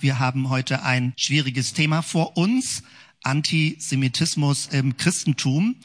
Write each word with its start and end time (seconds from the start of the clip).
Wir 0.00 0.20
haben 0.20 0.48
heute 0.48 0.82
ein 0.84 1.12
schwieriges 1.16 1.72
Thema 1.72 2.02
vor 2.02 2.36
uns, 2.36 2.84
Antisemitismus 3.24 4.68
im 4.68 4.96
Christentum. 4.96 5.76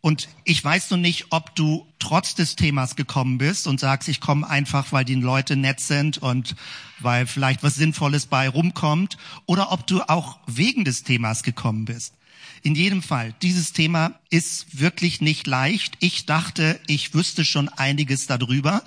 Und 0.00 0.28
ich 0.44 0.64
weiß 0.64 0.90
noch 0.90 0.98
nicht, 0.98 1.26
ob 1.30 1.54
du 1.54 1.86
trotz 1.98 2.34
des 2.34 2.56
Themas 2.56 2.96
gekommen 2.96 3.38
bist 3.38 3.66
und 3.66 3.78
sagst, 3.78 4.08
ich 4.08 4.20
komme 4.20 4.48
einfach, 4.48 4.92
weil 4.92 5.04
die 5.04 5.14
Leute 5.14 5.56
nett 5.56 5.78
sind 5.78 6.18
und 6.18 6.56
weil 6.98 7.26
vielleicht 7.26 7.62
was 7.62 7.76
Sinnvolles 7.76 8.26
bei 8.26 8.48
rumkommt, 8.48 9.18
oder 9.46 9.70
ob 9.72 9.86
du 9.86 10.02
auch 10.02 10.38
wegen 10.46 10.84
des 10.84 11.04
Themas 11.04 11.42
gekommen 11.42 11.84
bist. 11.84 12.14
In 12.62 12.74
jedem 12.74 13.02
Fall, 13.02 13.34
dieses 13.42 13.72
Thema 13.72 14.18
ist 14.30 14.80
wirklich 14.80 15.20
nicht 15.20 15.46
leicht. 15.46 15.94
Ich 16.00 16.26
dachte, 16.26 16.80
ich 16.86 17.14
wüsste 17.14 17.44
schon 17.44 17.68
einiges 17.68 18.26
darüber 18.26 18.82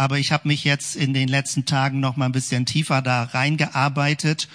aber 0.00 0.18
ich 0.18 0.32
habe 0.32 0.48
mich 0.48 0.64
jetzt 0.64 0.96
in 0.96 1.12
den 1.12 1.28
letzten 1.28 1.66
Tagen 1.66 2.00
noch 2.00 2.16
mal 2.16 2.24
ein 2.24 2.32
bisschen 2.32 2.64
tiefer 2.64 3.02
da 3.02 3.24
reingearbeitet 3.24 4.48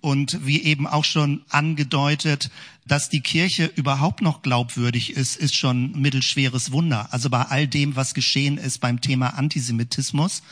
und 0.00 0.44
wie 0.44 0.60
eben 0.60 0.88
auch 0.88 1.04
schon 1.04 1.42
angedeutet, 1.50 2.50
dass 2.84 3.08
die 3.08 3.20
Kirche 3.20 3.66
überhaupt 3.76 4.22
noch 4.22 4.42
glaubwürdig 4.42 5.12
ist, 5.12 5.36
ist 5.36 5.54
schon 5.54 5.92
ein 5.92 6.00
mittelschweres 6.00 6.72
Wunder. 6.72 7.12
Also 7.12 7.30
bei 7.30 7.42
all 7.42 7.68
dem, 7.68 7.94
was 7.94 8.12
geschehen 8.12 8.58
ist 8.58 8.80
beim 8.80 9.00
Thema 9.00 9.38
Antisemitismus. 9.38 10.42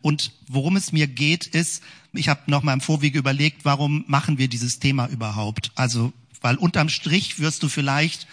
Und 0.00 0.32
worum 0.48 0.74
es 0.74 0.90
mir 0.90 1.06
geht, 1.06 1.46
ist, 1.46 1.84
ich 2.12 2.28
habe 2.28 2.50
noch 2.50 2.64
mal 2.64 2.72
im 2.72 2.80
Vorwege 2.80 3.20
überlegt, 3.20 3.64
warum 3.64 4.04
machen 4.08 4.36
wir 4.36 4.48
dieses 4.48 4.80
Thema 4.80 5.06
überhaupt? 5.06 5.70
Also, 5.76 6.12
weil 6.40 6.56
unterm 6.56 6.88
Strich 6.88 7.38
wirst 7.38 7.62
du 7.62 7.68
vielleicht 7.68 8.26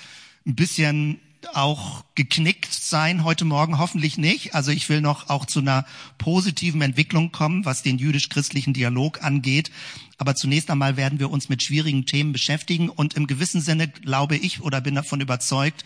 ein 0.48 0.56
bisschen 0.56 1.20
auch 1.54 2.04
geknickt 2.16 2.72
sein 2.72 3.24
heute 3.24 3.46
Morgen, 3.46 3.78
hoffentlich 3.80 4.18
nicht. 4.18 4.56
Also 4.56 4.72
ich 4.72 4.88
will 4.90 5.02
noch 5.02 5.30
auch 5.30 5.46
zu 5.46 5.60
einer 5.60 5.86
positiven 6.18 6.82
Entwicklung 6.82 7.32
kommen, 7.32 7.66
was 7.66 7.84
den 7.84 7.98
jüdisch-christlichen 7.98 8.74
Dialog 8.74 9.24
angeht. 9.24 9.72
Aber 10.18 10.36
zunächst 10.36 10.70
einmal 10.70 10.98
werden 10.98 11.20
wir 11.20 11.30
uns 11.30 11.50
mit 11.50 11.64
schwierigen 11.64 12.06
Themen 12.06 12.34
beschäftigen 12.34 12.90
und 12.90 13.14
im 13.14 13.28
gewissen 13.28 13.62
Sinne 13.62 13.88
glaube 13.88 14.36
ich 14.36 14.62
oder 14.62 14.82
bin 14.82 14.96
davon 14.96 15.22
überzeugt, 15.22 15.86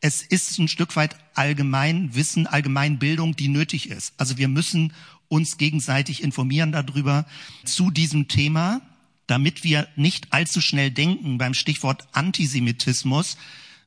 es 0.00 0.22
ist 0.22 0.58
ein 0.58 0.68
Stück 0.68 0.96
weit 0.96 1.16
allgemein 1.34 2.14
Wissen, 2.14 2.46
allgemein 2.46 2.98
Bildung, 2.98 3.36
die 3.36 3.48
nötig 3.48 3.88
ist. 3.88 4.12
Also 4.18 4.36
wir 4.36 4.48
müssen 4.48 4.92
uns 5.28 5.56
gegenseitig 5.56 6.22
informieren 6.22 6.72
darüber 6.72 7.24
zu 7.64 7.90
diesem 7.90 8.28
Thema, 8.28 8.82
damit 9.26 9.64
wir 9.64 9.88
nicht 9.96 10.32
allzu 10.32 10.60
schnell 10.60 10.90
denken 10.90 11.38
beim 11.38 11.54
Stichwort 11.54 12.06
Antisemitismus, 12.12 13.38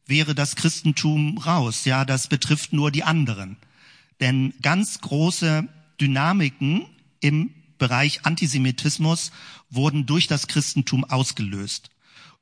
wäre 0.08 0.34
das 0.34 0.56
Christentum 0.56 1.38
raus. 1.38 1.86
Ja, 1.86 2.06
das 2.06 2.28
betrifft 2.28 2.74
nur 2.74 2.92
die 2.92 3.04
anderen. 3.04 3.58
Denn 4.20 4.54
ganz 4.62 5.02
große 5.02 5.68
Dynamiken 6.02 6.86
im 7.20 7.54
Bereich 7.78 8.26
Antisemitismus 8.26 9.32
wurden 9.70 10.06
durch 10.06 10.28
das 10.28 10.48
Christentum 10.48 11.04
ausgelöst. 11.04 11.90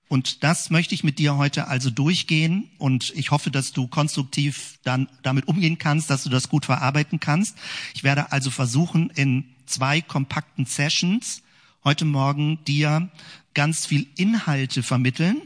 Und 0.07 0.43
das 0.43 0.69
möchte 0.69 0.93
ich 0.93 1.03
mit 1.03 1.17
dir 1.17 1.35
heute 1.35 1.67
also 1.67 1.89
durchgehen 1.89 2.69
und 2.77 3.11
ich 3.15 3.31
hoffe, 3.31 3.49
dass 3.49 3.73
du 3.73 3.87
konstruktiv 3.87 4.77
dann 4.83 5.09
damit 5.23 5.47
umgehen 5.47 5.79
kannst, 5.79 6.11
dass 6.11 6.23
du 6.23 6.29
das 6.29 6.47
gut 6.47 6.65
verarbeiten 6.65 7.19
kannst. 7.19 7.57
Ich 7.95 8.03
werde 8.03 8.31
also 8.31 8.51
versuchen, 8.51 9.09
in 9.09 9.45
zwei 9.65 10.01
kompakten 10.01 10.67
Sessions 10.67 11.41
heute 11.83 12.05
Morgen 12.05 12.63
dir 12.65 13.09
ganz 13.55 13.87
viel 13.87 14.05
Inhalte 14.15 14.83
vermitteln, 14.83 15.41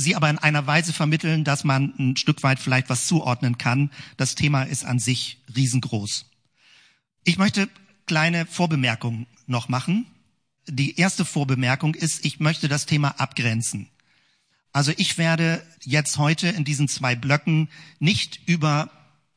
sie 0.00 0.16
aber 0.16 0.30
in 0.30 0.38
einer 0.38 0.66
Weise 0.66 0.92
vermitteln, 0.92 1.44
dass 1.44 1.64
man 1.64 1.94
ein 1.98 2.16
Stück 2.16 2.42
weit 2.42 2.58
vielleicht 2.58 2.88
was 2.88 3.06
zuordnen 3.06 3.58
kann. 3.58 3.90
Das 4.16 4.34
Thema 4.34 4.62
ist 4.62 4.84
an 4.84 4.98
sich 4.98 5.38
riesengroß. 5.54 6.26
Ich 7.24 7.38
möchte 7.38 7.68
kleine 8.06 8.46
Vorbemerkungen 8.46 9.26
noch 9.46 9.68
machen. 9.68 10.06
Die 10.66 10.96
erste 10.96 11.24
Vorbemerkung 11.24 11.94
ist, 11.94 12.24
ich 12.24 12.40
möchte 12.40 12.68
das 12.68 12.86
Thema 12.86 13.20
abgrenzen. 13.20 13.88
Also 14.72 14.92
ich 14.96 15.18
werde 15.18 15.64
jetzt 15.82 16.18
heute 16.18 16.48
in 16.48 16.64
diesen 16.64 16.88
zwei 16.88 17.16
Blöcken 17.16 17.68
nicht 17.98 18.40
über 18.46 18.90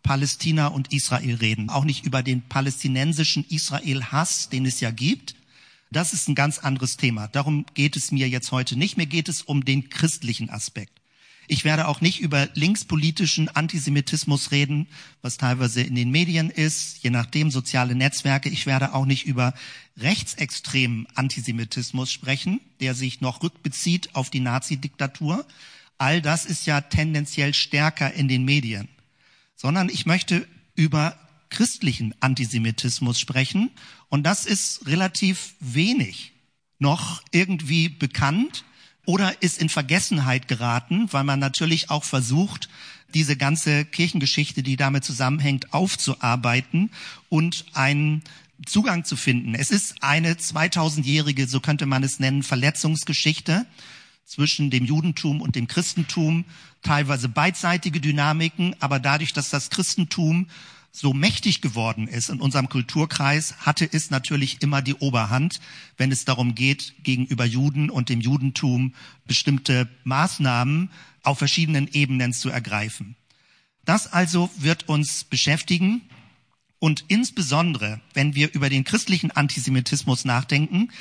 Palästina 0.03 0.68
und 0.68 0.94
Israel 0.94 1.35
reden, 1.35 1.69
auch 1.69 1.85
nicht 1.85 2.06
über 2.06 2.22
den 2.22 2.41
palästinensischen 2.41 3.46
Israel-Hass, 3.50 4.50
den 4.50 4.66
es 4.66 4.79
ja 4.79 4.91
gibt, 4.91 5.35
das 5.95 6.13
ist 6.13 6.27
ein 6.27 6.35
ganz 6.35 6.59
anderes 6.59 6.97
Thema. 6.97 7.27
Darum 7.27 7.65
geht 7.73 7.95
es 7.95 8.11
mir 8.11 8.27
jetzt 8.29 8.51
heute 8.51 8.77
nicht. 8.77 8.97
Mir 8.97 9.05
geht 9.05 9.29
es 9.29 9.41
um 9.41 9.65
den 9.65 9.89
christlichen 9.89 10.49
Aspekt. 10.49 10.99
Ich 11.47 11.65
werde 11.65 11.87
auch 11.87 11.99
nicht 11.99 12.21
über 12.21 12.47
linkspolitischen 12.53 13.49
Antisemitismus 13.49 14.51
reden, 14.51 14.87
was 15.21 15.37
teilweise 15.37 15.81
in 15.81 15.95
den 15.95 16.09
Medien 16.09 16.49
ist, 16.49 17.03
je 17.03 17.09
nachdem 17.09 17.51
soziale 17.51 17.95
Netzwerke. 17.95 18.49
Ich 18.49 18.65
werde 18.65 18.93
auch 18.93 19.05
nicht 19.05 19.25
über 19.25 19.53
rechtsextremen 19.97 21.05
Antisemitismus 21.15 22.11
sprechen, 22.11 22.61
der 22.79 22.95
sich 22.95 23.19
noch 23.19 23.43
rückbezieht 23.43 24.15
auf 24.15 24.29
die 24.29 24.39
Nazi-Diktatur. 24.39 25.45
All 25.97 26.21
das 26.21 26.45
ist 26.45 26.65
ja 26.65 26.79
tendenziell 26.81 27.53
stärker 27.53 28.13
in 28.13 28.27
den 28.27 28.45
Medien. 28.45 28.87
Sondern 29.55 29.89
ich 29.89 30.05
möchte 30.05 30.47
über 30.75 31.17
christlichen 31.53 32.14
Antisemitismus 32.19 33.19
sprechen. 33.19 33.72
Und 34.09 34.24
das 34.24 34.46
ist 34.46 34.86
relativ 34.86 35.56
wenig 35.62 36.34
noch 36.80 37.24
irgendwie 37.31 37.88
bekannt 37.88 38.66
oder 39.06 39.41
ist 39.41 39.62
in 39.62 39.69
Vergessenheit 39.69 40.47
geraten, 40.47 41.08
weil 41.12 41.24
man 41.24 41.40
natürlich 41.40 41.90
auch 41.90 42.03
versucht, 42.03 42.68
diese 43.14 43.38
ganze 43.38 43.86
Kirchengeschichte, 43.86 44.64
die 44.64 44.75
damit 44.75 45.03
zusammenhängt, 45.03 45.74
aufzuarbeiten 45.74 46.90
und 47.30 47.66
einen 47.74 48.24
Zugang 48.66 49.06
zu 49.06 49.16
finden. 49.16 49.56
Es 49.56 49.72
ist 49.72 50.02
eine 50.02 50.34
2000-jährige, 50.34 51.47
so 51.47 51.59
könnte 51.59 51.85
man 51.85 52.03
es 52.03 52.20
nennen, 52.20 52.44
Verletzungsgeschichte 52.44 53.66
zwischen 54.25 54.70
dem 54.70 54.85
Judentum 54.85 55.41
und 55.41 55.56
dem 55.56 55.68
Christentum, 55.68 56.46
teilweise 56.81 57.30
beidseitige 57.30 58.00
Dynamiken, 58.00 58.75
aber 58.80 59.00
dadurch, 59.00 59.34
dass 59.34 59.50
das 59.50 59.70
Christentum 59.70 60.47
so 60.95 61.11
mächtig 61.11 61.59
geworden 61.61 62.07
ist 62.07 62.29
in 62.29 62.39
unserem 62.39 62.69
Kulturkreis, 62.69 63.57
hatte 63.65 63.89
es 63.91 64.11
natürlich 64.11 64.61
immer 64.61 64.83
die 64.83 64.93
Oberhand, 64.93 65.59
wenn 65.97 66.11
es 66.11 66.23
darum 66.23 66.53
geht, 66.53 66.93
gegenüber 67.03 67.45
Juden 67.45 67.89
und 67.89 68.09
dem 68.09 68.21
Judentum 68.21 68.93
bestimmte 69.25 69.89
Maßnahmen 70.03 70.91
auf 71.23 71.39
verschiedenen 71.39 71.87
Ebenen 71.87 72.31
zu 72.31 72.49
ergreifen. 72.49 73.15
Das 73.85 74.13
also 74.13 74.51
wird 74.55 74.87
uns 74.87 75.23
beschäftigen 75.23 76.01
und 76.77 77.05
insbesondere, 77.07 77.99
wenn 78.13 78.35
wir 78.35 78.53
über 78.53 78.69
den 78.69 78.83
christlichen 78.83 79.31
Antisemitismus 79.31 80.25
nachdenken, 80.25 80.91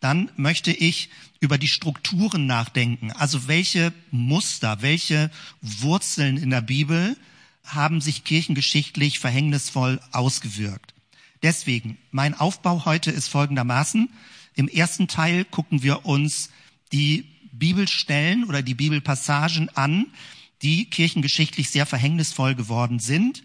dann 0.00 0.30
möchte 0.36 0.72
ich 0.72 1.10
über 1.40 1.58
die 1.58 1.68
Strukturen 1.68 2.46
nachdenken. 2.46 3.12
Also 3.12 3.48
welche 3.48 3.92
Muster, 4.10 4.80
welche 4.80 5.30
Wurzeln 5.60 6.38
in 6.38 6.50
der 6.50 6.62
Bibel 6.62 7.16
haben 7.64 8.00
sich 8.00 8.24
kirchengeschichtlich 8.24 9.18
verhängnisvoll 9.18 10.00
ausgewirkt. 10.12 10.94
Deswegen, 11.42 11.98
mein 12.10 12.34
Aufbau 12.34 12.84
heute 12.84 13.10
ist 13.10 13.28
folgendermaßen. 13.28 14.10
Im 14.54 14.68
ersten 14.68 15.08
Teil 15.08 15.44
gucken 15.44 15.82
wir 15.82 16.06
uns 16.06 16.50
die 16.92 17.26
Bibelstellen 17.52 18.44
oder 18.44 18.62
die 18.62 18.74
Bibelpassagen 18.74 19.68
an, 19.76 20.06
die 20.62 20.86
kirchengeschichtlich 20.86 21.70
sehr 21.70 21.86
verhängnisvoll 21.86 22.54
geworden 22.54 22.98
sind. 22.98 23.42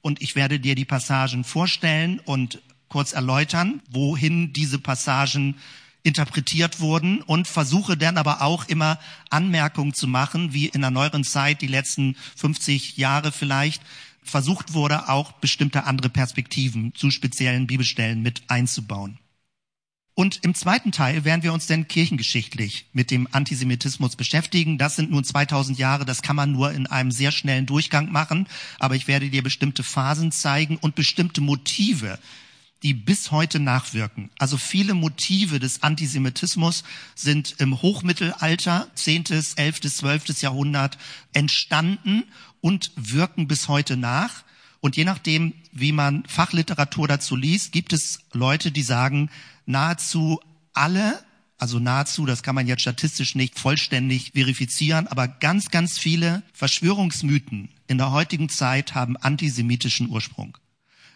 Und 0.00 0.22
ich 0.22 0.36
werde 0.36 0.60
dir 0.60 0.74
die 0.74 0.84
Passagen 0.84 1.44
vorstellen 1.44 2.20
und 2.20 2.62
kurz 2.88 3.12
erläutern, 3.12 3.82
wohin 3.90 4.52
diese 4.52 4.78
Passagen 4.78 5.56
interpretiert 6.02 6.80
wurden 6.80 7.22
und 7.22 7.46
versuche 7.46 7.96
dann 7.96 8.18
aber 8.18 8.42
auch 8.42 8.68
immer 8.68 8.98
Anmerkungen 9.28 9.94
zu 9.94 10.06
machen, 10.06 10.52
wie 10.52 10.66
in 10.66 10.80
der 10.80 10.90
neueren 10.90 11.24
Zeit, 11.24 11.60
die 11.60 11.66
letzten 11.66 12.16
50 12.36 12.96
Jahre 12.96 13.32
vielleicht, 13.32 13.82
versucht 14.22 14.74
wurde, 14.74 15.08
auch 15.08 15.32
bestimmte 15.32 15.84
andere 15.84 16.08
Perspektiven 16.08 16.94
zu 16.94 17.10
speziellen 17.10 17.66
Bibelstellen 17.66 18.22
mit 18.22 18.42
einzubauen. 18.48 19.18
Und 20.14 20.40
im 20.42 20.54
zweiten 20.54 20.92
Teil 20.92 21.24
werden 21.24 21.42
wir 21.42 21.52
uns 21.52 21.66
dann 21.66 21.88
kirchengeschichtlich 21.88 22.86
mit 22.92 23.10
dem 23.10 23.26
Antisemitismus 23.32 24.16
beschäftigen. 24.16 24.76
Das 24.76 24.96
sind 24.96 25.10
nun 25.10 25.24
2000 25.24 25.78
Jahre, 25.78 26.04
das 26.04 26.20
kann 26.20 26.36
man 26.36 26.52
nur 26.52 26.72
in 26.72 26.86
einem 26.86 27.10
sehr 27.10 27.32
schnellen 27.32 27.64
Durchgang 27.64 28.12
machen, 28.12 28.46
aber 28.78 28.96
ich 28.96 29.08
werde 29.08 29.30
dir 29.30 29.42
bestimmte 29.42 29.82
Phasen 29.82 30.30
zeigen 30.30 30.76
und 30.76 30.94
bestimmte 30.94 31.40
Motive, 31.40 32.18
die 32.82 32.94
bis 32.94 33.30
heute 33.30 33.60
nachwirken. 33.60 34.30
Also 34.38 34.56
viele 34.56 34.94
Motive 34.94 35.58
des 35.58 35.82
Antisemitismus 35.82 36.82
sind 37.14 37.56
im 37.58 37.82
Hochmittelalter, 37.82 38.88
10., 38.94 39.24
11., 39.56 39.80
12. 39.80 40.40
Jahrhundert 40.40 40.98
entstanden 41.32 42.24
und 42.60 42.92
wirken 42.96 43.48
bis 43.48 43.68
heute 43.68 43.96
nach. 43.96 44.44
Und 44.80 44.96
je 44.96 45.04
nachdem, 45.04 45.52
wie 45.72 45.92
man 45.92 46.24
Fachliteratur 46.24 47.06
dazu 47.06 47.36
liest, 47.36 47.72
gibt 47.72 47.92
es 47.92 48.20
Leute, 48.32 48.72
die 48.72 48.82
sagen, 48.82 49.30
nahezu 49.66 50.40
alle, 50.72 51.22
also 51.58 51.78
nahezu, 51.78 52.24
das 52.24 52.42
kann 52.42 52.54
man 52.54 52.66
jetzt 52.66 52.80
statistisch 52.80 53.34
nicht 53.34 53.58
vollständig 53.58 54.32
verifizieren, 54.32 55.06
aber 55.06 55.28
ganz, 55.28 55.70
ganz 55.70 55.98
viele 55.98 56.42
Verschwörungsmythen 56.54 57.68
in 57.86 57.98
der 57.98 58.12
heutigen 58.12 58.48
Zeit 58.48 58.94
haben 58.94 59.18
antisemitischen 59.18 60.08
Ursprung. 60.08 60.56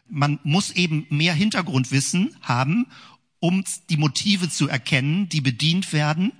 Man 0.09 0.39
muss 0.45 0.71
eben 0.71 1.06
mehr 1.11 1.35
Hintergrundwissen 1.35 2.37
haben, 2.43 2.87
um 3.41 3.65
die 3.91 3.97
Motive 3.97 4.49
zu 4.49 4.69
erkennen, 4.69 5.29
die 5.29 5.41
bedient 5.41 5.93
werden. 5.93 6.33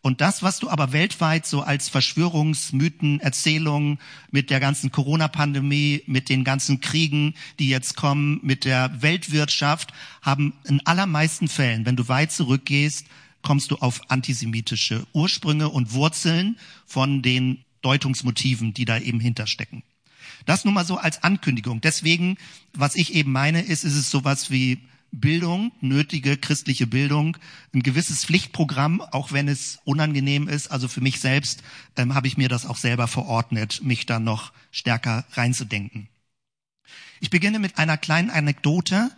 Und 0.00 0.20
das, 0.20 0.42
was 0.42 0.58
du 0.58 0.68
aber 0.68 0.92
weltweit 0.92 1.46
so 1.46 1.62
als 1.62 1.88
Verschwörungsmythen, 1.88 3.20
Erzählungen 3.20 3.98
mit 4.32 4.50
der 4.50 4.58
ganzen 4.58 4.90
Corona-Pandemie, 4.90 6.02
mit 6.06 6.28
den 6.28 6.42
ganzen 6.42 6.80
Kriegen, 6.80 7.34
die 7.60 7.68
jetzt 7.68 7.96
kommen, 7.96 8.40
mit 8.42 8.64
der 8.64 9.00
Weltwirtschaft, 9.00 9.92
haben 10.20 10.54
in 10.64 10.84
allermeisten 10.86 11.46
Fällen, 11.46 11.86
wenn 11.86 11.96
du 11.96 12.08
weit 12.08 12.32
zurückgehst, 12.32 13.06
kommst 13.42 13.70
du 13.70 13.76
auf 13.76 14.00
antisemitische 14.10 15.06
Ursprünge 15.12 15.68
und 15.68 15.92
Wurzeln 15.92 16.58
von 16.84 17.22
den 17.22 17.64
Deutungsmotiven, 17.82 18.74
die 18.74 18.84
da 18.84 18.98
eben 18.98 19.20
hinterstecken. 19.20 19.82
Das 20.46 20.64
nur 20.64 20.74
mal 20.74 20.84
so 20.84 20.96
als 20.96 21.22
Ankündigung. 21.22 21.80
Deswegen, 21.80 22.36
was 22.74 22.94
ich 22.94 23.14
eben 23.14 23.32
meine, 23.32 23.62
ist, 23.62 23.84
ist 23.84 23.96
es 23.96 24.10
sowas 24.10 24.50
wie 24.50 24.78
Bildung, 25.12 25.72
nötige 25.80 26.38
christliche 26.38 26.86
Bildung, 26.86 27.36
ein 27.74 27.82
gewisses 27.82 28.24
Pflichtprogramm, 28.24 29.02
auch 29.02 29.30
wenn 29.32 29.46
es 29.46 29.78
unangenehm 29.84 30.48
ist. 30.48 30.68
Also 30.68 30.88
für 30.88 31.02
mich 31.02 31.20
selbst 31.20 31.62
ähm, 31.96 32.14
habe 32.14 32.26
ich 32.26 32.38
mir 32.38 32.48
das 32.48 32.64
auch 32.64 32.78
selber 32.78 33.06
verordnet, 33.08 33.82
mich 33.84 34.06
da 34.06 34.18
noch 34.18 34.52
stärker 34.70 35.26
reinzudenken. 35.32 36.08
Ich 37.20 37.30
beginne 37.30 37.58
mit 37.58 37.78
einer 37.78 37.98
kleinen 37.98 38.30
Anekdote, 38.30 39.10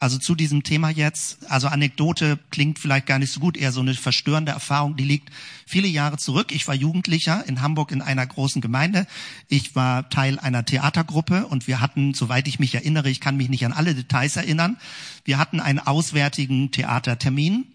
also 0.00 0.16
zu 0.16 0.34
diesem 0.34 0.62
Thema 0.62 0.88
jetzt, 0.88 1.50
also 1.50 1.68
Anekdote 1.68 2.38
klingt 2.50 2.78
vielleicht 2.78 3.04
gar 3.04 3.18
nicht 3.18 3.30
so 3.30 3.38
gut, 3.38 3.58
eher 3.58 3.70
so 3.70 3.80
eine 3.80 3.92
verstörende 3.92 4.50
Erfahrung, 4.50 4.96
die 4.96 5.04
liegt 5.04 5.28
viele 5.66 5.88
Jahre 5.88 6.16
zurück. 6.16 6.52
Ich 6.52 6.66
war 6.66 6.74
Jugendlicher 6.74 7.46
in 7.46 7.60
Hamburg 7.60 7.92
in 7.92 8.00
einer 8.00 8.26
großen 8.26 8.62
Gemeinde. 8.62 9.06
Ich 9.48 9.76
war 9.76 10.08
Teil 10.08 10.38
einer 10.38 10.64
Theatergruppe 10.64 11.46
und 11.46 11.66
wir 11.66 11.80
hatten, 11.80 12.14
soweit 12.14 12.48
ich 12.48 12.58
mich 12.58 12.74
erinnere, 12.74 13.10
ich 13.10 13.20
kann 13.20 13.36
mich 13.36 13.50
nicht 13.50 13.66
an 13.66 13.74
alle 13.74 13.94
Details 13.94 14.36
erinnern, 14.36 14.78
wir 15.24 15.36
hatten 15.36 15.60
einen 15.60 15.78
auswärtigen 15.78 16.70
Theatertermin. 16.70 17.66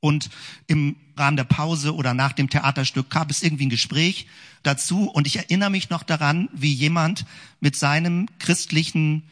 Und 0.00 0.30
im 0.66 0.96
Rahmen 1.16 1.36
der 1.36 1.44
Pause 1.44 1.94
oder 1.94 2.14
nach 2.14 2.32
dem 2.32 2.48
Theaterstück 2.48 3.10
gab 3.10 3.30
es 3.30 3.42
irgendwie 3.42 3.66
ein 3.66 3.70
Gespräch 3.70 4.28
dazu. 4.62 5.10
Und 5.10 5.26
ich 5.26 5.36
erinnere 5.36 5.70
mich 5.70 5.90
noch 5.90 6.04
daran, 6.04 6.48
wie 6.52 6.72
jemand 6.72 7.24
mit 7.60 7.76
seinem 7.76 8.28
christlichen 8.38 9.24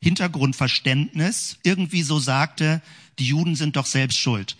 Hintergrundverständnis 0.00 1.58
irgendwie 1.62 2.02
so 2.02 2.18
sagte, 2.18 2.82
die 3.18 3.26
Juden 3.26 3.56
sind 3.56 3.76
doch 3.76 3.86
selbst 3.86 4.18
schuld. 4.18 4.56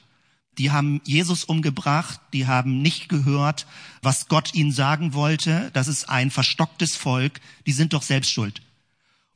Die 0.59 0.73
haben 0.73 1.01
Jesus 1.05 1.45
umgebracht, 1.45 2.21
die 2.33 2.47
haben 2.49 2.83
nicht 2.83 3.09
gehört, 3.09 3.67
was 4.03 4.27
Gott 4.27 4.55
ihnen 4.55 4.73
sagen 4.73 5.15
wollte. 5.15 5.71
Das 5.73 5.87
ist 5.87 6.09
ein 6.09 6.33
verstocktes 6.33 6.97
Volk, 6.97 7.41
die 7.67 7.73
sind 7.73 7.93
doch 7.93 8.03
selbst 8.03 8.33
schuld. 8.33 8.61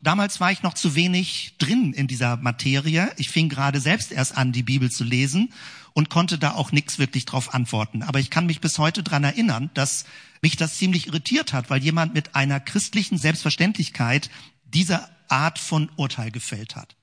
Damals 0.00 0.40
war 0.40 0.50
ich 0.50 0.64
noch 0.64 0.74
zu 0.74 0.96
wenig 0.96 1.54
drin 1.58 1.92
in 1.92 2.08
dieser 2.08 2.36
Materie. 2.36 3.12
Ich 3.18 3.30
fing 3.30 3.48
gerade 3.48 3.80
selbst 3.80 4.10
erst 4.10 4.36
an, 4.36 4.50
die 4.50 4.64
Bibel 4.64 4.90
zu 4.90 5.04
lesen 5.04 5.52
und 5.92 6.10
konnte 6.10 6.38
da 6.38 6.54
auch 6.54 6.72
nichts 6.72 6.98
wirklich 6.98 7.24
drauf 7.24 7.54
antworten. 7.54 8.02
Aber 8.02 8.18
ich 8.18 8.28
kann 8.28 8.46
mich 8.46 8.60
bis 8.60 8.78
heute 8.78 9.04
dran 9.04 9.22
erinnern, 9.22 9.70
dass 9.74 10.04
mich 10.40 10.56
das 10.56 10.76
ziemlich 10.76 11.06
irritiert 11.06 11.52
hat, 11.52 11.70
weil 11.70 11.84
jemand 11.84 12.14
mit 12.14 12.34
einer 12.34 12.58
christlichen 12.58 13.16
Selbstverständlichkeit 13.16 14.28
diese 14.64 15.08
Art 15.32 15.58
von 15.58 15.90
Urteil 15.96 16.30
gefällt 16.30 16.76
hat. 16.76 16.94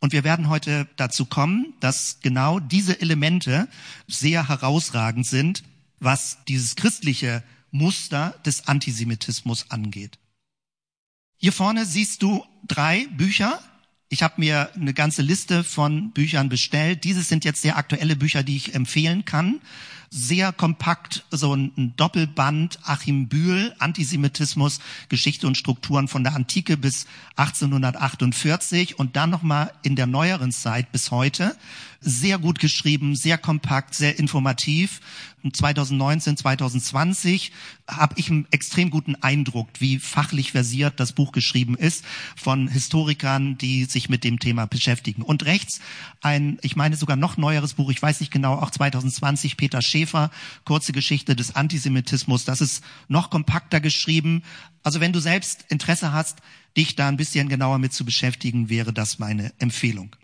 Und 0.00 0.12
wir 0.12 0.24
werden 0.24 0.48
heute 0.48 0.88
dazu 0.96 1.26
kommen, 1.26 1.74
dass 1.80 2.18
genau 2.22 2.58
diese 2.58 3.00
Elemente 3.00 3.68
sehr 4.08 4.48
herausragend 4.48 5.26
sind, 5.26 5.62
was 6.00 6.38
dieses 6.48 6.74
christliche 6.76 7.42
Muster 7.70 8.34
des 8.44 8.66
Antisemitismus 8.66 9.70
angeht. 9.70 10.18
Hier 11.36 11.52
vorne 11.52 11.84
siehst 11.84 12.22
du 12.22 12.44
drei 12.66 13.06
Bücher. 13.08 13.60
Ich 14.08 14.22
habe 14.22 14.34
mir 14.38 14.72
eine 14.74 14.94
ganze 14.94 15.22
Liste 15.22 15.62
von 15.64 16.12
Büchern 16.12 16.48
bestellt. 16.48 17.04
Dieses 17.04 17.28
sind 17.28 17.44
jetzt 17.44 17.60
sehr 17.62 17.76
aktuelle 17.76 18.16
Bücher, 18.16 18.42
die 18.42 18.56
ich 18.56 18.74
empfehlen 18.74 19.24
kann 19.24 19.60
sehr 20.10 20.52
kompakt 20.52 21.24
so 21.30 21.54
ein 21.54 21.94
Doppelband 21.96 22.78
Achim 22.84 23.28
Bühl, 23.28 23.74
Antisemitismus, 23.78 24.80
Geschichte 25.08 25.46
und 25.46 25.56
Strukturen 25.56 26.08
von 26.08 26.24
der 26.24 26.34
Antike 26.34 26.76
bis 26.76 27.06
1848 27.36 28.98
und 28.98 29.16
dann 29.16 29.30
nochmal 29.30 29.72
in 29.82 29.96
der 29.96 30.06
neueren 30.06 30.52
Zeit 30.52 30.92
bis 30.92 31.10
heute. 31.10 31.56
Sehr 32.00 32.38
gut 32.38 32.58
geschrieben, 32.58 33.16
sehr 33.16 33.38
kompakt, 33.38 33.94
sehr 33.94 34.18
informativ. 34.18 35.00
2019, 35.52 36.36
2020 36.36 37.52
habe 37.88 38.14
ich 38.18 38.30
einen 38.30 38.46
extrem 38.50 38.90
guten 38.90 39.14
Eindruck, 39.16 39.68
wie 39.78 39.98
fachlich 39.98 40.52
versiert 40.52 40.98
das 40.98 41.12
Buch 41.12 41.32
geschrieben 41.32 41.76
ist 41.76 42.04
von 42.36 42.68
Historikern, 42.68 43.56
die 43.58 43.84
sich 43.84 44.08
mit 44.08 44.24
dem 44.24 44.38
Thema 44.38 44.66
beschäftigen. 44.66 45.22
Und 45.22 45.44
rechts 45.44 45.80
ein, 46.20 46.58
ich 46.62 46.76
meine 46.76 46.96
sogar 46.96 47.16
noch 47.16 47.36
neueres 47.36 47.74
Buch, 47.74 47.90
ich 47.90 48.02
weiß 48.02 48.20
nicht 48.20 48.32
genau, 48.32 48.54
auch 48.54 48.70
2020, 48.70 49.56
Peter 49.56 49.82
Schäfer, 49.82 50.30
kurze 50.64 50.92
Geschichte 50.92 51.36
des 51.36 51.54
Antisemitismus. 51.54 52.44
Das 52.44 52.60
ist 52.60 52.82
noch 53.08 53.30
kompakter 53.30 53.80
geschrieben. 53.80 54.42
Also 54.82 55.00
wenn 55.00 55.12
du 55.12 55.20
selbst 55.20 55.64
Interesse 55.68 56.12
hast, 56.12 56.38
dich 56.76 56.96
da 56.96 57.08
ein 57.08 57.16
bisschen 57.16 57.48
genauer 57.48 57.78
mit 57.78 57.92
zu 57.92 58.04
beschäftigen, 58.04 58.68
wäre 58.68 58.92
das 58.92 59.18
meine 59.18 59.52
Empfehlung. 59.58 60.14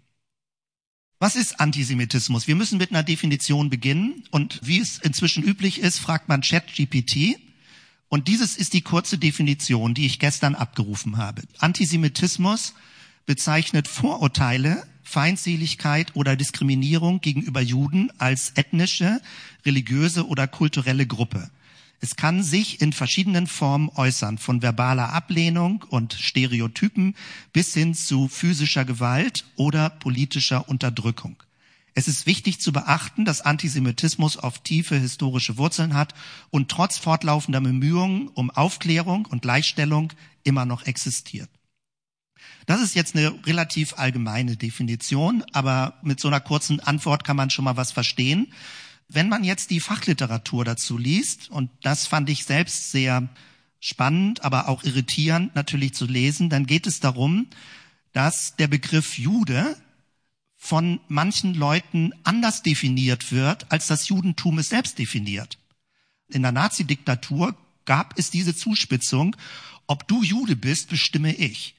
Was 1.23 1.37
ist 1.37 1.61
Antisemitismus? 1.61 2.49
Wir 2.49 2.57
müssen 2.57 2.79
mit 2.79 2.91
einer 2.91 3.05
Definition 3.05 3.71
beginnen 3.71 4.25
und 4.33 4.59
wie 4.65 4.81
es 4.81 4.99
inzwischen 4.99 5.45
üblich 5.45 5.79
ist, 5.79 6.01
fragt 6.01 6.29
man 6.29 6.41
ChatGPT. 6.41 7.39
Und 8.09 8.27
dieses 8.27 8.57
ist 8.57 8.73
die 8.73 8.81
kurze 8.81 9.19
Definition, 9.19 9.95
die 9.95 10.07
ich 10.07 10.19
gestern 10.19 10.57
abgerufen 10.57 11.19
habe. 11.19 11.43
Antisemitismus 11.61 12.75
bezeichnet 13.25 13.87
Vorurteile, 13.87 14.85
Feindseligkeit 15.05 16.11
oder 16.17 16.35
Diskriminierung 16.35 17.21
gegenüber 17.21 17.61
Juden 17.61 18.11
als 18.19 18.55
ethnische, 18.57 19.21
religiöse 19.65 20.27
oder 20.27 20.49
kulturelle 20.49 21.07
Gruppe. 21.07 21.51
Es 22.05 22.17
kann 22.17 22.43
sich 22.43 22.81
in 22.81 22.93
verschiedenen 22.93 23.47
Formen 23.47 23.89
äußern, 23.95 24.37
von 24.37 24.61
verbaler 24.61 25.13
Ablehnung 25.13 25.85
und 25.89 26.15
Stereotypen 26.15 27.15
bis 27.53 27.75
hin 27.75 27.95
zu 27.95 28.27
physischer 28.27 28.85
Gewalt 28.85 29.45
oder 29.55 29.89
politischer 29.89 30.69
Unterdrückung. 30.69 31.41
Es 31.95 32.09
ist 32.09 32.27
wichtig 32.27 32.61
zu 32.61 32.73
beachten, 32.73 33.25
dass 33.25 33.43
Antisemitismus 33.43 34.37
oft 34.37 34.65
tiefe 34.65 34.97
historische 34.97 35.59
Wurzeln 35.59 35.95
hat 35.95 36.13
und 36.51 36.73
trotz 36.73 36.99
fortlaufender 36.99 37.61
Bemühungen 37.61 38.27
um 38.27 38.51
Aufklärung 38.51 39.27
und 39.27 39.43
Gleichstellung 39.43 40.13
immer 40.43 40.65
noch 40.65 40.87
existiert. 40.87 41.51
Das 42.67 42.83
ist 42.83 42.97
jetzt 42.97 43.15
eine 43.15 43.33
relativ 43.47 43.97
allgemeine 43.97 44.57
Definition, 44.57 45.45
aber 45.53 46.01
mit 46.03 46.19
so 46.19 46.27
einer 46.27 46.41
kurzen 46.41 46.81
Antwort 46.81 47.23
kann 47.23 47.37
man 47.37 47.51
schon 47.51 47.65
mal 47.65 47.77
was 47.77 47.93
verstehen. 47.93 48.53
Wenn 49.15 49.29
man 49.29 49.45
jetzt 49.45 49.71
die 49.71 49.81
Fachliteratur 49.81 50.65
dazu 50.65 50.97
liest, 50.97 51.51
und 51.51 51.71
das 51.83 52.07
fand 52.07 52.31
ich 52.31 52.45
selbst 52.45 52.93
sehr 52.93 53.29
spannend, 53.79 54.43
aber 54.43 54.69
auch 54.69 54.85
irritierend 54.85 55.55
natürlich 55.55 55.93
zu 55.93 56.07
lesen, 56.07 56.49
dann 56.49 56.67
geht 56.67 56.87
es 56.87 57.01
darum, 57.01 57.47
dass 58.13 58.57
der 58.57 58.69
Begriff 58.69 59.19
Jude 59.19 59.77
von 60.57 60.99
manchen 61.09 61.55
Leuten 61.55 62.13
anders 62.25 62.63
definiert 62.63 63.33
wird, 63.33 63.71
als 63.71 63.87
das 63.87 64.09
Judentum 64.09 64.59
es 64.59 64.71
selbst 64.71 64.99
definiert. 64.99 65.59
In 66.29 66.43
der 66.43 66.53
Nazi-Diktatur 66.53 67.55
gab 67.85 68.19
es 68.19 68.31
diese 68.31 68.57
Zuspitzung, 68.57 69.37
ob 69.87 70.09
du 70.09 70.23
Jude 70.23 70.57
bist, 70.57 70.89
bestimme 70.89 71.35
ich 71.35 71.75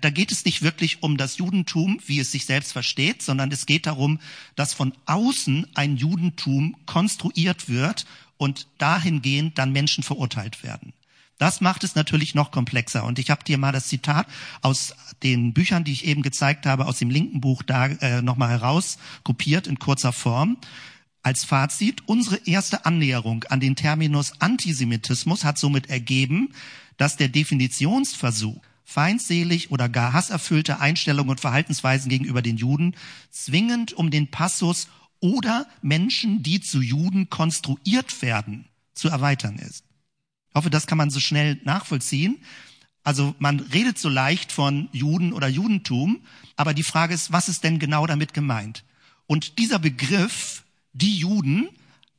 da 0.00 0.10
geht 0.10 0.32
es 0.32 0.44
nicht 0.44 0.62
wirklich 0.62 1.02
um 1.02 1.16
das 1.16 1.38
Judentum, 1.38 2.00
wie 2.06 2.20
es 2.20 2.32
sich 2.32 2.46
selbst 2.46 2.72
versteht, 2.72 3.22
sondern 3.22 3.50
es 3.52 3.66
geht 3.66 3.86
darum, 3.86 4.18
dass 4.56 4.74
von 4.74 4.92
außen 5.06 5.66
ein 5.74 5.96
Judentum 5.96 6.76
konstruiert 6.86 7.68
wird 7.68 8.06
und 8.36 8.66
dahingehend 8.78 9.58
dann 9.58 9.72
Menschen 9.72 10.02
verurteilt 10.02 10.62
werden. 10.62 10.92
Das 11.38 11.62
macht 11.62 11.84
es 11.84 11.94
natürlich 11.94 12.34
noch 12.34 12.50
komplexer. 12.50 13.04
Und 13.04 13.18
ich 13.18 13.30
habe 13.30 13.44
dir 13.44 13.56
mal 13.56 13.72
das 13.72 13.88
Zitat 13.88 14.26
aus 14.60 14.94
den 15.22 15.54
Büchern, 15.54 15.84
die 15.84 15.92
ich 15.92 16.04
eben 16.04 16.22
gezeigt 16.22 16.66
habe, 16.66 16.86
aus 16.86 16.98
dem 16.98 17.08
linken 17.08 17.40
Buch 17.40 17.62
da 17.62 17.86
äh, 17.86 18.20
nochmal 18.20 18.50
herauskopiert 18.50 19.66
in 19.66 19.78
kurzer 19.78 20.12
Form. 20.12 20.58
Als 21.22 21.44
Fazit, 21.44 22.02
unsere 22.06 22.36
erste 22.46 22.84
Annäherung 22.84 23.44
an 23.44 23.60
den 23.60 23.74
Terminus 23.74 24.40
Antisemitismus 24.40 25.44
hat 25.44 25.58
somit 25.58 25.88
ergeben, 25.88 26.52
dass 26.98 27.16
der 27.16 27.28
Definitionsversuch 27.28 28.60
feindselig 28.90 29.70
oder 29.70 29.88
gar 29.88 30.12
hasserfüllte 30.12 30.80
Einstellungen 30.80 31.30
und 31.30 31.40
Verhaltensweisen 31.40 32.08
gegenüber 32.08 32.42
den 32.42 32.56
Juden 32.56 32.96
zwingend 33.30 33.92
um 33.92 34.10
den 34.10 34.32
Passus 34.32 34.88
oder 35.20 35.68
Menschen, 35.80 36.42
die 36.42 36.60
zu 36.60 36.80
Juden 36.80 37.30
konstruiert 37.30 38.20
werden, 38.20 38.66
zu 38.92 39.08
erweitern 39.08 39.56
ist. 39.56 39.84
Ich 40.48 40.54
hoffe, 40.56 40.70
das 40.70 40.88
kann 40.88 40.98
man 40.98 41.10
so 41.10 41.20
schnell 41.20 41.60
nachvollziehen. 41.62 42.38
Also 43.04 43.34
man 43.38 43.60
redet 43.60 43.96
so 43.96 44.08
leicht 44.08 44.50
von 44.50 44.88
Juden 44.90 45.32
oder 45.32 45.46
Judentum, 45.46 46.22
aber 46.56 46.74
die 46.74 46.82
Frage 46.82 47.14
ist, 47.14 47.30
was 47.30 47.48
ist 47.48 47.62
denn 47.62 47.78
genau 47.78 48.08
damit 48.08 48.34
gemeint? 48.34 48.84
Und 49.28 49.58
dieser 49.58 49.78
Begriff, 49.78 50.64
die 50.92 51.16
Juden, 51.16 51.68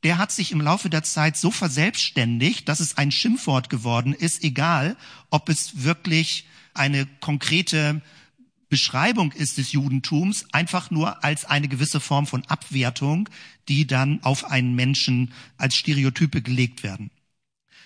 der 0.04 0.18
hat 0.18 0.32
sich 0.32 0.54
im 0.54 0.62
Laufe 0.62 0.90
der 0.90 1.04
Zeit 1.04 1.36
so 1.36 1.52
verselbstständigt, 1.52 2.70
dass 2.70 2.80
es 2.80 2.98
ein 2.98 3.12
Schimpfwort 3.12 3.70
geworden 3.70 4.14
ist, 4.14 4.44
egal 4.46 4.96
ob 5.30 5.50
es 5.50 5.84
wirklich 5.84 6.46
eine 6.74 7.06
konkrete 7.20 8.02
Beschreibung 8.70 9.34
ist 9.34 9.58
des 9.58 9.74
Judentums 9.74 10.46
einfach 10.54 10.92
nur 10.92 11.24
als 11.24 11.44
eine 11.44 11.68
gewisse 11.68 12.00
Form 12.00 12.26
von 12.26 12.46
Abwertung, 12.46 13.30
die 13.68 13.86
dann 13.86 14.24
auf 14.24 14.46
einen 14.50 14.76
Menschen 14.76 15.34
als 15.58 15.76
Stereotype 15.76 16.42
gelegt 16.42 16.82
werden. 16.82 17.12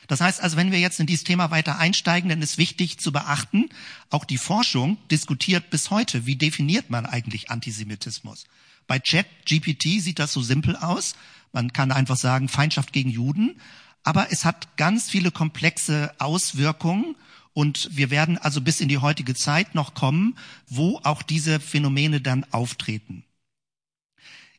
Das 0.07 0.21
heißt 0.21 0.41
also, 0.41 0.57
wenn 0.57 0.71
wir 0.71 0.79
jetzt 0.79 0.99
in 0.99 1.07
dieses 1.07 1.23
Thema 1.23 1.49
weiter 1.49 1.79
einsteigen, 1.79 2.29
dann 2.29 2.43
ist 2.43 2.59
wichtig 2.59 2.99
zu 2.99 3.11
beachten, 3.11 3.69
auch 4.11 4.25
die 4.25 4.37
Forschung 4.37 4.97
diskutiert 5.09 5.71
bis 5.71 5.89
heute, 5.89 6.27
wie 6.27 6.35
definiert 6.35 6.91
man 6.91 7.07
eigentlich 7.07 7.49
Antisemitismus. 7.49 8.45
Bei 8.85 8.99
Chat 8.99 9.25
GPT 9.45 9.99
sieht 9.99 10.19
das 10.19 10.33
so 10.33 10.41
simpel 10.41 10.75
aus. 10.75 11.15
Man 11.51 11.73
kann 11.73 11.91
einfach 11.91 12.17
sagen, 12.17 12.47
Feindschaft 12.47 12.93
gegen 12.93 13.09
Juden. 13.09 13.59
Aber 14.03 14.31
es 14.31 14.45
hat 14.45 14.77
ganz 14.77 15.09
viele 15.09 15.31
komplexe 15.31 16.13
Auswirkungen 16.19 17.15
und 17.55 17.87
wir 17.95 18.09
werden 18.09 18.37
also 18.37 18.59
bis 18.59 18.81
in 18.81 18.89
die 18.89 18.97
heutige 18.97 19.33
Zeit 19.33 19.75
noch 19.75 19.93
kommen, 19.93 20.37
wo 20.67 20.99
auch 21.03 21.23
diese 21.23 21.61
Phänomene 21.61 22.19
dann 22.19 22.43
auftreten. 22.51 23.23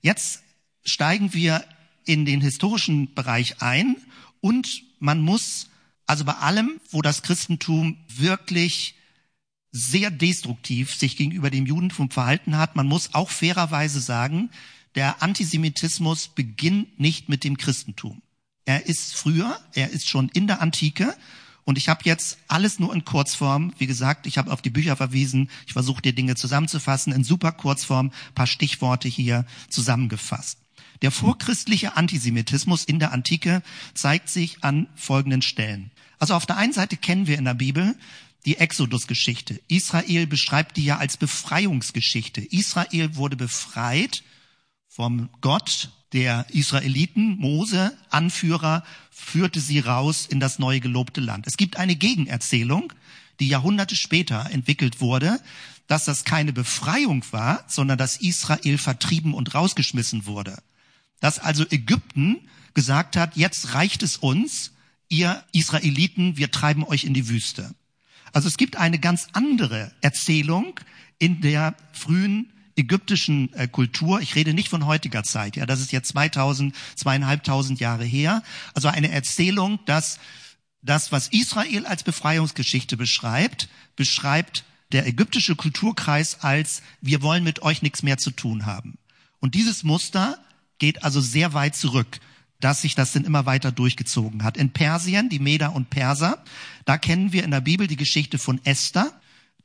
Jetzt 0.00 0.42
steigen 0.82 1.34
wir 1.34 1.62
in 2.06 2.24
den 2.24 2.40
historischen 2.40 3.12
Bereich 3.12 3.60
ein 3.60 3.96
und 4.40 4.82
man 4.98 5.20
muss 5.20 5.68
also 6.06 6.24
bei 6.24 6.34
allem, 6.34 6.80
wo 6.90 7.02
das 7.02 7.22
Christentum 7.22 7.98
wirklich 8.08 8.94
sehr 9.72 10.10
destruktiv 10.10 10.94
sich 10.94 11.18
gegenüber 11.18 11.50
dem 11.50 11.66
Judentum 11.66 12.10
verhalten 12.10 12.56
hat, 12.56 12.76
man 12.76 12.86
muss 12.86 13.12
auch 13.12 13.28
fairerweise 13.28 14.00
sagen, 14.00 14.48
der 14.94 15.22
Antisemitismus 15.22 16.28
beginnt 16.28 16.98
nicht 16.98 17.28
mit 17.28 17.44
dem 17.44 17.58
Christentum. 17.58 18.22
Er 18.64 18.86
ist 18.86 19.14
früher, 19.14 19.60
er 19.74 19.90
ist 19.90 20.08
schon 20.08 20.30
in 20.30 20.46
der 20.46 20.62
Antike 20.62 21.14
und 21.66 21.76
ich 21.76 21.88
habe 21.88 22.02
jetzt 22.04 22.38
alles 22.46 22.78
nur 22.78 22.94
in 22.94 23.04
Kurzform. 23.04 23.75
Wie 23.76 23.88
gesagt, 23.88 24.28
ich 24.28 24.38
habe 24.38 24.52
auf 24.52 24.62
die 24.62 24.70
Bücher 24.70 24.96
verwiesen. 24.96 25.50
Ich 25.66 25.73
versuche 25.73 26.00
dir 26.00 26.12
Dinge 26.12 26.37
zusammenzufassen 26.37 27.12
in 27.12 27.25
super 27.25 27.50
Kurzform, 27.50 28.12
paar 28.37 28.46
Stichworte 28.46 29.08
hier 29.08 29.44
zusammengefasst. 29.68 30.58
Der 31.02 31.11
vorchristliche 31.11 31.96
Antisemitismus 31.96 32.85
in 32.85 33.00
der 33.00 33.12
Antike 33.12 33.62
zeigt 33.94 34.28
sich 34.28 34.62
an 34.62 34.87
folgenden 34.94 35.42
Stellen. 35.42 35.90
Also 36.20 36.35
auf 36.35 36.46
der 36.46 36.56
einen 36.56 36.73
Seite 36.73 36.96
kennen 36.96 37.26
wir 37.26 37.37
in 37.37 37.44
der 37.44 37.54
Bibel 37.54 37.96
die 38.46 38.58
Exodus-Geschichte. 38.58 39.61
Israel 39.66 40.28
beschreibt 40.28 40.76
die 40.76 40.85
ja 40.85 40.99
als 40.99 41.16
Befreiungsgeschichte. 41.16 42.42
Israel 42.42 43.16
wurde 43.16 43.37
befreit 43.37 44.23
vom 44.87 45.30
Gott 45.40 45.90
der 46.12 46.46
Israeliten, 46.50 47.36
Mose, 47.36 47.96
Anführer, 48.10 48.84
führte 49.10 49.60
sie 49.60 49.80
raus 49.80 50.26
in 50.26 50.40
das 50.40 50.58
neue 50.58 50.80
gelobte 50.80 51.20
Land. 51.20 51.46
Es 51.46 51.56
gibt 51.56 51.76
eine 51.76 51.96
Gegenerzählung, 51.96 52.92
die 53.40 53.48
Jahrhunderte 53.48 53.96
später 53.96 54.50
entwickelt 54.50 55.00
wurde, 55.00 55.40
dass 55.86 56.04
das 56.04 56.25
keine 56.25 56.52
Befreiung 56.52 57.25
war, 57.30 57.64
sondern 57.68 57.98
dass 57.98 58.16
Israel 58.16 58.78
vertrieben 58.78 59.34
und 59.34 59.54
rausgeschmissen 59.54 60.26
wurde. 60.26 60.56
Dass 61.20 61.38
also 61.38 61.64
Ägypten 61.70 62.40
gesagt 62.75 63.16
hat, 63.16 63.36
jetzt 63.36 63.75
reicht 63.75 64.02
es 64.02 64.16
uns, 64.16 64.72
ihr 65.08 65.42
Israeliten, 65.52 66.36
wir 66.36 66.50
treiben 66.50 66.84
euch 66.84 67.04
in 67.04 67.14
die 67.14 67.28
Wüste. 67.28 67.75
Also 68.32 68.48
es 68.48 68.56
gibt 68.56 68.76
eine 68.76 68.98
ganz 68.98 69.28
andere 69.32 69.92
Erzählung 70.00 70.78
in 71.18 71.40
der 71.40 71.75
frühen 71.92 72.52
ägyptischen 72.76 73.52
äh, 73.54 73.68
Kultur. 73.68 74.21
Ich 74.21 74.35
rede 74.35 74.54
nicht 74.54 74.68
von 74.68 74.87
heutiger 74.87 75.23
Zeit. 75.25 75.56
Ja, 75.56 75.66
das 75.66 75.80
ist 75.80 75.92
jetzt 75.92 76.09
2000, 76.09 76.75
zweieinhalbtausend 76.95 77.80
Jahre 77.80 78.04
her. 78.04 78.42
Also 78.75 78.88
eine 78.88 79.11
Erzählung, 79.11 79.78
dass 79.87 80.18
das, 80.83 81.11
was 81.11 81.28
Israel 81.28 81.87
als 81.87 82.04
Befreiungsgeschichte 82.04 82.97
beschreibt, 82.97 83.68
beschreibt 83.97 84.64
der 84.92 85.06
ägyptische 85.06 85.56
Kulturkreis 85.56 86.40
als 86.40 86.83
wir 87.00 87.23
wollen 87.23 87.42
mit 87.42 87.62
euch 87.62 87.83
nichts 87.83 88.02
mehr 88.02 88.18
zu 88.18 88.30
tun 88.30 88.66
haben. 88.66 88.99
Und 89.40 89.54
dieses 89.54 89.83
Muster 89.83 90.38
geht 90.78 91.02
also 91.02 91.21
sehr 91.21 91.54
weit 91.54 91.75
zurück, 91.75 92.21
dass 92.61 92.83
sich 92.83 92.95
das 92.95 93.12
dann 93.12 93.25
immer 93.25 93.47
weiter 93.47 93.73
durchgezogen 93.73 94.45
hat. 94.45 94.56
In 94.56 94.71
Persien, 94.71 95.28
die 95.28 95.38
Meder 95.38 95.75
und 95.75 95.90
Perser, 95.90 96.42
da 96.85 96.99
kennen 96.99 97.33
wir 97.33 97.45
in 97.45 97.50
der 97.50 97.61
Bibel 97.61 97.87
die 97.87 97.97
Geschichte 97.97 98.38
von 98.38 98.64
Esther. 98.64 99.12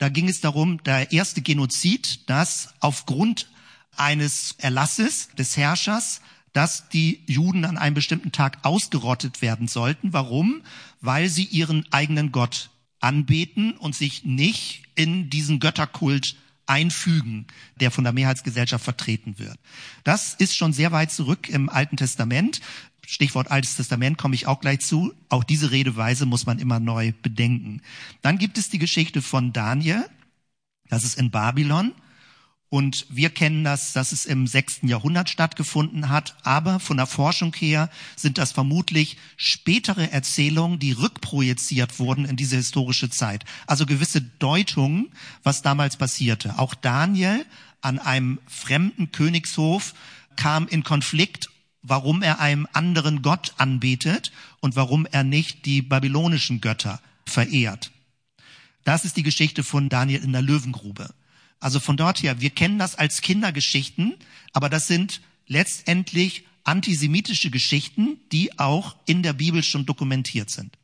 Da 0.01 0.09
ging 0.09 0.27
es 0.27 0.41
darum, 0.41 0.81
der 0.81 1.11
erste 1.11 1.43
Genozid, 1.43 2.27
dass 2.27 2.73
aufgrund 2.79 3.51
eines 3.95 4.55
Erlasses 4.57 5.29
des 5.37 5.57
Herrschers, 5.57 6.21
dass 6.53 6.89
die 6.89 7.21
Juden 7.27 7.65
an 7.65 7.77
einem 7.77 7.93
bestimmten 7.93 8.31
Tag 8.31 8.57
ausgerottet 8.63 9.43
werden 9.43 9.67
sollten. 9.67 10.11
Warum? 10.11 10.63
Weil 11.01 11.29
sie 11.29 11.43
ihren 11.43 11.85
eigenen 11.91 12.31
Gott 12.31 12.71
anbeten 12.99 13.77
und 13.77 13.93
sich 13.93 14.25
nicht 14.25 14.81
in 14.95 15.29
diesen 15.29 15.59
Götterkult 15.59 16.35
einfügen, 16.71 17.45
der 17.79 17.91
von 17.91 18.03
der 18.03 18.13
Mehrheitsgesellschaft 18.13 18.83
vertreten 18.83 19.37
wird. 19.37 19.57
Das 20.03 20.33
ist 20.33 20.55
schon 20.55 20.71
sehr 20.71 20.91
weit 20.91 21.11
zurück 21.11 21.49
im 21.49 21.69
Alten 21.69 21.97
Testament. 21.97 22.61
Stichwort 23.05 23.51
Altes 23.51 23.75
Testament 23.75 24.17
komme 24.17 24.35
ich 24.35 24.47
auch 24.47 24.61
gleich 24.61 24.79
zu. 24.79 25.13
Auch 25.27 25.43
diese 25.43 25.71
Redeweise 25.71 26.25
muss 26.25 26.45
man 26.45 26.59
immer 26.59 26.79
neu 26.79 27.11
bedenken. 27.21 27.81
Dann 28.21 28.37
gibt 28.37 28.57
es 28.57 28.69
die 28.69 28.79
Geschichte 28.79 29.21
von 29.21 29.51
Daniel. 29.51 30.05
Das 30.87 31.03
ist 31.03 31.19
in 31.19 31.29
Babylon. 31.29 31.93
Und 32.71 33.05
wir 33.09 33.29
kennen 33.29 33.65
das, 33.65 33.91
dass 33.91 34.13
es 34.13 34.25
im 34.25 34.47
sechsten 34.47 34.87
Jahrhundert 34.87 35.29
stattgefunden 35.29 36.07
hat. 36.07 36.37
Aber 36.43 36.79
von 36.79 36.95
der 36.95 37.05
Forschung 37.05 37.53
her 37.53 37.89
sind 38.15 38.37
das 38.37 38.53
vermutlich 38.53 39.17
spätere 39.35 40.09
Erzählungen, 40.09 40.79
die 40.79 40.93
rückprojiziert 40.93 41.99
wurden 41.99 42.23
in 42.23 42.37
diese 42.37 42.55
historische 42.55 43.09
Zeit. 43.09 43.43
Also 43.67 43.85
gewisse 43.85 44.21
Deutungen, 44.21 45.11
was 45.43 45.63
damals 45.63 45.97
passierte. 45.97 46.59
Auch 46.59 46.73
Daniel 46.73 47.45
an 47.81 47.99
einem 47.99 48.39
fremden 48.47 49.11
Königshof 49.11 49.93
kam 50.37 50.65
in 50.69 50.85
Konflikt, 50.85 51.49
warum 51.81 52.21
er 52.21 52.39
einem 52.39 52.69
anderen 52.71 53.21
Gott 53.21 53.53
anbetet 53.57 54.31
und 54.61 54.77
warum 54.77 55.05
er 55.11 55.25
nicht 55.25 55.65
die 55.65 55.81
babylonischen 55.81 56.61
Götter 56.61 57.01
verehrt. 57.25 57.91
Das 58.85 59.03
ist 59.03 59.17
die 59.17 59.23
Geschichte 59.23 59.61
von 59.65 59.89
Daniel 59.89 60.23
in 60.23 60.31
der 60.31 60.41
Löwengrube. 60.41 61.09
Also 61.61 61.79
von 61.79 61.95
dort 61.95 62.21
her, 62.21 62.41
wir 62.41 62.49
kennen 62.49 62.79
das 62.79 62.95
als 62.95 63.21
Kindergeschichten, 63.21 64.15
aber 64.51 64.67
das 64.67 64.87
sind 64.87 65.21
letztendlich 65.47 66.43
antisemitische 66.63 67.51
Geschichten, 67.51 68.19
die 68.31 68.59
auch 68.59 68.95
in 69.05 69.23
der 69.23 69.33
Bibel 69.33 69.63
schon 69.63 69.85
dokumentiert 69.85 70.49
sind. 70.49 70.77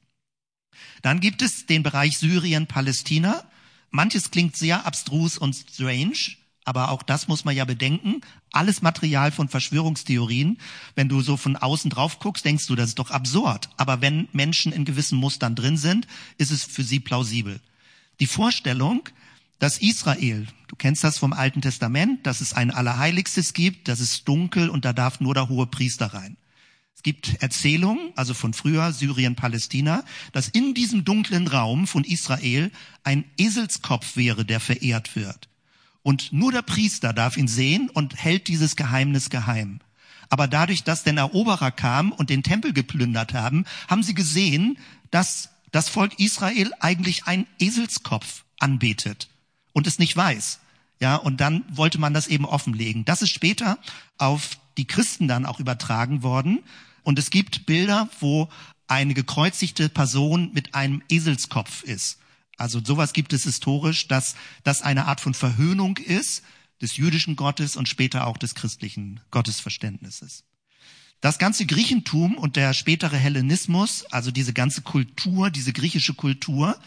Dann 1.01 1.19
gibt 1.19 1.41
es 1.41 1.65
den 1.65 1.83
Bereich 1.83 2.17
Syrien, 2.17 2.67
Palästina. 2.67 3.43
Manches 3.89 4.31
klingt 4.31 4.55
sehr 4.55 4.85
abstrus 4.85 5.37
und 5.37 5.55
strange, 5.55 6.35
aber 6.63 6.91
auch 6.91 7.01
das 7.01 7.27
muss 7.27 7.45
man 7.45 7.55
ja 7.55 7.65
bedenken. 7.65 8.21
Alles 8.51 8.81
Material 8.81 9.31
von 9.31 9.49
Verschwörungstheorien. 9.49 10.59
Wenn 10.95 11.09
du 11.09 11.21
so 11.21 11.37
von 11.37 11.55
außen 11.55 11.89
drauf 11.89 12.19
guckst, 12.19 12.45
denkst 12.45 12.67
du, 12.67 12.75
das 12.75 12.89
ist 12.89 12.99
doch 12.99 13.09
absurd. 13.09 13.69
Aber 13.77 14.01
wenn 14.01 14.27
Menschen 14.31 14.71
in 14.71 14.85
gewissen 14.85 15.17
Mustern 15.17 15.55
drin 15.55 15.77
sind, 15.77 16.07
ist 16.37 16.51
es 16.51 16.63
für 16.63 16.83
sie 16.83 16.99
plausibel. 16.99 17.61
Die 18.19 18.27
Vorstellung, 18.27 19.07
dass 19.59 19.79
Israel, 19.79 20.45
du 20.67 20.75
kennst 20.75 21.03
das 21.03 21.17
vom 21.17 21.33
Alten 21.33 21.61
Testament, 21.61 22.25
dass 22.27 22.41
es 22.41 22.53
ein 22.53 22.71
Allerheiligstes 22.71 23.53
gibt, 23.53 23.87
das 23.87 23.99
ist 23.99 24.27
dunkel 24.27 24.69
und 24.69 24.85
da 24.85 24.93
darf 24.93 25.19
nur 25.19 25.33
der 25.33 25.49
hohe 25.49 25.67
Priester 25.67 26.07
rein. 26.07 26.37
Es 26.95 27.03
gibt 27.03 27.41
Erzählungen, 27.41 28.11
also 28.15 28.33
von 28.33 28.53
früher 28.53 28.91
Syrien, 28.91 29.35
Palästina, 29.35 30.03
dass 30.31 30.47
in 30.47 30.73
diesem 30.73 31.05
dunklen 31.05 31.47
Raum 31.47 31.85
von 31.87 32.03
Israel 32.03 32.71
ein 33.03 33.23
Eselskopf 33.37 34.15
wäre, 34.15 34.45
der 34.45 34.59
verehrt 34.59 35.15
wird. 35.15 35.49
Und 36.01 36.33
nur 36.33 36.51
der 36.51 36.63
Priester 36.63 37.13
darf 37.13 37.37
ihn 37.37 37.47
sehen 37.47 37.89
und 37.89 38.15
hält 38.15 38.47
dieses 38.47 38.75
Geheimnis 38.75 39.29
geheim. 39.29 39.79
Aber 40.29 40.47
dadurch, 40.47 40.83
dass 40.83 41.03
den 41.03 41.17
Eroberer 41.17 41.71
kam 41.71 42.11
und 42.11 42.29
den 42.29 42.43
Tempel 42.43 42.73
geplündert 42.73 43.33
haben, 43.33 43.65
haben 43.87 44.03
sie 44.03 44.15
gesehen, 44.15 44.77
dass 45.11 45.49
das 45.71 45.89
Volk 45.89 46.19
Israel 46.19 46.71
eigentlich 46.79 47.25
einen 47.25 47.45
Eselskopf 47.59 48.43
anbetet 48.59 49.29
und 49.77 49.85
es 49.85 49.99
nicht 49.99 50.17
weiß. 50.17 50.59
Ja, 50.99 51.17
und 51.17 51.39
dann 51.39 51.63
wollte 51.69 51.99
man 51.99 52.11
das 52.11 52.25
eben 52.25 52.45
offenlegen. 52.45 53.05
Das 53.05 53.21
ist 53.21 53.29
später 53.29 53.77
auf 54.17 54.57
die 54.75 54.87
Christen 54.87 55.27
dann 55.27 55.45
auch 55.45 55.59
übertragen 55.59 56.23
worden. 56.23 56.63
Und 57.03 57.19
es 57.19 57.29
gibt 57.29 57.67
Bilder, 57.67 58.09
wo 58.19 58.49
eine 58.87 59.13
gekreuzigte 59.13 59.87
Person 59.89 60.49
mit 60.51 60.73
einem 60.73 61.03
Eselskopf 61.09 61.83
ist. 61.83 62.17
Also 62.57 62.83
sowas 62.83 63.13
gibt 63.13 63.33
es 63.33 63.43
historisch, 63.43 64.07
dass 64.07 64.35
das 64.63 64.81
eine 64.81 65.05
Art 65.05 65.21
von 65.21 65.35
Verhöhnung 65.35 65.97
ist 65.97 66.41
des 66.81 66.97
jüdischen 66.97 67.35
Gottes 67.35 67.75
und 67.75 67.87
später 67.87 68.25
auch 68.25 68.37
des 68.37 68.55
christlichen 68.55 69.19
Gottesverständnisses. 69.29 70.43
Das 71.21 71.37
ganze 71.37 71.67
Griechentum 71.67 72.33
und 72.33 72.55
der 72.55 72.73
spätere 72.73 73.17
Hellenismus, 73.17 74.05
also 74.05 74.31
diese 74.31 74.53
ganze 74.53 74.81
Kultur, 74.81 75.51
diese 75.51 75.71
griechische 75.71 76.15
Kultur, 76.15 76.79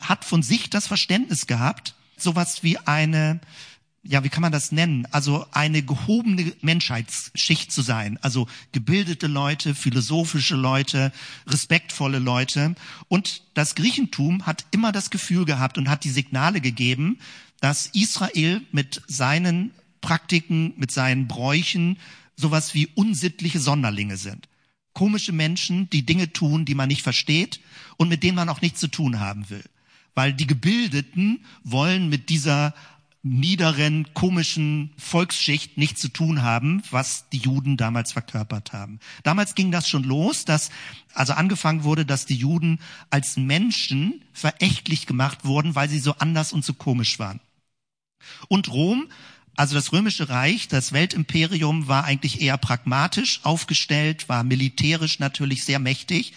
hat 0.00 0.24
von 0.24 0.42
sich 0.42 0.70
das 0.70 0.86
Verständnis 0.86 1.46
gehabt, 1.46 1.94
sowas 2.22 2.62
wie 2.62 2.78
eine, 2.78 3.40
ja, 4.02 4.24
wie 4.24 4.28
kann 4.28 4.42
man 4.42 4.52
das 4.52 4.72
nennen? 4.72 5.06
Also 5.10 5.46
eine 5.52 5.82
gehobene 5.82 6.52
Menschheitsschicht 6.60 7.72
zu 7.72 7.82
sein. 7.82 8.18
Also 8.22 8.46
gebildete 8.72 9.26
Leute, 9.26 9.74
philosophische 9.74 10.56
Leute, 10.56 11.12
respektvolle 11.46 12.18
Leute. 12.18 12.74
Und 13.08 13.42
das 13.54 13.74
Griechentum 13.74 14.46
hat 14.46 14.64
immer 14.70 14.92
das 14.92 15.10
Gefühl 15.10 15.44
gehabt 15.44 15.78
und 15.78 15.88
hat 15.88 16.04
die 16.04 16.10
Signale 16.10 16.60
gegeben, 16.60 17.18
dass 17.60 17.86
Israel 17.86 18.62
mit 18.72 19.02
seinen 19.08 19.72
Praktiken, 20.00 20.74
mit 20.76 20.90
seinen 20.90 21.26
Bräuchen 21.26 21.98
sowas 22.36 22.74
wie 22.74 22.86
unsittliche 22.94 23.60
Sonderlinge 23.60 24.16
sind. 24.16 24.48
Komische 24.92 25.32
Menschen, 25.32 25.90
die 25.90 26.06
Dinge 26.06 26.32
tun, 26.32 26.64
die 26.64 26.74
man 26.74 26.88
nicht 26.88 27.02
versteht 27.02 27.60
und 27.96 28.08
mit 28.08 28.22
denen 28.22 28.36
man 28.36 28.48
auch 28.48 28.60
nichts 28.60 28.80
zu 28.80 28.88
tun 28.88 29.20
haben 29.20 29.50
will. 29.50 29.64
Weil 30.18 30.32
die 30.32 30.48
Gebildeten 30.48 31.44
wollen 31.62 32.08
mit 32.08 32.28
dieser 32.28 32.74
niederen, 33.22 34.12
komischen 34.14 34.92
Volksschicht 34.98 35.78
nichts 35.78 36.00
zu 36.00 36.08
tun 36.08 36.42
haben, 36.42 36.82
was 36.90 37.28
die 37.28 37.38
Juden 37.38 37.76
damals 37.76 38.10
verkörpert 38.10 38.72
haben. 38.72 38.98
Damals 39.22 39.54
ging 39.54 39.70
das 39.70 39.88
schon 39.88 40.02
los, 40.02 40.44
dass 40.44 40.70
also 41.14 41.34
angefangen 41.34 41.84
wurde, 41.84 42.04
dass 42.04 42.26
die 42.26 42.34
Juden 42.34 42.80
als 43.10 43.36
Menschen 43.36 44.24
verächtlich 44.32 45.06
gemacht 45.06 45.44
wurden, 45.44 45.76
weil 45.76 45.88
sie 45.88 46.00
so 46.00 46.16
anders 46.18 46.52
und 46.52 46.64
so 46.64 46.72
komisch 46.72 47.20
waren. 47.20 47.38
Und 48.48 48.72
Rom, 48.72 49.06
also 49.54 49.76
das 49.76 49.92
römische 49.92 50.28
Reich, 50.28 50.66
das 50.66 50.92
Weltimperium 50.92 51.86
war 51.86 52.02
eigentlich 52.02 52.40
eher 52.40 52.58
pragmatisch 52.58 53.38
aufgestellt, 53.44 54.28
war 54.28 54.42
militärisch 54.42 55.20
natürlich 55.20 55.64
sehr 55.64 55.78
mächtig 55.78 56.32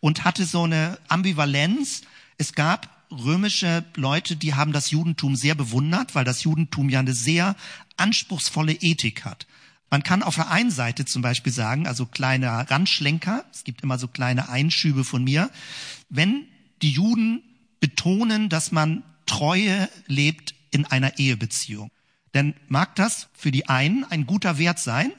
und 0.00 0.24
hatte 0.24 0.46
so 0.46 0.62
eine 0.62 0.98
Ambivalenz. 1.08 2.00
Es 2.38 2.54
gab 2.54 2.95
römische 3.10 3.84
Leute, 3.94 4.36
die 4.36 4.54
haben 4.54 4.72
das 4.72 4.90
Judentum 4.90 5.36
sehr 5.36 5.54
bewundert, 5.54 6.14
weil 6.14 6.24
das 6.24 6.42
Judentum 6.44 6.88
ja 6.88 7.00
eine 7.00 7.14
sehr 7.14 7.56
anspruchsvolle 7.96 8.72
Ethik 8.72 9.24
hat. 9.24 9.46
Man 9.90 10.02
kann 10.02 10.22
auf 10.22 10.34
der 10.34 10.50
einen 10.50 10.70
Seite 10.70 11.04
zum 11.04 11.22
Beispiel 11.22 11.52
sagen, 11.52 11.86
also 11.86 12.06
kleine 12.06 12.68
Randschlenker, 12.70 13.44
es 13.52 13.64
gibt 13.64 13.82
immer 13.82 13.98
so 13.98 14.08
kleine 14.08 14.48
Einschübe 14.48 15.04
von 15.04 15.22
mir, 15.22 15.50
wenn 16.08 16.46
die 16.82 16.90
Juden 16.90 17.42
betonen, 17.80 18.48
dass 18.48 18.72
man 18.72 19.04
Treue 19.26 19.88
lebt 20.06 20.54
in 20.70 20.86
einer 20.86 21.18
Ehebeziehung. 21.18 21.90
Denn 22.34 22.54
mag 22.68 22.94
das 22.96 23.28
für 23.32 23.50
die 23.50 23.68
einen 23.68 24.04
ein 24.04 24.26
guter 24.26 24.58
Wert 24.58 24.78
sein, 24.78 25.12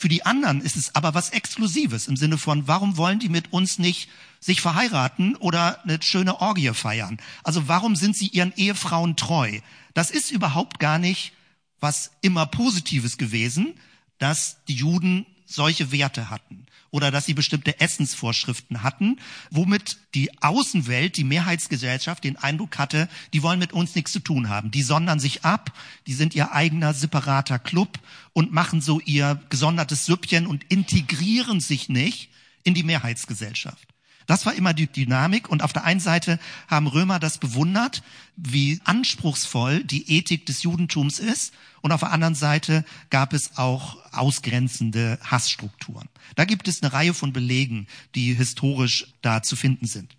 für 0.00 0.08
die 0.08 0.24
anderen 0.24 0.62
ist 0.62 0.76
es 0.76 0.94
aber 0.94 1.12
was 1.12 1.28
Exklusives 1.28 2.08
im 2.08 2.16
Sinne 2.16 2.38
von, 2.38 2.66
warum 2.66 2.96
wollen 2.96 3.18
die 3.18 3.28
mit 3.28 3.52
uns 3.52 3.78
nicht 3.78 4.08
sich 4.40 4.62
verheiraten 4.62 5.36
oder 5.36 5.84
eine 5.84 6.00
schöne 6.00 6.40
Orgie 6.40 6.72
feiern? 6.72 7.18
Also 7.44 7.68
warum 7.68 7.94
sind 7.96 8.16
sie 8.16 8.28
ihren 8.28 8.54
Ehefrauen 8.56 9.16
treu? 9.16 9.60
Das 9.92 10.10
ist 10.10 10.30
überhaupt 10.30 10.78
gar 10.78 10.98
nicht 10.98 11.34
was 11.80 12.12
immer 12.22 12.46
Positives 12.46 13.18
gewesen, 13.18 13.74
dass 14.16 14.64
die 14.68 14.74
Juden 14.74 15.26
solche 15.44 15.92
Werte 15.92 16.30
hatten 16.30 16.64
oder 16.90 17.10
dass 17.10 17.26
sie 17.26 17.34
bestimmte 17.34 17.80
Essensvorschriften 17.80 18.82
hatten, 18.82 19.18
womit 19.50 19.98
die 20.14 20.30
Außenwelt, 20.42 21.16
die 21.16 21.24
Mehrheitsgesellschaft 21.24 22.24
den 22.24 22.36
Eindruck 22.36 22.78
hatte, 22.78 23.08
die 23.32 23.42
wollen 23.42 23.58
mit 23.58 23.72
uns 23.72 23.94
nichts 23.94 24.12
zu 24.12 24.20
tun 24.20 24.48
haben. 24.48 24.70
Die 24.70 24.82
sondern 24.82 25.20
sich 25.20 25.44
ab, 25.44 25.72
die 26.06 26.14
sind 26.14 26.34
ihr 26.34 26.52
eigener 26.52 26.94
separater 26.94 27.58
Club 27.58 27.98
und 28.32 28.52
machen 28.52 28.80
so 28.80 29.00
ihr 29.00 29.40
gesondertes 29.50 30.06
Süppchen 30.06 30.46
und 30.46 30.64
integrieren 30.68 31.60
sich 31.60 31.88
nicht 31.88 32.30
in 32.64 32.74
die 32.74 32.82
Mehrheitsgesellschaft. 32.82 33.89
Das 34.30 34.46
war 34.46 34.54
immer 34.54 34.74
die 34.74 34.86
Dynamik. 34.86 35.48
Und 35.48 35.60
auf 35.60 35.72
der 35.72 35.82
einen 35.82 35.98
Seite 35.98 36.38
haben 36.68 36.86
Römer 36.86 37.18
das 37.18 37.38
bewundert, 37.38 38.04
wie 38.36 38.80
anspruchsvoll 38.84 39.82
die 39.82 40.08
Ethik 40.08 40.46
des 40.46 40.62
Judentums 40.62 41.18
ist. 41.18 41.52
Und 41.80 41.90
auf 41.90 41.98
der 41.98 42.12
anderen 42.12 42.36
Seite 42.36 42.84
gab 43.10 43.32
es 43.32 43.58
auch 43.58 43.96
ausgrenzende 44.12 45.18
Hassstrukturen. 45.20 46.08
Da 46.36 46.44
gibt 46.44 46.68
es 46.68 46.80
eine 46.80 46.92
Reihe 46.92 47.12
von 47.12 47.32
Belegen, 47.32 47.88
die 48.14 48.32
historisch 48.32 49.12
da 49.20 49.42
zu 49.42 49.56
finden 49.56 49.86
sind. 49.86 50.16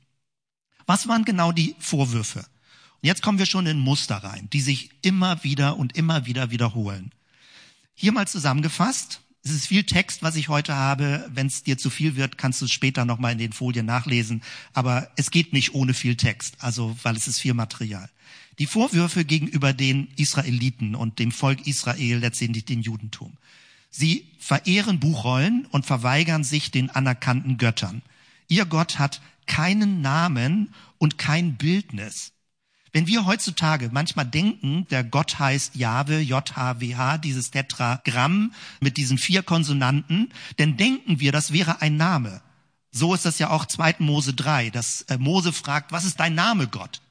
Was 0.86 1.08
waren 1.08 1.24
genau 1.24 1.54
die 1.54 1.78
Vorwürfe? 1.80 2.40
Und 2.40 3.08
jetzt 3.08 3.22
kommen 3.22 3.40
wir 3.40 3.46
schon 3.46 3.66
in 3.66 3.80
Muster 3.80 4.18
rein, 4.18 4.50
die 4.52 4.60
sich 4.60 4.90
immer 5.04 5.42
wieder 5.46 5.78
und 5.78 5.96
immer 5.96 6.26
wieder 6.26 6.52
wiederholen. 6.52 7.14
Hier 7.94 8.12
mal 8.12 8.28
zusammengefasst. 8.28 9.22
Es 9.44 9.52
ist 9.52 9.68
viel 9.68 9.84
Text, 9.84 10.22
was 10.22 10.36
ich 10.36 10.50
heute 10.50 10.76
habe. 10.76 11.28
Wenn 11.34 11.48
es 11.48 11.64
dir 11.64 11.78
zu 11.78 11.90
viel 11.90 12.16
wird, 12.16 12.38
kannst 12.38 12.62
du 12.62 12.66
es 12.66 12.72
später 12.72 13.06
nochmal 13.06 13.32
in 13.32 13.40
den 13.40 13.54
Folien 13.54 13.88
nachlesen. 13.88 14.44
Aber 14.74 15.10
es 15.16 15.32
geht 15.32 15.52
nicht 15.52 15.74
ohne 15.74 15.96
viel 15.96 16.16
Text, 16.16 16.56
also 16.60 16.96
weil 17.02 17.16
es 17.16 17.28
ist 17.28 17.40
viel 17.40 17.56
Material. 17.56 18.10
Die 18.60 18.68
Vorwürfe 18.68 19.26
gegenüber 19.26 19.74
den 19.74 20.10
Israeliten 20.16 20.94
und 20.94 21.18
dem 21.18 21.32
Volk 21.32 21.66
Israel, 21.66 22.20
letztendlich 22.20 22.66
dem 22.66 22.82
Judentum. 22.82 23.38
Sie 23.90 24.28
verehren 24.38 25.00
Buchrollen 25.00 25.66
und 25.72 25.86
verweigern 25.86 26.44
sich 26.44 26.70
den 26.70 26.92
anerkannten 26.92 27.58
Göttern. 27.58 28.04
Ihr 28.48 28.66
Gott 28.66 29.00
hat 29.00 29.22
keinen 29.48 30.02
Namen 30.02 30.74
und 31.00 31.18
kein 31.18 31.58
Bildnis. 31.58 32.32
Wenn 32.94 33.08
wir 33.08 33.26
heutzutage 33.26 33.90
manchmal 33.92 34.26
denken, 34.26 34.86
der 34.90 35.04
Gott 35.04 35.40
heißt 35.40 35.76
Jahwe, 35.76 36.20
J-H-W-H, 36.20 37.18
dieses 37.20 37.52
Tetragramm 37.52 38.54
mit 38.82 38.98
diesen 38.98 39.18
vier 39.18 39.44
Konsonanten, 39.44 40.30
dann 40.58 40.76
denken 40.76 41.20
wir, 41.20 41.32
das 41.32 41.54
wäre 41.54 41.82
ein 41.82 41.96
Name. 41.96 42.42
So 42.92 43.14
ist 43.14 43.26
das 43.26 43.40
ja 43.40 43.50
auch 43.50 43.66
2. 43.66 43.96
Mose 44.00 44.34
3, 44.34 44.70
dass 44.70 45.04
äh, 45.04 45.18
Mose 45.18 45.54
fragt, 45.54 45.94
was 45.94 46.04
ist 46.04 46.20
dein 46.20 46.36
Name, 46.36 46.68
Gott? 46.68 47.02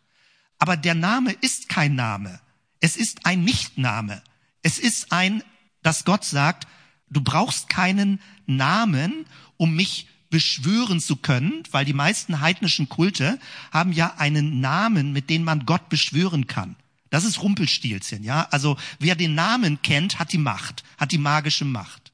Aber 0.59 0.77
der 0.77 0.95
Name 0.95 1.33
ist 1.33 1.71
kein 1.71 1.95
Name. 1.95 2.41
Es 2.81 2.97
ist 2.97 3.25
ein 3.25 3.45
Nichtname. 3.45 4.23
Es 4.63 4.79
ist 4.79 5.11
ein, 5.11 5.43
dass 5.83 6.05
Gott 6.05 6.25
sagt, 6.25 6.67
du 7.09 7.23
brauchst 7.23 7.71
keinen 7.71 8.21
Namen, 8.47 9.25
um 9.57 9.75
mich 9.75 10.07
beschwören 10.31 11.01
zu 11.01 11.17
können, 11.17 11.65
weil 11.73 11.85
die 11.85 11.93
meisten 11.93 12.41
heidnischen 12.41 12.89
Kulte 12.89 13.39
haben 13.73 13.93
ja 13.93 14.15
einen 14.17 14.61
Namen, 14.61 15.13
mit 15.13 15.29
dem 15.29 15.45
man 15.45 15.67
Gott 15.67 15.89
beschwören 15.89 16.47
kann. 16.47 16.77
Das 17.11 17.25
ist 17.25 17.43
Rumpelstilzchen, 17.43 18.23
ja. 18.23 18.47
Also 18.51 18.77
wer 19.01 19.17
den 19.17 19.35
Namen 19.35 19.83
kennt, 19.83 20.21
hat 20.21 20.33
die 20.33 20.39
Macht, 20.39 20.85
hat 20.97 21.11
die 21.11 21.19
magische 21.19 21.65
Macht. 21.65 22.13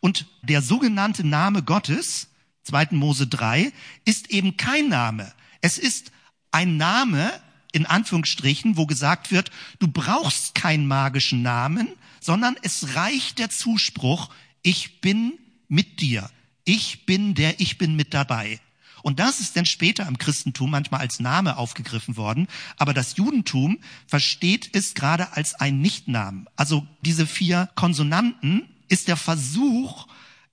Und 0.00 0.26
der 0.42 0.62
sogenannte 0.62 1.26
Name 1.26 1.62
Gottes, 1.64 2.28
2. 2.62 2.88
Mose 2.92 3.26
3, 3.26 3.72
ist 4.04 4.30
eben 4.30 4.56
kein 4.56 4.88
Name. 4.88 5.32
Es 5.60 5.76
ist 5.76 6.12
ein 6.52 6.76
Name, 6.76 7.32
in 7.72 7.84
Anführungsstrichen, 7.84 8.76
wo 8.76 8.86
gesagt 8.86 9.32
wird, 9.32 9.50
du 9.80 9.88
brauchst 9.88 10.54
keinen 10.54 10.86
magischen 10.86 11.42
Namen, 11.42 11.88
sondern 12.20 12.56
es 12.62 12.94
reicht 12.94 13.40
der 13.40 13.50
Zuspruch, 13.50 14.30
ich 14.62 15.00
bin 15.00 15.32
mit 15.68 16.00
dir. 16.00 16.30
Ich 16.68 17.06
bin 17.06 17.34
der, 17.34 17.60
ich 17.60 17.78
bin 17.78 17.96
mit 17.96 18.12
dabei. 18.12 18.60
Und 19.02 19.20
das 19.20 19.40
ist 19.40 19.56
dann 19.56 19.64
später 19.64 20.06
im 20.06 20.18
Christentum 20.18 20.70
manchmal 20.70 21.00
als 21.00 21.18
Name 21.18 21.56
aufgegriffen 21.56 22.18
worden. 22.18 22.46
Aber 22.76 22.92
das 22.92 23.16
Judentum 23.16 23.78
versteht 24.06 24.68
es 24.74 24.92
gerade 24.92 25.32
als 25.32 25.54
ein 25.54 25.80
Nichtnamen. 25.80 26.46
Also 26.56 26.86
diese 27.00 27.26
vier 27.26 27.70
Konsonanten 27.74 28.68
ist 28.88 29.08
der 29.08 29.16
Versuch, 29.16 30.08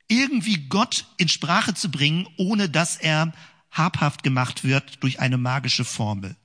irgendwie 0.08 0.70
Gott 0.70 1.06
in 1.18 1.28
Sprache 1.28 1.74
zu 1.74 1.92
bringen, 1.92 2.30
ohne 2.38 2.70
dass 2.70 2.96
er 2.96 3.34
habhaft 3.72 4.24
gemacht 4.24 4.64
wird 4.64 5.04
durch 5.04 5.20
eine 5.20 5.38
magische 5.38 5.84
Formel. 5.84 6.38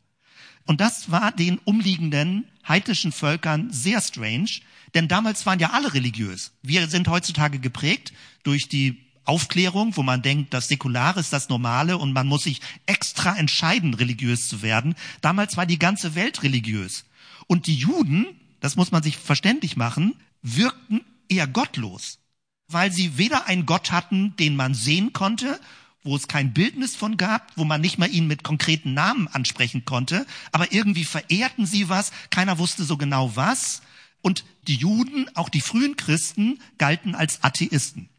Und 0.66 0.80
das 0.80 1.12
war 1.12 1.30
den 1.30 1.58
umliegenden 1.58 2.48
heidnischen 2.66 3.12
Völkern 3.12 3.70
sehr 3.70 4.00
strange, 4.00 4.50
denn 4.94 5.06
damals 5.06 5.46
waren 5.46 5.60
ja 5.60 5.70
alle 5.70 5.94
religiös. 5.94 6.50
Wir 6.60 6.88
sind 6.88 7.06
heutzutage 7.06 7.60
geprägt 7.60 8.12
durch 8.42 8.68
die 8.68 9.09
Aufklärung, 9.30 9.96
wo 9.96 10.02
man 10.02 10.22
denkt, 10.22 10.52
das 10.52 10.66
Säkulare 10.66 11.20
ist 11.20 11.32
das 11.32 11.48
Normale 11.48 11.96
und 11.98 12.12
man 12.12 12.26
muss 12.26 12.42
sich 12.42 12.60
extra 12.86 13.36
entscheiden, 13.36 13.94
religiös 13.94 14.48
zu 14.48 14.60
werden. 14.60 14.96
Damals 15.20 15.56
war 15.56 15.66
die 15.66 15.78
ganze 15.78 16.16
Welt 16.16 16.42
religiös. 16.42 17.04
Und 17.46 17.68
die 17.68 17.76
Juden, 17.76 18.26
das 18.58 18.74
muss 18.74 18.90
man 18.90 19.04
sich 19.04 19.16
verständlich 19.16 19.76
machen, 19.76 20.16
wirkten 20.42 21.02
eher 21.28 21.46
gottlos, 21.46 22.18
weil 22.66 22.90
sie 22.90 23.18
weder 23.18 23.46
einen 23.46 23.66
Gott 23.66 23.92
hatten, 23.92 24.34
den 24.34 24.56
man 24.56 24.74
sehen 24.74 25.12
konnte, 25.12 25.60
wo 26.02 26.16
es 26.16 26.26
kein 26.26 26.52
Bildnis 26.52 26.96
von 26.96 27.16
gab, 27.16 27.52
wo 27.54 27.62
man 27.62 27.80
nicht 27.80 27.98
mal 27.98 28.10
ihn 28.10 28.26
mit 28.26 28.42
konkreten 28.42 28.94
Namen 28.94 29.28
ansprechen 29.28 29.84
konnte, 29.84 30.26
aber 30.50 30.72
irgendwie 30.72 31.04
verehrten 31.04 31.66
sie 31.66 31.88
was, 31.88 32.10
keiner 32.30 32.58
wusste 32.58 32.82
so 32.82 32.96
genau 32.96 33.36
was. 33.36 33.82
Und 34.22 34.44
die 34.66 34.74
Juden, 34.74 35.28
auch 35.36 35.48
die 35.48 35.60
frühen 35.60 35.96
Christen, 35.96 36.58
galten 36.78 37.14
als 37.14 37.44
Atheisten. 37.44 38.09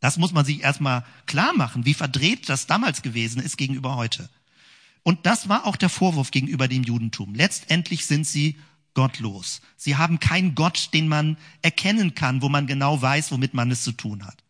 Das 0.00 0.18
muss 0.18 0.32
man 0.32 0.44
sich 0.44 0.62
erstmal 0.62 1.04
klar 1.26 1.54
machen, 1.54 1.86
wie 1.86 1.94
verdreht 1.94 2.48
das 2.48 2.66
damals 2.66 3.02
gewesen 3.02 3.40
ist 3.40 3.56
gegenüber 3.56 3.96
heute. 3.96 4.28
Und 5.02 5.24
das 5.24 5.48
war 5.48 5.66
auch 5.66 5.76
der 5.76 5.88
Vorwurf 5.88 6.30
gegenüber 6.30 6.68
dem 6.68 6.82
Judentum. 6.82 7.34
Letztendlich 7.34 8.06
sind 8.06 8.26
sie 8.26 8.56
gottlos. 8.94 9.60
Sie 9.76 9.96
haben 9.96 10.18
keinen 10.20 10.54
Gott, 10.54 10.90
den 10.94 11.06
man 11.06 11.36
erkennen 11.62 12.14
kann, 12.14 12.42
wo 12.42 12.48
man 12.48 12.66
genau 12.66 13.00
weiß, 13.00 13.30
womit 13.30 13.54
man 13.54 13.70
es 13.70 13.84
zu 13.84 13.92
tun 13.92 14.24
hat. 14.26 14.42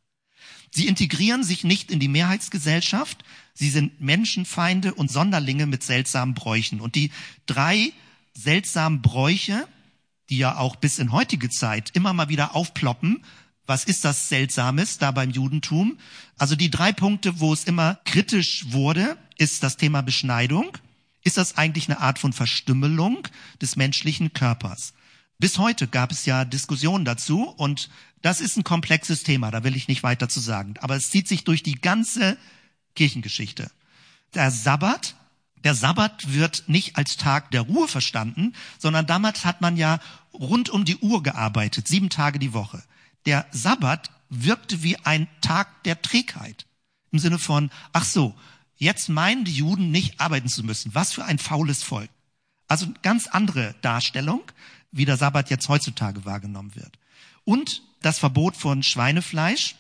Sie 0.71 0.87
integrieren 0.87 1.43
sich 1.43 1.65
nicht 1.65 1.91
in 1.91 2.01
die 2.01 2.09
Mehrheitsgesellschaft. 2.09 3.25
Sie 3.55 3.71
sind 3.71 4.01
Menschenfeinde 4.01 4.95
und 4.95 5.11
Sonderlinge 5.11 5.67
mit 5.67 5.83
seltsamen 5.83 6.35
Bräuchen. 6.35 6.81
Und 6.81 6.95
die 6.95 7.11
drei 7.47 7.93
seltsamen 8.35 9.03
Bräuche, 9.03 9.67
die 10.31 10.39
ja 10.39 10.59
auch 10.59 10.77
bis 10.77 10.99
in 10.99 11.13
heutige 11.13 11.51
Zeit 11.51 11.91
immer 11.95 12.13
mal 12.13 12.29
wieder 12.29 12.55
aufploppen, 12.55 13.25
was 13.67 13.85
ist 13.85 14.05
das 14.05 14.29
Seltsames 14.29 14.99
da 14.99 15.11
beim 15.11 15.31
Judentum? 15.31 15.99
Also 16.39 16.55
die 16.55 16.71
drei 16.71 16.93
Punkte, 16.93 17.41
wo 17.41 17.53
es 17.53 17.65
immer 17.65 17.99
kritisch 18.05 18.67
wurde, 18.69 19.19
ist 19.39 19.63
das 19.63 19.77
Thema 19.77 20.03
Beschneidung. 20.03 20.77
ist 21.23 21.37
das 21.37 21.57
eigentlich 21.57 21.89
eine 21.89 22.01
Art 22.01 22.21
von 22.21 22.33
Verstümmelung 22.33 23.27
des 23.61 23.75
menschlichen 23.75 24.33
Körpers. 24.33 24.95
Bis 25.39 25.59
heute 25.59 25.89
gab 25.89 26.13
es 26.13 26.25
ja 26.25 26.45
Diskussionen 26.45 27.05
dazu 27.05 27.49
und 27.49 27.91
das 28.23 28.41
ist 28.41 28.57
ein 28.57 28.65
komplexes 28.65 29.25
Thema, 29.25 29.51
da 29.51 29.65
will 29.65 29.77
ich 29.77 29.89
nicht 29.89 30.03
weiter 30.03 30.29
zu 30.29 30.41
sagen. 30.41 30.75
Aber 30.81 30.95
es 30.95 31.11
zieht 31.11 31.27
sich 31.27 31.45
durch 31.45 31.63
die 31.63 31.75
ganze 31.75 32.39
Kirchengeschichte. 32.95 33.71
Der 34.35 34.51
Sabbat, 34.51 35.17
der 35.65 35.75
Sabbat 35.75 36.33
wird 36.33 36.65
nicht 36.69 36.97
als 36.97 37.17
Tag 37.17 37.51
der 37.51 37.63
Ruhe 37.63 37.89
verstanden, 37.89 38.55
sondern 38.79 39.07
damals 39.07 39.45
hat 39.45 39.61
man 39.61 39.77
ja 39.77 39.99
rund 40.33 40.71
um 40.71 40.85
die 40.85 40.97
Uhr 40.99 41.23
gearbeitet, 41.23 41.89
sieben 41.89 42.09
Tage 42.09 42.39
die 42.39 42.53
Woche. 42.53 42.83
Der 43.27 43.47
Sabbat 43.51 44.11
wirkte 44.31 44.83
wie 44.83 44.97
ein 44.99 45.29
Tag 45.41 45.83
der 45.85 46.01
Trägheit. 46.01 46.67
Im 47.11 47.19
Sinne 47.19 47.39
von, 47.39 47.71
ach 47.93 48.05
so, 48.05 48.35
jetzt 48.77 49.09
meinen 49.09 49.45
die 49.45 49.55
Juden 49.55 49.91
nicht 49.91 50.21
arbeiten 50.21 50.49
zu 50.49 50.65
müssen. 50.65 50.95
Was 50.95 51.12
für 51.12 51.25
ein 51.25 51.39
faules 51.39 51.83
Volk. 51.83 52.11
Also 52.69 52.87
ganz 53.03 53.27
andere 53.27 53.75
Darstellung, 53.83 54.43
wie 54.91 55.05
der 55.05 55.17
Sabbat 55.17 55.51
jetzt 55.51 55.69
heutzutage 55.69 56.25
wahrgenommen 56.25 56.75
wird. 56.75 56.99
Und 57.45 57.83
das 58.01 58.19
Verbot 58.19 58.57
von 58.57 58.83
Schweinefleisch, 58.83 59.77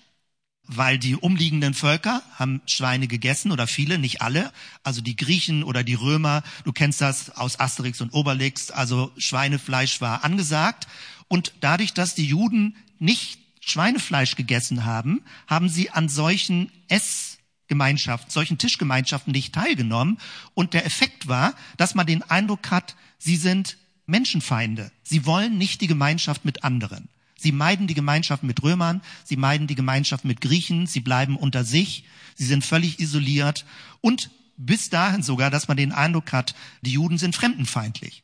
weil 0.68 0.98
die 0.98 1.14
umliegenden 1.14 1.74
Völker 1.74 2.22
haben 2.34 2.60
Schweine 2.66 3.06
gegessen 3.06 3.52
oder 3.52 3.66
viele, 3.66 3.98
nicht 3.98 4.22
alle. 4.22 4.52
Also 4.82 5.00
die 5.00 5.16
Griechen 5.16 5.62
oder 5.62 5.84
die 5.84 5.94
Römer, 5.94 6.42
du 6.64 6.72
kennst 6.72 7.00
das 7.00 7.30
aus 7.30 7.60
Asterix 7.60 8.00
und 8.00 8.12
Obelix, 8.14 8.70
also 8.70 9.12
Schweinefleisch 9.16 10.00
war 10.00 10.24
angesagt. 10.24 10.88
Und 11.28 11.54
dadurch, 11.60 11.92
dass 11.92 12.14
die 12.14 12.26
Juden 12.26 12.76
nicht 12.98 13.38
Schweinefleisch 13.60 14.36
gegessen 14.36 14.84
haben, 14.84 15.22
haben 15.46 15.68
sie 15.68 15.90
an 15.90 16.08
solchen 16.08 16.70
Essgemeinschaften, 16.88 18.30
solchen 18.30 18.58
Tischgemeinschaften 18.58 19.32
nicht 19.32 19.54
teilgenommen. 19.54 20.18
Und 20.54 20.72
der 20.72 20.86
Effekt 20.86 21.26
war, 21.26 21.54
dass 21.76 21.94
man 21.94 22.06
den 22.06 22.22
Eindruck 22.22 22.70
hat, 22.70 22.94
sie 23.18 23.36
sind 23.36 23.76
Menschenfeinde. 24.06 24.92
Sie 25.02 25.26
wollen 25.26 25.58
nicht 25.58 25.80
die 25.80 25.88
Gemeinschaft 25.88 26.44
mit 26.44 26.62
anderen. 26.62 27.08
Sie 27.38 27.52
meiden 27.52 27.86
die 27.86 27.94
Gemeinschaft 27.94 28.42
mit 28.42 28.62
Römern, 28.62 29.02
sie 29.24 29.36
meiden 29.36 29.66
die 29.66 29.74
Gemeinschaft 29.74 30.24
mit 30.24 30.40
Griechen, 30.40 30.86
sie 30.86 31.00
bleiben 31.00 31.36
unter 31.36 31.64
sich, 31.64 32.04
sie 32.34 32.46
sind 32.46 32.64
völlig 32.64 32.98
isoliert 32.98 33.66
und 34.00 34.30
bis 34.56 34.88
dahin 34.88 35.22
sogar, 35.22 35.50
dass 35.50 35.68
man 35.68 35.76
den 35.76 35.92
Eindruck 35.92 36.32
hat, 36.32 36.54
die 36.80 36.92
Juden 36.92 37.18
sind 37.18 37.36
fremdenfeindlich. 37.36 38.22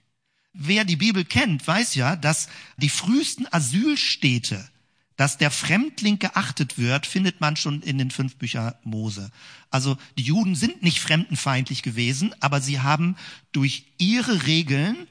Wer 0.53 0.85
die 0.85 0.97
Bibel 0.97 1.25
kennt, 1.25 1.67
weiß 1.67 1.95
ja, 1.95 2.17
dass 2.17 2.49
die 2.77 2.91
frühesten 2.91 3.47
Asylstädte 3.51 4.69
dass 5.17 5.39
der 5.39 5.51
Fremdling 5.51 6.19
geachtet 6.19 6.79
wird, 6.79 7.07
findet 7.07 7.41
man 7.41 7.55
schon 7.55 7.83
in 7.83 7.97
den 7.97 8.11
fünf 8.11 8.37
Büchern 8.37 8.75
Mose. 8.83 9.31
Also 9.71 9.97
die 10.19 10.25
Juden 10.25 10.55
sind 10.55 10.83
nicht 10.83 11.01
fremdenfeindlich 11.01 11.83
gewesen, 11.83 12.35
aber 12.41 12.61
sie 12.61 12.81
haben 12.81 13.17
durch 13.53 13.85
ihre 13.99 14.47
Regeln 14.47 15.07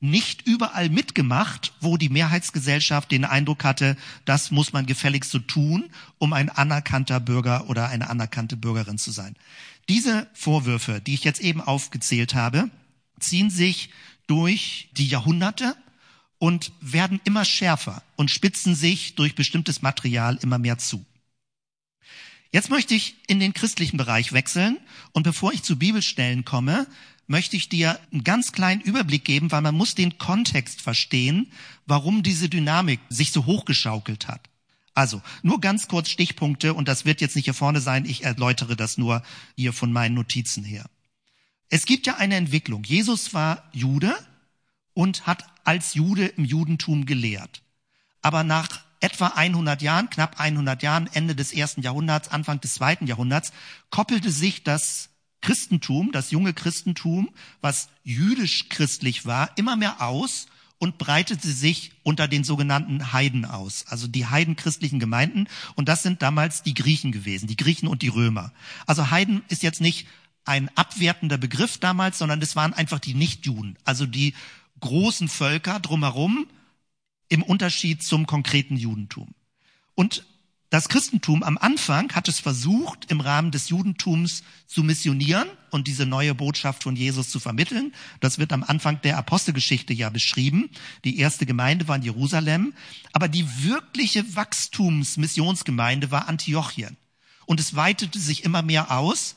nicht 0.00 0.48
überall 0.48 0.88
mitgemacht, 0.88 1.74
wo 1.80 1.96
die 1.96 2.08
Mehrheitsgesellschaft 2.08 3.12
den 3.12 3.24
Eindruck 3.24 3.62
hatte, 3.62 3.96
das 4.24 4.50
muss 4.50 4.72
man 4.72 4.84
gefälligst 4.84 5.30
so 5.30 5.38
tun, 5.38 5.90
um 6.18 6.32
ein 6.32 6.48
anerkannter 6.48 7.20
Bürger 7.20 7.68
oder 7.68 7.88
eine 7.88 8.10
anerkannte 8.10 8.56
Bürgerin 8.56 8.98
zu 8.98 9.12
sein. 9.12 9.36
Diese 9.88 10.26
Vorwürfe, 10.34 11.00
die 11.00 11.14
ich 11.14 11.22
jetzt 11.22 11.40
eben 11.40 11.60
aufgezählt 11.60 12.34
habe, 12.34 12.68
ziehen 13.20 13.48
sich 13.48 13.90
durch 14.26 14.88
die 14.92 15.06
Jahrhunderte 15.06 15.76
und 16.38 16.72
werden 16.80 17.20
immer 17.24 17.44
schärfer 17.44 18.02
und 18.16 18.30
spitzen 18.30 18.74
sich 18.74 19.14
durch 19.14 19.34
bestimmtes 19.34 19.82
Material 19.82 20.38
immer 20.42 20.58
mehr 20.58 20.78
zu. 20.78 21.04
Jetzt 22.50 22.68
möchte 22.68 22.94
ich 22.94 23.14
in 23.26 23.40
den 23.40 23.54
christlichen 23.54 23.96
Bereich 23.96 24.32
wechseln 24.32 24.78
und 25.12 25.22
bevor 25.22 25.52
ich 25.52 25.62
zu 25.62 25.78
Bibelstellen 25.78 26.44
komme, 26.44 26.86
möchte 27.26 27.56
ich 27.56 27.68
dir 27.68 27.98
einen 28.12 28.24
ganz 28.24 28.52
kleinen 28.52 28.80
Überblick 28.82 29.24
geben, 29.24 29.50
weil 29.52 29.62
man 29.62 29.74
muss 29.74 29.94
den 29.94 30.18
Kontext 30.18 30.82
verstehen, 30.82 31.50
warum 31.86 32.22
diese 32.22 32.48
Dynamik 32.48 33.00
sich 33.08 33.32
so 33.32 33.46
hochgeschaukelt 33.46 34.28
hat. 34.28 34.50
Also, 34.94 35.22
nur 35.42 35.60
ganz 35.60 35.88
kurz 35.88 36.10
Stichpunkte 36.10 36.74
und 36.74 36.88
das 36.88 37.06
wird 37.06 37.22
jetzt 37.22 37.36
nicht 37.36 37.46
hier 37.46 37.54
vorne 37.54 37.80
sein, 37.80 38.04
ich 38.04 38.24
erläutere 38.24 38.76
das 38.76 38.98
nur 38.98 39.22
hier 39.56 39.72
von 39.72 39.90
meinen 39.90 40.14
Notizen 40.14 40.64
her. 40.64 40.84
Es 41.74 41.86
gibt 41.86 42.06
ja 42.06 42.16
eine 42.16 42.36
Entwicklung. 42.36 42.84
Jesus 42.84 43.32
war 43.32 43.64
Jude, 43.72 44.14
und 44.94 45.26
hat 45.26 45.44
als 45.64 45.94
Jude 45.94 46.26
im 46.26 46.44
Judentum 46.44 47.06
gelehrt. 47.06 47.62
Aber 48.20 48.44
nach 48.44 48.68
etwa 49.00 49.28
100 49.28 49.82
Jahren, 49.82 50.10
knapp 50.10 50.38
100 50.38 50.82
Jahren, 50.82 51.08
Ende 51.12 51.34
des 51.34 51.52
ersten 51.52 51.82
Jahrhunderts, 51.82 52.28
Anfang 52.28 52.60
des 52.60 52.74
zweiten 52.74 53.06
Jahrhunderts, 53.06 53.52
koppelte 53.90 54.30
sich 54.30 54.62
das 54.62 55.08
Christentum, 55.40 56.12
das 56.12 56.30
junge 56.30 56.52
Christentum, 56.52 57.30
was 57.60 57.88
jüdisch-christlich 58.04 59.26
war, 59.26 59.50
immer 59.56 59.74
mehr 59.76 60.00
aus 60.00 60.46
und 60.78 60.98
breitete 60.98 61.48
sich 61.48 61.92
unter 62.04 62.28
den 62.28 62.44
sogenannten 62.44 63.12
Heiden 63.12 63.44
aus, 63.44 63.84
also 63.88 64.06
die 64.06 64.26
heidenchristlichen 64.26 65.00
Gemeinden. 65.00 65.48
Und 65.74 65.88
das 65.88 66.02
sind 66.02 66.22
damals 66.22 66.62
die 66.62 66.74
Griechen 66.74 67.10
gewesen, 67.12 67.48
die 67.48 67.56
Griechen 67.56 67.88
und 67.88 68.02
die 68.02 68.08
Römer. 68.08 68.52
Also 68.86 69.10
Heiden 69.10 69.42
ist 69.48 69.62
jetzt 69.64 69.80
nicht 69.80 70.06
ein 70.44 70.70
abwertender 70.76 71.38
Begriff 71.38 71.78
damals, 71.78 72.18
sondern 72.18 72.42
es 72.42 72.56
waren 72.56 72.72
einfach 72.72 72.98
die 72.98 73.14
Nichtjuden, 73.14 73.78
also 73.84 74.06
die 74.06 74.34
großen 74.80 75.28
Völker 75.28 75.80
drumherum 75.80 76.46
im 77.28 77.42
Unterschied 77.42 78.02
zum 78.02 78.26
konkreten 78.26 78.76
Judentum. 78.76 79.34
Und 79.94 80.24
das 80.72 80.88
Christentum 80.88 81.42
am 81.42 81.58
Anfang 81.58 82.14
hat 82.14 82.28
es 82.28 82.40
versucht, 82.40 83.10
im 83.10 83.20
Rahmen 83.20 83.50
des 83.50 83.68
Judentums 83.68 84.42
zu 84.66 84.82
missionieren 84.82 85.46
und 85.70 85.86
diese 85.86 86.06
neue 86.06 86.34
Botschaft 86.34 86.82
von 86.82 86.96
Jesus 86.96 87.28
zu 87.28 87.40
vermitteln. 87.40 87.92
Das 88.20 88.38
wird 88.38 88.54
am 88.54 88.62
Anfang 88.62 88.98
der 89.02 89.18
Apostelgeschichte 89.18 89.92
ja 89.92 90.08
beschrieben. 90.08 90.70
Die 91.04 91.18
erste 91.18 91.44
Gemeinde 91.44 91.88
war 91.88 91.96
in 91.96 92.02
Jerusalem, 92.02 92.72
aber 93.12 93.28
die 93.28 93.46
wirkliche 93.64 94.34
Wachstumsmissionsgemeinde 94.34 96.10
war 96.10 96.26
Antiochien. 96.26 96.96
Und 97.44 97.60
es 97.60 97.76
weitete 97.76 98.18
sich 98.18 98.42
immer 98.42 98.62
mehr 98.62 98.90
aus 98.96 99.36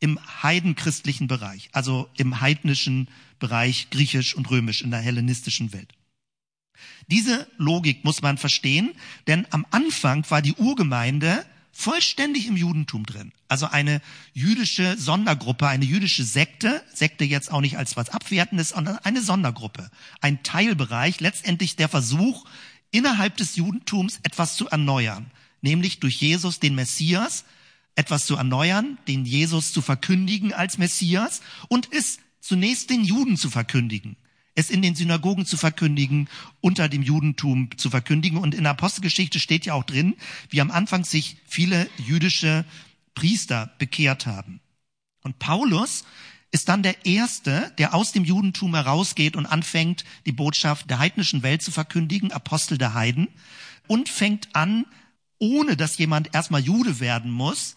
im 0.00 0.18
heidenchristlichen 0.42 1.28
Bereich, 1.28 1.70
also 1.72 2.08
im 2.16 2.40
heidnischen 2.40 3.08
Bereich 3.38 3.90
griechisch 3.90 4.34
und 4.34 4.50
römisch 4.50 4.82
in 4.82 4.90
der 4.90 5.00
hellenistischen 5.00 5.72
Welt. 5.72 5.92
Diese 7.08 7.46
Logik 7.56 8.04
muss 8.04 8.22
man 8.22 8.38
verstehen, 8.38 8.92
denn 9.26 9.46
am 9.50 9.66
Anfang 9.70 10.28
war 10.30 10.42
die 10.42 10.54
Urgemeinde 10.54 11.44
vollständig 11.72 12.46
im 12.46 12.56
Judentum 12.56 13.04
drin. 13.04 13.32
Also 13.48 13.66
eine 13.66 14.00
jüdische 14.32 14.96
Sondergruppe, 14.96 15.66
eine 15.66 15.84
jüdische 15.84 16.24
Sekte, 16.24 16.82
Sekte 16.92 17.24
jetzt 17.24 17.50
auch 17.50 17.60
nicht 17.60 17.76
als 17.76 17.96
was 17.96 18.10
Abwertendes, 18.10 18.70
sondern 18.70 18.98
eine 18.98 19.20
Sondergruppe, 19.20 19.90
ein 20.20 20.42
Teilbereich, 20.42 21.20
letztendlich 21.20 21.76
der 21.76 21.88
Versuch, 21.88 22.44
innerhalb 22.92 23.36
des 23.36 23.56
Judentums 23.56 24.20
etwas 24.22 24.56
zu 24.56 24.68
erneuern, 24.68 25.30
nämlich 25.62 25.98
durch 25.98 26.20
Jesus, 26.20 26.60
den 26.60 26.76
Messias, 26.76 27.44
etwas 27.96 28.26
zu 28.26 28.36
erneuern, 28.36 28.98
den 29.08 29.24
Jesus 29.24 29.72
zu 29.72 29.82
verkündigen 29.82 30.52
als 30.52 30.78
Messias 30.78 31.40
und 31.68 31.88
es 31.92 32.18
zunächst 32.40 32.90
den 32.90 33.04
Juden 33.04 33.36
zu 33.36 33.50
verkündigen, 33.50 34.16
es 34.54 34.70
in 34.70 34.82
den 34.82 34.94
Synagogen 34.94 35.46
zu 35.46 35.56
verkündigen, 35.56 36.28
unter 36.60 36.88
dem 36.88 37.02
Judentum 37.02 37.70
zu 37.76 37.90
verkündigen. 37.90 38.38
Und 38.38 38.54
in 38.54 38.64
der 38.64 38.72
Apostelgeschichte 38.72 39.40
steht 39.40 39.66
ja 39.66 39.74
auch 39.74 39.84
drin, 39.84 40.16
wie 40.50 40.60
am 40.60 40.70
Anfang 40.70 41.04
sich 41.04 41.38
viele 41.46 41.88
jüdische 41.98 42.64
Priester 43.14 43.72
bekehrt 43.78 44.26
haben. 44.26 44.60
Und 45.22 45.38
Paulus 45.38 46.04
ist 46.50 46.68
dann 46.68 46.84
der 46.84 47.04
Erste, 47.04 47.72
der 47.78 47.94
aus 47.94 48.12
dem 48.12 48.24
Judentum 48.24 48.74
herausgeht 48.74 49.34
und 49.34 49.46
anfängt, 49.46 50.04
die 50.24 50.32
Botschaft 50.32 50.88
der 50.88 51.00
heidnischen 51.00 51.42
Welt 51.42 51.62
zu 51.62 51.72
verkündigen, 51.72 52.30
Apostel 52.30 52.78
der 52.78 52.94
Heiden, 52.94 53.28
und 53.88 54.08
fängt 54.08 54.54
an, 54.54 54.86
ohne 55.38 55.76
dass 55.76 55.98
jemand 55.98 56.32
erstmal 56.32 56.60
Jude 56.60 57.00
werden 57.00 57.30
muss, 57.30 57.76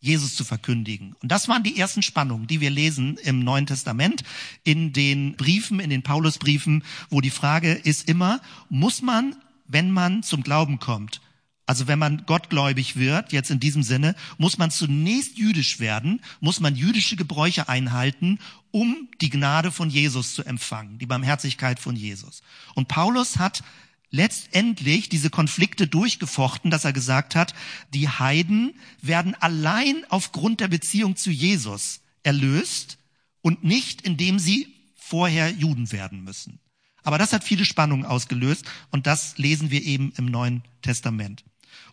Jesus 0.00 0.36
zu 0.36 0.44
verkündigen. 0.44 1.14
Und 1.22 1.32
das 1.32 1.48
waren 1.48 1.62
die 1.62 1.78
ersten 1.78 2.02
Spannungen, 2.02 2.46
die 2.46 2.60
wir 2.60 2.70
lesen 2.70 3.16
im 3.24 3.40
Neuen 3.40 3.66
Testament, 3.66 4.22
in 4.62 4.92
den 4.92 5.36
Briefen, 5.36 5.80
in 5.80 5.90
den 5.90 6.02
Paulusbriefen, 6.02 6.84
wo 7.10 7.20
die 7.20 7.30
Frage 7.30 7.72
ist 7.72 8.08
immer, 8.08 8.40
muss 8.68 9.02
man, 9.02 9.36
wenn 9.66 9.90
man 9.90 10.22
zum 10.22 10.42
Glauben 10.42 10.78
kommt, 10.78 11.20
also 11.66 11.88
wenn 11.88 11.98
man 11.98 12.24
gottgläubig 12.26 12.94
wird, 12.94 13.32
jetzt 13.32 13.50
in 13.50 13.58
diesem 13.58 13.82
Sinne, 13.82 14.14
muss 14.38 14.56
man 14.56 14.70
zunächst 14.70 15.36
jüdisch 15.36 15.80
werden, 15.80 16.20
muss 16.40 16.60
man 16.60 16.76
jüdische 16.76 17.16
Gebräuche 17.16 17.68
einhalten, 17.68 18.38
um 18.70 19.08
die 19.20 19.30
Gnade 19.30 19.72
von 19.72 19.90
Jesus 19.90 20.34
zu 20.34 20.44
empfangen, 20.44 20.98
die 20.98 21.06
Barmherzigkeit 21.06 21.80
von 21.80 21.96
Jesus. 21.96 22.42
Und 22.74 22.86
Paulus 22.86 23.38
hat 23.38 23.64
letztendlich 24.10 25.08
diese 25.08 25.30
Konflikte 25.30 25.86
durchgefochten, 25.86 26.70
dass 26.70 26.84
er 26.84 26.92
gesagt 26.92 27.34
hat, 27.34 27.54
die 27.92 28.08
Heiden 28.08 28.74
werden 29.02 29.34
allein 29.34 30.04
aufgrund 30.08 30.60
der 30.60 30.68
Beziehung 30.68 31.16
zu 31.16 31.30
Jesus 31.30 32.00
erlöst 32.22 32.98
und 33.42 33.64
nicht 33.64 34.02
indem 34.02 34.38
sie 34.38 34.74
vorher 34.94 35.50
Juden 35.50 35.92
werden 35.92 36.24
müssen. 36.24 36.58
Aber 37.02 37.18
das 37.18 37.32
hat 37.32 37.44
viele 37.44 37.64
Spannungen 37.64 38.04
ausgelöst 38.04 38.64
und 38.90 39.06
das 39.06 39.38
lesen 39.38 39.70
wir 39.70 39.82
eben 39.82 40.12
im 40.16 40.26
Neuen 40.26 40.64
Testament. 40.82 41.44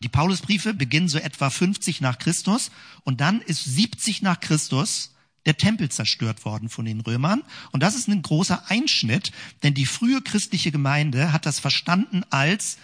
Die 0.01 0.09
Paulusbriefe 0.09 0.73
beginnen 0.73 1.07
so 1.07 1.19
etwa 1.19 1.49
50 1.49 2.01
nach 2.01 2.17
Christus 2.17 2.71
und 3.03 3.21
dann 3.21 3.41
ist 3.41 3.63
70 3.63 4.21
nach 4.23 4.39
Christus 4.39 5.12
der 5.45 5.57
Tempel 5.57 5.89
zerstört 5.89 6.45
worden 6.45 6.69
von 6.69 6.85
den 6.85 7.01
Römern. 7.01 7.43
Und 7.71 7.83
das 7.83 7.95
ist 7.95 8.07
ein 8.07 8.21
großer 8.21 8.69
Einschnitt, 8.69 9.31
denn 9.61 9.73
die 9.73 9.85
frühe 9.85 10.21
christliche 10.21 10.71
Gemeinde 10.71 11.33
hat 11.33 11.45
das 11.45 11.59
verstanden 11.59 12.23
als, 12.29 12.77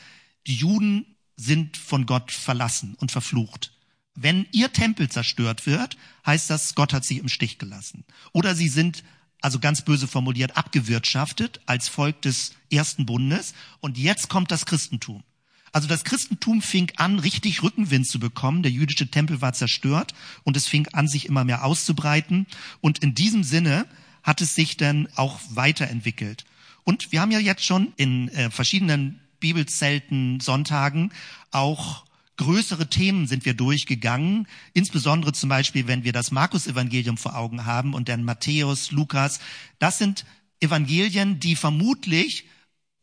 die 0.47 0.55
Juden 0.55 1.05
sind 1.35 1.77
von 1.77 2.05
Gott 2.05 2.31
verlassen 2.31 2.95
und 2.95 3.11
verflucht. 3.11 3.71
Wenn 4.15 4.45
ihr 4.51 4.73
Tempel 4.73 5.09
zerstört 5.09 5.65
wird, 5.65 5.95
heißt 6.25 6.49
das, 6.49 6.75
Gott 6.75 6.91
hat 6.91 7.05
sie 7.05 7.19
im 7.19 7.29
Stich 7.29 7.57
gelassen. 7.57 8.03
Oder 8.33 8.53
sie 8.55 8.67
sind, 8.67 9.03
also 9.39 9.59
ganz 9.59 9.85
böse 9.85 10.07
formuliert, 10.07 10.57
abgewirtschaftet 10.57 11.61
als 11.65 11.87
Volk 11.87 12.21
des 12.23 12.51
ersten 12.69 13.05
Bundes. 13.05 13.53
Und 13.79 13.97
jetzt 13.97 14.27
kommt 14.27 14.51
das 14.51 14.65
Christentum. 14.65 15.23
Also 15.71 15.87
das 15.87 16.03
Christentum 16.03 16.61
fing 16.61 16.91
an, 16.97 17.19
richtig 17.19 17.63
Rückenwind 17.63 18.07
zu 18.07 18.19
bekommen. 18.19 18.63
Der 18.63 18.71
jüdische 18.71 19.09
Tempel 19.09 19.41
war 19.41 19.53
zerstört 19.53 20.13
und 20.43 20.57
es 20.57 20.67
fing 20.67 20.87
an, 20.93 21.07
sich 21.07 21.25
immer 21.25 21.43
mehr 21.43 21.63
auszubreiten. 21.63 22.47
Und 22.81 22.99
in 22.99 23.15
diesem 23.15 23.43
Sinne 23.43 23.85
hat 24.23 24.41
es 24.41 24.55
sich 24.55 24.77
dann 24.77 25.07
auch 25.15 25.39
weiterentwickelt. 25.49 26.45
Und 26.83 27.11
wir 27.11 27.21
haben 27.21 27.31
ja 27.31 27.39
jetzt 27.39 27.63
schon 27.63 27.93
in 27.97 28.29
äh, 28.29 28.49
verschiedenen 28.49 29.19
Bibelzelten, 29.39 30.39
Sonntagen 30.39 31.11
auch 31.51 32.05
größere 32.39 32.87
Themen 32.87 33.27
sind 33.27 33.45
wir 33.45 33.53
durchgegangen, 33.53 34.47
insbesondere 34.73 35.33
zum 35.33 35.49
Beispiel, 35.49 35.87
wenn 35.87 36.05
wir 36.05 36.13
das 36.13 36.31
Markus-Evangelium 36.31 37.17
vor 37.17 37.35
Augen 37.35 37.65
haben 37.65 37.93
und 37.93 38.07
dann 38.07 38.23
Matthäus, 38.23 38.91
Lukas. 38.91 39.41
Das 39.77 39.97
sind 39.97 40.25
Evangelien, 40.61 41.41
die 41.41 41.57
vermutlich 41.57 42.45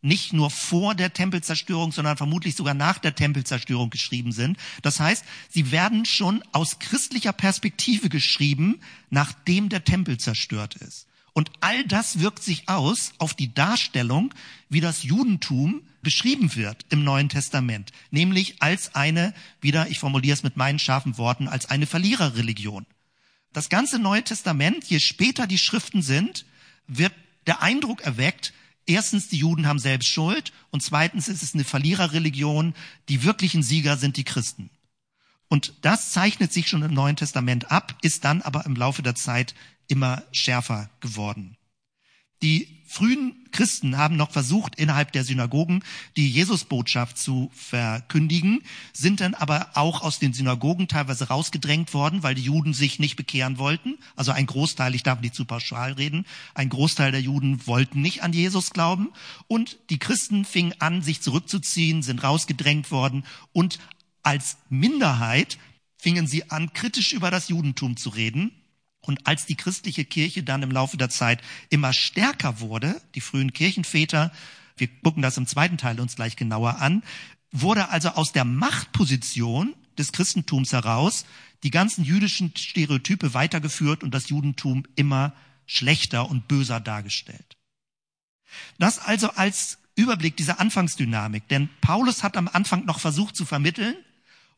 nicht 0.07 0.33
nur 0.33 0.51
vor 0.51 0.95
der 0.95 1.13
Tempelzerstörung, 1.13 1.93
sondern 1.93 2.17
vermutlich 2.17 2.55
sogar 2.55 2.75
nach 2.75 2.99
der 2.99 3.15
Tempelzerstörung 3.15 3.91
geschrieben 3.91 4.33
sind. 4.33 4.57
Das 4.83 5.01
heißt, 5.01 5.25
sie 5.51 5.73
werden 5.73 6.05
schon 6.05 6.43
aus 6.53 6.79
christlicher 6.79 7.33
Perspektive 7.33 8.09
geschrieben, 8.09 8.81
nachdem 9.11 9.69
der 9.69 9.85
Tempel 9.85 10.19
zerstört 10.19 10.77
ist. 10.77 11.07
Und 11.33 11.51
all 11.61 11.85
das 11.85 12.21
wirkt 12.21 12.43
sich 12.43 12.69
aus 12.69 13.13
auf 13.19 13.35
die 13.35 13.53
Darstellung, 13.53 14.33
wie 14.71 14.81
das 14.81 15.03
Judentum 15.03 15.83
beschrieben 16.01 16.55
wird 16.55 16.87
im 16.89 17.05
Neuen 17.05 17.29
Testament, 17.29 17.91
nämlich 18.11 18.63
als 18.63 18.95
eine, 18.95 19.35
wieder, 19.61 19.89
ich 19.91 19.99
formuliere 19.99 20.35
es 20.35 20.45
mit 20.45 20.57
meinen 20.57 20.79
scharfen 20.79 21.19
Worten, 21.19 21.49
als 21.49 21.67
eine 21.67 21.87
Verliererreligion. 21.87 22.87
Das 23.53 23.69
ganze 23.69 23.99
Neue 23.99 24.23
Testament, 24.23 24.85
je 24.85 25.01
später 25.01 25.47
die 25.47 25.59
Schriften 25.59 26.01
sind, 26.01 26.47
wird 26.87 27.13
der 27.47 27.61
Eindruck 27.61 28.03
erweckt, 28.03 28.53
erstens, 28.87 29.29
die 29.29 29.39
Juden 29.39 29.67
haben 29.67 29.79
selbst 29.79 30.09
Schuld 30.09 30.53
und 30.71 30.83
zweitens 30.83 31.29
ist 31.29 31.43
es 31.43 31.55
eine 31.55 31.65
Verliererreligion, 31.65 32.75
die 33.09 33.25
wirklichen 33.25 33.63
Sieger 33.63 33.97
sind 33.97 34.17
die 34.17 34.25
Christen. 34.25 34.71
Und 35.49 35.75
das 35.83 36.11
zeichnet 36.11 36.53
sich 36.53 36.69
schon 36.69 36.83
im 36.83 36.95
Neuen 36.95 37.17
Testament 37.17 37.71
ab, 37.71 37.97
ist 38.03 38.25
dann 38.25 38.43
aber 38.43 38.67
im 38.67 38.75
Laufe 38.75 39.03
der 39.03 39.15
Zeit 39.15 39.55
immer 39.87 40.25
schärfer 40.33 40.91
geworden. 41.01 41.57
Die 42.43 42.76
frühen 42.87 43.35
Christen 43.53 43.97
haben 43.97 44.17
noch 44.17 44.31
versucht, 44.31 44.77
innerhalb 44.77 45.13
der 45.13 45.25
Synagogen 45.25 45.83
die 46.17 46.31
Jesusbotschaft 46.31 47.19
zu 47.19 47.51
verkündigen, 47.55 48.63
sind 48.93 49.21
dann 49.21 49.35
aber 49.35 49.71
auch 49.75 50.03
aus 50.03 50.19
den 50.19 50.33
Synagogen 50.33 50.89
teilweise 50.89 51.29
rausgedrängt 51.29 51.93
worden, 51.95 52.23
weil 52.23 52.35
die 52.35 52.43
Juden 52.43 52.75
sich 52.75 52.99
nicht 52.99 53.17
bekehren 53.17 53.59
wollten. 53.59 53.99
Also 54.15 54.33
ein 54.33 54.47
Großteil, 54.47 54.95
ich 54.95 55.03
darf 55.03 55.21
nicht 55.21 55.35
zu 55.35 55.45
pauschal 55.45 55.93
reden, 55.93 56.27
ein 56.55 56.69
Großteil 56.69 57.13
der 57.13 57.21
Juden 57.21 57.67
wollten 57.67 58.01
nicht 58.01 58.23
an 58.23 58.33
Jesus 58.33 58.71
glauben. 58.71 59.09
Und 59.49 59.79
die 59.91 59.99
Christen 59.99 60.45
fingen 60.45 60.75
an, 60.79 61.03
sich 61.03 61.21
zurückzuziehen, 61.21 62.03
sind 62.03 62.23
rausgedrängt 62.23 62.91
worden 62.91 63.25
und 63.53 63.79
als 64.23 64.59
Minderheit 64.69 65.59
fingen 65.97 66.27
sie 66.27 66.51
an, 66.51 66.73
kritisch 66.73 67.13
über 67.13 67.31
das 67.31 67.49
Judentum 67.49 67.97
zu 67.97 68.11
reden 68.11 68.53
und 69.07 69.27
als 69.27 69.47
die 69.47 69.55
christliche 69.55 70.05
Kirche 70.05 70.43
dann 70.43 70.63
im 70.63 70.71
Laufe 70.71 70.97
der 70.97 71.09
Zeit 71.09 71.41
immer 71.71 71.93
stärker 71.93 72.61
wurde, 72.61 73.01
die 73.15 73.21
frühen 73.21 73.53
Kirchenväter, 73.53 74.33
wir 74.77 74.89
gucken 75.03 75.23
das 75.23 75.37
im 75.37 75.47
zweiten 75.47 75.79
Teil 75.79 76.01
uns 76.01 76.17
gleich 76.17 76.37
genauer 76.37 76.79
an, 76.81 77.03
wurde 77.53 77.89
also 77.89 78.11
aus 78.11 78.33
der 78.33 78.45
Machtposition 78.45 79.75
des 79.99 80.13
Christentums 80.13 80.73
heraus 80.73 81.25
die 81.63 81.71
ganzen 81.71 82.05
jüdischen 82.05 82.53
Stereotype 82.57 83.33
weitergeführt 83.35 84.03
und 84.03 84.13
das 84.13 84.29
Judentum 84.29 84.85
immer 84.95 85.33
schlechter 85.65 86.29
und 86.29 86.49
böser 86.49 86.81
dargestellt. 86.81 87.57
Das 88.79 88.99
also 88.99 89.31
als 89.31 89.79
Überblick 89.95 90.37
dieser 90.37 90.61
Anfangsdynamik, 90.61 91.49
denn 91.49 91.71
Paulus 91.81 92.23
hat 92.23 92.37
am 92.37 92.49
Anfang 92.49 92.85
noch 92.85 93.01
versucht 93.01 93.35
zu 93.35 93.47
vermitteln, 93.47 93.97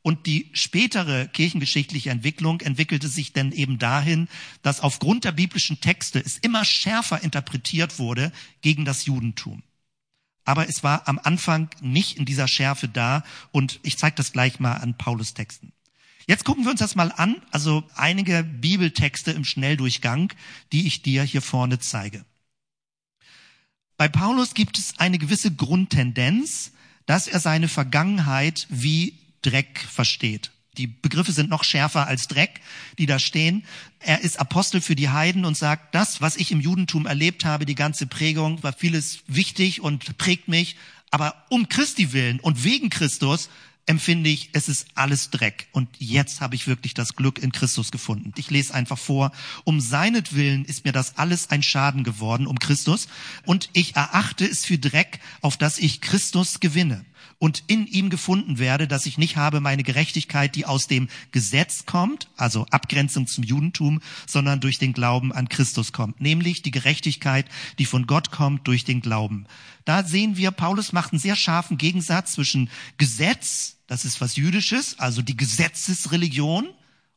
und 0.08 0.24
die 0.24 0.48
spätere 0.54 1.28
kirchengeschichtliche 1.28 2.08
Entwicklung 2.08 2.62
entwickelte 2.62 3.08
sich 3.08 3.34
dann 3.34 3.52
eben 3.52 3.78
dahin, 3.78 4.26
dass 4.62 4.80
aufgrund 4.80 5.24
der 5.24 5.32
biblischen 5.32 5.82
Texte 5.82 6.18
es 6.18 6.38
immer 6.38 6.64
schärfer 6.64 7.22
interpretiert 7.22 7.98
wurde 7.98 8.32
gegen 8.62 8.86
das 8.86 9.04
Judentum. 9.04 9.62
Aber 10.46 10.66
es 10.66 10.82
war 10.82 11.06
am 11.08 11.20
Anfang 11.22 11.68
nicht 11.82 12.16
in 12.16 12.24
dieser 12.24 12.48
Schärfe 12.48 12.88
da 12.88 13.22
und 13.52 13.80
ich 13.82 13.98
zeige 13.98 14.16
das 14.16 14.32
gleich 14.32 14.60
mal 14.60 14.76
an 14.76 14.96
Paulus 14.96 15.34
Texten. 15.34 15.72
Jetzt 16.26 16.46
gucken 16.46 16.64
wir 16.64 16.70
uns 16.70 16.80
das 16.80 16.94
mal 16.94 17.12
an, 17.12 17.42
also 17.50 17.84
einige 17.94 18.44
Bibeltexte 18.44 19.32
im 19.32 19.44
Schnelldurchgang, 19.44 20.32
die 20.72 20.86
ich 20.86 21.02
dir 21.02 21.22
hier 21.22 21.42
vorne 21.42 21.80
zeige. 21.80 22.24
Bei 23.98 24.08
Paulus 24.08 24.54
gibt 24.54 24.78
es 24.78 24.98
eine 24.98 25.18
gewisse 25.18 25.54
Grundtendenz, 25.54 26.72
dass 27.04 27.28
er 27.28 27.40
seine 27.40 27.68
Vergangenheit 27.68 28.66
wie 28.70 29.12
Dreck 29.42 29.81
versteht. 29.81 30.51
Die 30.79 30.87
Begriffe 30.87 31.33
sind 31.33 31.51
noch 31.51 31.64
schärfer 31.64 32.07
als 32.07 32.29
Dreck, 32.29 32.61
die 32.98 33.07
da 33.07 33.18
stehen. 33.18 33.64
Er 33.98 34.20
ist 34.20 34.38
Apostel 34.38 34.81
für 34.81 34.94
die 34.94 35.09
Heiden 35.09 35.44
und 35.44 35.57
sagt, 35.57 35.94
das, 35.94 36.20
was 36.20 36.37
ich 36.37 36.53
im 36.53 36.61
Judentum 36.61 37.07
erlebt 37.07 37.44
habe, 37.44 37.66
die 37.66 37.74
ganze 37.74 38.07
Prägung, 38.07 38.62
war 38.62 38.72
vieles 38.72 39.18
wichtig 39.27 39.81
und 39.81 40.16
prägt 40.18 40.46
mich. 40.46 40.77
Aber 41.11 41.35
um 41.48 41.68
Christi 41.68 42.12
willen 42.12 42.38
und 42.38 42.62
wegen 42.62 42.90
Christus 42.90 43.48
empfinde 43.87 44.29
ich, 44.31 44.51
es 44.53 44.68
ist 44.68 44.87
alles 44.94 45.31
Dreck. 45.31 45.66
Und 45.72 45.88
jetzt 45.98 46.42
habe 46.42 46.55
ich 46.55 46.66
wirklich 46.66 46.94
das 46.94 47.16
Glück 47.16 47.38
in 47.38 47.53
Christus 47.53 47.90
gefunden. 47.90 48.33
Ich 48.37 48.51
lese 48.51 48.74
einfach 48.74 48.98
vor. 48.98 49.33
Um 49.64 49.81
seinetwillen 49.81 50.66
ist 50.66 50.85
mir 50.85 50.92
das 50.92 51.16
alles 51.16 51.51
ein 51.51 51.62
Schaden 51.62 52.05
geworden, 52.05 52.46
um 52.46 52.59
Christus. 52.59 53.09
Und 53.46 53.70
ich 53.72 53.96
erachte 53.96 54.44
es 54.44 54.66
für 54.66 54.79
Dreck, 54.79 55.20
auf 55.40 55.57
das 55.57 55.79
ich 55.79 56.03
Christus 56.03 56.61
gewinne 56.61 57.05
und 57.38 57.62
in 57.68 57.87
ihm 57.87 58.11
gefunden 58.11 58.59
werde, 58.59 58.88
dass 58.88 59.07
ich 59.07 59.16
nicht 59.16 59.37
habe 59.37 59.61
meine 59.61 59.85
Gerechtigkeit, 59.85 60.55
die 60.57 60.66
aus 60.66 60.88
dem 60.88 61.09
Gesetz 61.31 61.87
kommt, 61.87 62.29
also 62.37 62.66
Abgrenzung 62.70 63.27
zum 63.27 63.44
Judentum, 63.44 64.01
sondern 64.27 64.61
durch 64.61 64.79
den 64.79 64.92
Glauben 64.92 65.33
an 65.33 65.48
Christus 65.48 65.92
kommt, 65.92 66.20
nämlich 66.20 66.62
die 66.62 66.72
Gerechtigkeit, 66.72 67.46
die 67.79 67.85
von 67.85 68.07
Gott 68.07 68.33
kommt 68.33 68.66
durch 68.66 68.85
den 68.85 69.01
Glauben. 69.01 69.46
Da 69.85 70.05
sehen 70.05 70.37
wir, 70.37 70.51
Paulus 70.51 70.92
macht 70.92 71.12
einen 71.12 71.20
sehr 71.20 71.37
scharfen 71.37 71.79
Gegensatz 71.79 72.33
zwischen 72.33 72.70
Gesetz, 72.98 73.77
das 73.87 74.05
ist 74.05 74.20
was 74.20 74.37
Jüdisches, 74.37 74.98
also 74.98 75.22
die 75.22 75.37
Gesetzesreligion, 75.37 76.68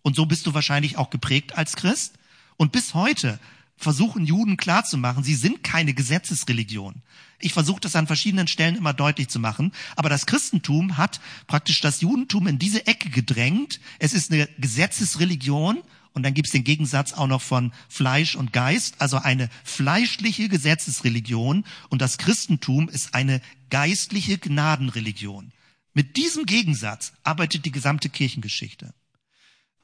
und 0.04 0.16
so 0.16 0.26
bist 0.26 0.46
du 0.46 0.54
wahrscheinlich 0.54 0.98
auch 0.98 1.10
geprägt 1.10 1.58
als 1.58 1.76
Christ, 1.76 2.14
und 2.58 2.72
bis 2.72 2.94
heute 2.94 3.40
versuchen 3.82 4.26
Juden 4.26 4.58
klarzumachen, 4.58 5.24
sie 5.24 5.36
sind 5.36 5.63
keine 5.63 5.94
Gesetzesreligion. 5.94 7.02
Ich 7.39 7.54
versuche 7.54 7.82
das 7.82 7.96
an 7.96 8.08
verschiedenen 8.08 8.48
Stellen 8.48 8.76
immer 8.76 8.94
deutlich 8.94 9.28
zu 9.28 9.39
machen. 9.39 9.72
Aber 9.96 10.10
das 10.10 10.26
Christentum 10.26 10.98
hat 10.98 11.20
praktisch 11.48 11.82
das 11.82 12.02
Judentum 12.02 12.48
in 12.48 12.60
diese 12.60 12.86
Ecke 12.88 13.10
gedrängt. 13.10 13.80
Es 14.00 14.13
ist 14.13 14.32
eine 14.32 14.48
Gesetzesreligion. 14.60 15.82
Und 16.13 16.24
dann 16.24 16.34
gibt 16.34 16.48
es 16.48 16.52
den 16.52 16.65
Gegensatz 16.65 17.13
auch 17.13 17.28
noch 17.28 17.41
von 17.41 17.72
Fleisch 17.88 18.36
und 18.36 18.52
Geist, 18.52 18.96
also 19.00 19.17
eine 19.17 19.50
fleischliche 19.63 20.50
Gesetzesreligion. 20.50 21.63
Und 21.89 22.02
das 22.02 22.17
Christentum 22.17 22.89
ist 22.89 23.15
eine 23.15 23.41
geistliche 23.70 24.38
Gnadenreligion. 24.38 25.54
Mit 25.94 26.17
diesem 26.17 26.46
Gegensatz 26.46 27.13
arbeitet 27.24 27.65
die 27.65 27.72
gesamte 27.72 28.10
Kirchengeschichte. 28.10 28.94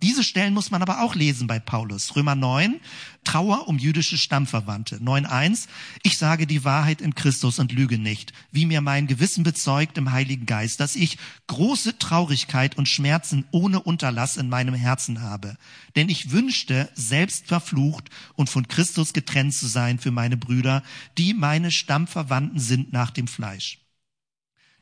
Diese 0.03 0.23
Stellen 0.23 0.53
muss 0.53 0.69
man 0.69 0.83
aber 0.83 1.01
auch 1.01 1.15
lesen 1.15 1.47
bei 1.47 1.57
Paulus. 1.59 2.15
Römer 2.15 2.35
9, 2.35 2.79
Trauer 3.23 3.67
um 3.67 3.79
jüdische 3.79 4.19
Stammverwandte. 4.19 4.97
9.1, 4.97 5.67
ich 6.03 6.19
sage 6.19 6.45
die 6.45 6.63
Wahrheit 6.63 7.01
in 7.01 7.15
Christus 7.15 7.57
und 7.57 7.71
lüge 7.71 7.97
nicht, 7.97 8.31
wie 8.51 8.67
mir 8.67 8.81
mein 8.81 9.07
Gewissen 9.07 9.43
bezeugt 9.43 9.97
im 9.97 10.11
Heiligen 10.11 10.45
Geist, 10.45 10.79
dass 10.81 10.95
ich 10.95 11.17
große 11.47 11.97
Traurigkeit 11.97 12.77
und 12.77 12.87
Schmerzen 12.87 13.45
ohne 13.49 13.79
Unterlass 13.79 14.37
in 14.37 14.49
meinem 14.49 14.75
Herzen 14.75 15.21
habe. 15.21 15.57
Denn 15.95 16.09
ich 16.09 16.29
wünschte, 16.29 16.91
selbst 16.93 17.47
verflucht 17.47 18.11
und 18.35 18.51
von 18.51 18.67
Christus 18.67 19.13
getrennt 19.13 19.55
zu 19.55 19.65
sein 19.65 19.97
für 19.97 20.11
meine 20.11 20.37
Brüder, 20.37 20.83
die 21.17 21.33
meine 21.33 21.71
Stammverwandten 21.71 22.59
sind 22.59 22.93
nach 22.93 23.09
dem 23.09 23.27
Fleisch. 23.27 23.79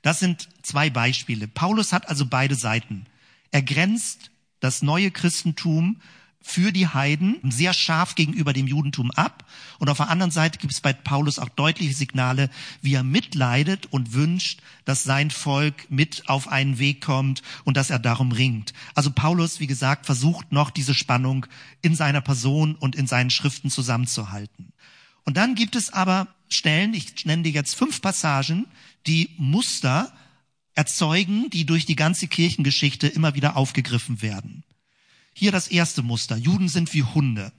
Das 0.01 0.19
sind 0.19 0.49
zwei 0.61 0.89
Beispiele. 0.89 1.47
Paulus 1.47 1.93
hat 1.93 2.09
also 2.09 2.25
beide 2.25 2.55
Seiten. 2.55 3.05
Er 3.51 3.61
grenzt 3.61 4.29
das 4.59 4.81
neue 4.81 5.11
Christentum 5.11 6.01
für 6.47 6.71
die 6.71 6.87
Heiden, 6.87 7.39
sehr 7.49 7.73
scharf 7.73 8.13
gegenüber 8.13 8.53
dem 8.53 8.67
Judentum 8.67 9.09
ab. 9.09 9.45
Und 9.79 9.89
auf 9.89 9.97
der 9.97 10.09
anderen 10.09 10.29
Seite 10.29 10.59
gibt 10.59 10.71
es 10.71 10.79
bei 10.79 10.93
Paulus 10.93 11.39
auch 11.39 11.49
deutliche 11.49 11.95
Signale, 11.95 12.51
wie 12.83 12.93
er 12.93 13.03
mitleidet 13.03 13.87
und 13.87 14.13
wünscht, 14.13 14.61
dass 14.85 15.03
sein 15.03 15.31
Volk 15.31 15.89
mit 15.89 16.29
auf 16.29 16.47
einen 16.47 16.77
Weg 16.77 17.01
kommt 17.01 17.41
und 17.63 17.77
dass 17.77 17.89
er 17.89 17.97
darum 17.97 18.31
ringt. 18.31 18.73
Also 18.93 19.09
Paulus, 19.09 19.59
wie 19.59 19.65
gesagt, 19.65 20.05
versucht 20.05 20.51
noch 20.51 20.69
diese 20.69 20.93
Spannung 20.93 21.47
in 21.81 21.95
seiner 21.95 22.21
Person 22.21 22.75
und 22.75 22.95
in 22.95 23.07
seinen 23.07 23.31
Schriften 23.31 23.71
zusammenzuhalten. 23.71 24.71
Und 25.23 25.37
dann 25.37 25.55
gibt 25.55 25.75
es 25.75 25.91
aber 25.91 26.27
Stellen, 26.47 26.93
ich 26.93 27.25
nenne 27.25 27.41
dir 27.41 27.53
jetzt 27.53 27.73
fünf 27.73 28.03
Passagen, 28.03 28.67
die 29.07 29.31
Muster 29.37 30.13
erzeugen, 30.75 31.49
die 31.49 31.65
durch 31.65 31.85
die 31.85 31.95
ganze 31.95 32.27
Kirchengeschichte 32.27 33.07
immer 33.07 33.33
wieder 33.33 33.57
aufgegriffen 33.57 34.21
werden. 34.21 34.63
Hier 35.33 35.51
das 35.51 35.67
erste 35.67 36.03
Muster. 36.03 36.37
Juden 36.37 36.69
sind 36.69 36.93
wie 36.93 37.03
Hunde. 37.03 37.51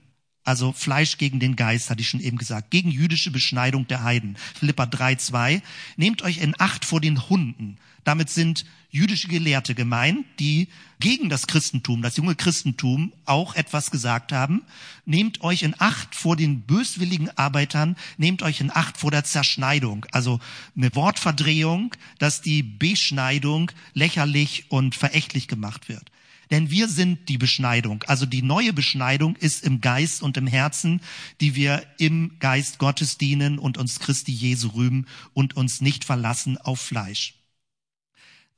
Also 0.43 0.71
Fleisch 0.71 1.17
gegen 1.17 1.41
den 1.41 1.57
Geist, 1.57 1.89
hatte 1.89 2.01
ich 2.01 2.07
schon 2.07 2.21
eben 2.21 2.37
gesagt. 2.37 2.71
Gegen 2.71 2.89
jüdische 2.89 3.31
Beschneidung 3.31 3.85
der 3.87 4.03
Heiden. 4.03 4.37
Philippa 4.55 4.83
3,2. 4.83 5.61
Nehmt 5.97 6.21
euch 6.21 6.37
in 6.37 6.55
Acht 6.57 6.85
vor 6.85 7.01
den 7.01 7.29
Hunden. 7.29 7.77
Damit 8.07 8.29
sind 8.29 8.63
jüdische 8.89 9.27
Gelehrte 9.27 9.75
gemeint, 9.75 10.25
die 10.39 10.69
gegen 11.01 11.27
das 11.27 11.45
Christentum, 11.45 12.01
das 12.01 12.15
junge 12.15 12.35
Christentum 12.35 13.11
auch 13.25 13.53
etwas 13.53 13.91
gesagt 13.91 14.31
haben. 14.31 14.61
Nehmt 15.05 15.41
euch 15.41 15.61
in 15.63 15.75
Acht 15.77 16.15
vor 16.15 16.37
den 16.37 16.61
böswilligen 16.61 17.29
Arbeitern, 17.37 17.97
nehmt 18.17 18.43
euch 18.43 18.61
in 18.61 18.71
Acht 18.73 18.97
vor 18.97 19.11
der 19.11 19.25
Zerschneidung. 19.25 20.05
Also 20.13 20.39
eine 20.77 20.95
Wortverdrehung, 20.95 21.93
dass 22.17 22.39
die 22.39 22.63
Beschneidung 22.63 23.71
lächerlich 23.93 24.67
und 24.69 24.95
verächtlich 24.95 25.49
gemacht 25.49 25.89
wird. 25.89 26.09
Denn 26.49 26.71
wir 26.71 26.87
sind 26.87 27.27
die 27.27 27.37
Beschneidung. 27.37 28.05
Also 28.07 28.25
die 28.25 28.41
neue 28.41 28.71
Beschneidung 28.71 29.35
ist 29.35 29.65
im 29.65 29.81
Geist 29.81 30.21
und 30.21 30.37
im 30.37 30.47
Herzen, 30.47 31.01
die 31.41 31.55
wir 31.55 31.83
im 31.97 32.39
Geist 32.39 32.77
Gottes 32.77 33.17
dienen 33.17 33.59
und 33.59 33.77
uns 33.77 33.99
Christi 33.99 34.31
Jesu 34.31 34.69
rühmen 34.69 35.07
und 35.33 35.57
uns 35.57 35.81
nicht 35.81 36.05
verlassen 36.05 36.57
auf 36.57 36.79
Fleisch. 36.79 37.36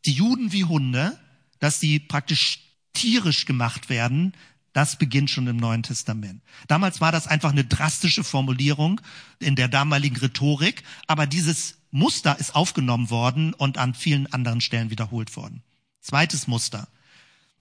Die 0.05 0.13
Juden 0.13 0.51
wie 0.51 0.65
Hunde, 0.65 1.17
dass 1.59 1.79
sie 1.79 1.99
praktisch 1.99 2.59
tierisch 2.93 3.45
gemacht 3.45 3.89
werden, 3.89 4.33
das 4.73 4.97
beginnt 4.97 5.29
schon 5.29 5.47
im 5.47 5.57
Neuen 5.57 5.83
Testament. 5.83 6.41
Damals 6.67 7.01
war 7.01 7.11
das 7.11 7.27
einfach 7.27 7.51
eine 7.51 7.65
drastische 7.65 8.23
Formulierung 8.23 9.01
in 9.39 9.55
der 9.55 9.67
damaligen 9.67 10.17
Rhetorik, 10.17 10.83
aber 11.07 11.25
dieses 11.25 11.75
Muster 11.91 12.39
ist 12.39 12.55
aufgenommen 12.55 13.09
worden 13.09 13.53
und 13.53 13.77
an 13.77 13.93
vielen 13.93 14.27
anderen 14.27 14.61
Stellen 14.61 14.91
wiederholt 14.91 15.35
worden. 15.35 15.63
Zweites 16.01 16.47
Muster. 16.47 16.87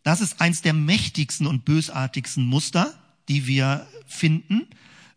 Das 0.03 0.21
ist 0.21 0.41
eins 0.41 0.63
der 0.63 0.75
mächtigsten 0.75 1.47
und 1.47 1.65
bösartigsten 1.65 2.45
Muster, 2.45 2.95
die 3.29 3.47
wir 3.47 3.87
finden, 4.07 4.67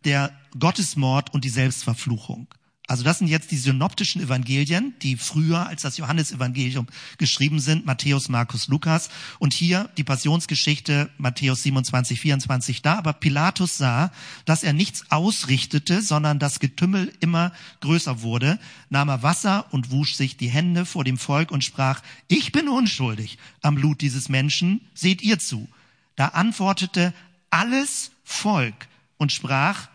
der 0.06 0.38
Gottesmord 0.58 1.34
und 1.34 1.46
die 1.46 1.50
Selbstverfluchung. 1.50 2.48
Also 2.92 3.06
das 3.06 3.20
sind 3.20 3.30
jetzt 3.30 3.52
die 3.52 3.58
synoptischen 3.58 4.22
Evangelien, 4.22 4.94
die 5.02 5.16
früher 5.16 5.66
als 5.66 5.82
das 5.82 5.96
Johannesevangelium 5.96 6.88
geschrieben 7.18 7.62
sind, 7.62 7.86
Matthäus, 7.86 8.28
Markus, 8.28 8.68
Lukas. 8.68 9.10
Und 9.40 9.54
hier 9.54 9.90
die 9.96 10.04
Passionsgeschichte, 10.04 11.10
Matthäus 11.18 11.64
27, 11.64 12.20
24 12.20 12.82
da. 12.82 12.98
Aber 12.98 13.14
Pilatus 13.14 13.78
sah, 13.78 14.12
dass 14.44 14.64
er 14.64 14.74
nichts 14.74 15.10
ausrichtete, 15.10 16.02
sondern 16.02 16.38
das 16.38 16.60
Getümmel 16.60 17.14
immer 17.22 17.54
größer 17.80 18.24
wurde, 18.24 18.60
nahm 18.90 19.08
er 19.08 19.24
Wasser 19.24 19.68
und 19.72 19.92
wusch 19.92 20.16
sich 20.16 20.36
die 20.36 20.50
Hände 20.50 20.86
vor 20.86 21.06
dem 21.06 21.18
Volk 21.18 21.52
und 21.52 21.64
sprach, 21.64 22.02
ich 22.28 22.52
bin 22.52 22.68
unschuldig 22.68 23.38
am 23.62 23.76
Blut 23.76 24.02
dieses 24.02 24.28
Menschen, 24.28 24.82
seht 24.96 25.22
ihr 25.22 25.40
zu. 25.40 25.70
Da 26.18 26.28
antwortete 26.28 27.14
alles 27.52 28.12
Volk 28.26 28.90
und 29.16 29.32
sprach, 29.32 29.88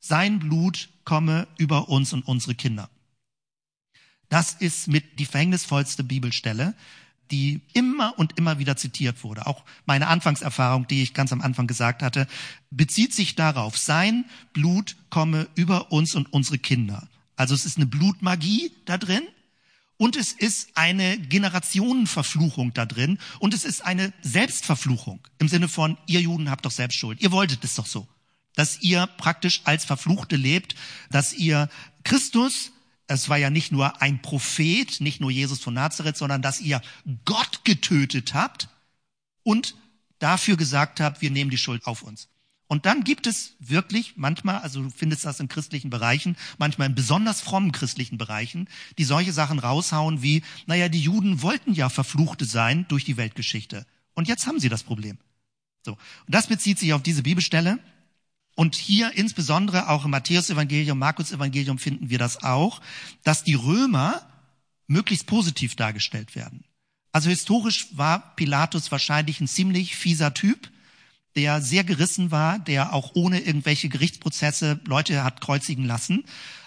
sein 0.00 0.38
Blut 0.38 0.88
komme 1.08 1.48
über 1.56 1.88
uns 1.88 2.12
und 2.12 2.20
unsere 2.28 2.54
Kinder. 2.54 2.90
Das 4.28 4.52
ist 4.52 4.88
mit 4.88 5.18
die 5.18 5.24
verhängnisvollste 5.24 6.04
Bibelstelle, 6.04 6.74
die 7.30 7.62
immer 7.72 8.18
und 8.18 8.36
immer 8.36 8.58
wieder 8.58 8.76
zitiert 8.76 9.24
wurde. 9.24 9.46
Auch 9.46 9.64
meine 9.86 10.08
Anfangserfahrung, 10.08 10.86
die 10.86 11.02
ich 11.02 11.14
ganz 11.14 11.32
am 11.32 11.40
Anfang 11.40 11.66
gesagt 11.66 12.02
hatte, 12.02 12.26
bezieht 12.70 13.14
sich 13.14 13.36
darauf, 13.36 13.78
sein 13.78 14.26
Blut 14.52 14.96
komme 15.08 15.48
über 15.54 15.92
uns 15.92 16.14
und 16.14 16.30
unsere 16.30 16.58
Kinder. 16.58 17.08
Also 17.36 17.54
es 17.54 17.64
ist 17.64 17.78
eine 17.78 17.86
Blutmagie 17.86 18.70
da 18.84 18.98
drin 18.98 19.22
und 19.96 20.14
es 20.14 20.32
ist 20.32 20.76
eine 20.76 21.16
Generationenverfluchung 21.16 22.74
da 22.74 22.84
drin 22.84 23.18
und 23.38 23.54
es 23.54 23.64
ist 23.64 23.82
eine 23.82 24.12
Selbstverfluchung 24.20 25.20
im 25.38 25.48
Sinne 25.48 25.68
von, 25.68 25.96
ihr 26.06 26.20
Juden 26.20 26.50
habt 26.50 26.66
doch 26.66 26.70
selbst 26.70 26.98
Schuld. 26.98 27.22
Ihr 27.22 27.32
wolltet 27.32 27.64
es 27.64 27.76
doch 27.76 27.86
so 27.86 28.06
dass 28.58 28.80
ihr 28.80 29.06
praktisch 29.06 29.60
als 29.62 29.84
Verfluchte 29.84 30.34
lebt, 30.34 30.74
dass 31.10 31.32
ihr 31.32 31.68
Christus, 32.02 32.72
es 33.06 33.28
war 33.28 33.36
ja 33.36 33.50
nicht 33.50 33.70
nur 33.70 34.02
ein 34.02 34.20
Prophet, 34.20 35.00
nicht 35.00 35.20
nur 35.20 35.30
Jesus 35.30 35.60
von 35.60 35.74
Nazareth, 35.74 36.16
sondern 36.16 36.42
dass 36.42 36.60
ihr 36.60 36.82
Gott 37.24 37.64
getötet 37.64 38.34
habt 38.34 38.68
und 39.44 39.76
dafür 40.18 40.56
gesagt 40.56 40.98
habt, 40.98 41.22
wir 41.22 41.30
nehmen 41.30 41.52
die 41.52 41.56
Schuld 41.56 41.86
auf 41.86 42.02
uns. 42.02 42.30
Und 42.66 42.84
dann 42.84 43.04
gibt 43.04 43.28
es 43.28 43.54
wirklich 43.60 44.14
manchmal, 44.16 44.58
also 44.58 44.82
du 44.82 44.90
findest 44.90 45.24
das 45.24 45.38
in 45.38 45.46
christlichen 45.46 45.88
Bereichen, 45.88 46.36
manchmal 46.58 46.88
in 46.88 46.96
besonders 46.96 47.40
frommen 47.40 47.70
christlichen 47.70 48.18
Bereichen, 48.18 48.68
die 48.98 49.04
solche 49.04 49.32
Sachen 49.32 49.60
raushauen 49.60 50.20
wie, 50.20 50.42
naja, 50.66 50.88
die 50.88 51.00
Juden 51.00 51.42
wollten 51.42 51.74
ja 51.74 51.90
Verfluchte 51.90 52.44
sein 52.44 52.86
durch 52.88 53.04
die 53.04 53.16
Weltgeschichte. 53.16 53.86
Und 54.14 54.26
jetzt 54.26 54.48
haben 54.48 54.58
sie 54.58 54.68
das 54.68 54.82
Problem. 54.82 55.16
So. 55.84 55.92
Und 55.92 56.34
das 56.34 56.48
bezieht 56.48 56.80
sich 56.80 56.92
auf 56.92 57.04
diese 57.04 57.22
Bibelstelle. 57.22 57.78
Und 58.58 58.74
hier 58.74 59.12
insbesondere 59.14 59.88
auch 59.88 60.04
im 60.04 60.10
Matthäus-Evangelium, 60.10 60.98
Markus-Evangelium 60.98 61.78
finden 61.78 62.10
wir 62.10 62.18
das 62.18 62.42
auch, 62.42 62.80
dass 63.22 63.44
die 63.44 63.54
Römer 63.54 64.26
möglichst 64.88 65.28
positiv 65.28 65.76
dargestellt 65.76 66.34
werden. 66.34 66.64
Also 67.12 67.30
historisch 67.30 67.86
war 67.92 68.34
Pilatus 68.34 68.90
wahrscheinlich 68.90 69.40
ein 69.40 69.46
ziemlich 69.46 69.94
fieser 69.94 70.34
Typ, 70.34 70.72
der 71.36 71.62
sehr 71.62 71.84
gerissen 71.84 72.32
war, 72.32 72.58
der 72.58 72.94
auch 72.94 73.12
ohne 73.14 73.38
irgendwelche 73.38 73.88
Gerichtsprozesse 73.88 74.80
Leute 74.86 75.22
hat 75.22 75.40
kreuzigen 75.40 75.84
lassen. 75.84 76.24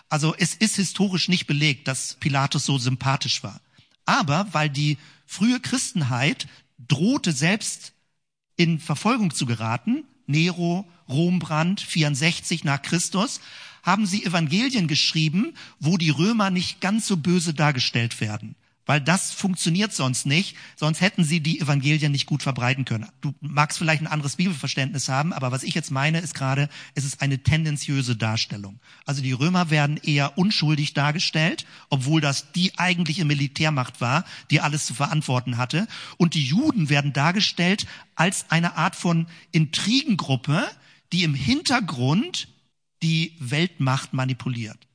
Also 0.07 0.33
es 0.37 0.55
ist 0.55 0.77
historisch 0.77 1.27
nicht 1.27 1.45
belegt, 1.45 1.89
dass 1.89 2.13
Pilatus 2.21 2.65
so 2.65 2.77
sympathisch 2.77 3.43
war. 3.43 3.59
Aber 4.05 4.47
weil 4.53 4.69
die 4.69 4.97
frühe 5.25 5.59
Christenheit 5.59 6.47
drohte 6.87 7.33
selbst 7.33 7.91
in 8.55 8.79
Verfolgung 8.79 9.33
zu 9.33 9.45
geraten, 9.45 10.05
Nero, 10.31 10.85
Rombrand 11.07 11.81
64 11.81 12.63
nach 12.63 12.81
Christus, 12.81 13.41
haben 13.83 14.05
sie 14.05 14.25
Evangelien 14.25 14.87
geschrieben, 14.87 15.53
wo 15.79 15.97
die 15.97 16.09
Römer 16.09 16.49
nicht 16.49 16.81
ganz 16.81 17.07
so 17.07 17.17
böse 17.17 17.53
dargestellt 17.53 18.21
werden. 18.21 18.55
Weil 18.91 18.99
das 18.99 19.31
funktioniert 19.31 19.93
sonst 19.93 20.25
nicht, 20.25 20.57
sonst 20.75 20.99
hätten 20.99 21.23
sie 21.23 21.39
die 21.39 21.61
Evangelien 21.61 22.11
nicht 22.11 22.25
gut 22.25 22.43
verbreiten 22.43 22.83
können. 22.83 23.07
Du 23.21 23.33
magst 23.39 23.77
vielleicht 23.77 24.01
ein 24.01 24.07
anderes 24.07 24.35
Bibelverständnis 24.35 25.07
haben, 25.07 25.31
aber 25.31 25.49
was 25.53 25.63
ich 25.63 25.73
jetzt 25.75 25.91
meine, 25.91 26.19
ist 26.19 26.33
gerade, 26.33 26.67
es 26.93 27.05
ist 27.05 27.21
eine 27.21 27.41
tendenziöse 27.41 28.17
Darstellung. 28.17 28.81
Also 29.05 29.21
die 29.21 29.31
Römer 29.31 29.69
werden 29.69 29.95
eher 29.95 30.37
unschuldig 30.37 30.93
dargestellt, 30.93 31.65
obwohl 31.89 32.19
das 32.19 32.51
die 32.51 32.77
eigentliche 32.77 33.23
Militärmacht 33.23 34.01
war, 34.01 34.25
die 34.49 34.59
alles 34.59 34.87
zu 34.87 34.93
verantworten 34.93 35.55
hatte. 35.55 35.87
Und 36.17 36.33
die 36.33 36.43
Juden 36.43 36.89
werden 36.89 37.13
dargestellt 37.13 37.87
als 38.15 38.47
eine 38.49 38.75
Art 38.75 38.97
von 38.97 39.27
Intrigengruppe, 39.53 40.67
die 41.13 41.23
im 41.23 41.33
Hintergrund 41.33 42.49
die 43.01 43.37
Weltmacht 43.39 44.11
manipuliert. 44.11 44.85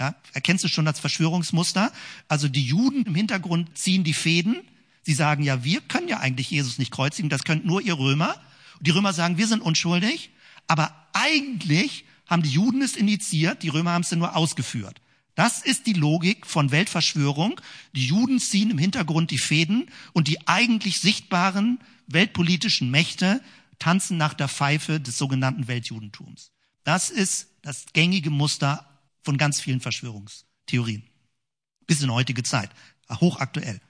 Ja, 0.00 0.14
erkennst 0.32 0.64
du 0.64 0.68
schon 0.68 0.86
das 0.86 0.98
Verschwörungsmuster? 0.98 1.92
Also 2.26 2.48
die 2.48 2.64
Juden 2.64 3.04
im 3.04 3.14
Hintergrund 3.14 3.76
ziehen 3.76 4.02
die 4.02 4.14
Fäden. 4.14 4.62
Sie 5.02 5.12
sagen 5.12 5.42
ja, 5.42 5.62
wir 5.62 5.82
können 5.82 6.08
ja 6.08 6.20
eigentlich 6.20 6.50
Jesus 6.50 6.78
nicht 6.78 6.90
kreuzigen, 6.90 7.28
das 7.28 7.44
könnt 7.44 7.66
nur 7.66 7.82
ihr 7.82 7.98
Römer. 7.98 8.34
Und 8.78 8.86
die 8.86 8.92
Römer 8.92 9.12
sagen, 9.12 9.36
wir 9.36 9.46
sind 9.46 9.60
unschuldig. 9.60 10.30
Aber 10.66 10.94
eigentlich 11.12 12.04
haben 12.26 12.42
die 12.42 12.50
Juden 12.50 12.80
es 12.80 12.96
initiiert, 12.96 13.62
die 13.62 13.68
Römer 13.68 13.90
haben 13.90 14.02
es 14.02 14.12
nur 14.12 14.34
ausgeführt. 14.34 15.02
Das 15.34 15.62
ist 15.62 15.86
die 15.86 15.92
Logik 15.92 16.46
von 16.46 16.70
Weltverschwörung. 16.70 17.60
Die 17.94 18.06
Juden 18.06 18.38
ziehen 18.38 18.70
im 18.70 18.78
Hintergrund 18.78 19.30
die 19.30 19.38
Fäden 19.38 19.90
und 20.14 20.28
die 20.28 20.46
eigentlich 20.48 21.00
sichtbaren 21.00 21.78
weltpolitischen 22.06 22.90
Mächte 22.90 23.42
tanzen 23.78 24.16
nach 24.16 24.32
der 24.32 24.48
Pfeife 24.48 24.98
des 24.98 25.18
sogenannten 25.18 25.68
Weltjudentums. 25.68 26.52
Das 26.84 27.10
ist 27.10 27.48
das 27.62 27.86
gängige 27.92 28.30
Muster 28.30 28.89
von 29.22 29.38
ganz 29.38 29.60
vielen 29.60 29.80
Verschwörungstheorien. 29.80 31.04
Bis 31.86 32.02
in 32.02 32.12
heutige 32.12 32.42
Zeit. 32.42 32.70
Hochaktuell. 33.10 33.80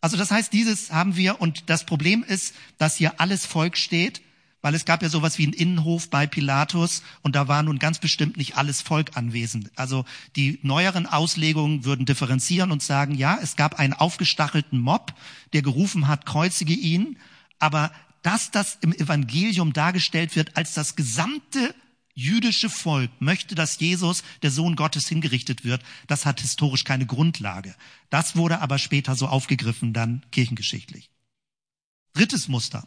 Also 0.00 0.16
das 0.16 0.30
heißt, 0.30 0.52
dieses 0.52 0.92
haben 0.92 1.16
wir 1.16 1.40
und 1.40 1.70
das 1.70 1.86
Problem 1.86 2.24
ist, 2.24 2.54
dass 2.78 2.96
hier 2.96 3.20
alles 3.20 3.46
Volk 3.46 3.76
steht, 3.76 4.20
weil 4.60 4.74
es 4.74 4.84
gab 4.84 5.02
ja 5.02 5.08
sowas 5.08 5.38
wie 5.38 5.44
einen 5.44 5.52
Innenhof 5.52 6.08
bei 6.08 6.26
Pilatus 6.26 7.02
und 7.22 7.36
da 7.36 7.48
war 7.48 7.62
nun 7.62 7.78
ganz 7.78 7.98
bestimmt 7.98 8.36
nicht 8.36 8.56
alles 8.56 8.80
Volk 8.80 9.16
anwesend. 9.16 9.70
Also 9.76 10.04
die 10.36 10.58
neueren 10.62 11.06
Auslegungen 11.06 11.84
würden 11.84 12.06
differenzieren 12.06 12.70
und 12.70 12.82
sagen, 12.82 13.14
ja, 13.14 13.38
es 13.42 13.56
gab 13.56 13.78
einen 13.78 13.92
aufgestachelten 13.92 14.80
Mob, 14.80 15.14
der 15.52 15.62
gerufen 15.62 16.08
hat, 16.08 16.26
kreuzige 16.26 16.74
ihn, 16.74 17.18
aber 17.58 17.92
dass 18.22 18.52
das 18.52 18.78
im 18.80 18.92
Evangelium 18.92 19.72
dargestellt 19.72 20.36
wird 20.36 20.56
als 20.56 20.74
das 20.74 20.96
gesamte 20.96 21.74
jüdische 22.14 22.68
Volk 22.68 23.10
möchte, 23.20 23.54
dass 23.54 23.78
Jesus, 23.78 24.22
der 24.42 24.50
Sohn 24.50 24.76
Gottes, 24.76 25.08
hingerichtet 25.08 25.64
wird, 25.64 25.82
das 26.06 26.26
hat 26.26 26.40
historisch 26.40 26.84
keine 26.84 27.06
Grundlage. 27.06 27.74
Das 28.10 28.36
wurde 28.36 28.60
aber 28.60 28.78
später 28.78 29.14
so 29.16 29.28
aufgegriffen, 29.28 29.92
dann 29.92 30.22
kirchengeschichtlich. 30.30 31.10
Drittes 32.14 32.48
Muster. 32.48 32.86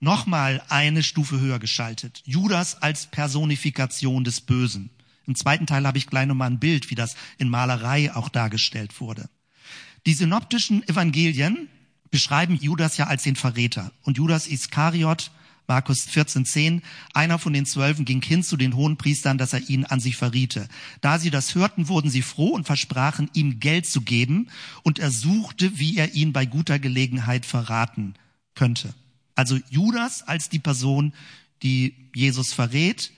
Nochmal 0.00 0.62
eine 0.68 1.02
Stufe 1.02 1.40
höher 1.40 1.58
geschaltet. 1.58 2.22
Judas 2.24 2.80
als 2.82 3.06
Personifikation 3.06 4.24
des 4.24 4.40
Bösen. 4.40 4.90
Im 5.26 5.34
zweiten 5.34 5.66
Teil 5.66 5.86
habe 5.86 5.98
ich 5.98 6.06
gleich 6.06 6.26
nochmal 6.26 6.50
ein 6.50 6.60
Bild, 6.60 6.90
wie 6.90 6.94
das 6.94 7.16
in 7.36 7.48
Malerei 7.48 8.14
auch 8.14 8.28
dargestellt 8.28 9.00
wurde. 9.00 9.28
Die 10.06 10.14
synoptischen 10.14 10.86
Evangelien 10.88 11.68
beschreiben 12.10 12.56
Judas 12.56 12.96
ja 12.96 13.08
als 13.08 13.24
den 13.24 13.36
Verräter. 13.36 13.92
Und 14.02 14.16
Judas 14.16 14.46
Iskariot 14.46 15.30
Markus 15.68 16.08
14,10, 16.08 16.80
einer 17.12 17.38
von 17.38 17.52
den 17.52 17.66
Zwölfen 17.66 18.06
ging 18.06 18.22
hin 18.22 18.42
zu 18.42 18.56
den 18.56 18.74
hohen 18.74 18.96
Priestern, 18.96 19.36
dass 19.36 19.52
er 19.52 19.68
ihn 19.68 19.84
an 19.84 20.00
sich 20.00 20.16
verriete. 20.16 20.66
Da 21.02 21.18
sie 21.18 21.30
das 21.30 21.54
hörten, 21.54 21.88
wurden 21.88 22.10
sie 22.10 22.22
froh 22.22 22.48
und 22.48 22.64
versprachen, 22.64 23.30
ihm 23.34 23.60
Geld 23.60 23.84
zu 23.84 24.00
geben, 24.00 24.48
und 24.82 24.98
er 24.98 25.10
suchte, 25.10 25.78
wie 25.78 25.98
er 25.98 26.14
ihn 26.14 26.32
bei 26.32 26.46
guter 26.46 26.78
Gelegenheit 26.78 27.44
verraten 27.44 28.14
könnte. 28.54 28.94
Also 29.34 29.58
Judas 29.68 30.22
als 30.22 30.48
die 30.48 30.58
Person, 30.58 31.12
die 31.62 31.94
Jesus 32.14 32.54
verrät, 32.54 33.12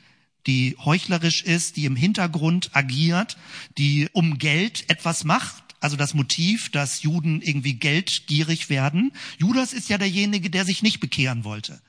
die 0.48 0.76
heuchlerisch 0.84 1.42
ist, 1.42 1.76
die 1.76 1.84
im 1.84 1.94
Hintergrund 1.94 2.70
agiert, 2.74 3.36
die 3.78 4.08
um 4.12 4.38
Geld 4.38 4.90
etwas 4.90 5.22
macht, 5.22 5.62
also 5.78 5.96
das 5.96 6.14
Motiv, 6.14 6.70
dass 6.70 7.02
Juden 7.02 7.40
irgendwie 7.42 7.74
geldgierig 7.74 8.68
werden. 8.70 9.12
Judas 9.38 9.72
ist 9.72 9.88
ja 9.88 9.98
derjenige, 9.98 10.50
der 10.50 10.64
sich 10.64 10.82
nicht 10.82 10.98
bekehren 10.98 11.44
wollte. 11.44 11.80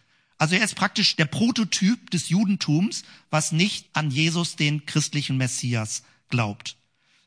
Also 0.41 0.55
er 0.55 0.63
ist 0.63 0.73
praktisch 0.73 1.15
der 1.17 1.25
Prototyp 1.25 2.09
des 2.09 2.29
Judentums, 2.29 3.03
was 3.29 3.51
nicht 3.51 3.85
an 3.93 4.09
Jesus, 4.09 4.55
den 4.55 4.87
christlichen 4.87 5.37
Messias, 5.37 6.01
glaubt. 6.29 6.77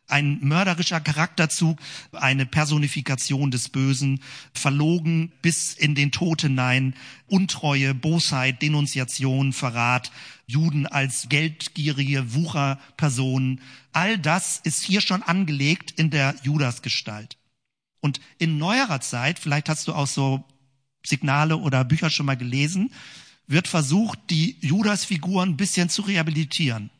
Ein 0.08 0.40
mörderischer 0.42 0.98
Charakterzug, 0.98 1.78
eine 2.10 2.44
Personifikation 2.44 3.52
des 3.52 3.68
Bösen, 3.68 4.20
verlogen 4.52 5.30
bis 5.42 5.74
in 5.74 5.94
den 5.94 6.10
Tod 6.10 6.42
hinein, 6.42 6.96
Untreue, 7.28 7.94
Bosheit, 7.94 8.60
Denunziation, 8.62 9.52
Verrat, 9.52 10.10
Juden 10.48 10.88
als 10.88 11.28
geldgierige 11.28 12.34
Wucherpersonen. 12.34 13.60
All 13.92 14.18
das 14.18 14.58
ist 14.64 14.82
hier 14.82 15.00
schon 15.00 15.22
angelegt 15.22 15.92
in 15.92 16.10
der 16.10 16.34
Judasgestalt. 16.42 17.38
Und 18.00 18.20
in 18.38 18.58
neuerer 18.58 19.00
Zeit, 19.00 19.38
vielleicht 19.38 19.68
hast 19.68 19.86
du 19.86 19.94
auch 19.94 20.08
so 20.08 20.44
Signale 21.04 21.56
oder 21.56 21.84
Bücher 21.84 22.10
schon 22.10 22.26
mal 22.26 22.36
gelesen, 22.36 22.92
wird 23.46 23.68
versucht, 23.68 24.18
die 24.30 24.56
Judas-Figur 24.60 25.42
ein 25.42 25.56
bisschen 25.56 25.88
zu 25.88 26.02
rehabilitieren. 26.02 26.90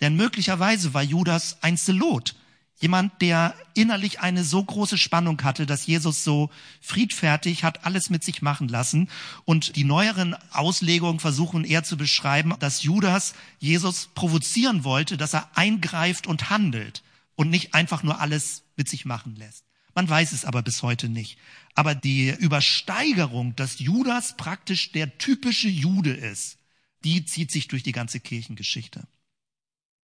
Denn 0.00 0.16
möglicherweise 0.16 0.94
war 0.94 1.02
Judas 1.02 1.58
ein 1.62 1.76
Zelot. 1.76 2.34
Jemand, 2.80 3.20
der 3.22 3.54
innerlich 3.74 4.20
eine 4.20 4.44
so 4.44 4.62
große 4.62 4.98
Spannung 4.98 5.42
hatte, 5.42 5.66
dass 5.66 5.86
Jesus 5.86 6.22
so 6.22 6.48
friedfertig 6.80 7.64
hat 7.64 7.84
alles 7.84 8.08
mit 8.08 8.22
sich 8.22 8.40
machen 8.40 8.68
lassen. 8.68 9.08
Und 9.44 9.74
die 9.74 9.82
neueren 9.82 10.36
Auslegungen 10.52 11.18
versuchen 11.18 11.64
eher 11.64 11.82
zu 11.82 11.96
beschreiben, 11.96 12.54
dass 12.60 12.84
Judas 12.84 13.34
Jesus 13.58 14.10
provozieren 14.14 14.84
wollte, 14.84 15.16
dass 15.16 15.34
er 15.34 15.50
eingreift 15.56 16.28
und 16.28 16.50
handelt 16.50 17.02
und 17.34 17.50
nicht 17.50 17.74
einfach 17.74 18.04
nur 18.04 18.20
alles 18.20 18.62
mit 18.76 18.88
sich 18.88 19.04
machen 19.04 19.34
lässt. 19.34 19.64
Man 19.94 20.08
weiß 20.08 20.30
es 20.30 20.44
aber 20.44 20.62
bis 20.62 20.84
heute 20.84 21.08
nicht. 21.08 21.36
Aber 21.78 21.94
die 21.94 22.30
Übersteigerung, 22.30 23.54
dass 23.54 23.78
Judas 23.78 24.36
praktisch 24.36 24.90
der 24.90 25.16
typische 25.16 25.68
Jude 25.68 26.10
ist, 26.10 26.58
die 27.04 27.24
zieht 27.24 27.52
sich 27.52 27.68
durch 27.68 27.84
die 27.84 27.92
ganze 27.92 28.18
Kirchengeschichte. 28.18 29.06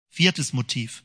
Viertes 0.10 0.52
Motiv. 0.52 1.02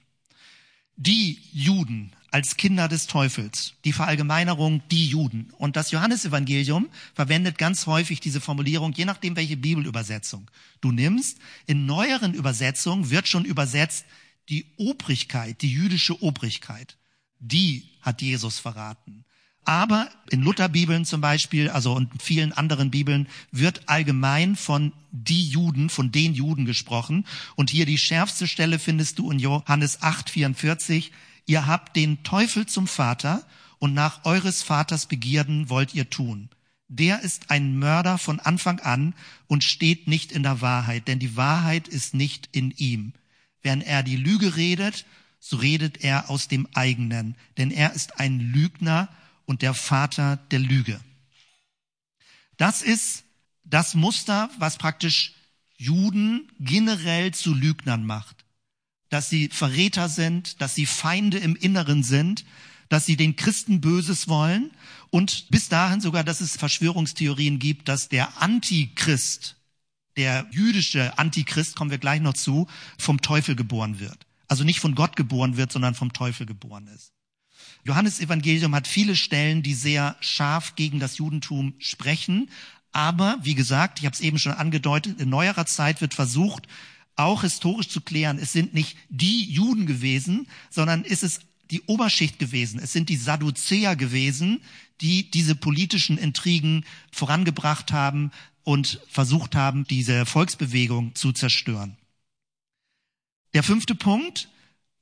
Die 0.97 1.41
Juden 1.53 2.17
als 2.33 2.57
Kinder 2.57 2.89
des 2.89 3.07
Teufels. 3.07 3.75
Die 3.85 3.93
Verallgemeinerung 3.93 4.83
die 4.91 5.07
Juden. 5.07 5.53
Und 5.57 5.77
das 5.77 5.93
Johannesevangelium 5.93 6.89
verwendet 7.15 7.59
ganz 7.59 7.87
häufig 7.87 8.19
diese 8.19 8.41
Formulierung, 8.41 8.93
je 8.93 9.05
nachdem 9.05 9.37
welche 9.37 9.57
Bibelübersetzung 9.57 10.51
du 10.81 10.91
nimmst. 10.91 11.39
In 11.67 11.87
neueren 11.87 12.35
Übersetzungen 12.35 13.11
wird 13.11 13.29
schon 13.29 13.45
übersetzt 13.45 14.05
die 14.49 14.67
Obrigkeit, 14.79 15.63
die 15.63 15.71
jüdische 15.71 16.21
Obrigkeit 16.25 16.97
die 17.39 17.89
hat 18.01 18.23
Jesus 18.23 18.59
verraten. 18.59 19.25
Aber 19.67 20.09
in 20.31 20.43
Lutherbibeln 20.43 21.05
zum 21.05 21.21
Beispiel, 21.21 21.69
also 21.69 21.93
und 21.93 22.23
vielen 22.23 22.53
anderen 22.53 22.93
Bibeln, 22.93 23.27
wird 23.51 23.89
allgemein 23.89 24.55
von 24.55 24.93
die 25.11 25.49
Juden, 25.49 25.91
von 25.91 26.13
den 26.13 26.35
Juden 26.35 26.67
gesprochen. 26.67 27.27
Und 27.57 27.69
hier 27.69 27.85
die 27.85 27.99
schärfste 27.99 28.47
Stelle 28.47 28.79
findest 28.79 29.19
du 29.19 29.29
in 29.29 29.41
Johannes 29.41 30.03
8, 30.03 30.31
44. 30.31 31.11
Ihr 31.47 31.67
habt 31.67 31.97
den 31.97 32.23
Teufel 32.23 32.67
zum 32.67 32.87
Vater 32.87 33.45
und 33.81 33.93
nach 33.93 34.25
eures 34.25 34.63
Vaters 34.63 35.07
Begierden 35.07 35.69
wollt 35.69 35.95
ihr 35.95 36.09
tun. 36.09 36.49
Der 36.87 37.23
ist 37.23 37.51
ein 37.51 37.77
Mörder 37.77 38.19
von 38.19 38.39
Anfang 38.39 38.79
an 38.79 39.15
und 39.49 39.65
steht 39.65 40.07
nicht 40.07 40.31
in 40.31 40.45
der 40.45 40.61
Wahrheit, 40.61 41.09
denn 41.09 41.19
die 41.19 41.37
Wahrheit 41.37 41.89
ist 41.89 42.15
nicht 42.15 42.49
in 42.53 42.71
ihm. 42.71 43.15
Wenn 43.63 43.81
er 43.81 44.05
die 44.05 44.17
Lüge 44.17 44.55
redet, 44.55 45.07
so 45.41 45.57
redet 45.57 46.05
er 46.05 46.31
aus 46.31 46.47
dem 46.47 46.69
eigenen, 46.73 47.35
denn 47.59 47.73
er 47.73 47.95
ist 47.95 48.21
ein 48.21 48.39
Lügner 48.39 49.09
und 49.47 49.63
der 49.63 49.75
Vater 49.75 50.37
der 50.51 50.59
Lüge. 50.59 51.01
Das 52.57 52.83
ist 52.83 53.25
das 53.65 53.95
Muster, 53.95 54.51
was 54.59 54.79
praktisch 54.79 55.35
Juden 55.77 56.51
generell 56.59 57.33
zu 57.33 57.55
Lügnern 57.55 58.05
macht. 58.05 58.45
Dass 59.09 59.31
sie 59.31 59.49
Verräter 59.49 60.09
sind, 60.09 60.61
dass 60.61 60.75
sie 60.75 60.87
Feinde 60.87 61.39
im 61.39 61.57
Inneren 61.57 62.03
sind, 62.03 62.45
dass 62.89 63.07
sie 63.07 63.17
den 63.17 63.37
Christen 63.37 63.81
Böses 63.81 64.29
wollen 64.29 64.71
und 65.11 65.49
bis 65.51 65.69
dahin 65.69 66.01
sogar, 66.01 66.25
dass 66.25 66.41
es 66.41 66.57
Verschwörungstheorien 66.57 67.59
gibt, 67.59 67.89
dass 67.89 68.09
der 68.09 68.41
Antichrist, 68.41 69.57
der 70.17 70.47
jüdische 70.51 71.19
Antichrist, 71.19 71.77
kommen 71.77 71.91
wir 71.91 71.99
gleich 71.99 72.21
noch 72.21 72.35
zu, 72.35 72.69
vom 72.99 73.21
Teufel 73.21 73.57
geboren 73.57 73.99
wird 74.01 74.27
also 74.49 74.65
nicht 74.65 74.81
von 74.81 74.95
Gott 74.95 75.17
geboren 75.17 75.57
wird, 75.57 75.73
sondern 75.73 75.95
vom 75.95 76.13
Teufel 76.13 76.47
geboren 76.47 76.89
ist. 76.89 77.13
Johannes 77.87 78.19
Evangelium 78.19 78.75
hat 78.75 78.89
viele 78.89 79.15
Stellen, 79.15 79.63
die 79.63 79.75
sehr 79.75 80.17
scharf 80.21 80.75
gegen 80.75 80.99
das 80.99 81.19
Judentum 81.19 81.75
sprechen. 81.79 82.51
Aber 82.91 83.39
wie 83.43 83.55
gesagt, 83.55 84.01
ich 84.01 84.07
habe 84.07 84.15
es 84.15 84.21
eben 84.21 84.39
schon 84.39 84.53
angedeutet, 84.53 85.21
in 85.21 85.29
neuerer 85.29 85.67
Zeit 85.67 86.01
wird 86.01 86.13
versucht, 86.13 86.67
auch 87.15 87.43
historisch 87.43 87.89
zu 87.89 88.01
klären, 88.01 88.39
es 88.39 88.53
sind 88.53 88.75
nicht 88.75 88.97
die 89.09 89.45
Juden 89.45 89.87
gewesen, 89.87 90.49
sondern 90.69 91.05
ist 91.05 91.23
es 91.23 91.41
die 91.71 91.83
Oberschicht 91.83 92.39
gewesen. 92.39 92.81
Es 92.81 92.93
sind 92.93 93.09
die 93.09 93.17
Sadduzäer 93.17 93.95
gewesen, 93.95 94.61
die 95.01 95.31
diese 95.31 95.55
politischen 95.55 96.19
Intrigen 96.19 96.85
vorangebracht 97.13 97.93
haben 97.93 98.33
und 98.65 99.01
versucht 99.09 99.55
haben, 99.55 99.85
diese 99.85 100.27
Volksbewegung 100.27 101.15
zu 101.15 101.33
zerstören. 101.33 101.97
Der 103.55 103.63
fünfte 103.63 103.95
Punkt, 103.95 104.49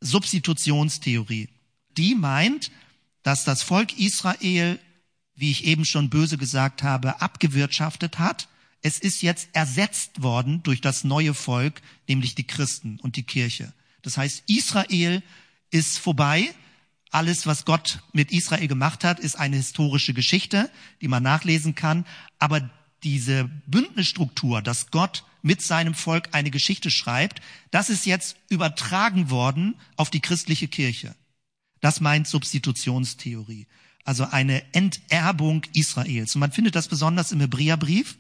Substitutionstheorie. 0.01 1.49
Die 1.97 2.15
meint, 2.15 2.71
dass 3.23 3.45
das 3.45 3.63
Volk 3.63 3.99
Israel, 3.99 4.79
wie 5.35 5.51
ich 5.51 5.65
eben 5.65 5.85
schon 5.85 6.11
böse 6.11 6.39
gesagt 6.39 6.83
habe, 6.83 7.21
abgewirtschaftet 7.21 8.19
hat. 8.19 8.49
Es 8.83 8.99
ist 8.99 9.23
jetzt 9.23 9.49
ersetzt 9.53 10.23
worden 10.23 10.63
durch 10.63 10.81
das 10.81 11.05
neue 11.05 11.35
Volk, 11.35 11.81
nämlich 12.07 12.35
die 12.35 12.47
Christen 12.47 13.01
und 13.01 13.17
die 13.17 13.23
Kirche. 13.23 13.73
Das 14.03 14.17
heißt, 14.17 14.45
Israel 14.47 15.23
ist 15.71 15.99
vorbei. 15.99 16.55
Alles, 17.11 17.47
was 17.47 17.65
Gott 17.65 18.03
mit 18.13 18.31
Israel 18.33 18.69
gemacht 18.69 19.05
hat, 19.05 19.21
ist 19.21 19.37
eine 19.37 19.57
historische 19.57 20.15
Geschichte, 20.15 20.71
die 21.01 21.09
man 21.09 21.23
nachlesen 21.23 21.75
kann. 21.75 22.05
Aber 22.39 22.69
diese 23.03 23.45
Bündnisstruktur, 23.67 24.63
dass 24.63 24.91
Gott 24.91 25.25
mit 25.41 25.63
seinem 25.63 25.95
Volk 25.95 26.31
eine 26.33 26.51
Geschichte 26.51 26.91
schreibt, 26.91 27.41
das 27.71 27.89
ist 27.89 28.05
jetzt 28.07 28.37
übertragen 28.49 29.31
worden 29.31 29.77
auf 29.97 30.11
die 30.11 30.21
christliche 30.21 30.69
Kirche. 30.69 31.15
Das 31.85 32.01
meint 32.01 32.27
Substitutionstheorie. 32.27 33.67
Also 34.07 34.25
eine 34.25 34.63
Enterbung 34.73 35.67
Israels. 35.75 36.35
Und 36.35 36.41
man 36.41 36.51
findet 36.51 36.77
das 36.77 36.89
besonders 36.89 37.31
im 37.31 37.41
Hebräerbrief, 37.41 38.17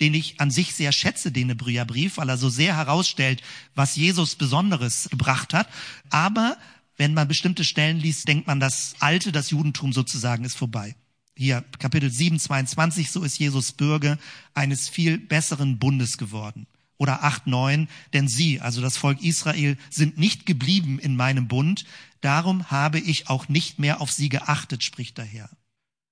den 0.00 0.14
ich 0.14 0.40
an 0.40 0.50
sich 0.50 0.74
sehr 0.74 0.90
schätze, 0.90 1.30
den 1.30 1.48
Hebräerbrief, 1.48 2.16
weil 2.16 2.28
er 2.28 2.38
so 2.38 2.48
sehr 2.48 2.76
herausstellt, 2.76 3.40
was 3.76 3.94
Jesus 3.94 4.34
Besonderes 4.34 5.06
gebracht 5.12 5.54
hat. 5.54 5.68
Aber 6.10 6.56
wenn 6.96 7.14
man 7.14 7.28
bestimmte 7.28 7.62
Stellen 7.62 8.00
liest, 8.00 8.26
denkt 8.26 8.48
man, 8.48 8.58
das 8.58 8.96
Alte, 8.98 9.30
das 9.30 9.50
Judentum 9.50 9.92
sozusagen 9.92 10.44
ist 10.44 10.56
vorbei. 10.56 10.96
Hier 11.36 11.64
Kapitel 11.78 12.10
7, 12.10 12.40
22, 12.40 13.12
so 13.12 13.22
ist 13.22 13.38
Jesus 13.38 13.70
Bürger 13.70 14.18
eines 14.54 14.88
viel 14.88 15.18
besseren 15.18 15.78
Bundes 15.78 16.18
geworden. 16.18 16.66
Oder 16.96 17.24
8, 17.24 17.46
9, 17.46 17.88
denn 18.12 18.28
sie, 18.28 18.60
also 18.60 18.80
das 18.80 18.96
Volk 18.96 19.22
Israel, 19.22 19.76
sind 19.90 20.16
nicht 20.16 20.46
geblieben 20.46 20.98
in 20.98 21.16
meinem 21.16 21.48
Bund, 21.48 21.84
darum 22.20 22.70
habe 22.70 23.00
ich 23.00 23.28
auch 23.28 23.48
nicht 23.48 23.78
mehr 23.78 24.00
auf 24.00 24.12
sie 24.12 24.28
geachtet, 24.28 24.82
spricht 24.82 25.18
der 25.18 25.24
Herr. 25.24 25.50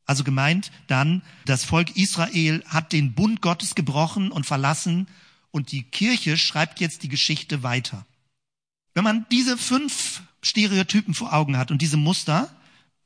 Also 0.04 0.24
gemeint 0.24 0.72
dann, 0.88 1.22
das 1.46 1.64
Volk 1.64 1.96
Israel 1.96 2.64
hat 2.66 2.92
den 2.92 3.14
Bund 3.14 3.40
Gottes 3.40 3.74
gebrochen 3.74 4.32
und 4.32 4.44
verlassen 4.44 5.06
und 5.52 5.70
die 5.70 5.84
Kirche 5.84 6.36
schreibt 6.36 6.80
jetzt 6.80 7.02
die 7.04 7.08
Geschichte 7.08 7.62
weiter. 7.62 8.04
Wenn 8.94 9.04
man 9.04 9.26
diese 9.30 9.56
fünf 9.56 10.22
Stereotypen 10.42 11.14
vor 11.14 11.32
Augen 11.32 11.56
hat 11.56 11.70
und 11.70 11.80
diese 11.80 11.96
Muster, 11.96 12.54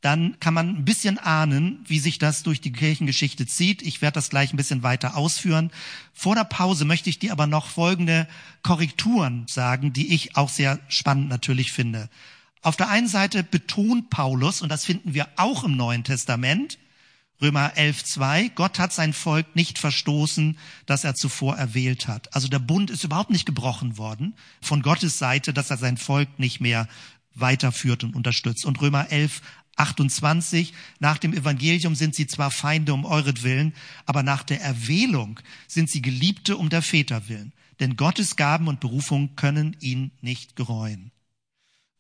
dann 0.01 0.39
kann 0.41 0.55
man 0.55 0.77
ein 0.77 0.85
bisschen 0.85 1.19
ahnen, 1.19 1.85
wie 1.87 1.99
sich 1.99 2.19
das 2.19 2.43
durch 2.43 2.61
die 2.61 2.73
Kirchengeschichte 2.73 3.47
zieht. 3.47 3.83
Ich 3.83 4.03
werde 4.03 4.15
das 4.15 4.31
gleich 4.31 4.53
ein 4.53 4.57
bisschen 4.57 4.83
weiter 4.83 5.17
ausführen. 5.17 5.71
Vor 6.13 6.35
der 6.35 6.45
Pause 6.45 6.85
möchte 6.85 7.11
ich 7.11 7.19
dir 7.19 7.33
aber 7.33 7.47
noch 7.47 7.67
folgende 7.67 8.29
Korrekturen 8.63 9.47
sagen, 9.49 9.93
die 9.93 10.15
ich 10.15 10.37
auch 10.37 10.49
sehr 10.49 10.79
spannend 10.89 11.29
natürlich 11.29 11.73
finde. 11.73 12.09
Auf 12.63 12.77
der 12.77 12.89
einen 12.89 13.09
Seite 13.09 13.43
betont 13.43 14.11
Paulus, 14.11 14.61
und 14.61 14.69
das 14.69 14.85
finden 14.85 15.15
wir 15.15 15.29
auch 15.37 15.65
im 15.65 15.77
Neuen 15.77 16.05
Testament, 16.05 16.79
Römer 17.41 17.75
11.2, 17.77 18.51
Gott 18.55 18.79
hat 18.79 18.95
sein 18.95 19.13
Volk 19.13 19.55
nicht 19.55 19.79
verstoßen, 19.79 20.59
das 20.87 21.05
er 21.05 21.15
zuvor 21.15 21.57
erwählt 21.57 22.09
hat. 22.09 22.35
Also 22.35 22.49
der 22.49 22.59
Bund 22.59 22.91
ist 22.91 23.05
überhaupt 23.05 23.31
nicht 23.31 23.45
gebrochen 23.45 23.99
worden 23.99 24.35
von 24.63 24.81
Gottes 24.81 25.19
Seite, 25.19 25.53
dass 25.53 25.71
er 25.71 25.77
sein 25.77 25.99
Volk 25.99 26.39
nicht 26.39 26.61
mehr 26.61 26.89
weiterführt 27.35 28.05
und 28.05 28.17
unterstützt. 28.17 28.65
Und 28.65 28.81
Römer 28.81 29.11
11, 29.11 29.43
28, 29.77 30.73
nach 30.99 31.19
dem 31.19 31.33
Evangelium 31.33 31.95
sind 31.95 32.15
sie 32.15 32.27
zwar 32.27 32.51
Feinde 32.51 32.93
um 32.95 33.05
euretwillen, 33.05 33.75
aber 34.05 34.23
nach 34.23 34.43
der 34.43 34.61
Erwählung 34.61 35.39
sind 35.69 35.91
sie 35.91 36.03
Geliebte 36.03 36.57
um 36.57 36.69
der 36.69 36.83
Väter 36.83 37.29
willen. 37.29 37.53
Denn 37.81 37.97
Gottes 37.97 38.37
Gaben 38.37 38.69
und 38.69 38.81
Berufung 38.81 39.37
können 39.37 39.77
ihn 39.81 40.11
nicht 40.21 40.57
gereuen. 40.57 41.11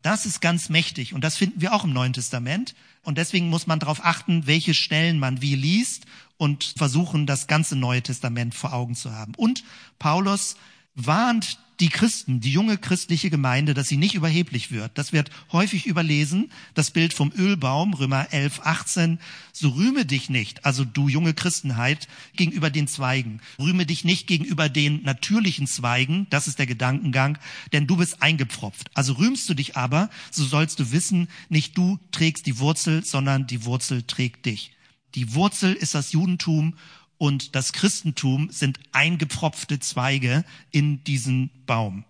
Das 0.02 0.24
ist 0.24 0.40
ganz 0.40 0.68
mächtig 0.68 1.14
und 1.14 1.24
das 1.24 1.36
finden 1.36 1.60
wir 1.60 1.74
auch 1.74 1.84
im 1.84 1.92
Neuen 1.92 2.12
Testament. 2.12 2.74
Und 3.02 3.18
deswegen 3.18 3.48
muss 3.48 3.66
man 3.66 3.80
darauf 3.80 4.04
achten, 4.04 4.46
welche 4.46 4.72
Stellen 4.72 5.18
man 5.18 5.42
wie 5.42 5.54
liest 5.54 6.06
und 6.36 6.74
versuchen, 6.76 7.26
das 7.26 7.46
ganze 7.46 7.76
Neue 7.76 8.02
Testament 8.02 8.54
vor 8.54 8.72
Augen 8.72 8.94
zu 8.94 9.12
haben. 9.12 9.34
Und 9.36 9.64
Paulus 9.98 10.56
warnt 10.96 11.58
die 11.80 11.88
Christen, 11.90 12.40
die 12.40 12.52
junge 12.52 12.78
christliche 12.78 13.28
Gemeinde, 13.28 13.74
dass 13.74 13.88
sie 13.88 13.98
nicht 13.98 14.14
überheblich 14.14 14.70
wird. 14.70 14.92
Das 14.94 15.12
wird 15.12 15.30
häufig 15.52 15.86
überlesen. 15.86 16.50
Das 16.74 16.90
Bild 16.90 17.12
vom 17.12 17.32
Ölbaum, 17.36 17.92
Römer 17.92 18.32
11, 18.32 18.60
18. 18.64 19.18
So 19.52 19.70
rühme 19.70 20.06
dich 20.06 20.30
nicht, 20.30 20.64
also 20.64 20.84
du 20.84 21.08
junge 21.08 21.34
Christenheit, 21.34 22.08
gegenüber 22.34 22.70
den 22.70 22.88
Zweigen. 22.88 23.40
Rühme 23.58 23.84
dich 23.84 24.04
nicht 24.04 24.26
gegenüber 24.26 24.68
den 24.68 25.02
natürlichen 25.02 25.66
Zweigen. 25.66 26.26
Das 26.30 26.48
ist 26.48 26.58
der 26.58 26.66
Gedankengang, 26.66 27.38
denn 27.72 27.86
du 27.86 27.96
bist 27.96 28.22
eingepfropft. 28.22 28.90
Also 28.94 29.14
rühmst 29.14 29.48
du 29.48 29.54
dich 29.54 29.76
aber, 29.76 30.08
so 30.30 30.44
sollst 30.44 30.80
du 30.80 30.92
wissen, 30.92 31.28
nicht 31.48 31.76
du 31.76 31.98
trägst 32.10 32.46
die 32.46 32.58
Wurzel, 32.58 33.04
sondern 33.04 33.46
die 33.46 33.64
Wurzel 33.64 34.02
trägt 34.02 34.46
dich. 34.46 34.72
Die 35.14 35.34
Wurzel 35.34 35.74
ist 35.74 35.94
das 35.94 36.12
Judentum 36.12 36.74
und 37.18 37.54
das 37.54 37.72
Christentum 37.72 38.50
sind 38.50 38.78
eingepfropfte 38.92 39.78
Zweige 39.80 40.44
in 40.70 41.02
diesen 41.04 41.50
Baum. 41.66 42.04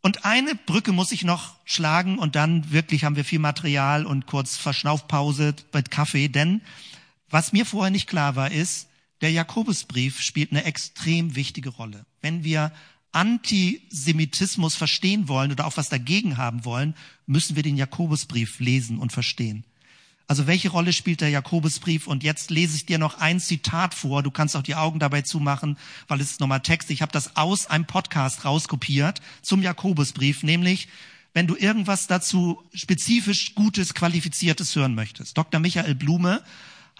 Und 0.00 0.24
eine 0.24 0.54
Brücke 0.54 0.92
muss 0.92 1.12
ich 1.12 1.22
noch 1.22 1.54
schlagen 1.64 2.18
und 2.18 2.34
dann 2.34 2.72
wirklich 2.72 3.04
haben 3.04 3.16
wir 3.16 3.24
viel 3.24 3.38
Material 3.38 4.04
und 4.04 4.26
kurz 4.26 4.56
Verschnaufpause 4.56 5.54
mit 5.72 5.90
Kaffee, 5.90 6.28
denn 6.28 6.60
was 7.30 7.52
mir 7.52 7.64
vorher 7.64 7.90
nicht 7.90 8.08
klar 8.08 8.36
war, 8.36 8.50
ist, 8.50 8.88
der 9.22 9.30
Jakobusbrief 9.30 10.20
spielt 10.20 10.50
eine 10.50 10.64
extrem 10.64 11.36
wichtige 11.36 11.70
Rolle. 11.70 12.04
Wenn 12.20 12.44
wir 12.44 12.72
Antisemitismus 13.12 14.74
verstehen 14.74 15.28
wollen 15.28 15.52
oder 15.52 15.66
auch 15.66 15.76
was 15.76 15.88
dagegen 15.88 16.36
haben 16.36 16.64
wollen, 16.64 16.94
müssen 17.26 17.56
wir 17.56 17.62
den 17.62 17.76
Jakobusbrief 17.76 18.58
lesen 18.58 18.98
und 18.98 19.12
verstehen. 19.12 19.64
Also 20.32 20.46
welche 20.46 20.70
Rolle 20.70 20.94
spielt 20.94 21.20
der 21.20 21.28
Jakobusbrief? 21.28 22.06
Und 22.06 22.24
jetzt 22.24 22.50
lese 22.50 22.74
ich 22.74 22.86
dir 22.86 22.96
noch 22.96 23.18
ein 23.18 23.38
Zitat 23.38 23.92
vor. 23.92 24.22
Du 24.22 24.30
kannst 24.30 24.56
auch 24.56 24.62
die 24.62 24.76
Augen 24.76 24.98
dabei 24.98 25.20
zumachen, 25.20 25.76
weil 26.08 26.22
es 26.22 26.30
ist 26.30 26.40
nochmal 26.40 26.60
Text. 26.60 26.88
Ich 26.90 27.02
habe 27.02 27.12
das 27.12 27.36
aus 27.36 27.66
einem 27.66 27.84
Podcast 27.84 28.46
rauskopiert 28.46 29.20
zum 29.42 29.60
Jakobusbrief, 29.60 30.42
nämlich 30.42 30.88
wenn 31.34 31.46
du 31.46 31.54
irgendwas 31.54 32.06
dazu 32.06 32.62
spezifisch 32.72 33.54
Gutes, 33.54 33.92
Qualifiziertes 33.92 34.74
hören 34.74 34.94
möchtest. 34.94 35.36
Dr. 35.36 35.60
Michael 35.60 35.94
Blume 35.94 36.42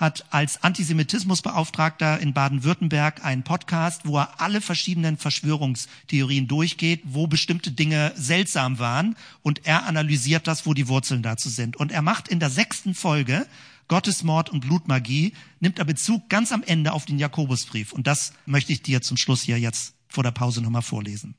hat 0.03 0.26
als 0.30 0.64
Antisemitismusbeauftragter 0.64 2.18
in 2.18 2.34
Baden-Württemberg 2.34 3.24
einen 3.24 3.44
Podcast, 3.44 4.03
wo 4.05 4.18
er 4.18 4.40
alle 4.40 4.61
verschiedenen 4.61 5.16
Verschwörungstheorien 5.16 6.48
durchgeht, 6.48 7.03
wo 7.05 7.28
bestimmte 7.28 7.70
Dinge 7.70 8.12
seltsam 8.16 8.80
waren 8.80 9.16
und 9.42 9.64
er 9.64 9.86
analysiert 9.86 10.48
das, 10.48 10.66
wo 10.66 10.74
die 10.74 10.88
Wurzeln 10.88 11.22
dazu 11.22 11.48
sind. 11.48 11.76
Und 11.76 11.92
er 11.92 12.03
macht 12.03 12.26
in 12.26 12.40
der 12.40 12.50
sechsten 12.50 12.94
Folge 12.94 13.46
Gottesmord 13.86 14.50
und 14.50 14.61
Blutmagie, 14.61 15.34
nimmt 15.61 15.78
er 15.78 15.84
Bezug 15.84 16.28
ganz 16.28 16.50
am 16.50 16.64
Ende 16.64 16.92
auf 16.92 17.05
den 17.05 17.20
Jakobusbrief. 17.20 17.92
Und 17.92 18.09
das 18.09 18.32
möchte 18.44 18.72
ich 18.72 18.82
dir 18.82 19.03
zum 19.03 19.16
Schluss 19.16 19.42
hier 19.42 19.61
jetzt 19.61 19.94
vor 20.09 20.24
der 20.24 20.32
Pause 20.32 20.62
nochmal 20.62 20.82
vorlesen. 20.82 21.36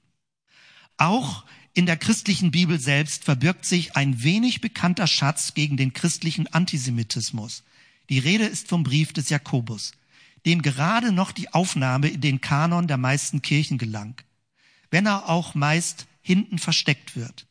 Auch 0.96 1.44
in 1.74 1.86
der 1.86 1.98
christlichen 1.98 2.52
Bibel 2.52 2.80
selbst 2.80 3.26
verbirgt 3.26 3.66
sich 3.66 3.98
ein 3.98 4.24
wenig 4.24 4.62
bekannter 4.62 5.08
Schatz 5.08 5.54
gegen 5.54 5.76
den 5.76 5.92
christlichen 5.92 6.48
Antisemitismus. 6.48 7.64
Die 8.10 8.20
Rede 8.20 8.46
ist 8.46 8.68
vom 8.68 8.84
Brief 8.84 9.14
des 9.14 9.30
Jakobus, 9.30 9.94
dem 10.46 10.62
gerade 10.62 11.12
noch 11.12 11.32
die 11.32 11.54
Aufnahme 11.54 12.10
in 12.10 12.22
den 12.22 12.42
Kanon 12.42 12.88
der 12.88 12.98
meisten 12.98 13.42
Kirchen 13.42 13.78
gelang, 13.78 14.16
wenn 14.92 15.06
er 15.06 15.30
auch 15.30 15.56
meist 15.56 16.06
hinten 16.22 16.60
versteckt 16.60 17.16
wird. 17.16 17.48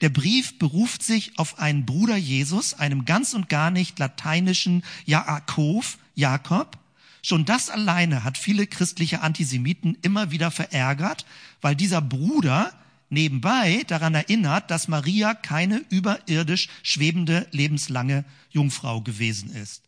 Der 0.00 0.10
Brief 0.10 0.58
beruft 0.58 1.02
sich 1.02 1.38
auf 1.38 1.58
einen 1.58 1.84
Bruder 1.84 2.16
Jesus, 2.16 2.74
einem 2.74 3.04
ganz 3.04 3.34
und 3.34 3.48
gar 3.48 3.70
nicht 3.70 3.98
lateinischen 3.98 4.84
Jakob, 5.04 5.84
Jakob. 6.14 6.78
Schon 7.20 7.44
das 7.44 7.68
alleine 7.68 8.22
hat 8.22 8.38
viele 8.38 8.68
christliche 8.68 9.22
Antisemiten 9.22 9.98
immer 10.02 10.30
wieder 10.30 10.52
verärgert, 10.52 11.26
weil 11.60 11.74
dieser 11.74 12.00
Bruder 12.00 12.72
nebenbei 13.10 13.82
daran 13.88 14.14
erinnert, 14.14 14.70
dass 14.70 14.86
Maria 14.86 15.34
keine 15.34 15.84
überirdisch 15.90 16.68
schwebende 16.84 17.48
lebenslange 17.50 18.24
Jungfrau 18.50 19.00
gewesen 19.00 19.50
ist. 19.50 19.87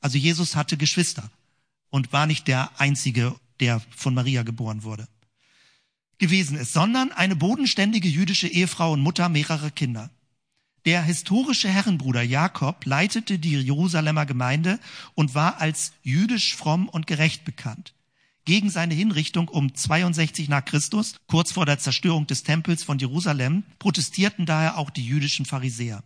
Also 0.00 0.18
Jesus 0.18 0.56
hatte 0.56 0.76
Geschwister 0.76 1.30
und 1.90 2.12
war 2.12 2.26
nicht 2.26 2.46
der 2.48 2.70
einzige, 2.80 3.34
der 3.60 3.80
von 3.96 4.14
Maria 4.14 4.42
geboren 4.42 4.82
wurde, 4.82 5.08
gewesen 6.18 6.56
ist, 6.56 6.72
sondern 6.72 7.12
eine 7.12 7.36
bodenständige 7.36 8.08
jüdische 8.08 8.48
Ehefrau 8.48 8.92
und 8.92 9.00
Mutter 9.00 9.28
mehrerer 9.28 9.70
Kinder. 9.70 10.10
Der 10.84 11.02
historische 11.02 11.68
Herrenbruder 11.68 12.22
Jakob 12.22 12.86
leitete 12.86 13.38
die 13.38 13.56
Jerusalemer 13.58 14.26
Gemeinde 14.26 14.78
und 15.14 15.34
war 15.34 15.60
als 15.60 15.92
jüdisch 16.02 16.54
fromm 16.56 16.88
und 16.88 17.06
gerecht 17.06 17.44
bekannt. 17.44 17.94
Gegen 18.44 18.70
seine 18.70 18.94
Hinrichtung 18.94 19.48
um 19.48 19.74
62 19.74 20.48
nach 20.48 20.64
Christus, 20.64 21.16
kurz 21.26 21.52
vor 21.52 21.66
der 21.66 21.78
Zerstörung 21.78 22.26
des 22.26 22.44
Tempels 22.44 22.82
von 22.82 22.98
Jerusalem, 22.98 23.64
protestierten 23.78 24.46
daher 24.46 24.78
auch 24.78 24.88
die 24.88 25.04
jüdischen 25.04 25.44
Pharisäer. 25.44 26.02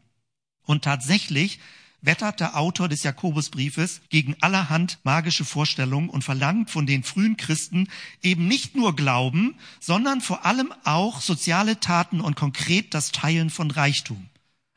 Und 0.65 0.83
tatsächlich 0.83 1.61
wettert 2.03 2.41
der 2.41 2.59
Autor 2.59 2.89
des 2.89 3.05
Jakobusbriefes 3.05 4.03
gegen 4.11 4.37
allerhand 4.41 4.99
magische 5.05 5.45
Vorstellungen 5.45 6.11
und 6.11 6.23
verlangt 6.23 6.71
von 6.71 6.85
den 6.85 7.05
frühen 7.05 7.37
Christen 7.37 7.89
eben 8.23 8.49
nicht 8.49 8.75
nur 8.77 8.95
Glauben, 8.95 9.55
sondern 9.81 10.21
vor 10.21 10.45
allem 10.45 10.73
auch 10.85 11.21
soziale 11.21 11.81
Taten 11.81 12.21
und 12.21 12.37
konkret 12.37 12.93
das 12.93 13.13
Teilen 13.13 13.51
von 13.51 13.71
Reichtum. 13.71 14.29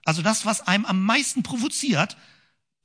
Also 0.06 0.22
das, 0.22 0.46
was 0.46 0.62
einem 0.62 0.86
am 0.86 1.04
meisten 1.04 1.44
provoziert 1.44 2.16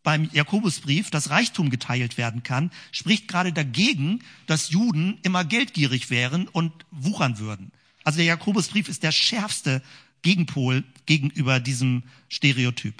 beim 0.02 0.30
Jakobusbrief, 0.32 1.10
dass 1.10 1.28
Reichtum 1.28 1.68
geteilt 1.68 2.16
werden 2.16 2.42
kann, 2.42 2.70
spricht 2.90 3.28
gerade 3.28 3.52
dagegen, 3.52 4.24
dass 4.46 4.70
Juden 4.70 5.18
immer 5.22 5.44
geldgierig 5.44 6.08
wären 6.08 6.48
und 6.48 6.72
wuchern 6.90 7.38
würden. 7.38 7.72
Also 8.02 8.16
der 8.16 8.26
Jakobusbrief 8.26 8.88
ist 8.88 9.02
der 9.02 9.12
schärfste 9.12 9.82
Gegenpol 10.22 10.84
gegenüber 11.04 11.60
diesem 11.60 12.04
Stereotyp. 12.30 12.94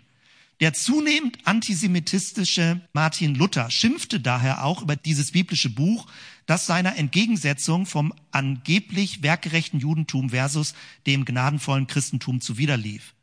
Der 0.60 0.74
zunehmend 0.74 1.38
antisemitistische 1.44 2.82
Martin 2.92 3.34
Luther 3.34 3.70
schimpfte 3.70 4.20
daher 4.20 4.62
auch 4.62 4.82
über 4.82 4.94
dieses 4.94 5.32
biblische 5.32 5.70
Buch, 5.70 6.06
das 6.44 6.66
seiner 6.66 6.96
Entgegensetzung 6.96 7.86
vom 7.86 8.12
angeblich 8.30 9.22
werkgerechten 9.22 9.80
Judentum 9.80 10.30
versus 10.30 10.74
dem 11.06 11.24
gnadenvollen 11.24 11.86
Christentum 11.86 12.42
zuwiderlief. 12.42 13.14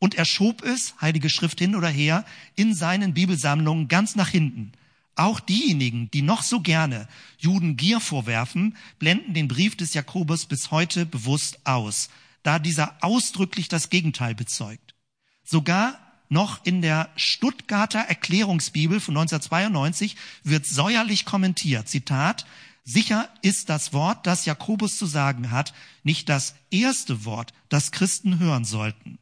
Und 0.00 0.16
er 0.16 0.26
schob 0.26 0.62
es, 0.62 0.94
Heilige 1.00 1.30
Schrift 1.30 1.60
hin 1.60 1.76
oder 1.76 1.88
her, 1.88 2.26
in 2.56 2.74
seinen 2.74 3.14
Bibelsammlungen 3.14 3.88
ganz 3.88 4.14
nach 4.14 4.28
hinten. 4.28 4.72
Auch 5.14 5.40
diejenigen, 5.40 6.10
die 6.10 6.22
noch 6.22 6.42
so 6.42 6.60
gerne 6.60 7.08
Juden 7.38 7.78
Gier 7.78 8.00
vorwerfen, 8.00 8.76
blenden 8.98 9.32
den 9.32 9.48
Brief 9.48 9.76
des 9.76 9.94
Jakobus 9.94 10.44
bis 10.44 10.70
heute 10.70 11.06
bewusst 11.06 11.58
aus, 11.64 12.10
da 12.42 12.58
dieser 12.58 13.02
ausdrücklich 13.02 13.68
das 13.68 13.88
Gegenteil 13.88 14.34
bezeugt. 14.34 14.94
Sogar 15.42 16.11
noch 16.32 16.64
in 16.64 16.82
der 16.82 17.10
Stuttgarter 17.14 18.00
Erklärungsbibel 18.00 19.00
von 19.00 19.16
1992 19.16 20.16
wird 20.42 20.66
säuerlich 20.66 21.24
kommentiert. 21.24 21.88
Zitat, 21.88 22.46
sicher 22.84 23.28
ist 23.42 23.68
das 23.68 23.92
Wort, 23.92 24.26
das 24.26 24.46
Jakobus 24.46 24.96
zu 24.96 25.06
sagen 25.06 25.50
hat, 25.50 25.74
nicht 26.02 26.28
das 26.28 26.54
erste 26.70 27.24
Wort, 27.24 27.52
das 27.68 27.92
Christen 27.92 28.38
hören 28.38 28.64
sollten. 28.64 29.18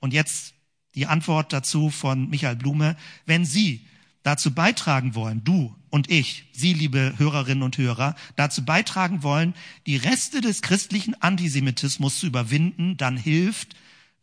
Und 0.00 0.12
jetzt 0.12 0.54
die 0.94 1.06
Antwort 1.06 1.52
dazu 1.52 1.90
von 1.90 2.28
Michael 2.28 2.56
Blume. 2.56 2.96
Wenn 3.24 3.44
Sie 3.44 3.86
dazu 4.24 4.52
beitragen 4.52 5.14
wollen, 5.14 5.44
du 5.44 5.74
und 5.88 6.10
ich, 6.10 6.46
Sie, 6.52 6.72
liebe 6.72 7.14
Hörerinnen 7.16 7.62
und 7.62 7.78
Hörer, 7.78 8.16
dazu 8.34 8.64
beitragen 8.64 9.22
wollen, 9.22 9.54
die 9.86 9.96
Reste 9.96 10.40
des 10.40 10.62
christlichen 10.62 11.14
Antisemitismus 11.22 12.18
zu 12.18 12.26
überwinden, 12.26 12.96
dann 12.96 13.16
hilft 13.16 13.76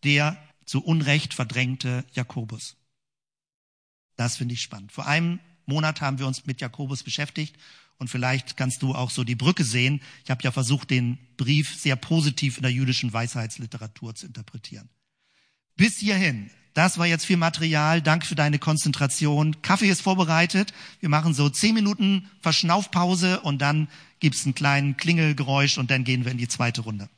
der 0.03 0.37
zu 0.65 0.83
Unrecht 0.83 1.33
verdrängte 1.33 2.05
Jakobus. 2.13 2.75
Das 4.15 4.37
finde 4.37 4.53
ich 4.53 4.61
spannend. 4.61 4.91
Vor 4.91 5.07
einem 5.07 5.39
Monat 5.65 6.01
haben 6.01 6.19
wir 6.19 6.27
uns 6.27 6.45
mit 6.45 6.61
Jakobus 6.61 7.03
beschäftigt 7.03 7.55
und 7.97 8.09
vielleicht 8.09 8.57
kannst 8.57 8.81
du 8.81 8.93
auch 8.93 9.09
so 9.09 9.23
die 9.23 9.35
Brücke 9.35 9.63
sehen. 9.63 10.01
Ich 10.23 10.29
habe 10.29 10.43
ja 10.43 10.51
versucht, 10.51 10.89
den 10.89 11.17
Brief 11.37 11.75
sehr 11.79 11.95
positiv 11.95 12.57
in 12.57 12.63
der 12.63 12.71
jüdischen 12.71 13.13
Weisheitsliteratur 13.13 14.15
zu 14.15 14.27
interpretieren. 14.27 14.89
Bis 15.75 15.97
hierhin. 15.97 16.49
Das 16.73 16.97
war 16.97 17.05
jetzt 17.05 17.25
viel 17.25 17.37
Material. 17.37 18.01
Danke 18.01 18.25
für 18.25 18.35
deine 18.35 18.59
Konzentration. 18.59 19.61
Kaffee 19.61 19.87
ist 19.87 20.01
vorbereitet. 20.01 20.73
Wir 20.99 21.07
machen 21.07 21.33
so 21.33 21.47
zehn 21.47 21.73
Minuten 21.73 22.29
Verschnaufpause 22.41 23.39
und 23.41 23.61
dann 23.61 23.87
gibt's 24.19 24.43
einen 24.43 24.55
kleinen 24.55 24.97
Klingelgeräusch 24.97 25.77
und 25.77 25.89
dann 25.89 26.03
gehen 26.03 26.25
wir 26.25 26.33
in 26.33 26.37
die 26.37 26.49
zweite 26.49 26.81
Runde. 26.81 27.09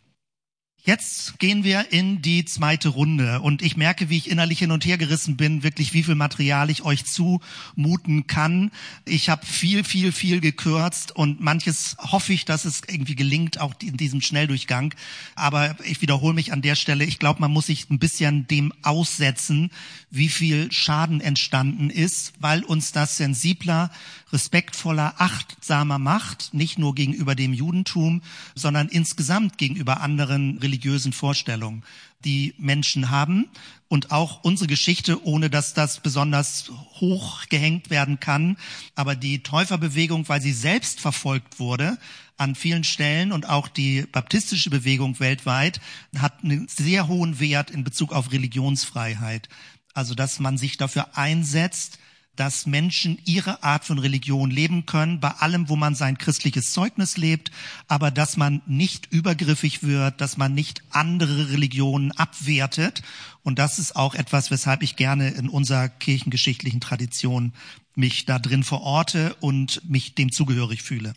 Jetzt 0.84 1.38
gehen 1.39 1.65
wir 1.65 1.91
in 1.91 2.21
die 2.21 2.45
zweite 2.45 2.88
Runde 2.88 3.41
und 3.41 3.61
ich 3.61 3.75
merke, 3.75 4.09
wie 4.09 4.15
ich 4.15 4.32
innerlich 4.32 4.59
hin 4.59 4.71
und 4.71 4.86
her 4.86 4.97
gerissen 4.97 5.36
bin, 5.36 5.61
wirklich 5.61 5.93
wie 5.93 6.03
viel 6.03 6.15
Material 6.15 6.69
ich 6.69 6.84
euch 6.86 7.03
zumuten 7.03 8.25
kann. 8.28 8.71
Ich 9.03 9.28
habe 9.28 9.45
viel, 9.45 9.84
viel, 9.84 10.13
viel 10.13 10.39
gekürzt 10.39 11.13
und 11.13 11.41
manches 11.41 11.97
hoffe 11.99 12.32
ich, 12.32 12.45
dass 12.45 12.63
es 12.63 12.84
irgendwie 12.88 13.15
gelingt, 13.15 13.59
auch 13.59 13.73
in 13.82 13.97
diesem 13.97 14.21
Schnelldurchgang. 14.21 14.93
Aber 15.36 15.75
ich 15.84 16.01
wiederhole 16.01 16.34
mich 16.34 16.53
an 16.53 16.61
der 16.61 16.75
Stelle. 16.75 17.03
Ich 17.03 17.19
glaube, 17.19 17.41
man 17.41 17.51
muss 17.51 17.65
sich 17.65 17.89
ein 17.89 17.99
bisschen 17.99 18.47
dem 18.47 18.71
aussetzen, 18.82 19.71
wie 20.09 20.30
viel 20.30 20.71
Schaden 20.71 21.19
entstanden 21.19 21.89
ist, 21.89 22.32
weil 22.39 22.63
uns 22.63 22.93
das 22.93 23.17
sensibler, 23.17 23.91
respektvoller, 24.32 25.15
achtsamer 25.17 25.99
macht, 25.99 26.53
nicht 26.53 26.78
nur 26.78 26.95
gegenüber 26.95 27.36
dem 27.36 27.53
Judentum, 27.53 28.21
sondern 28.55 28.89
insgesamt 28.89 29.57
gegenüber 29.57 30.01
anderen 30.01 30.57
religiösen 30.57 31.13
Vorstellungen, 31.13 31.84
die 32.25 32.53
Menschen 32.57 33.09
haben 33.09 33.47
und 33.88 34.11
auch 34.11 34.43
unsere 34.43 34.67
Geschichte, 34.67 35.25
ohne 35.25 35.49
dass 35.49 35.73
das 35.73 36.01
besonders 36.01 36.71
hoch 36.99 37.45
gehängt 37.47 37.89
werden 37.89 38.19
kann. 38.19 38.57
Aber 38.95 39.15
die 39.15 39.43
Täuferbewegung, 39.43 40.28
weil 40.28 40.41
sie 40.41 40.53
selbst 40.53 40.99
verfolgt 40.99 41.59
wurde, 41.59 41.97
an 42.38 42.53
vielen 42.55 42.84
Stellen 42.84 43.32
und 43.32 43.49
auch 43.49 43.67
die 43.67 44.03
baptistische 44.03 44.69
Bewegung 44.69 45.19
weltweit 45.19 45.82
hat 46.17 46.43
einen 46.43 46.67
sehr 46.67 47.07
hohen 47.07 47.39
Wert 47.39 47.71
in 47.71 47.84
Bezug 47.84 48.13
auf 48.13 48.32
Religionsfreiheit. 48.32 49.49
Also, 49.93 50.13
dass 50.13 50.39
man 50.39 50.57
sich 50.57 50.78
dafür 50.78 51.17
einsetzt, 51.17 51.97
dass 52.38 52.65
Menschen 52.65 53.19
ihre 53.25 53.63
Art 53.63 53.83
von 53.83 53.99
Religion 53.99 54.49
leben 54.49 54.85
können, 54.85 55.19
bei 55.19 55.31
allem, 55.31 55.67
wo 55.67 55.75
man 55.75 55.95
sein 55.95 56.17
christliches 56.17 56.71
Zeugnis 56.71 57.17
lebt, 57.17 57.51
aber 57.88 58.11
dass 58.11 58.38
man 58.38 58.61
nicht 58.65 59.11
übergriffig 59.11 59.83
wird, 59.83 60.21
dass 60.21 60.38
man 60.38 60.53
nicht 60.53 60.83
andere 60.91 61.49
Religionen 61.49 62.11
abwertet. 62.13 63.01
Und 63.43 63.59
das 63.59 63.79
ist 63.79 63.95
auch 63.95 64.15
etwas, 64.15 64.51
weshalb 64.51 64.83
ich 64.83 64.95
gerne 64.95 65.29
in 65.29 65.49
unserer 65.49 65.89
kirchengeschichtlichen 65.89 66.79
Tradition 66.79 67.53
mich 67.95 68.25
da 68.25 68.39
drin 68.39 68.63
verorte 68.63 69.35
und 69.39 69.81
mich 69.89 70.15
dem 70.15 70.31
zugehörig 70.31 70.83
fühle. 70.83 71.13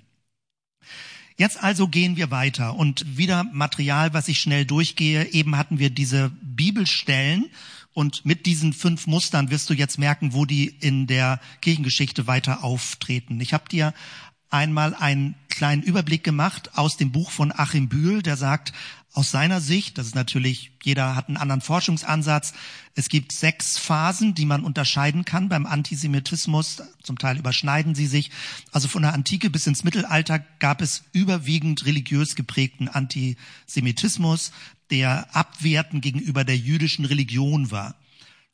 Jetzt 1.37 1.62
also 1.62 1.89
gehen 1.89 2.16
wir 2.16 2.31
weiter 2.31 2.77
und 2.77 3.16
wieder 3.16 3.45
Material, 3.45 4.12
was 4.12 4.29
ich 4.29 4.41
schnell 4.41 4.66
durchgehe. 4.66 5.33
Eben 5.33 5.57
hatten 5.57 5.79
wir 5.79 5.89
diese 5.89 6.31
Bibelstellen 6.43 7.47
und 7.93 8.24
mit 8.24 8.47
diesen 8.47 8.72
fünf 8.72 9.07
Mustern 9.07 9.51
wirst 9.51 9.68
du 9.68 9.74
jetzt 9.74 9.99
merken, 9.99 10.32
wo 10.32 10.45
die 10.45 10.66
in 10.80 11.07
der 11.07 11.41
Kirchengeschichte 11.61 12.26
weiter 12.26 12.62
auftreten. 12.62 13.41
Ich 13.41 13.53
habe 13.53 13.68
dir 13.68 13.93
einmal 14.51 14.95
einen 14.95 15.35
kleinen 15.49 15.83
Überblick 15.83 16.25
gemacht 16.25 16.77
aus 16.77 16.97
dem 16.97 17.13
Buch 17.13 17.31
von 17.31 17.53
Achim 17.53 17.89
Bühl, 17.89 18.23
der 18.23 18.37
sagt, 18.37 18.73
aus 19.13 19.33
seiner 19.33 19.61
Sicht, 19.61 19.99
das 19.99 20.07
ist 20.07 20.15
natürlich, 20.15 20.71
jeder 20.85 21.17
hat 21.17 21.27
einen 21.27 21.37
anderen 21.37 21.61
Forschungsansatz, 21.61 22.53
es 22.95 23.09
gibt 23.09 23.33
sechs 23.33 23.77
Phasen, 23.77 24.35
die 24.35 24.45
man 24.45 24.65
unterscheiden 24.65 25.25
kann 25.25 25.49
beim 25.49 25.67
Antisemitismus. 25.67 26.83
Zum 27.03 27.19
Teil 27.19 27.37
überschneiden 27.37 27.97
sie 27.97 28.07
sich. 28.07 28.31
Also 28.71 28.87
von 28.87 29.03
der 29.03 29.15
Antike 29.15 29.51
bis 29.51 29.67
ins 29.67 29.83
Mittelalter 29.83 30.39
gab 30.61 30.81
es 30.81 31.03
überwiegend 31.13 31.87
religiös 31.87 32.37
geprägten 32.37 32.89
Antisemitismus, 32.89 34.53
der 34.91 35.35
abwertend 35.35 36.03
gegenüber 36.03 36.45
der 36.45 36.57
jüdischen 36.57 37.05
Religion 37.05 37.71
war. 37.73 37.97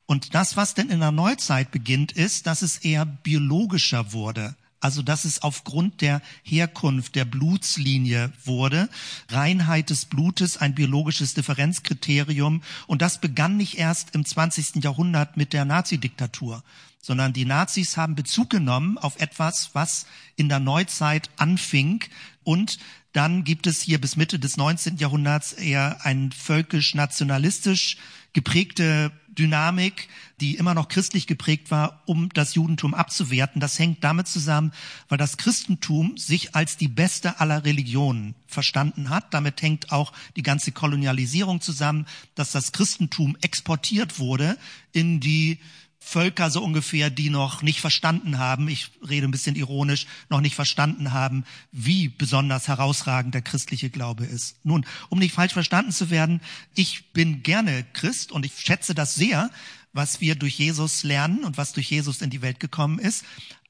Und 0.06 0.34
das, 0.34 0.56
was 0.56 0.74
denn 0.74 0.88
in 0.88 1.00
der 1.00 1.12
Neuzeit 1.12 1.70
beginnt, 1.70 2.12
ist, 2.12 2.46
dass 2.46 2.62
es 2.62 2.78
eher 2.78 3.04
biologischer 3.04 4.12
wurde. 4.12 4.54
Also, 4.80 5.02
dass 5.02 5.24
es 5.24 5.42
aufgrund 5.42 6.00
der 6.00 6.20
Herkunft 6.42 7.14
der 7.14 7.24
Blutslinie 7.24 8.32
wurde. 8.44 8.88
Reinheit 9.28 9.90
des 9.90 10.04
Blutes, 10.04 10.58
ein 10.58 10.74
biologisches 10.74 11.34
Differenzkriterium. 11.34 12.62
Und 12.86 13.02
das 13.02 13.20
begann 13.20 13.56
nicht 13.56 13.78
erst 13.78 14.14
im 14.14 14.24
20. 14.24 14.84
Jahrhundert 14.84 15.36
mit 15.36 15.52
der 15.52 15.64
Nazidiktatur, 15.64 16.62
sondern 17.00 17.32
die 17.32 17.46
Nazis 17.46 17.96
haben 17.96 18.14
Bezug 18.14 18.50
genommen 18.50 18.98
auf 18.98 19.18
etwas, 19.20 19.70
was 19.72 20.06
in 20.36 20.48
der 20.48 20.60
Neuzeit 20.60 21.30
anfing 21.36 22.04
und 22.46 22.78
dann 23.16 23.44
gibt 23.44 23.66
es 23.66 23.80
hier 23.80 23.98
bis 23.98 24.16
Mitte 24.16 24.38
des 24.38 24.58
19. 24.58 24.98
Jahrhunderts 24.98 25.54
eher 25.54 26.04
ein 26.04 26.32
völkisch-nationalistisch 26.32 27.96
geprägte 28.34 29.10
Dynamik, 29.38 30.08
die 30.40 30.56
immer 30.56 30.74
noch 30.74 30.88
christlich 30.88 31.26
geprägt 31.26 31.70
war, 31.70 32.02
um 32.06 32.28
das 32.30 32.54
Judentum 32.54 32.94
abzuwerten. 32.94 33.60
Das 33.60 33.78
hängt 33.78 34.02
damit 34.04 34.28
zusammen, 34.28 34.72
weil 35.08 35.18
das 35.18 35.36
Christentum 35.36 36.16
sich 36.16 36.54
als 36.54 36.76
die 36.76 36.88
beste 36.88 37.40
aller 37.40 37.64
Religionen 37.64 38.34
verstanden 38.46 39.10
hat. 39.10 39.32
Damit 39.32 39.62
hängt 39.62 39.92
auch 39.92 40.12
die 40.36 40.42
ganze 40.42 40.72
Kolonialisierung 40.72 41.60
zusammen, 41.60 42.06
dass 42.34 42.52
das 42.52 42.72
Christentum 42.72 43.36
exportiert 43.40 44.18
wurde 44.18 44.58
in 44.92 45.20
die 45.20 45.58
Völker 46.08 46.52
so 46.52 46.62
ungefähr, 46.62 47.10
die 47.10 47.30
noch 47.30 47.62
nicht 47.62 47.80
verstanden 47.80 48.38
haben, 48.38 48.68
ich 48.68 48.92
rede 49.08 49.26
ein 49.26 49.32
bisschen 49.32 49.56
ironisch, 49.56 50.06
noch 50.28 50.40
nicht 50.40 50.54
verstanden 50.54 51.12
haben, 51.12 51.44
wie 51.72 52.08
besonders 52.08 52.68
herausragend 52.68 53.34
der 53.34 53.42
christliche 53.42 53.90
Glaube 53.90 54.24
ist. 54.24 54.54
Nun, 54.64 54.86
um 55.08 55.18
nicht 55.18 55.34
falsch 55.34 55.52
verstanden 55.52 55.90
zu 55.90 56.08
werden, 56.08 56.40
ich 56.76 57.10
bin 57.12 57.42
gerne 57.42 57.84
Christ 57.92 58.30
und 58.30 58.46
ich 58.46 58.52
schätze 58.60 58.94
das 58.94 59.16
sehr, 59.16 59.50
was 59.92 60.20
wir 60.20 60.36
durch 60.36 60.60
Jesus 60.60 61.02
lernen 61.02 61.42
und 61.42 61.56
was 61.56 61.72
durch 61.72 61.90
Jesus 61.90 62.22
in 62.22 62.30
die 62.30 62.40
Welt 62.40 62.60
gekommen 62.60 63.00
ist. 63.00 63.24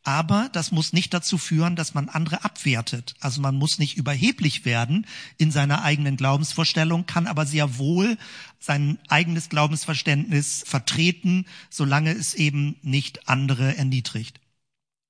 Aber 0.06 0.48
das 0.52 0.70
muss 0.70 0.92
nicht 0.92 1.12
dazu 1.14 1.36
führen, 1.36 1.74
dass 1.74 1.92
man 1.92 2.08
andere 2.08 2.44
abwertet. 2.44 3.16
Also 3.18 3.40
man 3.40 3.56
muss 3.56 3.80
nicht 3.80 3.96
überheblich 3.96 4.64
werden 4.64 5.04
in 5.36 5.50
seiner 5.50 5.82
eigenen 5.82 6.16
Glaubensvorstellung, 6.16 7.06
kann 7.06 7.26
aber 7.26 7.44
sehr 7.44 7.76
wohl 7.78 8.16
sein 8.60 9.00
eigenes 9.08 9.48
Glaubensverständnis 9.48 10.62
vertreten, 10.64 11.44
solange 11.70 12.12
es 12.12 12.34
eben 12.34 12.76
nicht 12.82 13.28
andere 13.28 13.76
erniedrigt. 13.76 14.38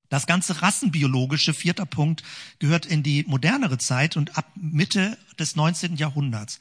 Das 0.09 0.25
ganze 0.25 0.63
rassenbiologische, 0.63 1.53
vierter 1.53 1.85
Punkt, 1.85 2.23
gehört 2.57 2.87
in 2.87 3.03
die 3.03 3.23
modernere 3.27 3.77
Zeit 3.77 4.17
und 4.17 4.35
ab 4.35 4.49
Mitte 4.55 5.15
des 5.37 5.55
19. 5.55 5.97
Jahrhunderts. 5.97 6.59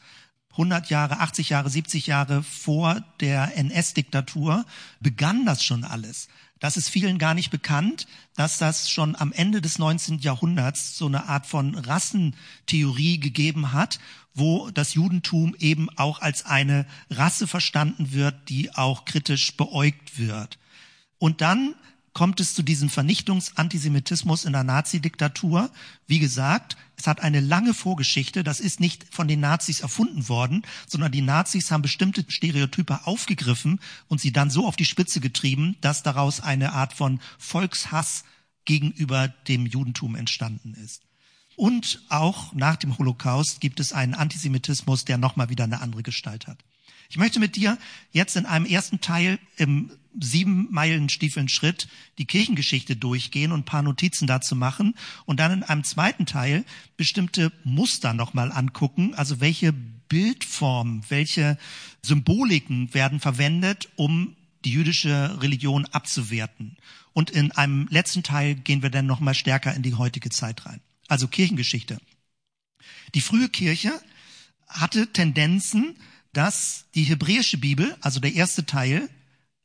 100 0.51 0.91
Jahre, 0.91 1.21
80 1.21 1.49
Jahre, 1.49 1.71
70 1.71 2.07
Jahre 2.07 2.43
vor 2.43 3.03
der 3.21 3.57
NS-Diktatur 3.57 4.67
begann 5.01 5.47
das 5.47 5.65
schon 5.65 5.85
alles. 5.85 6.29
Das 6.59 6.77
ist 6.79 6.89
vielen 6.89 7.19
gar 7.19 7.35
nicht 7.35 7.51
bekannt, 7.51 8.07
dass 8.35 8.59
das 8.59 8.89
schon 8.89 9.15
am 9.15 9.33
Ende 9.33 9.61
des 9.61 9.79
19. 9.79 10.21
Jahrhunderts 10.21 10.97
so 10.97 11.07
eine 11.07 11.29
Art 11.29 11.47
von 11.47 11.75
Rassentheorie 11.75 13.21
gegeben 13.21 13.73
hat, 13.73 13.99
wo 14.35 14.71
das 14.71 14.95
Judentum 14.95 15.55
eben 15.59 15.91
auch 15.97 16.21
als 16.21 16.47
eine 16.47 16.87
Rasse 17.11 17.47
verstanden 17.47 18.13
wird, 18.13 18.49
die 18.49 18.75
auch 18.75 19.05
kritisch 19.05 19.57
beäugt 19.57 20.19
wird. 20.19 20.59
Und 21.19 21.41
dann 21.41 21.75
kommt 22.17 22.41
es 22.41 22.55
zu 22.55 22.63
diesem 22.63 22.89
Vernichtungsantisemitismus 22.89 24.47
in 24.47 24.55
der 24.55 24.65
Nazi-Diktatur. 24.65 25.71
Wie 26.07 26.19
gesagt, 26.19 26.79
es 26.97 27.07
hat 27.07 27.21
eine 27.21 27.41
lange 27.41 27.75
Vorgeschichte. 27.75 28.43
Das 28.43 28.59
ist 28.59 28.81
nicht 28.81 29.05
von 29.11 29.29
den 29.29 29.41
Nazis 29.41 29.81
erfunden 29.81 30.27
worden, 30.31 30.63
sondern 30.87 31.13
die 31.13 31.21
Nazis 31.21 31.71
haben 31.71 31.83
bestimmte 31.83 32.25
Stereotype 32.27 33.07
aufgegriffen 33.07 33.81
und 34.09 34.19
sie 34.19 34.33
dann 34.33 34.49
so 34.49 34.67
auf 34.67 34.77
die 34.77 34.87
Spitze 34.87 35.21
getrieben, 35.21 35.77
dass 35.83 36.03
daraus 36.03 36.41
eine 36.41 36.73
Art 36.73 36.95
von 36.95 37.21
Volkshass 37.37 38.25
gegenüber 38.65 39.29
dem 39.29 39.67
Judentum 39.67 40.15
entstanden 40.15 40.73
ist. 40.73 41.03
Und 41.55 42.01
auch 42.09 42.55
nach 42.55 42.77
dem 42.77 42.97
Holocaust 42.97 43.61
gibt 43.61 43.79
es 43.79 43.93
einen 43.93 44.15
Antisemitismus, 44.15 45.05
der 45.05 45.19
nochmal 45.19 45.51
wieder 45.51 45.65
eine 45.65 45.83
andere 45.83 46.03
Gestalt 46.03 46.47
hat. 46.47 46.65
Ich 47.09 47.17
möchte 47.17 47.41
mit 47.41 47.57
dir 47.57 47.79
jetzt 48.13 48.37
in 48.37 48.47
einem 48.47 48.67
ersten 48.67 49.01
Teil 49.01 49.39
im 49.57 49.91
sieben 50.19 50.69
Meilen 50.71 51.09
Stiefeln 51.09 51.49
Schritt 51.49 51.89
die 52.19 52.25
Kirchengeschichte 52.25 52.97
durchgehen 52.97 53.53
und 53.53 53.61
ein 53.61 53.65
paar 53.65 53.83
Notizen 53.83 54.27
dazu 54.27 54.57
machen 54.57 54.95
und 55.25 55.41
dann 55.41 55.53
in 55.53 55.63
einem 55.63 55.85
zweiten 55.85 56.27
Teil 56.27 56.65
bestimmte 56.97 57.53
Muster 57.65 58.15
nochmal 58.15 58.51
angucken, 58.53 59.15
also 59.15 59.41
welche 59.41 59.73
Bildformen, 59.73 61.05
welche 61.09 61.59
Symboliken 62.03 62.95
werden 62.95 63.21
verwendet, 63.21 63.89
um 63.97 64.37
die 64.65 64.73
jüdische 64.73 65.39
Religion 65.43 65.85
abzuwerten. 65.87 66.77
Und 67.13 67.31
in 67.31 67.53
einem 67.53 67.87
letzten 67.91 68.23
Teil 68.23 68.55
gehen 68.55 68.83
wir 68.83 68.91
dann 68.91 69.07
nochmal 69.07 69.35
stärker 69.35 69.75
in 69.75 69.83
die 69.83 69.95
heutige 69.95 70.31
Zeit 70.31 70.67
rein. 70.67 70.81
Also 71.09 71.29
Kirchengeschichte. 71.29 71.99
Die 73.15 73.21
frühe 73.21 73.49
Kirche 73.49 73.93
hatte 74.67 75.13
Tendenzen, 75.13 75.97
dass 76.37 76.85
die 76.95 77.05
hebräische 77.05 77.57
Bibel, 77.57 77.97
also 78.03 78.21
der 78.21 78.35
erste 78.35 78.67
Teil, 78.67 79.09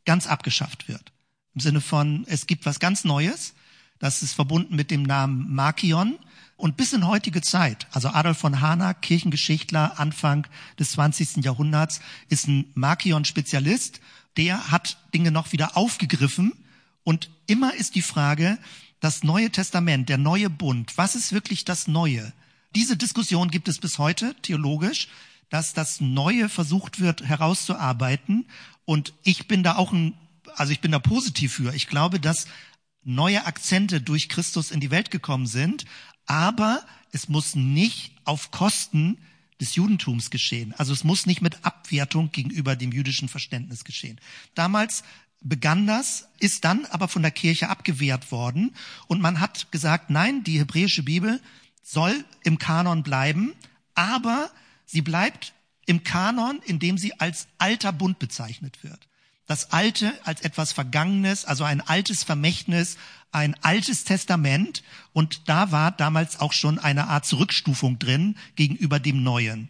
ganz 0.05 0.25
abgeschafft 0.25 0.87
wird. 0.87 1.11
Im 1.53 1.59
Sinne 1.59 1.81
von, 1.81 2.23
es 2.27 2.47
gibt 2.47 2.65
was 2.65 2.79
ganz 2.79 3.03
Neues. 3.03 3.53
Das 3.99 4.23
ist 4.23 4.33
verbunden 4.33 4.75
mit 4.77 4.89
dem 4.89 5.03
Namen 5.03 5.53
Markion. 5.53 6.17
Und 6.55 6.77
bis 6.77 6.93
in 6.93 7.07
heutige 7.07 7.41
Zeit, 7.41 7.87
also 7.91 8.09
Adolf 8.09 8.37
von 8.37 8.61
Hana, 8.61 8.93
Kirchengeschichtler 8.93 9.99
Anfang 9.99 10.47
des 10.79 10.91
20. 10.91 11.43
Jahrhunderts, 11.43 11.99
ist 12.29 12.47
ein 12.47 12.71
Markion-Spezialist. 12.75 13.99
Der 14.37 14.71
hat 14.71 14.97
Dinge 15.13 15.31
noch 15.31 15.51
wieder 15.51 15.75
aufgegriffen. 15.75 16.53
Und 17.03 17.29
immer 17.47 17.73
ist 17.73 17.95
die 17.95 18.01
Frage, 18.01 18.57
das 19.01 19.23
Neue 19.23 19.49
Testament, 19.49 20.07
der 20.07 20.17
neue 20.17 20.49
Bund, 20.49 20.97
was 20.97 21.15
ist 21.15 21.33
wirklich 21.33 21.65
das 21.65 21.87
Neue? 21.87 22.31
Diese 22.75 22.95
Diskussion 22.95 23.51
gibt 23.51 23.67
es 23.67 23.79
bis 23.79 23.97
heute 23.97 24.35
theologisch 24.41 25.09
dass 25.51 25.73
das 25.73 26.01
Neue 26.01 26.49
versucht 26.49 26.99
wird 26.99 27.23
herauszuarbeiten. 27.23 28.47
Und 28.85 29.13
ich 29.21 29.47
bin 29.47 29.61
da 29.61 29.75
auch 29.75 29.91
ein, 29.91 30.13
also 30.55 30.71
ich 30.71 30.79
bin 30.79 30.91
da 30.91 30.99
positiv 30.99 31.53
für. 31.53 31.75
Ich 31.75 31.87
glaube, 31.87 32.19
dass 32.19 32.47
neue 33.03 33.45
Akzente 33.45 34.01
durch 34.01 34.29
Christus 34.29 34.71
in 34.71 34.79
die 34.79 34.91
Welt 34.91 35.11
gekommen 35.11 35.45
sind, 35.45 35.85
aber 36.25 36.83
es 37.11 37.27
muss 37.27 37.55
nicht 37.55 38.13
auf 38.23 38.51
Kosten 38.51 39.17
des 39.59 39.75
Judentums 39.75 40.31
geschehen. 40.31 40.73
Also 40.77 40.93
es 40.93 41.03
muss 41.03 41.25
nicht 41.25 41.41
mit 41.41 41.65
Abwertung 41.65 42.31
gegenüber 42.31 42.77
dem 42.77 42.93
jüdischen 42.93 43.27
Verständnis 43.27 43.83
geschehen. 43.83 44.21
Damals 44.55 45.03
begann 45.41 45.85
das, 45.85 46.29
ist 46.39 46.63
dann 46.63 46.85
aber 46.85 47.09
von 47.09 47.23
der 47.23 47.31
Kirche 47.31 47.67
abgewehrt 47.67 48.31
worden 48.31 48.73
und 49.07 49.19
man 49.19 49.41
hat 49.41 49.69
gesagt, 49.71 50.09
nein, 50.09 50.45
die 50.45 50.59
hebräische 50.59 51.03
Bibel 51.03 51.41
soll 51.83 52.23
im 52.43 52.57
Kanon 52.57 53.03
bleiben, 53.03 53.53
aber 53.95 54.49
Sie 54.91 55.01
bleibt 55.01 55.53
im 55.85 56.03
Kanon, 56.03 56.59
in 56.65 56.77
dem 56.77 56.97
sie 56.97 57.17
als 57.17 57.47
alter 57.57 57.93
Bund 57.93 58.19
bezeichnet 58.19 58.83
wird. 58.83 59.07
Das 59.47 59.71
Alte 59.71 60.13
als 60.25 60.41
etwas 60.41 60.73
Vergangenes, 60.73 61.45
also 61.45 61.63
ein 61.63 61.79
altes 61.79 62.25
Vermächtnis, 62.25 62.97
ein 63.31 63.55
altes 63.63 64.03
Testament. 64.03 64.83
Und 65.13 65.47
da 65.47 65.71
war 65.71 65.91
damals 65.91 66.41
auch 66.41 66.51
schon 66.51 66.77
eine 66.77 67.07
Art 67.07 67.25
Zurückstufung 67.25 67.99
drin 67.99 68.35
gegenüber 68.57 68.99
dem 68.99 69.23
Neuen. 69.23 69.69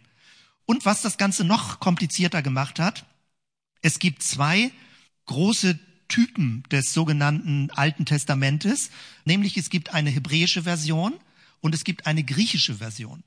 Und 0.66 0.84
was 0.86 1.02
das 1.02 1.18
Ganze 1.18 1.44
noch 1.44 1.78
komplizierter 1.78 2.42
gemacht 2.42 2.80
hat, 2.80 3.04
es 3.80 4.00
gibt 4.00 4.24
zwei 4.24 4.72
große 5.26 5.78
Typen 6.08 6.64
des 6.72 6.92
sogenannten 6.92 7.70
Alten 7.70 8.06
Testamentes, 8.06 8.90
nämlich 9.24 9.56
es 9.56 9.70
gibt 9.70 9.94
eine 9.94 10.10
hebräische 10.10 10.64
Version 10.64 11.14
und 11.60 11.76
es 11.76 11.84
gibt 11.84 12.06
eine 12.08 12.24
griechische 12.24 12.74
Version. 12.74 13.22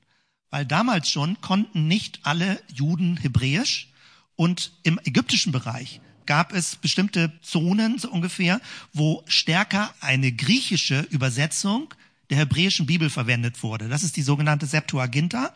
Weil 0.56 0.64
damals 0.64 1.10
schon 1.10 1.38
konnten 1.42 1.86
nicht 1.86 2.20
alle 2.22 2.58
Juden 2.72 3.18
Hebräisch 3.18 3.88
und 4.36 4.72
im 4.84 4.98
ägyptischen 5.04 5.52
Bereich 5.52 6.00
gab 6.24 6.54
es 6.54 6.76
bestimmte 6.76 7.30
Zonen 7.42 7.98
so 7.98 8.10
ungefähr, 8.10 8.62
wo 8.94 9.22
stärker 9.26 9.94
eine 10.00 10.32
griechische 10.32 11.00
Übersetzung 11.10 11.92
der 12.30 12.38
hebräischen 12.38 12.86
Bibel 12.86 13.10
verwendet 13.10 13.62
wurde. 13.62 13.90
Das 13.90 14.02
ist 14.02 14.16
die 14.16 14.22
sogenannte 14.22 14.64
Septuaginta. 14.64 15.52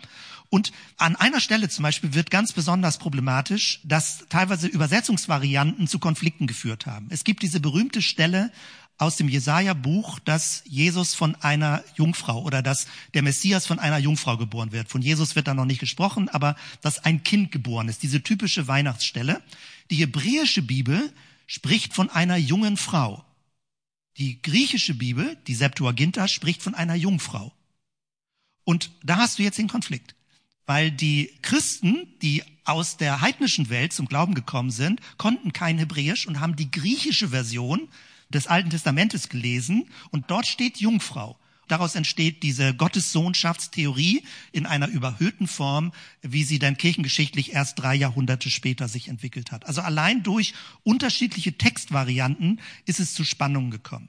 Und 0.51 0.71
an 0.99 1.17
einer 1.17 1.41
Stelle 1.41 1.71
zum 1.71 1.85
Beispiel 1.85 2.13
wird 2.13 2.31
ganz 2.31 2.53
besonders 2.53 2.99
problematisch, 2.99 3.81
dass 3.85 4.27
teilweise 4.29 4.67
Übersetzungsvarianten 4.67 5.87
zu 5.87 5.99
Konflikten 5.99 6.47
geführt 6.47 6.85
haben. 6.85 7.07
Es 7.09 7.25
gibt 7.25 7.43
diese 7.43 7.61
berühmte 7.61 8.03
Stelle 8.03 8.53
aus 9.01 9.17
dem 9.17 9.29
Jesaja-Buch, 9.29 10.19
dass 10.21 10.63
Jesus 10.67 11.15
von 11.15 11.35
einer 11.37 11.83
Jungfrau 11.97 12.43
oder 12.43 12.63
dass 12.63 12.87
der 13.15 13.23
Messias 13.23 13.67
von 13.67 13.79
einer 13.79 13.97
Jungfrau 13.97 14.37
geboren 14.37 14.73
wird. 14.73 14.91
Von 14.91 15.01
Jesus 15.01 15.35
wird 15.37 15.47
da 15.47 15.55
noch 15.55 15.65
nicht 15.65 15.81
gesprochen, 15.81 16.29
aber 16.29 16.55
dass 16.83 16.99
ein 16.99 17.23
Kind 17.23 17.51
geboren 17.51 17.89
ist. 17.89 18.03
Diese 18.03 18.23
typische 18.23 18.69
Weihnachtsstelle. 18.69 19.43
Die 19.91 19.97
hebräische 19.97 20.61
Bibel 20.61 21.13
spricht 21.47 21.95
von 21.95 22.11
einer 22.11 22.37
jungen 22.37 22.77
Frau. 22.77 23.25
Die 24.19 24.43
griechische 24.43 24.93
Bibel, 24.93 25.39
die 25.47 25.55
Septuaginta, 25.55 26.29
spricht 26.29 26.63
von 26.63 26.75
einer 26.75 26.95
Jungfrau. 26.95 27.55
Und 28.65 28.91
da 29.03 29.17
hast 29.17 29.39
du 29.39 29.43
jetzt 29.43 29.59
den 29.59 29.69
Konflikt. 29.69 30.15
Weil 30.67 30.91
die 30.91 31.33
Christen, 31.41 32.07
die 32.21 32.45
aus 32.65 32.99
der 32.99 33.23
heidnischen 33.23 33.71
Welt 33.71 33.95
zum 33.95 34.07
Glauben 34.07 34.35
gekommen 34.35 34.71
sind, 34.71 35.01
konnten 35.17 35.55
kein 35.55 35.79
Hebräisch 35.79 36.27
und 36.27 36.39
haben 36.39 36.55
die 36.55 36.71
griechische 36.71 37.31
Version 37.31 37.89
des 38.31 38.47
Alten 38.47 38.71
Testamentes 38.71 39.29
gelesen 39.29 39.89
und 40.11 40.31
dort 40.31 40.47
steht 40.47 40.79
Jungfrau. 40.79 41.39
Daraus 41.71 41.95
entsteht 41.95 42.43
diese 42.43 42.75
Gottessohnschaftstheorie 42.75 44.25
in 44.51 44.67
einer 44.67 44.89
überhöhten 44.89 45.47
Form, 45.47 45.93
wie 46.21 46.43
sie 46.43 46.59
dann 46.59 46.77
kirchengeschichtlich 46.77 47.53
erst 47.53 47.79
drei 47.79 47.95
Jahrhunderte 47.95 48.51
später 48.51 48.89
sich 48.89 49.07
entwickelt 49.07 49.53
hat. 49.53 49.67
Also 49.67 49.81
allein 49.81 50.25
durch 50.25 50.53
unterschiedliche 50.83 51.57
Textvarianten 51.57 52.61
ist 52.87 52.99
es 52.99 53.15
zu 53.15 53.23
Spannungen 53.23 53.71
gekommen. 53.71 54.09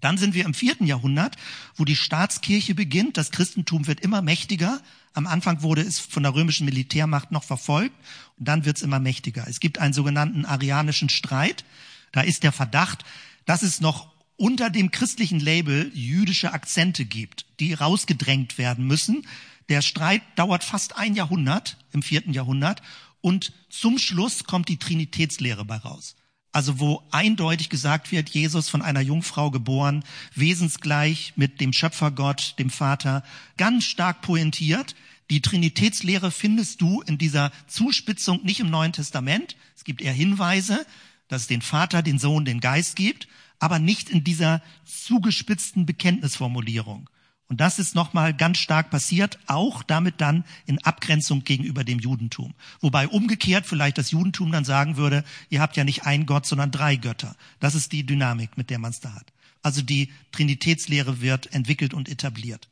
Dann 0.00 0.18
sind 0.18 0.34
wir 0.34 0.44
im 0.44 0.54
vierten 0.54 0.84
Jahrhundert, 0.84 1.36
wo 1.76 1.84
die 1.84 1.94
Staatskirche 1.94 2.74
beginnt. 2.74 3.16
Das 3.16 3.30
Christentum 3.30 3.86
wird 3.86 4.00
immer 4.00 4.20
mächtiger. 4.20 4.82
Am 5.12 5.28
Anfang 5.28 5.62
wurde 5.62 5.82
es 5.82 6.00
von 6.00 6.24
der 6.24 6.34
römischen 6.34 6.64
Militärmacht 6.64 7.30
noch 7.30 7.44
verfolgt 7.44 7.94
und 8.40 8.48
dann 8.48 8.64
wird 8.64 8.78
es 8.78 8.82
immer 8.82 8.98
mächtiger. 8.98 9.46
Es 9.46 9.60
gibt 9.60 9.78
einen 9.78 9.94
sogenannten 9.94 10.44
arianischen 10.44 11.08
Streit. 11.08 11.64
Da 12.10 12.22
ist 12.22 12.42
der 12.42 12.50
Verdacht, 12.50 13.04
dass 13.44 13.62
es 13.62 13.80
noch 13.80 14.12
unter 14.36 14.70
dem 14.70 14.90
christlichen 14.90 15.40
Label 15.40 15.90
jüdische 15.94 16.52
Akzente 16.52 17.04
gibt, 17.04 17.46
die 17.60 17.74
rausgedrängt 17.74 18.58
werden 18.58 18.86
müssen. 18.86 19.26
Der 19.68 19.82
Streit 19.82 20.22
dauert 20.36 20.64
fast 20.64 20.96
ein 20.96 21.14
Jahrhundert, 21.14 21.76
im 21.92 22.02
vierten 22.02 22.32
Jahrhundert, 22.32 22.82
und 23.20 23.52
zum 23.70 23.98
Schluss 23.98 24.44
kommt 24.44 24.68
die 24.68 24.78
Trinitätslehre 24.78 25.64
bei 25.64 25.76
raus. 25.76 26.16
Also 26.50 26.80
wo 26.80 27.02
eindeutig 27.10 27.70
gesagt 27.70 28.12
wird, 28.12 28.28
Jesus 28.28 28.68
von 28.68 28.82
einer 28.82 29.00
Jungfrau 29.00 29.50
geboren, 29.50 30.04
wesensgleich 30.34 31.32
mit 31.36 31.60
dem 31.60 31.72
Schöpfergott, 31.72 32.56
dem 32.58 32.68
Vater, 32.68 33.24
ganz 33.56 33.84
stark 33.84 34.20
pointiert. 34.20 34.94
Die 35.30 35.40
Trinitätslehre 35.40 36.30
findest 36.30 36.82
du 36.82 37.00
in 37.00 37.16
dieser 37.16 37.52
Zuspitzung 37.68 38.42
nicht 38.44 38.60
im 38.60 38.68
Neuen 38.68 38.92
Testament. 38.92 39.56
Es 39.74 39.84
gibt 39.84 40.02
eher 40.02 40.12
Hinweise, 40.12 40.84
dass 41.32 41.42
es 41.42 41.48
den 41.48 41.62
Vater, 41.62 42.02
den 42.02 42.18
Sohn, 42.18 42.44
den 42.44 42.60
Geist 42.60 42.94
gibt, 42.94 43.26
aber 43.58 43.78
nicht 43.78 44.10
in 44.10 44.22
dieser 44.22 44.60
zugespitzten 44.84 45.86
Bekenntnisformulierung. 45.86 47.08
Und 47.48 47.60
das 47.60 47.78
ist 47.78 47.94
nochmal 47.94 48.34
ganz 48.34 48.58
stark 48.58 48.90
passiert, 48.90 49.38
auch 49.46 49.82
damit 49.82 50.20
dann 50.20 50.44
in 50.66 50.82
Abgrenzung 50.84 51.44
gegenüber 51.44 51.84
dem 51.84 51.98
Judentum. 51.98 52.54
Wobei 52.80 53.08
umgekehrt 53.08 53.66
vielleicht 53.66 53.98
das 53.98 54.10
Judentum 54.10 54.52
dann 54.52 54.64
sagen 54.64 54.96
würde, 54.96 55.24
ihr 55.48 55.60
habt 55.60 55.76
ja 55.76 55.84
nicht 55.84 56.04
einen 56.04 56.26
Gott, 56.26 56.44
sondern 56.44 56.70
drei 56.70 56.96
Götter. 56.96 57.34
Das 57.60 57.74
ist 57.74 57.92
die 57.92 58.04
Dynamik, 58.04 58.58
mit 58.58 58.68
der 58.68 58.78
man 58.78 58.90
es 58.90 59.00
da 59.00 59.14
hat. 59.14 59.32
Also 59.62 59.80
die 59.80 60.12
Trinitätslehre 60.32 61.20
wird 61.20 61.52
entwickelt 61.54 61.94
und 61.94 62.08
etabliert. 62.08 62.68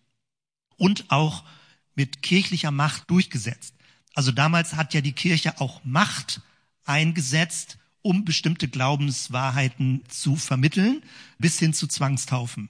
Und 0.77 1.11
auch 1.11 1.45
mit 1.95 2.23
kirchlicher 2.23 2.71
Macht 2.71 3.09
durchgesetzt. 3.11 3.75
Also 4.15 4.33
damals 4.33 4.77
hat 4.77 4.93
ja 4.93 5.01
die 5.01 5.13
Kirche 5.13 5.61
auch 5.61 5.83
Macht 5.85 6.43
eingesetzt, 6.85 7.79
um 8.03 8.25
bestimmte 8.25 8.69
Glaubenswahrheiten 8.69 10.03
zu 10.09 10.37
vermitteln, 10.37 11.03
bis 11.39 11.59
hin 11.59 11.75
zu 11.75 11.87
Zwangstaufen. 11.87 12.69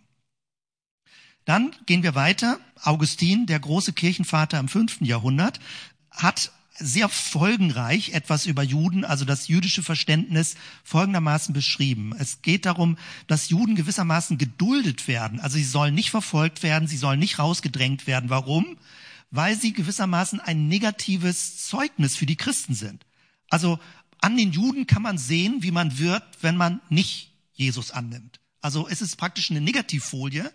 Dann 1.44 1.74
gehen 1.86 2.02
wir 2.02 2.14
weiter. 2.14 2.58
Augustin, 2.82 3.46
der 3.46 3.60
große 3.60 3.92
Kirchenvater 3.92 4.58
im 4.58 4.68
fünften 4.68 5.04
Jahrhundert, 5.04 5.60
hat 6.10 6.52
sehr 6.80 7.08
folgenreich 7.08 8.10
etwas 8.10 8.46
über 8.46 8.62
Juden, 8.62 9.04
also 9.04 9.24
das 9.24 9.48
jüdische 9.48 9.82
Verständnis 9.82 10.56
folgendermaßen 10.82 11.52
beschrieben. 11.52 12.14
Es 12.18 12.40
geht 12.42 12.66
darum, 12.66 12.96
dass 13.26 13.50
Juden 13.50 13.76
gewissermaßen 13.76 14.38
geduldet 14.38 15.06
werden. 15.06 15.40
Also 15.40 15.58
sie 15.58 15.64
sollen 15.64 15.94
nicht 15.94 16.10
verfolgt 16.10 16.62
werden, 16.62 16.88
sie 16.88 16.96
sollen 16.96 17.20
nicht 17.20 17.38
rausgedrängt 17.38 18.06
werden. 18.06 18.30
Warum? 18.30 18.78
Weil 19.30 19.56
sie 19.56 19.72
gewissermaßen 19.72 20.40
ein 20.40 20.68
negatives 20.68 21.66
Zeugnis 21.66 22.16
für 22.16 22.26
die 22.26 22.36
Christen 22.36 22.74
sind. 22.74 23.04
Also 23.50 23.78
an 24.20 24.36
den 24.36 24.52
Juden 24.52 24.86
kann 24.86 25.02
man 25.02 25.18
sehen, 25.18 25.62
wie 25.62 25.70
man 25.70 25.98
wird, 25.98 26.22
wenn 26.40 26.56
man 26.56 26.80
nicht 26.88 27.32
Jesus 27.52 27.90
annimmt. 27.90 28.40
Also 28.60 28.88
es 28.88 29.00
ist 29.00 29.16
praktisch 29.16 29.50
eine 29.50 29.60
Negativfolie, 29.60 30.50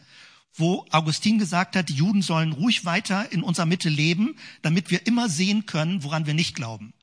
wo 0.53 0.85
Augustin 0.91 1.37
gesagt 1.37 1.75
hat, 1.75 1.89
die 1.89 1.95
Juden 1.95 2.21
sollen 2.21 2.53
ruhig 2.53 2.85
weiter 2.85 3.31
in 3.31 3.43
unserer 3.43 3.65
Mitte 3.65 3.89
leben, 3.89 4.37
damit 4.61 4.89
wir 4.89 5.05
immer 5.05 5.27
sehen 5.27 5.65
können, 5.65 6.03
woran 6.03 6.25
wir 6.25 6.33
nicht 6.33 6.55
glauben. 6.55 6.93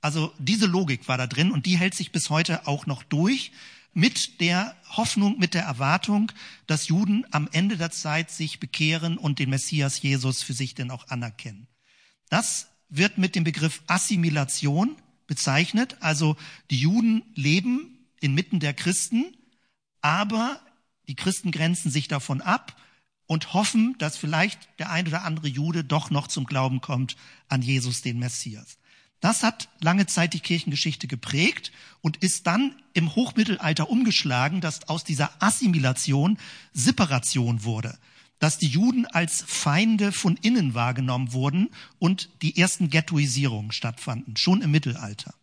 Also 0.00 0.32
diese 0.38 0.66
Logik 0.66 1.06
war 1.08 1.18
da 1.18 1.26
drin 1.26 1.52
und 1.52 1.66
die 1.66 1.76
hält 1.76 1.94
sich 1.94 2.10
bis 2.10 2.30
heute 2.30 2.66
auch 2.66 2.86
noch 2.86 3.02
durch 3.02 3.52
mit 3.92 4.40
der 4.40 4.74
Hoffnung, 4.88 5.38
mit 5.38 5.54
der 5.54 5.62
Erwartung, 5.62 6.32
dass 6.66 6.88
Juden 6.88 7.26
am 7.30 7.48
Ende 7.52 7.76
der 7.76 7.90
Zeit 7.90 8.30
sich 8.30 8.58
bekehren 8.58 9.18
und 9.18 9.38
den 9.38 9.50
Messias 9.50 10.00
Jesus 10.00 10.42
für 10.42 10.54
sich 10.54 10.74
denn 10.74 10.90
auch 10.90 11.08
anerkennen. 11.08 11.68
Das 12.30 12.68
wird 12.88 13.18
mit 13.18 13.36
dem 13.36 13.44
Begriff 13.44 13.82
Assimilation 13.86 14.96
bezeichnet. 15.26 15.96
Also 16.00 16.36
die 16.70 16.78
Juden 16.78 17.22
leben 17.34 17.98
inmitten 18.20 18.60
der 18.60 18.74
Christen, 18.74 19.36
aber 20.00 20.60
die 21.08 21.16
Christen 21.16 21.50
grenzen 21.50 21.90
sich 21.90 22.08
davon 22.08 22.40
ab 22.40 22.76
und 23.26 23.54
hoffen, 23.54 23.96
dass 23.98 24.16
vielleicht 24.16 24.68
der 24.78 24.90
ein 24.90 25.06
oder 25.06 25.24
andere 25.24 25.48
Jude 25.48 25.84
doch 25.84 26.10
noch 26.10 26.28
zum 26.28 26.44
Glauben 26.44 26.80
kommt 26.80 27.16
an 27.48 27.62
Jesus, 27.62 28.02
den 28.02 28.18
Messias. 28.18 28.78
Das 29.20 29.44
hat 29.44 29.68
lange 29.80 30.06
Zeit 30.06 30.34
die 30.34 30.40
Kirchengeschichte 30.40 31.06
geprägt 31.06 31.70
und 32.00 32.16
ist 32.18 32.46
dann 32.48 32.74
im 32.92 33.14
Hochmittelalter 33.14 33.88
umgeschlagen, 33.88 34.60
dass 34.60 34.88
aus 34.88 35.04
dieser 35.04 35.30
Assimilation 35.40 36.38
Separation 36.72 37.62
wurde, 37.62 37.96
dass 38.42 38.58
die 38.58 38.66
Juden 38.66 39.06
als 39.06 39.44
Feinde 39.46 40.10
von 40.10 40.36
innen 40.42 40.74
wahrgenommen 40.74 41.32
wurden 41.32 41.70
und 42.00 42.28
die 42.42 42.56
ersten 42.58 42.90
Ghettoisierungen 42.90 43.70
stattfanden, 43.70 44.36
schon 44.36 44.62
im 44.62 44.72
Mittelalter. 44.72 45.34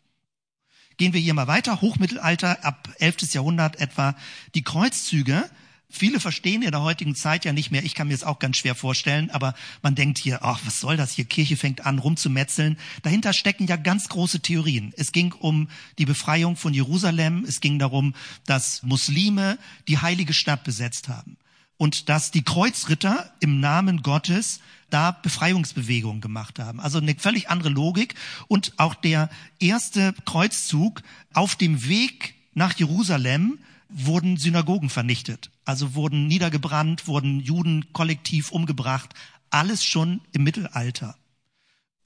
Gehen 0.98 1.14
wir 1.14 1.22
hier 1.22 1.34
mal 1.34 1.48
weiter, 1.48 1.80
Hochmittelalter 1.80 2.66
ab 2.66 2.90
11. 3.00 3.34
Jahrhundert 3.34 3.78
etwa, 3.78 4.18
die 4.54 4.64
Kreuzzüge 4.64 5.50
Viele 5.92 6.20
verstehen 6.20 6.62
in 6.62 6.70
der 6.70 6.84
heutigen 6.84 7.16
Zeit 7.16 7.46
ja 7.46 7.52
nicht 7.52 7.72
mehr, 7.72 7.84
ich 7.84 7.96
kann 7.96 8.10
mir 8.10 8.14
das 8.14 8.24
auch 8.24 8.38
ganz 8.38 8.58
schwer 8.58 8.76
vorstellen, 8.76 9.32
aber 9.32 9.56
man 9.82 9.96
denkt 9.96 10.20
hier, 10.20 10.44
ach, 10.44 10.60
was 10.64 10.80
soll 10.80 10.98
das 10.98 11.14
hier? 11.14 11.26
Kirche 11.26 11.58
fängt 11.58 11.84
an 11.88 11.98
rumzumetzeln. 11.98 12.78
Dahinter 13.02 13.34
stecken 13.34 13.66
ja 13.66 13.76
ganz 13.76 14.08
große 14.08 14.42
Theorien. 14.42 14.94
Es 14.98 15.12
ging 15.14 15.32
um 15.32 15.68
die 15.98 16.06
Befreiung 16.06 16.58
von 16.58 16.76
Jerusalem, 16.76 17.44
es 17.44 17.60
ging 17.60 17.80
darum, 17.80 18.14
dass 18.46 18.84
Muslime 18.84 19.58
die 19.88 19.98
heilige 19.98 20.34
Stadt 20.34 20.64
besetzt 20.64 21.08
haben 21.08 21.38
und 21.80 22.10
dass 22.10 22.30
die 22.30 22.44
Kreuzritter 22.44 23.32
im 23.40 23.62
Namen 23.62 24.04
Gottes 24.04 24.60
da 24.90 25.12
Befreiungsbewegungen 25.12 26.20
gemacht 26.20 26.60
haben. 26.60 26.82
Also 26.82 26.98
eine 26.98 27.16
völlig 27.16 27.50
andere 27.50 27.70
Logik 27.70 28.16
und 28.50 28.74
auch 28.76 28.94
der 28.94 29.30
erste 29.60 30.14
Kreuzzug 30.26 31.02
auf 31.34 31.56
dem 31.56 31.88
Weg 31.88 32.36
nach 32.54 32.78
Jerusalem 32.78 33.60
wurden 33.88 34.36
Synagogen 34.36 34.90
vernichtet. 34.90 35.52
Also 35.64 35.96
wurden 35.96 36.28
niedergebrannt, 36.28 37.08
wurden 37.08 37.40
Juden 37.40 37.86
kollektiv 37.94 38.52
umgebracht. 38.52 39.14
Alles 39.50 39.84
schon 39.84 40.20
im 40.34 40.44
Mittelalter. 40.44 41.16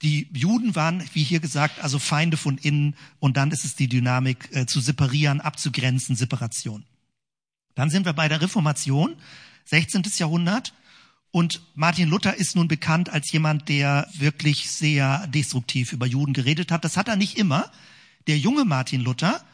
Die 0.02 0.28
Juden 0.32 0.76
waren, 0.76 1.02
wie 1.14 1.24
hier 1.24 1.40
gesagt, 1.40 1.82
also 1.82 1.98
Feinde 1.98 2.36
von 2.36 2.58
innen 2.58 2.94
und 3.18 3.36
dann 3.36 3.50
ist 3.50 3.64
es 3.64 3.74
die 3.74 3.88
Dynamik 3.88 4.50
äh, 4.52 4.66
zu 4.66 4.80
separieren, 4.80 5.40
abzugrenzen, 5.40 6.14
Separation. 6.14 6.84
Dann 7.74 7.90
sind 7.90 8.06
wir 8.06 8.12
bei 8.12 8.28
der 8.28 8.40
Reformation, 8.40 9.16
16. 9.64 10.02
Jahrhundert. 10.16 10.74
Und 11.30 11.62
Martin 11.74 12.08
Luther 12.08 12.36
ist 12.36 12.54
nun 12.54 12.68
bekannt 12.68 13.10
als 13.10 13.32
jemand, 13.32 13.68
der 13.68 14.08
wirklich 14.14 14.70
sehr 14.70 15.26
destruktiv 15.26 15.92
über 15.92 16.06
Juden 16.06 16.32
geredet 16.32 16.70
hat. 16.70 16.84
Das 16.84 16.96
hat 16.96 17.08
er 17.08 17.16
nicht 17.16 17.38
immer. 17.38 17.70
Der 18.26 18.38
junge 18.38 18.64
Martin 18.64 19.00
Luther 19.00 19.44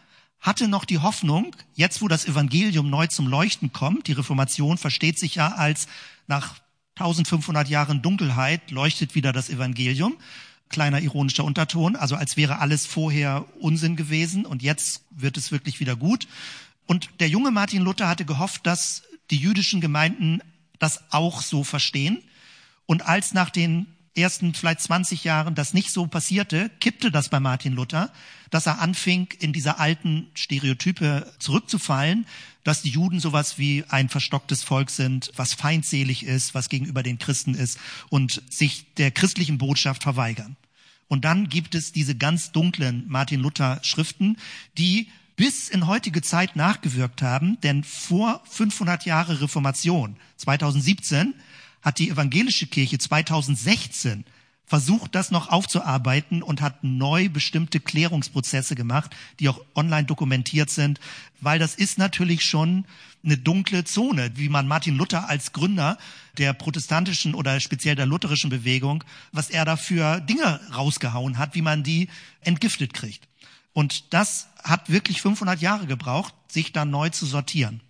hatte 0.41 0.69
noch 0.69 0.85
die 0.85 0.99
Hoffnung, 0.99 1.55
jetzt 1.75 2.01
wo 2.01 2.09
das 2.09 2.25
Evangelium 2.25 2.89
neu 2.89 3.07
zum 3.07 3.27
Leuchten 3.27 3.73
kommt, 3.73 4.09
die 4.09 4.13
Reformation 4.13 4.79
versteht 4.79 5.19
sich 5.19 5.35
ja 5.35 5.49
als 5.49 5.87
nach 6.27 6.61
1500 6.97 7.69
Jahren 7.69 8.03
Dunkelheit 8.03 8.71
leuchtet 8.71 9.15
wieder 9.15 9.33
das 9.33 9.51
Evangelium. 9.51 10.17
Kleiner 10.69 11.01
ironischer 11.01 11.45
Unterton, 11.45 11.97
also 11.97 12.15
als 12.15 12.37
wäre 12.37 12.59
alles 12.61 12.87
vorher 12.87 13.45
Unsinn 13.59 13.97
gewesen 13.97 14.47
und 14.47 14.63
jetzt 14.63 15.03
wird 15.11 15.37
es 15.37 15.51
wirklich 15.51 15.81
wieder 15.81 15.97
gut. 15.97 16.29
Und 16.87 17.11
der 17.21 17.29
junge 17.29 17.51
Martin 17.51 17.83
Luther 17.83 18.09
hatte 18.09 18.25
gehofft, 18.25 18.67
dass 18.67 19.03
die 19.31 19.37
jüdischen 19.37 19.81
Gemeinden 19.81 20.41
das 20.79 21.13
auch 21.13 21.43
so 21.43 21.65
verstehen. 21.65 22.23
Und 22.87 23.03
als 23.03 23.33
nach 23.33 23.51
den 23.51 23.87
ersten 24.17 24.55
vielleicht 24.55 24.81
20 24.81 25.25
Jahren 25.25 25.55
das 25.55 25.75
nicht 25.75 25.91
so 25.93 26.07
passierte, 26.07 26.71
kippte 26.81 27.11
das 27.11 27.29
bei 27.29 27.39
Martin 27.39 27.75
Luther, 27.75 28.13
dass 28.51 28.67
er 28.67 28.81
anfing, 28.81 29.29
in 29.39 29.53
diese 29.53 29.79
alten 29.79 30.27
Stereotype 30.35 31.33
zurückzufallen, 31.39 32.27
dass 32.65 32.83
die 32.83 32.91
Juden 32.91 33.21
sowas 33.21 33.59
wie 33.59 33.85
ein 33.89 34.09
verstocktes 34.09 34.63
Volk 34.65 34.91
sind, 34.91 35.31
was 35.37 35.55
feindselig 35.55 36.25
ist, 36.25 36.55
was 36.55 36.69
gegenüber 36.69 37.03
den 37.03 37.19
Christen 37.19 37.55
ist 37.55 37.79
und 38.09 38.43
sich 38.51 38.93
der 38.95 39.11
christlichen 39.11 39.59
Botschaft 39.59 40.03
verweigern. 40.03 40.57
Und 41.09 41.25
dann 41.25 41.49
gibt 41.49 41.75
es 41.75 41.93
diese 41.93 42.15
ganz 42.15 42.53
dunklen 42.53 43.05
Martin 43.09 43.41
Luther 43.41 43.81
Schriften, 43.83 44.37
die 44.79 45.09
bis 45.41 45.71
in 45.71 45.87
heutige 45.87 46.21
Zeit 46.21 46.55
nachgewirkt 46.55 47.23
haben, 47.23 47.59
denn 47.63 47.83
vor 47.83 48.43
500 48.51 49.07
Jahre 49.07 49.41
Reformation, 49.41 50.17
2017, 50.37 51.33
hat 51.81 51.99
die 51.99 52.11
evangelische 52.11 52.67
Kirche 52.67 52.99
2016 52.99 54.27
versucht, 54.67 55.15
das 55.15 55.31
noch 55.31 55.49
aufzuarbeiten 55.49 56.43
und 56.43 56.61
hat 56.61 56.85
neu 56.85 57.31
bestimmte 57.31 57.81
Klärungsprozesse 57.81 58.75
gemacht, 58.75 59.17
die 59.39 59.49
auch 59.49 59.65
online 59.75 60.05
dokumentiert 60.05 60.69
sind, 60.69 61.01
weil 61.41 61.59
das 61.59 61.75
ist 61.75 61.97
natürlich 61.97 62.45
schon 62.45 62.85
eine 63.25 63.39
dunkle 63.39 63.85
Zone, 63.85 64.33
wie 64.35 64.51
man 64.51 64.69
Martin 64.69 64.99
Luther 64.99 65.31
als 65.31 65.53
Gründer 65.53 65.97
der 66.37 66.53
protestantischen 66.53 67.35
oder 67.35 67.61
speziell 67.61 67.95
der 67.95 68.05
lutherischen 68.05 68.51
Bewegung, 68.51 69.05
was 69.33 69.49
er 69.49 69.65
dafür 69.65 70.21
Dinge 70.21 70.61
rausgehauen 70.77 71.39
hat, 71.39 71.55
wie 71.55 71.63
man 71.63 71.83
die 71.83 72.11
entgiftet 72.43 72.93
kriegt. 72.93 73.30
Und 73.73 74.13
das 74.13 74.49
hat 74.63 74.91
wirklich 74.91 75.23
500 75.23 75.61
Jahre 75.61 75.87
gebraucht, 75.87 76.35
sich 76.49 76.73
da 76.73 76.85
neu 76.85 77.11
zu 77.11 77.27
sortieren. 77.27 77.81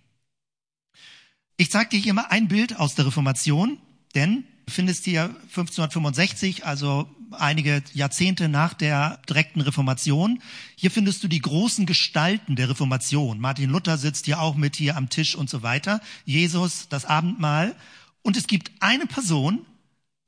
Ich 1.57 1.71
zeige 1.71 1.89
dir 1.91 1.99
hier 1.99 2.13
mal 2.13 2.27
ein 2.29 2.47
Bild 2.47 2.77
aus 2.77 2.95
der 2.95 3.05
Reformation, 3.05 3.77
denn 4.15 4.45
du 4.65 4.73
findest 4.73 5.05
hier 5.05 5.23
1565, 5.49 6.65
also 6.65 7.09
einige 7.31 7.83
Jahrzehnte 7.93 8.49
nach 8.49 8.73
der 8.73 9.21
direkten 9.29 9.61
Reformation. 9.61 10.41
Hier 10.75 10.91
findest 10.91 11.23
du 11.23 11.27
die 11.27 11.41
großen 11.41 11.85
Gestalten 11.85 12.55
der 12.55 12.69
Reformation. 12.69 13.39
Martin 13.39 13.69
Luther 13.69 13.97
sitzt 13.97 14.25
hier 14.25 14.41
auch 14.41 14.55
mit 14.55 14.75
hier 14.75 14.97
am 14.97 15.09
Tisch 15.09 15.35
und 15.35 15.49
so 15.49 15.63
weiter. 15.63 16.01
Jesus, 16.25 16.87
das 16.89 17.05
Abendmahl. 17.05 17.75
Und 18.21 18.37
es 18.37 18.47
gibt 18.47 18.71
eine 18.79 19.05
Person, 19.05 19.65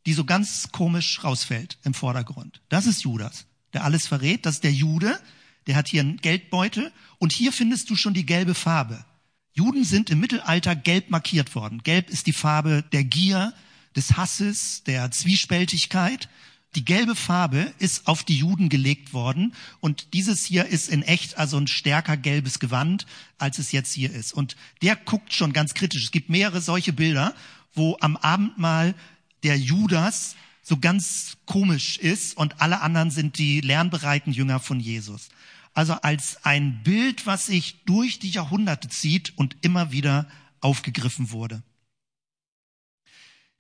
die 0.06 0.14
so 0.14 0.26
ganz 0.26 0.70
komisch 0.72 1.24
rausfällt 1.24 1.78
im 1.84 1.94
Vordergrund. 1.94 2.62
Das 2.70 2.86
ist 2.86 3.04
Judas, 3.04 3.46
der 3.74 3.84
alles 3.84 4.08
verrät. 4.08 4.46
Das 4.46 4.56
ist 4.56 4.64
der 4.64 4.74
Jude, 4.74 5.20
der 5.68 5.76
hat 5.76 5.88
hier 5.88 6.02
einen 6.02 6.18
Geldbeutel. 6.18 6.92
Und 7.20 7.32
hier 7.32 7.52
findest 7.52 7.90
du 7.90 7.96
schon 7.96 8.14
die 8.14 8.26
gelbe 8.26 8.54
Farbe. 8.54 9.06
Juden 9.54 9.84
sind 9.84 10.10
im 10.10 10.20
Mittelalter 10.20 10.76
gelb 10.76 11.10
markiert 11.10 11.54
worden. 11.56 11.84
Gelb 11.84 12.10
ist 12.10 12.28
die 12.28 12.34
Farbe 12.34 12.84
der 12.92 13.04
Gier, 13.04 13.54
des 13.96 14.18
Hasses, 14.18 14.84
der 14.84 15.12
Zwiespältigkeit. 15.12 16.30
Die 16.76 16.86
gelbe 16.86 17.16
Farbe 17.16 17.72
ist 17.78 18.08
auf 18.08 18.24
die 18.24 18.38
Juden 18.38 18.68
gelegt 18.68 19.14
worden 19.14 19.54
und 19.80 20.14
dieses 20.14 20.44
hier 20.44 20.66
ist 20.66 20.90
in 20.90 21.04
echt 21.04 21.38
also 21.38 21.58
ein 21.58 21.68
stärker 21.68 22.18
gelbes 22.18 22.58
Gewand, 22.58 23.06
als 23.38 23.60
es 23.60 23.72
jetzt 23.72 23.94
hier 23.94 24.12
ist. 24.12 24.34
Und 24.34 24.56
der 24.82 24.96
guckt 24.96 25.34
schon 25.34 25.54
ganz 25.54 25.76
kritisch. 25.76 26.06
Es 26.06 26.12
gibt 26.12 26.30
mehrere 26.30 26.62
solche 26.62 26.92
Bilder, 26.92 27.36
wo 27.76 27.98
am 28.02 28.18
Abendmahl 28.18 28.96
der 29.44 29.58
Judas 29.58 30.36
so 30.64 30.78
ganz 30.78 31.38
komisch 31.46 31.98
ist 32.00 32.36
und 32.36 32.62
alle 32.62 32.82
anderen 32.82 33.12
sind 33.12 33.38
die 33.38 33.62
lernbereiten 33.62 34.34
Jünger 34.34 34.60
von 34.60 34.80
Jesus 34.80 35.30
also 35.74 35.94
als 35.94 36.44
ein 36.46 36.84
Bild, 36.84 37.26
was 37.26 37.48
sich 37.48 37.84
durch 37.86 38.20
die 38.20 38.30
Jahrhunderte 38.30 38.90
zieht 38.90 39.38
und 39.38 39.58
immer 39.62 39.92
wieder 39.92 40.28
aufgegriffen 40.60 41.32
wurde. 41.32 41.64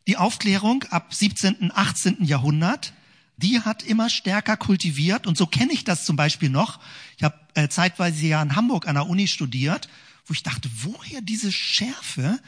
Die 0.07 0.17
Aufklärung 0.17 0.83
ab 0.83 1.13
17., 1.13 1.71
18. 1.73 2.23
Jahrhundert, 2.23 2.93
die 3.37 3.61
hat 3.61 3.83
immer 3.83 4.09
stärker 4.09 4.57
kultiviert 4.57 5.25
und 5.25 5.37
so 5.37 5.47
kenne 5.47 5.73
ich 5.73 5.85
das 5.85 6.05
zum 6.05 6.15
Beispiel 6.15 6.49
noch. 6.49 6.79
Ich 7.17 7.23
habe 7.23 7.39
äh, 7.55 7.67
zeitweise 7.67 8.25
ja 8.25 8.41
in 8.41 8.55
Hamburg 8.55 8.87
an 8.87 8.95
der 8.95 9.07
Uni 9.07 9.27
studiert, 9.27 9.89
wo 10.25 10.33
ich 10.33 10.43
dachte, 10.43 10.69
woher 10.81 11.21
diese 11.21 11.51
Schärfe, 11.51 12.39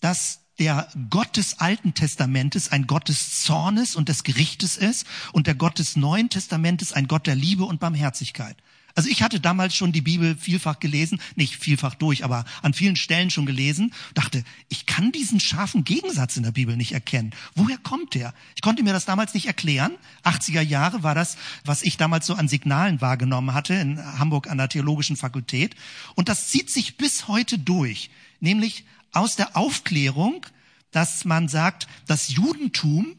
dass 0.00 0.40
der 0.58 0.88
Gott 1.10 1.36
des 1.36 1.58
Alten 1.58 1.94
Testamentes 1.94 2.70
ein 2.70 2.86
Gott 2.86 3.08
des 3.08 3.42
Zornes 3.42 3.96
und 3.96 4.08
des 4.08 4.22
Gerichtes 4.22 4.76
ist 4.76 5.06
und 5.32 5.46
der 5.46 5.54
Gott 5.54 5.78
des 5.78 5.96
Neuen 5.96 6.28
Testamentes 6.28 6.92
ein 6.92 7.08
Gott 7.08 7.26
der 7.26 7.34
Liebe 7.34 7.64
und 7.64 7.80
Barmherzigkeit. 7.80 8.56
Also 8.96 9.08
ich 9.08 9.22
hatte 9.22 9.40
damals 9.40 9.74
schon 9.74 9.90
die 9.90 10.00
Bibel 10.00 10.36
vielfach 10.36 10.78
gelesen, 10.78 11.20
nicht 11.34 11.56
vielfach 11.56 11.96
durch, 11.96 12.22
aber 12.22 12.44
an 12.62 12.74
vielen 12.74 12.94
Stellen 12.94 13.28
schon 13.28 13.44
gelesen, 13.44 13.92
dachte, 14.14 14.44
ich 14.68 14.86
kann 14.86 15.10
diesen 15.10 15.40
scharfen 15.40 15.82
Gegensatz 15.82 16.36
in 16.36 16.44
der 16.44 16.52
Bibel 16.52 16.76
nicht 16.76 16.92
erkennen. 16.92 17.32
Woher 17.56 17.78
kommt 17.78 18.14
der? 18.14 18.32
Ich 18.54 18.62
konnte 18.62 18.84
mir 18.84 18.92
das 18.92 19.04
damals 19.04 19.34
nicht 19.34 19.46
erklären. 19.46 19.92
80er 20.22 20.60
Jahre 20.60 21.02
war 21.02 21.16
das, 21.16 21.36
was 21.64 21.82
ich 21.82 21.96
damals 21.96 22.26
so 22.26 22.34
an 22.34 22.46
Signalen 22.46 23.00
wahrgenommen 23.00 23.52
hatte 23.52 23.74
in 23.74 23.98
Hamburg 24.20 24.48
an 24.48 24.58
der 24.58 24.68
Theologischen 24.68 25.16
Fakultät. 25.16 25.74
Und 26.14 26.28
das 26.28 26.48
zieht 26.48 26.70
sich 26.70 26.96
bis 26.96 27.26
heute 27.26 27.58
durch, 27.58 28.10
nämlich 28.38 28.84
aus 29.16 29.36
der 29.36 29.56
Aufklärung, 29.56 30.46
dass 30.90 31.24
man 31.24 31.48
sagt, 31.48 31.88
das 32.06 32.28
Judentum 32.28 33.16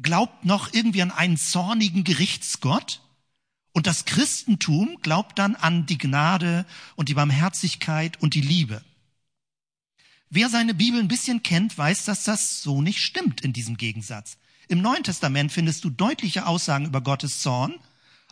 glaubt 0.00 0.44
noch 0.44 0.72
irgendwie 0.72 1.02
an 1.02 1.10
einen 1.10 1.36
zornigen 1.36 2.04
Gerichtsgott 2.04 3.02
und 3.72 3.86
das 3.86 4.04
Christentum 4.04 4.98
glaubt 5.02 5.38
dann 5.38 5.54
an 5.54 5.86
die 5.86 5.98
Gnade 5.98 6.66
und 6.96 7.08
die 7.08 7.14
Barmherzigkeit 7.14 8.20
und 8.20 8.34
die 8.34 8.40
Liebe. 8.40 8.82
Wer 10.30 10.50
seine 10.50 10.74
Bibel 10.74 11.00
ein 11.00 11.08
bisschen 11.08 11.42
kennt, 11.42 11.76
weiß, 11.76 12.04
dass 12.04 12.24
das 12.24 12.62
so 12.62 12.82
nicht 12.82 13.00
stimmt 13.00 13.40
in 13.40 13.52
diesem 13.52 13.76
Gegensatz. 13.76 14.36
Im 14.68 14.82
Neuen 14.82 15.02
Testament 15.02 15.52
findest 15.52 15.84
du 15.84 15.90
deutliche 15.90 16.46
Aussagen 16.46 16.84
über 16.84 17.00
Gottes 17.00 17.40
Zorn, 17.40 17.74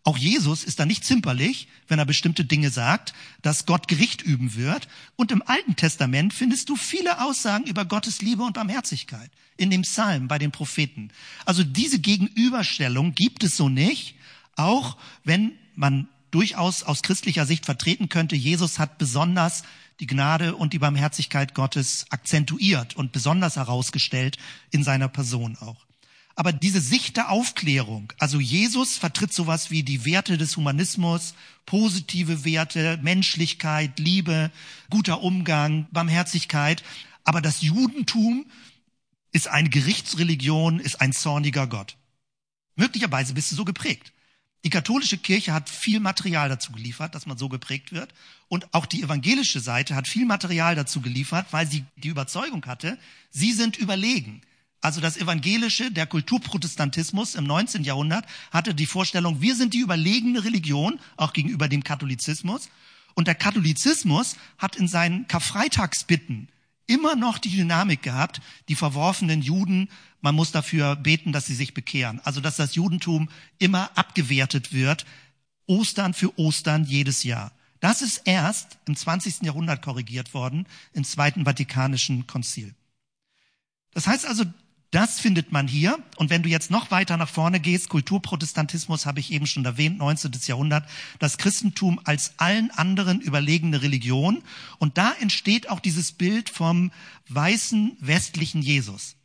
Auch 0.06 0.16
Jesus 0.16 0.62
ist 0.62 0.78
da 0.78 0.86
nicht 0.86 1.04
zimperlich, 1.04 1.66
wenn 1.88 1.98
er 1.98 2.04
bestimmte 2.04 2.44
Dinge 2.44 2.70
sagt, 2.70 3.12
dass 3.42 3.66
Gott 3.66 3.88
Gericht 3.88 4.22
üben 4.22 4.54
wird. 4.54 4.86
Und 5.16 5.32
im 5.32 5.42
Alten 5.42 5.74
Testament 5.74 6.32
findest 6.32 6.68
du 6.68 6.76
viele 6.76 7.24
Aussagen 7.24 7.66
über 7.66 7.84
Gottes 7.84 8.22
Liebe 8.22 8.44
und 8.44 8.52
Barmherzigkeit. 8.52 9.32
In 9.56 9.68
dem 9.68 9.82
Psalm, 9.82 10.28
bei 10.28 10.38
den 10.38 10.52
Propheten. 10.52 11.10
Also 11.44 11.64
diese 11.64 11.98
Gegenüberstellung 11.98 13.16
gibt 13.16 13.42
es 13.42 13.56
so 13.56 13.68
nicht. 13.68 14.14
Auch 14.54 14.96
wenn 15.24 15.58
man 15.74 16.08
durchaus 16.30 16.84
aus 16.84 17.02
christlicher 17.02 17.44
Sicht 17.44 17.64
vertreten 17.64 18.08
könnte, 18.08 18.36
Jesus 18.36 18.78
hat 18.78 18.98
besonders 18.98 19.64
die 19.98 20.06
Gnade 20.06 20.54
und 20.54 20.72
die 20.72 20.78
Barmherzigkeit 20.78 21.52
Gottes 21.52 22.06
akzentuiert 22.10 22.94
und 22.94 23.10
besonders 23.10 23.56
herausgestellt 23.56 24.38
in 24.70 24.84
seiner 24.84 25.08
Person 25.08 25.56
auch. 25.56 25.85
Aber 26.38 26.52
diese 26.52 26.82
Sicht 26.82 27.16
der 27.16 27.30
Aufklärung, 27.30 28.12
also 28.18 28.38
Jesus 28.38 28.98
vertritt 28.98 29.32
sowas 29.32 29.70
wie 29.70 29.82
die 29.82 30.04
Werte 30.04 30.36
des 30.36 30.58
Humanismus, 30.58 31.34
positive 31.64 32.44
Werte, 32.44 32.98
Menschlichkeit, 33.02 33.98
Liebe, 33.98 34.50
guter 34.90 35.22
Umgang, 35.22 35.86
Barmherzigkeit. 35.92 36.84
Aber 37.24 37.40
das 37.40 37.62
Judentum 37.62 38.44
ist 39.32 39.48
eine 39.48 39.70
Gerichtsreligion, 39.70 40.78
ist 40.78 41.00
ein 41.00 41.14
zorniger 41.14 41.66
Gott. 41.66 41.96
Möglicherweise 42.76 43.32
bist 43.32 43.50
du 43.50 43.56
so 43.56 43.64
geprägt. 43.64 44.12
Die 44.62 44.70
katholische 44.70 45.16
Kirche 45.16 45.54
hat 45.54 45.70
viel 45.70 46.00
Material 46.00 46.50
dazu 46.50 46.70
geliefert, 46.70 47.14
dass 47.14 47.24
man 47.24 47.38
so 47.38 47.48
geprägt 47.48 47.92
wird. 47.92 48.12
Und 48.48 48.74
auch 48.74 48.84
die 48.84 49.02
evangelische 49.02 49.60
Seite 49.60 49.94
hat 49.94 50.06
viel 50.06 50.26
Material 50.26 50.74
dazu 50.74 51.00
geliefert, 51.00 51.46
weil 51.52 51.66
sie 51.66 51.84
die 51.96 52.08
Überzeugung 52.08 52.66
hatte, 52.66 52.98
sie 53.30 53.52
sind 53.52 53.78
überlegen. 53.78 54.42
Also 54.86 55.00
das 55.00 55.16
Evangelische, 55.16 55.90
der 55.90 56.06
Kulturprotestantismus 56.06 57.34
im 57.34 57.42
19. 57.42 57.82
Jahrhundert 57.82 58.24
hatte 58.52 58.72
die 58.72 58.86
Vorstellung, 58.86 59.40
wir 59.40 59.56
sind 59.56 59.74
die 59.74 59.80
überlegene 59.80 60.44
Religion, 60.44 61.00
auch 61.16 61.32
gegenüber 61.32 61.66
dem 61.66 61.82
Katholizismus. 61.82 62.68
Und 63.14 63.26
der 63.26 63.34
Katholizismus 63.34 64.36
hat 64.58 64.76
in 64.76 64.86
seinen 64.86 65.26
Karfreitagsbitten 65.26 66.50
immer 66.86 67.16
noch 67.16 67.38
die 67.38 67.50
Dynamik 67.50 68.02
gehabt, 68.02 68.40
die 68.68 68.76
verworfenen 68.76 69.42
Juden, 69.42 69.88
man 70.20 70.36
muss 70.36 70.52
dafür 70.52 70.94
beten, 70.94 71.32
dass 71.32 71.46
sie 71.46 71.56
sich 71.56 71.74
bekehren. 71.74 72.20
Also 72.22 72.40
dass 72.40 72.54
das 72.54 72.76
Judentum 72.76 73.28
immer 73.58 73.90
abgewertet 73.98 74.72
wird, 74.72 75.04
Ostern 75.66 76.14
für 76.14 76.38
Ostern 76.38 76.84
jedes 76.84 77.24
Jahr. 77.24 77.50
Das 77.80 78.02
ist 78.02 78.22
erst 78.24 78.78
im 78.86 78.94
20. 78.94 79.42
Jahrhundert 79.42 79.82
korrigiert 79.82 80.32
worden, 80.32 80.64
im 80.92 81.02
Zweiten 81.02 81.44
Vatikanischen 81.44 82.28
Konzil. 82.28 82.72
Das 83.90 84.06
heißt 84.06 84.26
also, 84.26 84.44
das 84.90 85.20
findet 85.20 85.52
man 85.52 85.68
hier. 85.68 85.98
Und 86.16 86.30
wenn 86.30 86.42
du 86.42 86.48
jetzt 86.48 86.70
noch 86.70 86.90
weiter 86.90 87.16
nach 87.16 87.28
vorne 87.28 87.60
gehst, 87.60 87.88
Kulturprotestantismus 87.88 89.04
habe 89.06 89.20
ich 89.20 89.32
eben 89.32 89.46
schon 89.46 89.64
erwähnt, 89.64 89.98
19. 89.98 90.32
Jahrhundert, 90.46 90.88
das 91.18 91.38
Christentum 91.38 92.00
als 92.04 92.34
allen 92.36 92.70
anderen 92.70 93.20
überlegene 93.20 93.82
Religion. 93.82 94.42
Und 94.78 94.96
da 94.98 95.12
entsteht 95.20 95.68
auch 95.68 95.80
dieses 95.80 96.12
Bild 96.12 96.48
vom 96.48 96.92
weißen 97.28 97.96
westlichen 98.00 98.62
Jesus 98.62 99.15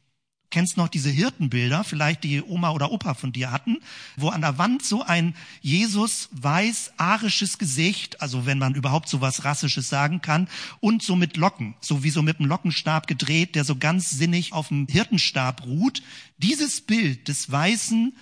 kennst 0.52 0.78
noch 0.78 0.90
diese 0.90 1.10
Hirtenbilder, 1.10 1.84
vielleicht 1.84 2.24
die 2.24 2.42
Oma 2.44 2.72
oder 2.72 2.92
Opa 2.92 3.14
von 3.14 3.32
dir 3.32 3.52
hatten, 3.52 3.78
wo 4.18 4.30
an 4.30 4.42
der 4.42 4.58
Wand 4.58 4.84
so 4.84 5.02
ein 5.02 5.34
Jesus 5.62 6.30
weiß 6.34 6.94
arisches 6.98 7.58
Gesicht, 7.58 8.22
also 8.22 8.46
wenn 8.46 8.60
man 8.60 8.76
überhaupt 8.76 9.10
so 9.10 9.22
was 9.22 9.44
rassisches 9.44 9.90
sagen 9.90 10.22
kann, 10.22 10.48
und 10.80 11.02
so 11.02 11.16
mit 11.16 11.38
Locken, 11.38 11.76
so 11.82 12.04
wie 12.04 12.12
so 12.12 12.22
mit 12.22 12.40
einem 12.40 12.50
Lockenstab 12.50 13.08
gedreht, 13.08 13.56
der 13.56 13.64
so 13.64 13.76
ganz 13.76 14.12
sinnig 14.12 14.54
auf 14.54 14.68
dem 14.68 14.88
Hirtenstab 14.88 15.66
ruht. 15.66 16.04
Dieses 16.38 16.82
Bild 16.82 17.28
des 17.28 17.52
weißen 17.52 18.14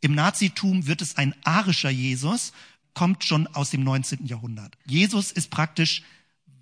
im 0.00 0.14
Nazitum 0.14 0.86
wird 0.86 1.02
es 1.02 1.16
ein 1.16 1.34
arischer 1.44 1.90
Jesus, 1.90 2.52
kommt 2.94 3.24
schon 3.24 3.46
aus 3.48 3.70
dem 3.70 3.82
19. 3.84 4.26
Jahrhundert. 4.26 4.76
Jesus 4.86 5.32
ist 5.32 5.50
praktisch 5.50 6.02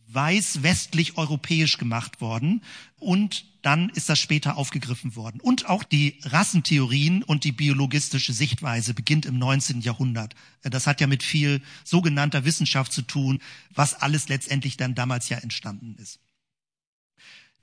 weiß-westlich 0.09 1.19
europäisch 1.19 1.79
gemacht 1.79 2.21
worden 2.21 2.63
und 2.99 3.45
dann 3.67 3.89
ist 3.89 4.09
das 4.09 4.21
später 4.21 4.59
aufgegriffen 4.59 5.17
worden. 5.17 5.41
Und 5.41 5.69
auch 5.69 5.83
die 5.83 6.21
Rassentheorien 6.23 7.25
und 7.25 7.43
die 7.43 7.51
biologistische 7.51 8.33
Sichtweise 8.33 8.95
beginnt 8.95 9.27
im 9.27 9.41
19. 9.41 9.81
Jahrhundert. 9.81 10.37
Das 10.63 10.87
hat 10.87 11.01
ja 11.01 11.09
mit 11.09 11.25
viel 11.25 11.61
sogenannter 11.83 12.45
Wissenschaft 12.45 12.93
zu 12.93 13.03
tun, 13.03 13.41
was 13.75 13.95
alles 13.95 14.29
letztendlich 14.29 14.77
dann 14.77 14.95
damals 14.95 15.29
ja 15.31 15.39
entstanden 15.39 15.97
ist. 16.01 16.21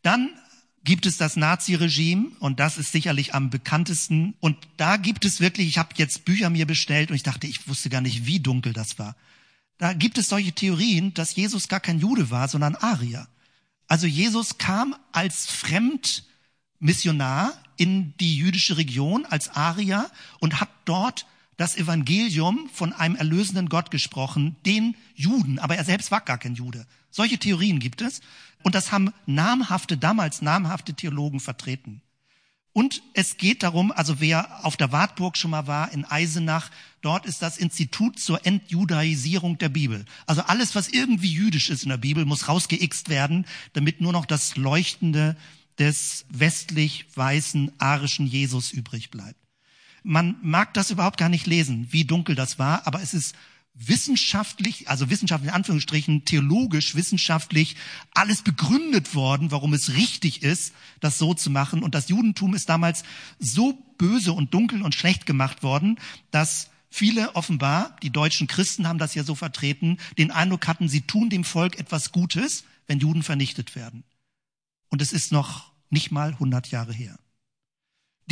Dann 0.02 0.30
gibt 0.84 1.06
es 1.06 1.16
das 1.16 1.38
Nazi-Regime 1.38 2.32
und 2.40 2.60
das 2.60 2.78
ist 2.78 2.92
sicherlich 2.92 3.34
am 3.34 3.50
bekanntesten. 3.50 4.34
Und 4.42 4.58
da 4.76 4.98
gibt 4.98 5.24
es 5.24 5.40
wirklich, 5.40 5.70
ich 5.70 5.78
habe 5.78 5.96
jetzt 5.96 6.26
Bücher 6.26 6.50
mir 6.50 6.68
bestellt 6.68 7.12
und 7.12 7.16
ich 7.16 7.24
dachte, 7.24 7.48
ich 7.48 7.66
wusste 7.70 7.90
gar 7.90 8.02
nicht, 8.02 8.26
wie 8.26 8.42
dunkel 8.42 8.74
das 8.74 9.00
war. 9.00 9.16
Da 9.78 9.94
gibt 9.94 10.18
es 10.18 10.28
solche 10.28 10.52
Theorien, 10.52 11.14
dass 11.14 11.38
Jesus 11.38 11.70
gar 11.70 11.80
kein 11.80 12.00
Jude 12.02 12.30
war, 12.30 12.50
sondern 12.50 12.76
Arier. 12.76 13.30
Also 13.88 14.08
Jesus 14.08 14.58
kam 14.58 14.96
als 15.12 15.48
Fremdmissionar 15.48 17.54
in 17.78 18.16
die 18.18 18.38
jüdische 18.38 18.78
Region, 18.78 19.26
als 19.26 19.50
Arier 19.50 20.10
und 20.40 20.62
hat 20.62 20.70
dort 20.86 21.26
das 21.58 21.76
Evangelium 21.76 22.70
von 22.74 22.94
einem 22.94 23.16
erlösenden 23.16 23.70
Gott 23.70 23.92
gesprochen, 23.92 24.56
den 24.66 24.96
Juden, 25.16 25.60
aber 25.60 25.76
er 25.76 25.86
selbst 25.86 26.12
war 26.12 26.22
gar 26.22 26.38
kein 26.38 26.56
Jude. 26.56 26.86
Solche 27.12 27.38
Theorien 27.38 27.80
gibt 27.80 28.02
es 28.02 28.22
und 28.64 28.76
das 28.76 28.92
haben 28.92 29.14
namhafte, 29.26 29.98
damals 29.98 30.42
namhafte 30.42 30.94
Theologen 30.94 31.40
vertreten. 31.40 32.02
Und 32.74 33.04
es 33.14 33.38
geht 33.38 33.62
darum, 33.62 33.92
also 33.92 34.20
wer 34.20 34.66
auf 34.66 34.78
der 34.78 34.92
Wartburg 34.92 35.38
schon 35.38 35.52
mal 35.52 35.68
war, 35.68 35.92
in 35.92 36.06
Eisenach, 36.06 36.72
dort 37.02 37.28
ist 37.28 37.44
das 37.44 37.58
Institut 37.58 38.18
zur 38.18 38.48
Entjudaisierung 38.48 39.60
der 39.60 39.70
Bibel. 39.70 40.06
Also 40.26 40.42
alles, 40.42 40.74
was 40.74 40.90
irgendwie 40.90 41.32
jüdisch 41.32 41.70
ist 41.70 41.84
in 41.84 41.90
der 41.90 41.98
Bibel, 41.98 42.26
muss 42.26 42.48
rausgeixt 42.48 43.10
werden, 43.10 43.46
damit 43.74 44.02
nur 44.02 44.12
noch 44.12 44.26
das 44.26 44.58
Leuchtende 44.58 45.38
des 45.78 46.26
westlich 46.30 47.06
weißen 47.14 47.72
arischen 47.78 48.26
Jesus 48.26 48.72
übrig 48.72 49.12
bleibt. 49.12 49.40
Man 50.02 50.36
mag 50.42 50.74
das 50.74 50.90
überhaupt 50.90 51.18
gar 51.18 51.30
nicht 51.30 51.46
lesen, 51.46 51.88
wie 51.92 52.06
dunkel 52.06 52.36
das 52.36 52.58
war, 52.58 52.88
aber 52.88 53.02
es 53.02 53.14
ist 53.14 53.36
wissenschaftlich, 53.76 54.90
also 54.90 55.10
wissenschaftlich 55.10 55.50
in 55.50 55.56
Anführungsstrichen, 55.56 56.26
theologisch, 56.26 56.96
wissenschaftlich 56.96 57.76
alles 58.14 58.42
begründet 58.42 59.16
worden, 59.16 59.52
warum 59.52 59.74
es 59.74 59.94
richtig 59.96 60.44
ist, 60.44 60.74
das 61.00 61.18
so 61.18 61.34
zu 61.34 61.50
machen. 61.50 61.82
Und 61.82 61.96
das 61.96 62.10
Judentum 62.10 62.54
ist 62.54 62.70
damals 62.70 63.04
so 63.40 63.78
böse 63.98 64.34
und 64.34 64.54
dunkel 64.54 64.84
und 64.84 64.96
schlecht 64.96 65.26
gemacht 65.26 65.64
worden, 65.64 66.00
dass 66.32 66.70
viele 66.90 67.36
offenbar, 67.36 67.96
die 68.04 68.12
deutschen 68.12 68.48
Christen 68.48 68.88
haben 68.88 69.00
das 69.00 69.16
ja 69.16 69.24
so 69.24 69.34
vertreten, 69.34 69.98
den 70.18 70.32
Eindruck 70.32 70.68
hatten, 70.68 70.88
sie 70.88 71.02
tun 71.02 71.30
dem 71.30 71.44
Volk 71.44 71.80
etwas 71.80 72.12
Gutes, 72.12 72.66
wenn 72.86 73.00
Juden 73.00 73.24
vernichtet 73.24 73.76
werden. 73.76 74.04
Und 74.90 75.02
es 75.02 75.14
ist 75.14 75.32
noch 75.32 75.72
nicht 75.90 76.12
mal 76.12 76.34
100 76.34 76.70
Jahre 76.70 76.94
her. 76.94 77.18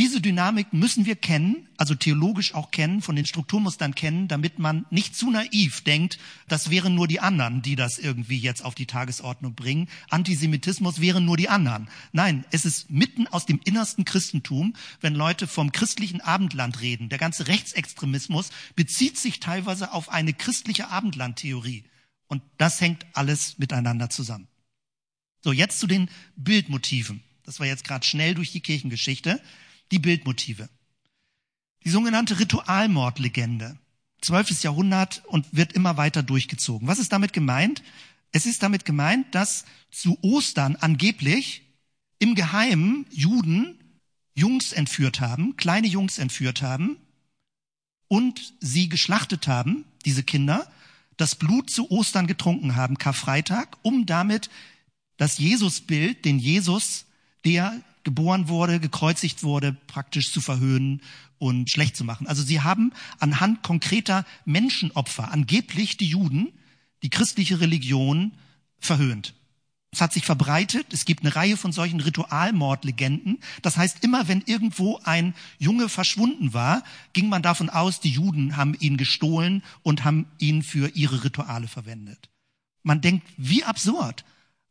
Diese 0.02 0.20
Dynamik 0.20 0.74
müssen 0.74 1.06
wir 1.06 1.16
kennen, 1.16 1.68
also 1.78 1.94
theologisch 1.94 2.56
auch 2.56 2.72
kennen, 2.72 3.04
von 3.04 3.16
den 3.16 3.28
Strukturmustern 3.28 3.94
kennen, 3.94 4.28
damit 4.28 4.58
man 4.58 4.88
nicht 4.90 5.16
zu 5.16 5.30
naiv 5.30 5.82
denkt, 5.82 6.18
das 6.48 6.72
wären 6.72 6.96
nur 6.96 7.08
die 7.08 7.20
anderen, 7.20 7.62
die 7.62 7.76
das 7.76 8.00
irgendwie 8.00 8.40
jetzt 8.40 8.66
auf 8.66 8.74
die 8.74 8.88
Tagesordnung 8.88 9.54
bringen. 9.54 9.90
Antisemitismus 10.10 11.02
wären 11.02 11.24
nur 11.24 11.38
die 11.38 11.50
anderen. 11.50 11.88
Nein, 12.14 12.46
es 12.50 12.66
ist 12.66 12.90
mitten 12.90 13.28
aus 13.28 13.46
dem 13.46 13.60
innersten 13.64 14.04
Christentum, 14.04 14.74
wenn 15.02 15.14
Leute 15.14 15.46
vom 15.46 15.72
christlichen 15.72 16.20
Abendland 16.20 16.82
reden. 16.82 17.10
Der 17.10 17.20
ganze 17.20 17.48
Rechtsextremismus 17.48 18.50
bezieht 18.76 19.20
sich 19.20 19.40
teilweise 19.40 19.94
auf 19.94 20.10
eine 20.10 20.34
christliche 20.34 20.88
Abendlandtheorie. 20.88 21.84
Und 22.26 22.42
das 22.58 22.82
hängt 22.82 23.06
alles 23.14 23.60
miteinander 23.60 24.10
zusammen. 24.10 24.48
So, 25.44 25.52
jetzt 25.52 25.80
zu 25.80 25.86
den 25.86 26.10
Bildmotiven. 26.38 27.22
Das 27.44 27.60
war 27.60 27.68
jetzt 27.68 27.84
gerade 27.84 28.04
schnell 28.04 28.34
durch 28.34 28.52
die 28.52 28.62
Kirchengeschichte 28.62 29.40
die 29.92 30.00
Bildmotive. 30.00 30.70
Die 31.84 31.90
sogenannte 31.90 32.40
Ritualmordlegende. 32.40 33.78
12. 34.22 34.64
Jahrhundert 34.64 35.24
und 35.26 35.48
wird 35.52 35.74
immer 35.74 35.98
weiter 35.98 36.24
durchgezogen. 36.24 36.88
Was 36.88 37.00
ist 37.00 37.12
damit 37.12 37.34
gemeint? 37.34 37.82
Es 38.32 38.46
ist 38.46 38.64
damit 38.64 38.86
gemeint, 38.86 39.34
dass 39.34 39.66
zu 39.90 40.18
Ostern 40.22 40.76
angeblich 40.76 41.64
im 42.20 42.36
Geheimen 42.36 43.06
Juden 43.10 43.80
Jungs 44.34 44.74
entführt 44.74 45.20
haben, 45.20 45.58
kleine 45.58 45.88
Jungs 45.88 46.18
entführt 46.20 46.62
haben 46.62 46.98
und 48.08 48.54
sie 48.60 48.90
geschlachtet 48.90 49.48
haben, 49.48 49.86
diese 50.06 50.24
Kinder, 50.24 50.72
das 51.18 51.36
Blut 51.36 51.70
zu 51.70 51.92
Ostern 51.92 52.28
getrunken 52.28 52.76
haben, 52.76 52.98
Karfreitag, 52.98 53.78
um 53.82 54.06
damit 54.06 54.50
das 55.18 55.38
Jesusbild, 55.38 56.26
den 56.26 56.40
Jesus, 56.40 57.06
der 57.44 57.82
geboren 58.04 58.48
wurde, 58.48 58.80
gekreuzigt 58.80 59.44
wurde, 59.44 59.76
praktisch 59.88 60.32
zu 60.32 60.42
verhöhnen 60.42 61.02
und 61.38 61.72
schlecht 61.72 61.96
zu 61.96 62.04
machen. 62.04 62.28
Also 62.28 62.44
sie 62.44 62.62
haben 62.62 62.94
anhand 63.20 63.64
konkreter 63.64 64.26
Menschenopfer 64.46 65.32
angeblich 65.32 65.98
die 65.98 66.08
Juden, 66.08 66.50
die 67.04 67.10
christliche 67.10 67.60
Religion 67.60 68.34
verhöhnt. 68.80 69.34
Es 69.94 70.00
hat 70.00 70.14
sich 70.14 70.26
verbreitet. 70.26 70.94
Es 70.94 71.04
gibt 71.04 71.24
eine 71.24 71.36
Reihe 71.36 71.58
von 71.58 71.74
solchen 71.74 72.00
Ritualmordlegenden. 72.00 73.40
Das 73.62 73.76
heißt, 73.76 74.04
immer 74.04 74.30
wenn 74.30 74.42
irgendwo 74.46 75.02
ein 75.04 75.34
Junge 75.60 75.90
verschwunden 75.90 76.54
war, 76.54 76.84
ging 77.12 77.28
man 77.28 77.42
davon 77.42 77.70
aus, 77.70 78.00
die 78.00 78.12
Juden 78.12 78.56
haben 78.56 78.74
ihn 78.80 78.96
gestohlen 78.96 79.64
und 79.84 80.06
haben 80.06 80.28
ihn 80.38 80.64
für 80.64 80.96
ihre 80.96 81.26
Rituale 81.26 81.68
verwendet. 81.68 82.30
Man 82.84 83.02
denkt, 83.02 83.28
wie 83.36 83.66
absurd. 83.66 84.24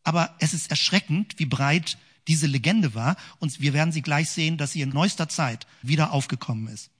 Aber 0.05 0.35
es 0.39 0.55
ist 0.55 0.71
erschreckend, 0.71 1.35
wie 1.39 1.45
breit 1.45 1.99
diese 2.31 2.47
Legende 2.47 2.95
war. 2.95 3.17
Und 3.41 3.61
wir 3.61 3.73
werden 3.73 3.93
sie 3.93 4.03
gleich 4.03 4.31
sehen, 4.31 4.57
dass 4.57 4.73
sie 4.73 4.83
in 4.83 4.91
neuester 4.91 5.29
Zeit 5.29 5.67
wieder 5.83 6.13
aufgekommen 6.13 6.69
ist. 6.69 6.91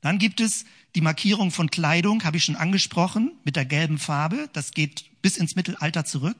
Dann 0.00 0.18
gibt 0.18 0.40
es 0.40 0.64
die 0.94 1.00
Markierung 1.00 1.50
von 1.50 1.70
Kleidung, 1.70 2.24
habe 2.24 2.36
ich 2.36 2.44
schon 2.44 2.56
angesprochen, 2.56 3.32
mit 3.44 3.56
der 3.56 3.64
gelben 3.64 3.98
Farbe. 3.98 4.48
Das 4.52 4.70
geht 4.70 5.04
bis 5.20 5.36
ins 5.36 5.56
Mittelalter 5.56 6.04
zurück. 6.04 6.36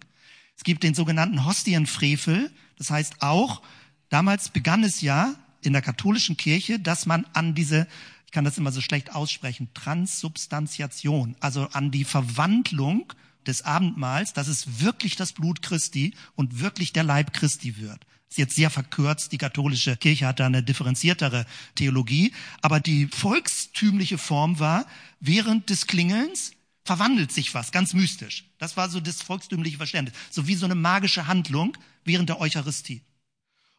Es 0.56 0.62
gibt 0.62 0.82
den 0.82 0.94
sogenannten 0.94 1.44
Hostienfrevel. 1.44 2.50
Das 2.78 2.90
heißt 2.90 3.22
auch, 3.22 3.60
damals 4.08 4.48
begann 4.48 4.84
es 4.84 5.00
ja 5.00 5.34
in 5.62 5.72
der 5.72 5.82
katholischen 5.82 6.36
Kirche, 6.36 6.78
dass 6.78 7.06
man 7.06 7.26
an 7.32 7.54
diese, 7.54 7.86
ich 8.24 8.32
kann 8.32 8.44
das 8.44 8.56
immer 8.56 8.72
so 8.72 8.80
schlecht 8.80 9.14
aussprechen, 9.14 9.68
Transsubstantiation, 9.74 11.36
also 11.40 11.68
an 11.72 11.90
die 11.90 12.04
Verwandlung 12.04 13.12
des 13.46 13.62
Abendmahls, 13.62 14.32
dass 14.32 14.48
es 14.48 14.80
wirklich 14.80 15.16
das 15.16 15.32
Blut 15.32 15.62
Christi 15.62 16.14
und 16.34 16.60
wirklich 16.60 16.92
der 16.92 17.04
Leib 17.04 17.32
Christi 17.32 17.78
wird. 17.78 18.04
Ist 18.28 18.38
jetzt 18.38 18.54
sehr 18.54 18.70
verkürzt. 18.70 19.32
Die 19.32 19.38
katholische 19.38 19.96
Kirche 19.96 20.26
hat 20.26 20.38
da 20.38 20.46
eine 20.46 20.62
differenziertere 20.62 21.46
Theologie. 21.74 22.32
Aber 22.62 22.78
die 22.78 23.08
volkstümliche 23.08 24.18
Form 24.18 24.60
war, 24.60 24.86
während 25.18 25.68
des 25.68 25.88
Klingelns 25.88 26.52
verwandelt 26.84 27.32
sich 27.32 27.54
was, 27.54 27.72
ganz 27.72 27.92
mystisch. 27.92 28.44
Das 28.58 28.76
war 28.76 28.88
so 28.88 29.00
das 29.00 29.20
volkstümliche 29.22 29.78
Verständnis. 29.78 30.16
So 30.30 30.46
wie 30.46 30.54
so 30.54 30.64
eine 30.64 30.76
magische 30.76 31.26
Handlung 31.26 31.76
während 32.04 32.28
der 32.28 32.40
Eucharistie. 32.40 33.02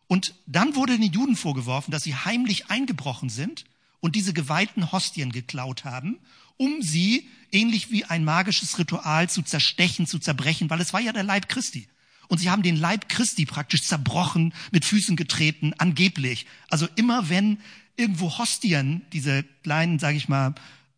Und 0.07 0.35
dann 0.45 0.75
wurde 0.75 0.97
den 0.97 1.13
Juden 1.13 1.37
vorgeworfen, 1.37 1.91
dass 1.91 2.03
sie 2.03 2.15
heimlich 2.15 2.69
eingebrochen 2.69 3.29
sind 3.29 3.63
und 4.01 4.15
diese 4.17 4.33
geweihten 4.33 4.91
Hostien 4.91 5.31
geklaut 5.31 5.85
haben, 5.85 6.19
um 6.61 6.83
sie 6.83 7.27
ähnlich 7.51 7.89
wie 7.89 8.05
ein 8.05 8.23
magisches 8.23 8.77
Ritual 8.77 9.27
zu 9.27 9.41
zerstechen, 9.41 10.05
zu 10.05 10.19
zerbrechen, 10.19 10.69
weil 10.69 10.79
es 10.79 10.93
war 10.93 11.01
ja 11.01 11.11
der 11.11 11.23
Leib 11.23 11.49
Christi. 11.49 11.87
Und 12.27 12.37
sie 12.37 12.51
haben 12.51 12.61
den 12.61 12.75
Leib 12.75 13.09
Christi 13.09 13.47
praktisch 13.47 13.81
zerbrochen, 13.81 14.53
mit 14.71 14.85
Füßen 14.85 15.15
getreten, 15.15 15.73
angeblich. 15.79 16.45
Also 16.69 16.87
immer 16.95 17.29
wenn 17.29 17.57
irgendwo 17.97 18.37
Hostien, 18.37 19.01
diese 19.11 19.41
kleinen, 19.63 19.97
sage 19.97 20.17
ich 20.17 20.29
mal, 20.29 20.53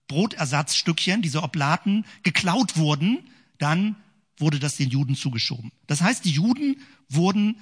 Brotersatzstückchen, 0.10 1.22
diese 1.22 1.42
Oblaten, 1.42 2.04
geklaut 2.24 2.76
wurden, 2.76 3.20
dann 3.58 3.96
wurde 4.36 4.60
das 4.60 4.76
den 4.76 4.90
Juden 4.90 5.16
zugeschoben. 5.16 5.72
Das 5.88 6.02
heißt, 6.02 6.26
die 6.26 6.32
Juden 6.32 6.82
wurden 7.08 7.56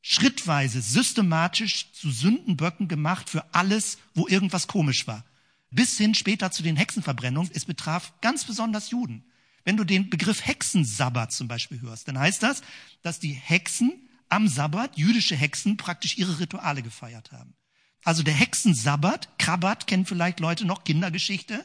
schrittweise, 0.00 0.80
systematisch 0.80 1.90
zu 1.92 2.12
Sündenböcken 2.12 2.86
gemacht 2.86 3.28
für 3.28 3.52
alles, 3.52 3.98
wo 4.14 4.28
irgendwas 4.28 4.68
komisch 4.68 5.08
war. 5.08 5.24
Bis 5.72 5.98
hin 5.98 6.14
später 6.14 6.50
zu 6.50 6.62
den 6.62 6.76
Hexenverbrennungen. 6.76 7.50
Es 7.52 7.64
betraf 7.64 8.12
ganz 8.20 8.44
besonders 8.44 8.90
Juden. 8.90 9.24
Wenn 9.64 9.76
du 9.76 9.84
den 9.84 10.10
Begriff 10.10 10.46
Hexensabbat 10.46 11.32
zum 11.32 11.48
Beispiel 11.48 11.80
hörst, 11.80 12.06
dann 12.08 12.18
heißt 12.18 12.42
das, 12.42 12.62
dass 13.02 13.20
die 13.20 13.32
Hexen 13.32 14.08
am 14.28 14.48
Sabbat, 14.48 14.96
jüdische 14.96 15.36
Hexen, 15.36 15.76
praktisch 15.76 16.18
ihre 16.18 16.38
Rituale 16.38 16.82
gefeiert 16.82 17.32
haben. 17.32 17.54
Also 18.04 18.22
der 18.22 18.34
Hexensabbat, 18.34 19.38
Krabbat 19.38 19.86
kennen 19.86 20.06
vielleicht 20.06 20.40
Leute 20.40 20.64
noch, 20.64 20.84
Kindergeschichte, 20.84 21.64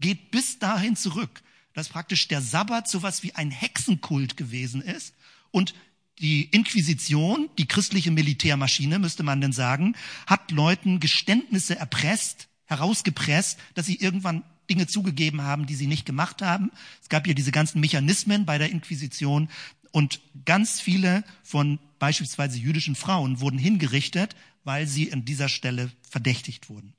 geht 0.00 0.30
bis 0.30 0.58
dahin 0.58 0.96
zurück, 0.96 1.42
dass 1.74 1.88
praktisch 1.88 2.28
der 2.28 2.40
Sabbat 2.40 2.88
sowas 2.88 3.22
wie 3.22 3.34
ein 3.34 3.50
Hexenkult 3.50 4.36
gewesen 4.36 4.80
ist 4.80 5.14
und 5.50 5.74
die 6.20 6.44
Inquisition, 6.44 7.50
die 7.58 7.66
christliche 7.66 8.10
Militärmaschine, 8.10 8.98
müsste 8.98 9.24
man 9.24 9.40
denn 9.40 9.52
sagen, 9.52 9.96
hat 10.26 10.52
Leuten 10.52 11.00
Geständnisse 11.00 11.76
erpresst, 11.76 12.48
herausgepresst, 12.66 13.58
dass 13.74 13.86
sie 13.86 13.96
irgendwann 13.96 14.42
Dinge 14.70 14.86
zugegeben 14.86 15.42
haben, 15.42 15.66
die 15.66 15.74
sie 15.74 15.86
nicht 15.86 16.06
gemacht 16.06 16.42
haben. 16.42 16.70
Es 17.02 17.08
gab 17.08 17.26
ja 17.26 17.34
diese 17.34 17.52
ganzen 17.52 17.80
Mechanismen 17.80 18.46
bei 18.46 18.58
der 18.58 18.70
Inquisition 18.70 19.48
und 19.92 20.20
ganz 20.44 20.80
viele 20.80 21.22
von 21.42 21.78
beispielsweise 21.98 22.58
jüdischen 22.58 22.96
Frauen 22.96 23.40
wurden 23.40 23.58
hingerichtet, 23.58 24.34
weil 24.64 24.86
sie 24.86 25.12
an 25.12 25.24
dieser 25.24 25.48
Stelle 25.48 25.90
verdächtigt 26.08 26.68
wurden. 26.68 26.94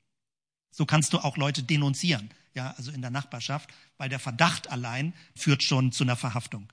So 0.70 0.86
kannst 0.86 1.12
du 1.12 1.18
auch 1.18 1.36
Leute 1.36 1.62
denunzieren, 1.62 2.30
ja, 2.54 2.72
also 2.76 2.90
in 2.90 3.02
der 3.02 3.10
Nachbarschaft, 3.10 3.70
weil 3.98 4.08
der 4.08 4.18
Verdacht 4.18 4.70
allein 4.70 5.12
führt 5.34 5.62
schon 5.62 5.92
zu 5.92 6.04
einer 6.04 6.16
Verhaftung. 6.16 6.72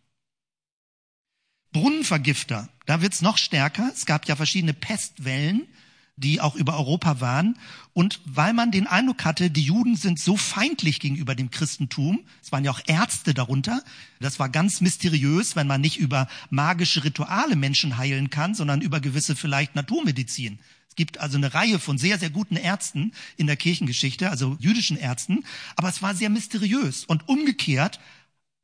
Brunnenvergifter, 1.72 2.70
da 2.86 3.02
wird's 3.02 3.22
noch 3.22 3.38
stärker. 3.38 3.92
Es 3.94 4.06
gab 4.06 4.28
ja 4.28 4.36
verschiedene 4.36 4.74
Pestwellen, 4.74 5.68
die 6.16 6.42
auch 6.42 6.56
über 6.56 6.78
Europa 6.78 7.22
waren. 7.22 7.58
Und 7.94 8.22
weil 8.26 8.54
man 8.54 8.72
den 8.72 8.88
Eindruck 8.88 9.26
hatte, 9.26 9.50
die 9.50 9.64
Juden 9.64 9.96
sind 9.96 10.20
so 10.20 10.38
feindlich 10.38 11.00
gegenüber 11.00 11.36
dem 11.36 11.52
Christentum, 11.52 12.20
es 12.42 12.52
waren 12.52 12.64
ja 12.64 12.72
auch 12.72 12.82
Ärzte 12.86 13.34
darunter, 13.34 13.84
das 14.20 14.40
war 14.40 14.50
ganz 14.50 14.82
mysteriös, 14.82 15.56
wenn 15.56 15.68
man 15.68 15.82
nicht 15.82 15.98
über 15.98 16.28
magische 16.50 17.04
Rituale 17.04 17.56
Menschen 17.56 17.98
heilen 17.98 18.30
kann, 18.30 18.56
sondern 18.56 18.82
über 18.82 19.00
gewisse 19.00 19.36
vielleicht 19.36 19.76
Naturmedizin. 19.76 20.60
Es 20.90 20.96
gibt 20.96 21.20
also 21.20 21.38
eine 21.38 21.56
Reihe 21.56 21.80
von 21.80 21.98
sehr, 21.98 22.20
sehr 22.20 22.30
guten 22.30 22.56
Ärzten 22.56 23.14
in 23.36 23.48
der 23.48 23.56
Kirchengeschichte, 23.56 24.30
also 24.30 24.58
jüdischen 24.60 24.96
Ärzten, 24.96 25.44
aber 25.76 25.90
es 25.90 26.04
war 26.04 26.14
sehr 26.14 26.30
mysteriös. 26.30 27.06
Und 27.06 27.28
umgekehrt, 27.28 28.00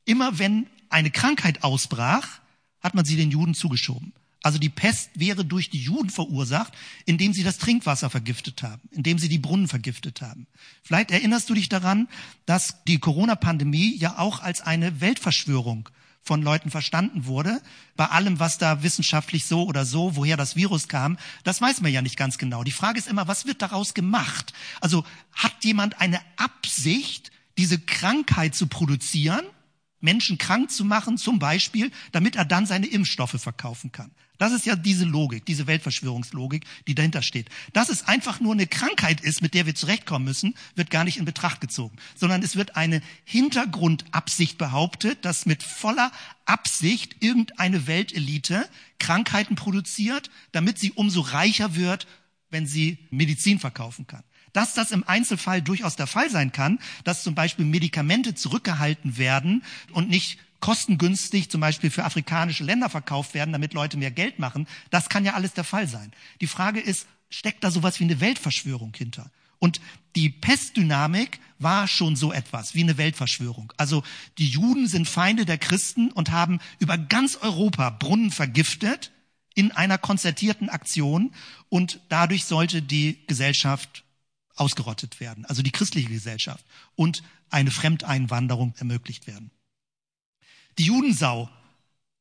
immer 0.06 0.38
wenn 0.38 0.68
eine 0.90 1.10
Krankheit 1.10 1.64
ausbrach, 1.64 2.40
hat 2.82 2.94
man 2.94 3.06
sie 3.06 3.16
den 3.16 3.32
Juden 3.32 3.56
zugeschoben. 3.56 4.14
Also 4.42 4.58
die 4.58 4.70
Pest 4.70 5.12
wäre 5.16 5.44
durch 5.44 5.70
die 5.70 5.82
Juden 5.82 6.10
verursacht, 6.10 6.74
indem 7.06 7.34
sie 7.34 7.44
das 7.44 7.58
Trinkwasser 7.58 8.10
vergiftet 8.10 8.64
haben, 8.64 8.82
indem 8.92 9.20
sie 9.20 9.28
die 9.28 9.38
Brunnen 9.38 9.68
vergiftet 9.68 10.22
haben. 10.22 10.48
Vielleicht 10.82 11.12
erinnerst 11.12 11.50
du 11.50 11.54
dich 11.54 11.68
daran, 11.68 12.08
dass 12.46 12.84
die 12.86 13.00
Corona-Pandemie 13.00 13.98
ja 13.98 14.18
auch 14.18 14.42
als 14.42 14.62
eine 14.62 15.02
Weltverschwörung 15.02 15.90
von 16.22 16.42
Leuten 16.42 16.72
verstanden 16.72 17.26
wurde. 17.26 17.62
Bei 17.98 18.06
allem, 18.08 18.40
was 18.40 18.58
da 18.58 18.84
wissenschaftlich 18.84 19.46
so 19.46 19.64
oder 19.64 19.86
so, 19.86 20.16
woher 20.16 20.38
das 20.38 20.56
Virus 20.56 20.88
kam, 20.88 21.18
das 21.44 21.62
weiß 21.62 21.82
man 21.82 21.92
ja 21.92 22.02
nicht 22.02 22.18
ganz 22.18 22.38
genau. 22.38 22.64
Die 22.64 22.72
Frage 22.72 23.00
ist 23.00 23.08
immer, 23.08 23.28
was 23.28 23.46
wird 23.46 23.62
daraus 23.62 23.94
gemacht? 23.94 24.54
Also 24.80 25.04
hat 25.34 25.64
jemand 25.64 26.00
eine 26.00 26.22
Absicht, 26.38 27.32
diese 27.58 27.80
Krankheit 27.80 28.56
zu 28.56 28.68
produzieren? 28.68 29.46
Menschen 30.02 30.38
krank 30.38 30.72
zu 30.72 30.86
machen, 30.86 31.18
zum 31.18 31.40
Beispiel, 31.40 31.92
damit 32.14 32.38
er 32.38 32.46
dann 32.46 32.66
seine 32.66 32.88
Impfstoffe 32.88 33.36
verkaufen 33.42 33.92
kann. 33.92 34.12
Das 34.40 34.54
ist 34.54 34.66
ja 34.66 34.78
diese 34.78 35.04
Logik, 35.04 35.46
diese 35.46 35.68
Weltverschwörungslogik, 35.68 36.66
die 36.88 36.96
dahinter 36.96 37.22
steht. 37.22 37.50
Dass 37.74 37.90
es 37.90 38.08
einfach 38.08 38.40
nur 38.40 38.54
eine 38.54 38.68
Krankheit 38.68 39.20
ist, 39.20 39.42
mit 39.42 39.54
der 39.54 39.66
wir 39.66 39.76
zurechtkommen 39.76 40.24
müssen, 40.24 40.56
wird 40.76 40.90
gar 40.90 41.04
nicht 41.04 41.18
in 41.18 41.26
Betracht 41.26 41.60
gezogen, 41.60 41.98
sondern 42.16 42.42
es 42.42 42.56
wird 42.56 42.78
eine 42.78 43.02
Hintergrundabsicht 43.26 44.58
behauptet, 44.58 45.26
dass 45.26 45.46
mit 45.46 45.62
voller 45.62 46.12
Absicht 46.46 47.18
irgendeine 47.20 47.86
Weltelite 47.86 48.68
Krankheiten 48.98 49.56
produziert, 49.56 50.32
damit 50.54 50.80
sie 50.80 50.94
umso 50.94 51.20
reicher 51.20 51.76
wird, 51.76 52.08
wenn 52.50 52.66
sie 52.66 52.98
Medizin 53.12 53.60
verkaufen 53.60 54.08
kann. 54.08 54.24
Dass 54.54 54.74
das 54.74 54.92
im 54.92 55.04
Einzelfall 55.06 55.62
durchaus 55.62 55.98
der 55.98 56.08
Fall 56.08 56.30
sein 56.30 56.54
kann, 56.54 56.80
dass 57.04 57.24
zum 57.24 57.36
Beispiel 57.36 57.66
Medikamente 57.66 58.36
zurückgehalten 58.36 59.18
werden 59.18 59.64
und 59.92 60.10
nicht 60.10 60.40
kostengünstig 60.60 61.50
zum 61.50 61.62
Beispiel 61.62 61.90
für 61.90 62.04
afrikanische 62.04 62.64
Länder 62.64 62.90
verkauft 62.90 63.34
werden, 63.34 63.52
damit 63.52 63.74
Leute 63.74 63.98
mehr 63.98 64.12
Geld 64.12 64.40
machen, 64.40 64.68
das 64.90 65.10
kann 65.10 65.26
ja 65.26 65.34
alles 65.34 65.54
der 65.54 65.64
Fall 65.64 65.88
sein. 65.88 66.12
Die 66.42 66.48
Frage 66.48 66.80
ist, 66.80 67.08
steckt 67.30 67.64
da 67.64 67.72
sowas 67.72 68.00
wie 68.00 68.06
eine 68.06 68.20
Weltverschwörung 68.20 68.94
hinter? 68.96 69.32
Und 69.60 69.82
die 70.16 70.30
Pestdynamik 70.30 71.40
war 71.60 71.88
schon 71.88 72.16
so 72.16 72.32
etwas 72.32 72.76
wie 72.76 72.84
eine 72.84 72.98
Weltverschwörung. 72.98 73.74
Also 73.78 74.04
die 74.38 74.48
Juden 74.48 74.88
sind 74.88 75.08
Feinde 75.08 75.46
der 75.46 75.58
Christen 75.58 76.12
und 76.12 76.32
haben 76.32 76.60
über 76.80 76.98
ganz 76.98 77.36
Europa 77.36 77.90
Brunnen 77.90 78.32
vergiftet 78.32 79.12
in 79.54 79.72
einer 79.74 79.98
konzertierten 79.98 80.70
Aktion 80.70 81.34
und 81.68 82.00
dadurch 82.08 82.46
sollte 82.46 82.82
die 82.82 83.26
Gesellschaft 83.28 84.06
ausgerottet 84.56 85.20
werden, 85.20 85.46
also 85.46 85.62
die 85.62 85.72
christliche 85.72 86.10
Gesellschaft 86.10 86.66
und 86.96 87.24
eine 87.50 87.72
Fremdeinwanderung 87.72 88.74
ermöglicht 88.78 89.28
werden. 89.28 89.52
Die 90.80 90.86
Judensau, 90.86 91.50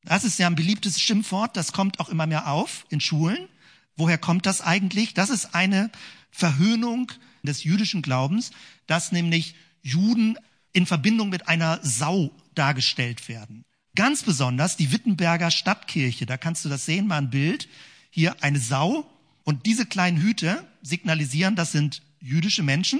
das 0.03 0.25
ist 0.25 0.37
ja 0.37 0.47
ein 0.47 0.55
beliebtes 0.55 0.99
Schimpfwort, 0.99 1.55
das 1.55 1.71
kommt 1.71 2.01
auch 2.01 2.09
immer 2.09 2.27
mehr 2.27 2.51
auf 2.51 2.85
in 2.89 2.99
Schulen. 2.99 3.47
Woher 3.95 4.17
kommt 4.17 4.45
das 4.45 4.59
eigentlich? 4.59 5.13
Das 5.13 5.29
ist 5.29 5.55
eine 5.55 5.89
Verhöhnung 6.29 7.09
des 7.41 7.63
jüdischen 7.63 8.01
Glaubens, 8.01 8.51
dass 8.85 9.13
nämlich 9.13 9.55
Juden 9.81 10.37
in 10.73 10.85
Verbindung 10.85 11.29
mit 11.29 11.47
einer 11.47 11.79
Sau 11.83 12.31
dargestellt 12.53 13.29
werden. 13.29 13.63
Ganz 13.95 14.23
besonders 14.23 14.75
die 14.75 14.91
Wittenberger 14.91 15.51
Stadtkirche, 15.51 16.25
da 16.25 16.35
kannst 16.35 16.65
du 16.65 16.69
das 16.69 16.85
sehen, 16.85 17.07
mal 17.07 17.19
ein 17.19 17.29
Bild. 17.29 17.69
Hier 18.09 18.43
eine 18.43 18.59
Sau 18.59 19.09
und 19.45 19.67
diese 19.67 19.85
kleinen 19.85 20.21
Hüte 20.21 20.67
signalisieren, 20.81 21.55
das 21.55 21.71
sind 21.71 22.01
jüdische 22.19 22.63
Menschen 22.63 22.99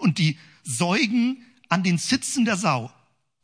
und 0.00 0.16
die 0.16 0.38
säugen 0.62 1.44
an 1.68 1.82
den 1.82 1.98
Sitzen 1.98 2.46
der 2.46 2.56
Sau. 2.56 2.90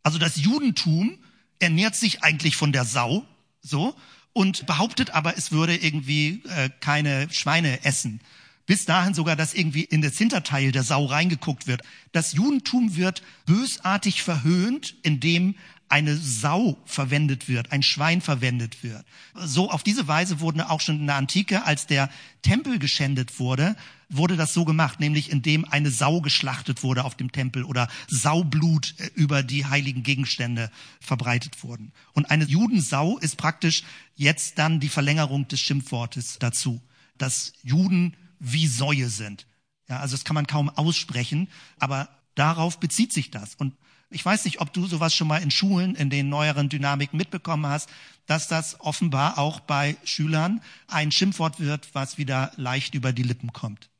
Also 0.04 0.18
das 0.18 0.36
Judentum 0.36 1.18
ernährt 1.58 1.96
sich 1.96 2.22
eigentlich 2.22 2.54
von 2.54 2.70
der 2.70 2.84
Sau 2.84 3.26
so, 3.60 3.96
und 4.34 4.66
behauptet 4.66 5.10
aber, 5.10 5.36
es 5.38 5.52
würde 5.52 5.74
irgendwie 5.74 6.42
äh, 6.48 6.68
keine 6.80 7.28
Schweine 7.32 7.84
essen. 7.84 8.20
Bis 8.66 8.84
dahin 8.84 9.14
sogar, 9.14 9.36
dass 9.36 9.54
irgendwie 9.54 9.84
in 9.84 10.02
das 10.02 10.18
Hinterteil 10.18 10.72
der 10.72 10.82
Sau 10.82 11.04
reingeguckt 11.06 11.66
wird. 11.66 11.82
Das 12.12 12.32
Judentum 12.32 12.96
wird 12.96 13.22
bösartig 13.46 14.22
verhöhnt, 14.22 14.96
indem 15.02 15.54
eine 15.94 16.16
Sau 16.16 16.76
verwendet 16.86 17.48
wird, 17.48 17.70
ein 17.70 17.84
Schwein 17.84 18.20
verwendet 18.20 18.82
wird. 18.82 19.04
So 19.36 19.70
auf 19.70 19.84
diese 19.84 20.08
Weise 20.08 20.40
wurden 20.40 20.60
auch 20.60 20.80
schon 20.80 20.98
in 20.98 21.06
der 21.06 21.14
Antike, 21.14 21.64
als 21.66 21.86
der 21.86 22.10
Tempel 22.42 22.80
geschändet 22.80 23.38
wurde, 23.38 23.76
wurde 24.08 24.36
das 24.36 24.52
so 24.52 24.64
gemacht, 24.64 24.98
nämlich 24.98 25.30
indem 25.30 25.64
eine 25.64 25.92
Sau 25.92 26.20
geschlachtet 26.20 26.82
wurde 26.82 27.04
auf 27.04 27.14
dem 27.14 27.30
Tempel 27.30 27.62
oder 27.62 27.86
Saublut 28.08 28.96
äh, 28.98 29.08
über 29.14 29.44
die 29.44 29.66
heiligen 29.66 30.02
Gegenstände 30.02 30.68
verbreitet 31.00 31.62
wurden. 31.62 31.92
Und 32.12 32.28
eine 32.28 32.44
Judensau 32.44 33.16
ist 33.18 33.36
praktisch 33.36 33.84
jetzt 34.16 34.58
dann 34.58 34.80
die 34.80 34.88
Verlängerung 34.88 35.46
des 35.46 35.60
Schimpfwortes 35.60 36.40
dazu, 36.40 36.82
dass 37.18 37.52
Juden 37.62 38.16
wie 38.40 38.66
Säue 38.66 39.10
sind. 39.10 39.46
Ja, 39.88 40.00
also 40.00 40.16
das 40.16 40.24
kann 40.24 40.34
man 40.34 40.48
kaum 40.48 40.70
aussprechen, 40.70 41.46
aber 41.78 42.08
darauf 42.34 42.80
bezieht 42.80 43.12
sich 43.12 43.30
das. 43.30 43.54
Und 43.54 43.74
ich 44.10 44.24
weiß 44.24 44.44
nicht, 44.44 44.60
ob 44.60 44.72
du 44.72 44.86
sowas 44.86 45.14
schon 45.14 45.28
mal 45.28 45.42
in 45.42 45.50
Schulen 45.50 45.94
in 45.94 46.10
den 46.10 46.28
neueren 46.28 46.68
Dynamiken 46.68 47.16
mitbekommen 47.16 47.66
hast, 47.66 47.88
dass 48.26 48.48
das 48.48 48.80
offenbar 48.80 49.38
auch 49.38 49.60
bei 49.60 49.96
Schülern 50.04 50.60
ein 50.88 51.12
Schimpfwort 51.12 51.60
wird, 51.60 51.94
was 51.94 52.18
wieder 52.18 52.52
leicht 52.56 52.94
über 52.94 53.12
die 53.12 53.22
Lippen 53.22 53.52
kommt. 53.52 53.90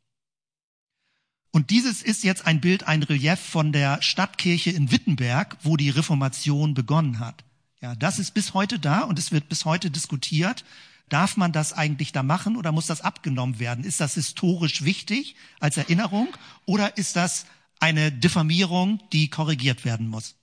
Und 1.50 1.70
dieses 1.70 2.02
ist 2.02 2.24
jetzt 2.24 2.46
ein 2.46 2.60
Bild, 2.60 2.88
ein 2.88 3.04
Relief 3.04 3.38
von 3.38 3.72
der 3.72 4.02
Stadtkirche 4.02 4.70
in 4.70 4.90
Wittenberg, 4.90 5.56
wo 5.62 5.76
die 5.76 5.90
Reformation 5.90 6.74
begonnen 6.74 7.20
hat. 7.20 7.44
Ja, 7.80 7.94
das 7.94 8.18
ist 8.18 8.32
bis 8.32 8.54
heute 8.54 8.78
da 8.78 9.02
und 9.02 9.18
es 9.18 9.30
wird 9.30 9.48
bis 9.48 9.64
heute 9.64 9.90
diskutiert. 9.90 10.64
Darf 11.10 11.36
man 11.36 11.52
das 11.52 11.72
eigentlich 11.72 12.12
da 12.12 12.22
machen 12.22 12.56
oder 12.56 12.72
muss 12.72 12.86
das 12.86 13.02
abgenommen 13.02 13.60
werden? 13.60 13.84
Ist 13.84 14.00
das 14.00 14.14
historisch 14.14 14.82
wichtig 14.82 15.36
als 15.60 15.76
Erinnerung 15.76 16.28
oder 16.64 16.96
ist 16.96 17.14
das 17.14 17.46
eine 17.84 18.10
Diffamierung, 18.10 19.00
die 19.12 19.28
korrigiert 19.28 19.84
werden 19.84 20.08
muss? 20.08 20.36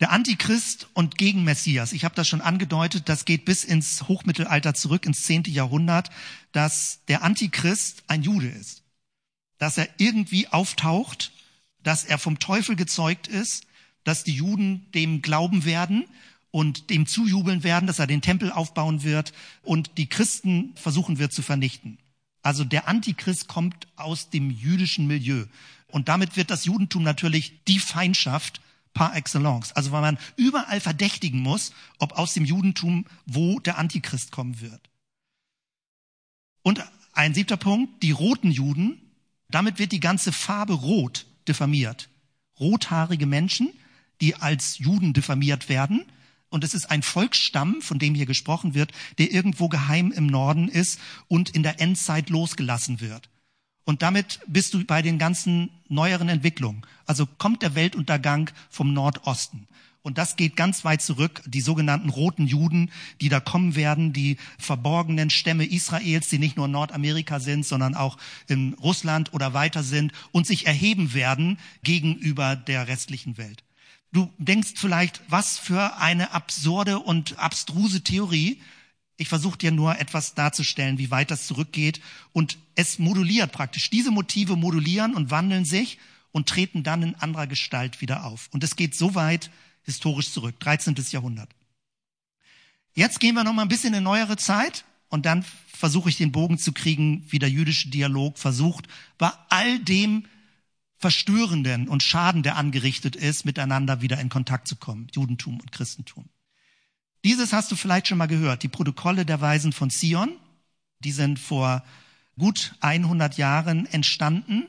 Der 0.00 0.10
Antichrist 0.10 0.88
und 0.92 1.16
Gegenmessias, 1.16 1.92
ich 1.92 2.04
habe 2.04 2.14
das 2.14 2.28
schon 2.28 2.42
angedeutet, 2.42 3.08
das 3.08 3.24
geht 3.24 3.44
bis 3.46 3.64
ins 3.64 4.08
Hochmittelalter 4.08 4.74
zurück, 4.74 5.06
ins 5.06 5.22
zehnte 5.22 5.50
Jahrhundert, 5.50 6.10
dass 6.52 7.00
der 7.08 7.22
Antichrist 7.22 8.04
ein 8.06 8.22
Jude 8.22 8.48
ist 8.48 8.82
dass 9.58 9.78
er 9.78 9.88
irgendwie 9.98 10.48
auftaucht, 10.48 11.32
dass 11.82 12.04
er 12.04 12.18
vom 12.18 12.38
Teufel 12.38 12.76
gezeugt 12.76 13.28
ist, 13.28 13.66
dass 14.04 14.24
die 14.24 14.34
Juden 14.34 14.90
dem 14.92 15.22
glauben 15.22 15.64
werden 15.64 16.04
und 16.50 16.90
dem 16.90 17.06
zujubeln 17.06 17.64
werden, 17.64 17.86
dass 17.86 17.98
er 17.98 18.06
den 18.06 18.22
Tempel 18.22 18.52
aufbauen 18.52 19.02
wird 19.02 19.32
und 19.62 19.98
die 19.98 20.08
Christen 20.08 20.74
versuchen 20.76 21.18
wird 21.18 21.32
zu 21.32 21.42
vernichten. 21.42 21.98
Also 22.46 22.62
der 22.62 22.86
Antichrist 22.86 23.48
kommt 23.48 23.88
aus 23.96 24.30
dem 24.30 24.52
jüdischen 24.52 25.08
Milieu. 25.08 25.46
Und 25.88 26.08
damit 26.08 26.36
wird 26.36 26.48
das 26.52 26.64
Judentum 26.64 27.02
natürlich 27.02 27.64
die 27.66 27.80
Feindschaft 27.80 28.60
par 28.94 29.16
excellence. 29.16 29.72
Also 29.72 29.90
weil 29.90 30.00
man 30.00 30.16
überall 30.36 30.78
verdächtigen 30.78 31.40
muss, 31.40 31.72
ob 31.98 32.12
aus 32.12 32.34
dem 32.34 32.44
Judentum 32.44 33.04
wo 33.26 33.58
der 33.58 33.78
Antichrist 33.78 34.30
kommen 34.30 34.60
wird. 34.60 34.80
Und 36.62 36.84
ein 37.14 37.34
siebter 37.34 37.56
Punkt, 37.56 38.04
die 38.04 38.12
roten 38.12 38.52
Juden, 38.52 39.00
damit 39.48 39.80
wird 39.80 39.90
die 39.90 39.98
ganze 39.98 40.30
Farbe 40.30 40.74
rot 40.74 41.26
diffamiert. 41.48 42.08
Rothaarige 42.60 43.26
Menschen, 43.26 43.72
die 44.20 44.36
als 44.36 44.78
Juden 44.78 45.14
diffamiert 45.14 45.68
werden. 45.68 46.04
Und 46.48 46.64
es 46.64 46.74
ist 46.74 46.90
ein 46.90 47.02
Volksstamm, 47.02 47.82
von 47.82 47.98
dem 47.98 48.14
hier 48.14 48.26
gesprochen 48.26 48.74
wird, 48.74 48.92
der 49.18 49.32
irgendwo 49.32 49.68
geheim 49.68 50.12
im 50.12 50.26
Norden 50.26 50.68
ist 50.68 51.00
und 51.28 51.50
in 51.50 51.62
der 51.62 51.80
Endzeit 51.80 52.30
losgelassen 52.30 53.00
wird. 53.00 53.28
Und 53.84 54.02
damit 54.02 54.40
bist 54.46 54.74
du 54.74 54.84
bei 54.84 55.00
den 55.00 55.18
ganzen 55.18 55.70
neueren 55.88 56.28
Entwicklungen. 56.28 56.82
Also 57.06 57.26
kommt 57.26 57.62
der 57.62 57.74
Weltuntergang 57.74 58.50
vom 58.68 58.92
Nordosten. 58.92 59.68
Und 60.06 60.18
das 60.18 60.36
geht 60.36 60.54
ganz 60.54 60.84
weit 60.84 61.02
zurück, 61.02 61.42
die 61.46 61.60
sogenannten 61.60 62.10
roten 62.10 62.46
Juden, 62.46 62.92
die 63.20 63.28
da 63.28 63.40
kommen 63.40 63.74
werden, 63.74 64.12
die 64.12 64.36
verborgenen 64.56 65.30
Stämme 65.30 65.64
Israels, 65.64 66.28
die 66.28 66.38
nicht 66.38 66.56
nur 66.56 66.66
in 66.66 66.72
Nordamerika 66.72 67.40
sind, 67.40 67.66
sondern 67.66 67.96
auch 67.96 68.16
in 68.46 68.74
Russland 68.74 69.34
oder 69.34 69.52
weiter 69.52 69.82
sind 69.82 70.12
und 70.30 70.46
sich 70.46 70.64
erheben 70.66 71.12
werden 71.12 71.58
gegenüber 71.82 72.54
der 72.54 72.86
restlichen 72.86 73.36
Welt. 73.36 73.64
Du 74.12 74.32
denkst 74.38 74.74
vielleicht, 74.76 75.20
was 75.28 75.58
für 75.58 75.96
eine 75.98 76.32
absurde 76.32 76.98
und 76.98 77.38
abstruse 77.38 78.02
Theorie. 78.02 78.60
Ich 79.16 79.28
versuche 79.28 79.58
dir 79.58 79.72
nur 79.72 79.98
etwas 79.98 80.34
darzustellen, 80.34 80.98
wie 80.98 81.10
weit 81.10 81.30
das 81.30 81.46
zurückgeht. 81.46 82.00
Und 82.32 82.58
es 82.74 82.98
moduliert 82.98 83.52
praktisch. 83.52 83.90
Diese 83.90 84.10
Motive 84.10 84.56
modulieren 84.56 85.14
und 85.14 85.30
wandeln 85.30 85.64
sich 85.64 85.98
und 86.32 86.48
treten 86.48 86.82
dann 86.82 87.02
in 87.02 87.14
anderer 87.16 87.46
Gestalt 87.46 88.00
wieder 88.00 88.24
auf. 88.24 88.48
Und 88.52 88.62
es 88.62 88.76
geht 88.76 88.94
so 88.94 89.14
weit, 89.14 89.50
historisch 89.82 90.30
zurück, 90.30 90.58
13. 90.60 90.94
Jahrhundert. 91.10 91.48
Jetzt 92.94 93.20
gehen 93.20 93.34
wir 93.34 93.44
noch 93.44 93.52
mal 93.52 93.62
ein 93.62 93.68
bisschen 93.68 93.94
in 93.94 94.02
neuere 94.02 94.36
Zeit 94.36 94.84
und 95.08 95.26
dann 95.26 95.44
versuche 95.68 96.08
ich 96.08 96.16
den 96.16 96.32
Bogen 96.32 96.58
zu 96.58 96.72
kriegen, 96.72 97.24
wie 97.28 97.38
der 97.38 97.50
jüdische 97.50 97.88
Dialog 97.88 98.38
versucht, 98.38 98.88
bei 99.18 99.30
all 99.48 99.78
dem 99.78 100.24
Verstörenden 100.98 101.88
und 101.88 102.02
Schaden, 102.02 102.42
der 102.42 102.56
angerichtet 102.56 103.16
ist, 103.16 103.44
miteinander 103.44 104.00
wieder 104.00 104.18
in 104.20 104.28
Kontakt 104.28 104.66
zu 104.66 104.76
kommen, 104.76 105.08
Judentum 105.12 105.60
und 105.60 105.72
Christentum. 105.72 106.28
Dieses 107.24 107.52
hast 107.52 107.70
du 107.70 107.76
vielleicht 107.76 108.08
schon 108.08 108.18
mal 108.18 108.26
gehört, 108.26 108.62
die 108.62 108.68
Protokolle 108.68 109.26
der 109.26 109.40
Weisen 109.40 109.72
von 109.72 109.90
Zion, 109.90 110.36
die 111.00 111.12
sind 111.12 111.38
vor 111.38 111.84
gut 112.38 112.74
100 112.80 113.36
Jahren 113.36 113.86
entstanden 113.86 114.66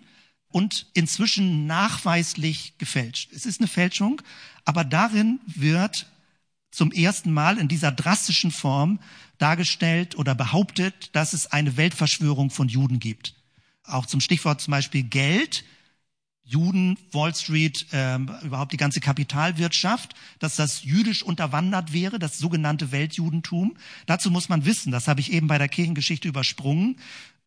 und 0.49 0.88
inzwischen 0.94 1.68
nachweislich 1.68 2.78
gefälscht. 2.78 3.32
Es 3.34 3.45
ist 3.45 3.60
eine 3.60 3.68
Fälschung, 3.68 4.22
aber 4.66 4.84
darin 4.84 5.40
wird 5.45 6.08
zum 6.72 6.91
ersten 6.91 7.32
Mal 7.32 7.58
in 7.58 7.68
dieser 7.68 7.91
drastischen 7.91 8.52
Form 8.52 8.99
dargestellt 9.38 10.18
oder 10.18 10.36
behauptet, 10.36 11.10
dass 11.14 11.34
es 11.34 11.52
eine 11.52 11.78
Weltverschwörung 11.78 12.49
von 12.49 12.70
Juden 12.70 12.99
gibt. 12.99 13.36
Auch 13.84 14.06
zum 14.06 14.20
Stichwort 14.20 14.62
zum 14.62 14.72
Beispiel 14.72 15.04
Geld, 15.04 15.64
Juden, 16.48 16.98
Wall 17.11 17.36
Street, 17.36 17.88
äh, 17.91 18.15
überhaupt 18.15 18.72
die 18.72 18.78
ganze 18.78 19.02
Kapitalwirtschaft, 19.02 20.15
dass 20.40 20.56
das 20.56 20.84
jüdisch 20.84 21.22
unterwandert 21.22 21.91
wäre, 21.91 22.19
das 22.19 22.38
sogenannte 22.38 22.94
Weltjudentum. 22.94 23.76
Dazu 24.06 24.32
muss 24.32 24.48
man 24.48 24.64
wissen, 24.64 24.91
das 24.91 25.10
habe 25.10 25.19
ich 25.19 25.34
eben 25.34 25.48
bei 25.48 25.57
der 25.57 25.68
Kirchengeschichte 25.68 26.30
übersprungen, 26.30 26.98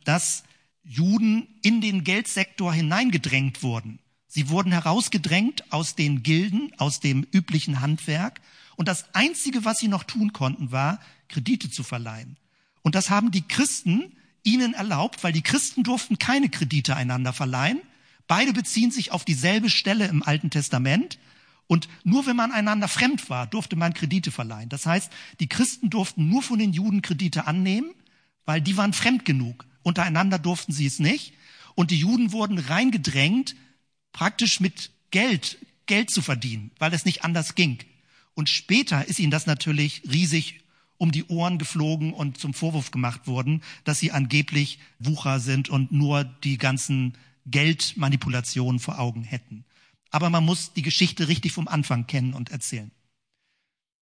dass 0.05 0.44
Juden 0.85 1.48
in 1.62 1.81
den 1.81 2.05
Geldsektor 2.05 2.74
hineingedrängt 2.74 3.62
wurden. 3.62 4.01
Sie 4.27 4.51
wurden 4.51 4.70
herausgedrängt 4.70 5.72
aus 5.72 5.97
den 5.97 6.22
Gilden, 6.22 6.70
aus 6.77 7.01
dem 7.01 7.27
üblichen 7.32 7.81
Handwerk. 7.81 8.40
Und 8.77 8.86
das 8.86 9.14
Einzige, 9.14 9.64
was 9.64 9.78
sie 9.78 9.89
noch 9.89 10.05
tun 10.05 10.32
konnten, 10.35 10.72
war, 10.72 11.01
Kredite 11.28 11.70
zu 11.70 11.82
verleihen. 11.82 12.36
Und 12.82 12.94
das 12.94 13.09
haben 13.09 13.31
die 13.31 13.43
Christen 13.43 14.12
ihnen 14.43 14.74
erlaubt, 14.74 15.24
weil 15.24 15.32
die 15.32 15.43
Christen 15.43 15.85
durften 15.85 16.18
keine 16.18 16.48
Kredite 16.48 16.97
einander 16.97 17.32
verleihen. 17.32 17.81
Beide 18.31 18.52
beziehen 18.52 18.93
sich 18.93 19.11
auf 19.11 19.24
dieselbe 19.24 19.69
Stelle 19.69 20.07
im 20.07 20.23
Alten 20.23 20.51
Testament. 20.51 21.19
Und 21.66 21.89
nur 22.05 22.27
wenn 22.27 22.36
man 22.36 22.52
einander 22.52 22.86
fremd 22.86 23.28
war, 23.28 23.48
durfte 23.48 23.74
man 23.74 23.93
Kredite 23.93 24.31
verleihen. 24.31 24.69
Das 24.69 24.86
heißt, 24.86 25.11
die 25.40 25.48
Christen 25.48 25.90
durften 25.90 26.28
nur 26.28 26.40
von 26.40 26.61
den 26.61 26.73
Juden 26.73 27.02
Kredite 27.02 27.48
annehmen, 27.48 27.90
weil 28.44 28.61
die 28.61 28.77
waren 28.77 28.93
fremd 28.93 29.24
genug. 29.24 29.66
Untereinander 29.82 30.39
durften 30.39 30.70
sie 30.70 30.86
es 30.86 31.01
nicht. 31.01 31.35
Und 31.74 31.90
die 31.90 31.98
Juden 31.98 32.31
wurden 32.31 32.59
reingedrängt, 32.59 33.57
praktisch 34.12 34.61
mit 34.61 34.93
Geld, 35.11 35.59
Geld 35.86 36.11
zu 36.11 36.23
verdienen, 36.23 36.70
weil 36.78 36.94
es 36.94 37.05
nicht 37.05 37.24
anders 37.24 37.57
ging. 37.57 37.78
Und 38.35 38.48
später 38.48 39.09
ist 39.09 39.19
ihnen 39.19 39.32
das 39.32 39.47
natürlich 39.47 40.02
riesig 40.09 40.61
um 40.98 41.11
die 41.11 41.24
Ohren 41.24 41.59
geflogen 41.59 42.12
und 42.12 42.39
zum 42.39 42.55
Vorwurf 42.55 42.93
gemacht 42.93 43.27
worden, 43.27 43.65
dass 43.82 43.98
sie 43.98 44.12
angeblich 44.12 44.78
Wucher 45.01 45.40
sind 45.40 45.69
und 45.69 45.90
nur 45.90 46.23
die 46.23 46.59
ganzen 46.59 47.15
Geldmanipulationen 47.46 48.80
vor 48.80 48.98
Augen 48.98 49.22
hätten. 49.22 49.64
Aber 50.10 50.30
man 50.30 50.44
muss 50.44 50.72
die 50.72 50.82
Geschichte 50.82 51.28
richtig 51.28 51.52
vom 51.52 51.68
Anfang 51.68 52.06
kennen 52.06 52.34
und 52.34 52.50
erzählen. 52.50 52.90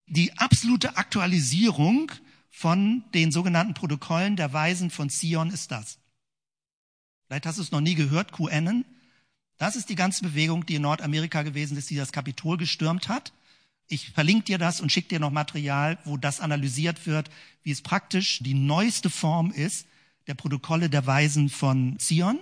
Die 0.06 0.36
absolute 0.39 0.97
Aktualisierung 0.97 2.10
von 2.51 3.05
den 3.12 3.31
sogenannten 3.31 3.74
Protokollen 3.74 4.36
der 4.36 4.52
Weisen 4.52 4.90
von 4.90 5.10
Zion 5.10 5.51
ist 5.51 5.70
das. 5.70 5.98
Vielleicht 7.27 7.44
hast 7.44 7.59
du 7.59 7.62
es 7.62 7.70
noch 7.73 7.82
nie 7.82 7.94
gehört, 7.94 8.32
QAnon. 8.32 8.85
Das 9.59 9.77
ist 9.77 9.90
die 9.90 9.97
ganze 9.97 10.23
Bewegung, 10.23 10.65
die 10.65 10.77
in 10.77 10.82
Nordamerika 10.82 11.43
gewesen 11.43 11.77
ist, 11.77 11.90
die 11.90 11.97
das 11.97 12.12
Kapitol 12.12 12.56
gestürmt 12.56 13.09
hat. 13.09 13.32
Ich 13.86 14.10
verlinke 14.10 14.44
dir 14.44 14.59
das 14.59 14.81
und 14.81 14.90
schicke 14.90 15.09
dir 15.09 15.20
noch 15.20 15.31
Material, 15.31 15.98
wo 16.05 16.16
das 16.16 16.40
analysiert 16.40 17.06
wird, 17.06 17.31
wie 17.62 17.70
es 17.70 17.82
praktisch 17.82 18.39
die 18.43 18.55
neueste 18.55 19.10
Form 19.10 19.51
ist 19.51 19.86
der 20.28 20.35
Protokolle 20.35 20.89
der 20.90 21.06
Weisen 21.06 21.48
von 21.48 21.98
Zion. 21.98 22.39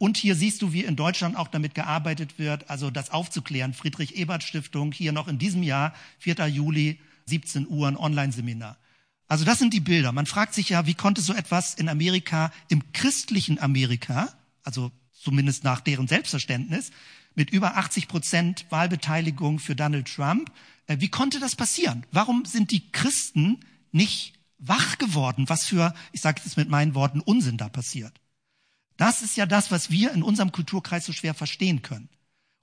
Und 0.00 0.16
hier 0.16 0.34
siehst 0.34 0.62
du, 0.62 0.72
wie 0.72 0.82
in 0.82 0.96
Deutschland 0.96 1.36
auch 1.36 1.48
damit 1.48 1.74
gearbeitet 1.74 2.38
wird, 2.38 2.70
also 2.70 2.90
das 2.90 3.10
aufzuklären. 3.10 3.74
Friedrich 3.74 4.16
Ebert 4.16 4.42
Stiftung 4.42 4.92
hier 4.92 5.12
noch 5.12 5.28
in 5.28 5.38
diesem 5.38 5.62
Jahr, 5.62 5.92
4. 6.20 6.46
Juli 6.46 6.98
17 7.26 7.68
Uhr 7.68 7.86
ein 7.86 7.98
Online-Seminar. 7.98 8.78
Also 9.28 9.44
das 9.44 9.58
sind 9.58 9.74
die 9.74 9.80
Bilder. 9.80 10.12
Man 10.12 10.24
fragt 10.24 10.54
sich 10.54 10.70
ja, 10.70 10.86
wie 10.86 10.94
konnte 10.94 11.20
so 11.20 11.34
etwas 11.34 11.74
in 11.74 11.90
Amerika, 11.90 12.50
im 12.68 12.94
christlichen 12.94 13.58
Amerika, 13.60 14.32
also 14.62 14.90
zumindest 15.12 15.64
nach 15.64 15.82
deren 15.82 16.08
Selbstverständnis, 16.08 16.92
mit 17.34 17.50
über 17.50 17.76
80 17.76 18.08
Prozent 18.08 18.64
Wahlbeteiligung 18.70 19.58
für 19.58 19.76
Donald 19.76 20.10
Trump, 20.10 20.50
äh, 20.86 20.96
wie 21.00 21.10
konnte 21.10 21.40
das 21.40 21.56
passieren? 21.56 22.06
Warum 22.10 22.46
sind 22.46 22.70
die 22.70 22.90
Christen 22.90 23.60
nicht 23.92 24.32
wach 24.56 24.96
geworden? 24.96 25.50
Was 25.50 25.66
für, 25.66 25.92
ich 26.12 26.22
sage 26.22 26.40
es 26.46 26.56
mit 26.56 26.70
meinen 26.70 26.94
Worten, 26.94 27.20
Unsinn 27.20 27.58
da 27.58 27.68
passiert? 27.68 28.18
Das 29.00 29.22
ist 29.22 29.38
ja 29.38 29.46
das, 29.46 29.70
was 29.70 29.90
wir 29.90 30.12
in 30.12 30.22
unserem 30.22 30.52
Kulturkreis 30.52 31.06
so 31.06 31.14
schwer 31.14 31.32
verstehen 31.32 31.80
können. 31.80 32.10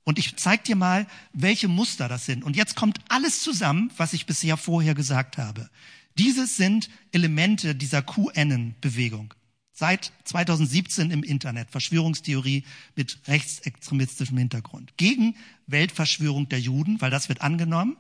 Und 0.04 0.20
ich 0.20 0.36
zeige 0.36 0.62
dir 0.62 0.76
mal, 0.76 1.08
welche 1.34 1.68
Muster 1.68 2.08
das 2.08 2.28
sind. 2.28 2.44
Und 2.44 2.56
jetzt 2.56 2.76
kommt 2.76 3.00
alles 3.10 3.42
zusammen, 3.42 3.92
was 3.98 4.14
ich 4.14 4.28
bisher 4.28 4.56
vorher 4.56 4.94
gesagt 4.94 5.40
habe. 5.40 5.68
Dieses 6.16 6.56
sind 6.56 6.92
Elemente 7.12 7.74
dieser 7.74 8.04
QAnon-Bewegung. 8.04 9.34
Seit 9.72 10.12
2017 10.26 11.10
im 11.10 11.24
Internet. 11.24 11.72
Verschwörungstheorie 11.72 12.66
mit 12.96 13.18
rechtsextremistischem 13.28 14.38
Hintergrund. 14.38 14.96
Gegen 14.98 15.36
Weltverschwörung 15.66 16.50
der 16.50 16.60
Juden, 16.60 17.02
weil 17.02 17.10
das 17.10 17.30
wird 17.30 17.42
angenommen. 17.42 17.98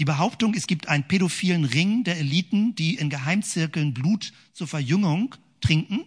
Die 0.00 0.04
Behauptung, 0.04 0.54
es 0.54 0.66
gibt 0.66 0.88
einen 0.88 1.06
pädophilen 1.06 1.64
Ring 1.64 2.02
der 2.02 2.18
Eliten, 2.18 2.74
die 2.74 2.96
in 2.96 3.10
Geheimzirkeln 3.10 3.94
Blut 3.94 4.32
zur 4.54 4.66
Verjüngung 4.66 5.36
trinken. 5.60 6.04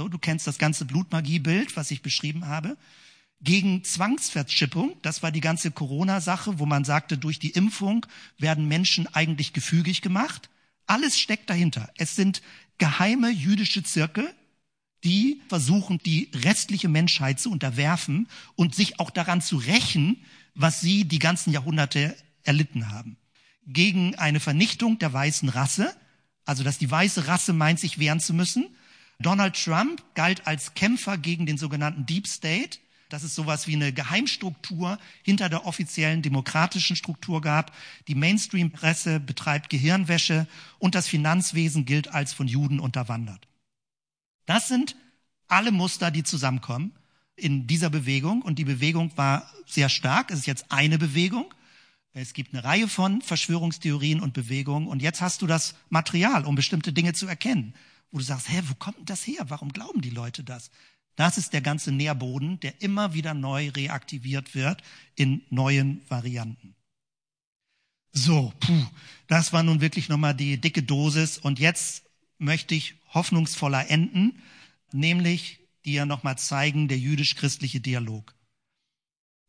So, 0.00 0.08
du 0.08 0.16
kennst 0.16 0.46
das 0.46 0.56
ganze 0.56 0.86
Blutmagiebild, 0.86 1.76
was 1.76 1.90
ich 1.90 2.00
beschrieben 2.00 2.46
habe 2.46 2.78
gegen 3.42 3.84
Zwangsverschippung. 3.84 4.96
Das 5.02 5.22
war 5.22 5.30
die 5.30 5.42
ganze 5.42 5.72
Corona-Sache, 5.72 6.58
wo 6.58 6.64
man 6.64 6.84
sagte, 6.86 7.18
durch 7.18 7.38
die 7.38 7.50
Impfung 7.50 8.06
werden 8.38 8.66
Menschen 8.66 9.14
eigentlich 9.14 9.52
gefügig 9.52 10.00
gemacht. 10.00 10.48
Alles 10.86 11.20
steckt 11.20 11.50
dahinter. 11.50 11.90
Es 11.98 12.16
sind 12.16 12.40
geheime 12.78 13.28
jüdische 13.28 13.82
Zirkel, 13.82 14.26
die 15.04 15.42
versuchen, 15.50 15.98
die 15.98 16.30
restliche 16.34 16.88
Menschheit 16.88 17.38
zu 17.38 17.50
unterwerfen 17.50 18.26
und 18.56 18.74
sich 18.74 19.00
auch 19.00 19.10
daran 19.10 19.42
zu 19.42 19.58
rächen, 19.58 20.24
was 20.54 20.80
sie 20.80 21.04
die 21.04 21.18
ganzen 21.18 21.52
Jahrhunderte 21.52 22.16
erlitten 22.42 22.88
haben. 22.88 23.18
Gegen 23.66 24.14
eine 24.14 24.40
Vernichtung 24.40 24.98
der 24.98 25.12
weißen 25.12 25.50
Rasse, 25.50 25.94
also 26.46 26.64
dass 26.64 26.78
die 26.78 26.90
weiße 26.90 27.26
Rasse 27.26 27.52
meint, 27.52 27.80
sich 27.80 27.98
wehren 27.98 28.20
zu 28.20 28.32
müssen. 28.32 28.66
Donald 29.20 29.62
Trump 29.62 30.02
galt 30.14 30.46
als 30.46 30.74
Kämpfer 30.74 31.18
gegen 31.18 31.46
den 31.46 31.58
sogenannten 31.58 32.06
Deep 32.06 32.26
State 32.26 32.78
dass 33.10 33.24
es 33.24 33.34
sowas 33.34 33.66
wie 33.66 33.74
eine 33.74 33.92
Geheimstruktur 33.92 34.98
hinter 35.22 35.48
der 35.48 35.66
offiziellen 35.66 36.22
demokratischen 36.22 36.96
Struktur 36.96 37.40
gab. 37.42 37.72
Die 38.08 38.14
Mainstream-Presse 38.14 39.20
betreibt 39.20 39.68
Gehirnwäsche 39.68 40.46
und 40.78 40.94
das 40.94 41.08
Finanzwesen 41.08 41.84
gilt 41.84 42.08
als 42.08 42.32
von 42.32 42.48
Juden 42.48 42.80
unterwandert. 42.80 43.46
Das 44.46 44.68
sind 44.68 44.96
alle 45.48 45.72
Muster, 45.72 46.10
die 46.10 46.22
zusammenkommen 46.22 46.92
in 47.36 47.66
dieser 47.66 47.90
Bewegung. 47.90 48.42
Und 48.42 48.58
die 48.58 48.64
Bewegung 48.64 49.16
war 49.16 49.50
sehr 49.66 49.88
stark. 49.88 50.30
Es 50.30 50.40
ist 50.40 50.46
jetzt 50.46 50.66
eine 50.70 50.98
Bewegung. 50.98 51.52
Es 52.12 52.32
gibt 52.32 52.54
eine 52.54 52.64
Reihe 52.64 52.88
von 52.88 53.22
Verschwörungstheorien 53.22 54.20
und 54.20 54.34
Bewegungen. 54.34 54.88
Und 54.88 55.02
jetzt 55.02 55.20
hast 55.20 55.42
du 55.42 55.46
das 55.46 55.74
Material, 55.90 56.44
um 56.44 56.54
bestimmte 56.54 56.92
Dinge 56.92 57.12
zu 57.12 57.26
erkennen. 57.26 57.74
Wo 58.10 58.18
du 58.18 58.24
sagst, 58.24 58.48
hä, 58.48 58.62
wo 58.66 58.74
kommt 58.74 59.08
das 59.08 59.26
her? 59.26 59.44
Warum 59.48 59.72
glauben 59.72 60.00
die 60.00 60.10
Leute 60.10 60.42
das? 60.42 60.70
Das 61.16 61.38
ist 61.38 61.52
der 61.52 61.60
ganze 61.60 61.92
Nährboden, 61.92 62.60
der 62.60 62.80
immer 62.82 63.14
wieder 63.14 63.34
neu 63.34 63.68
reaktiviert 63.68 64.54
wird 64.54 64.82
in 65.14 65.42
neuen 65.50 66.02
Varianten. 66.08 66.74
So, 68.12 68.52
puh, 68.58 68.86
das 69.28 69.52
war 69.52 69.62
nun 69.62 69.80
wirklich 69.80 70.08
nochmal 70.08 70.34
die 70.34 70.60
dicke 70.60 70.82
Dosis. 70.82 71.38
Und 71.38 71.58
jetzt 71.58 72.04
möchte 72.38 72.74
ich 72.74 72.94
hoffnungsvoller 73.12 73.90
enden, 73.90 74.40
nämlich 74.92 75.60
dir 75.84 76.06
nochmal 76.06 76.38
zeigen, 76.38 76.88
der 76.88 76.98
jüdisch-christliche 76.98 77.80
Dialog. 77.80 78.34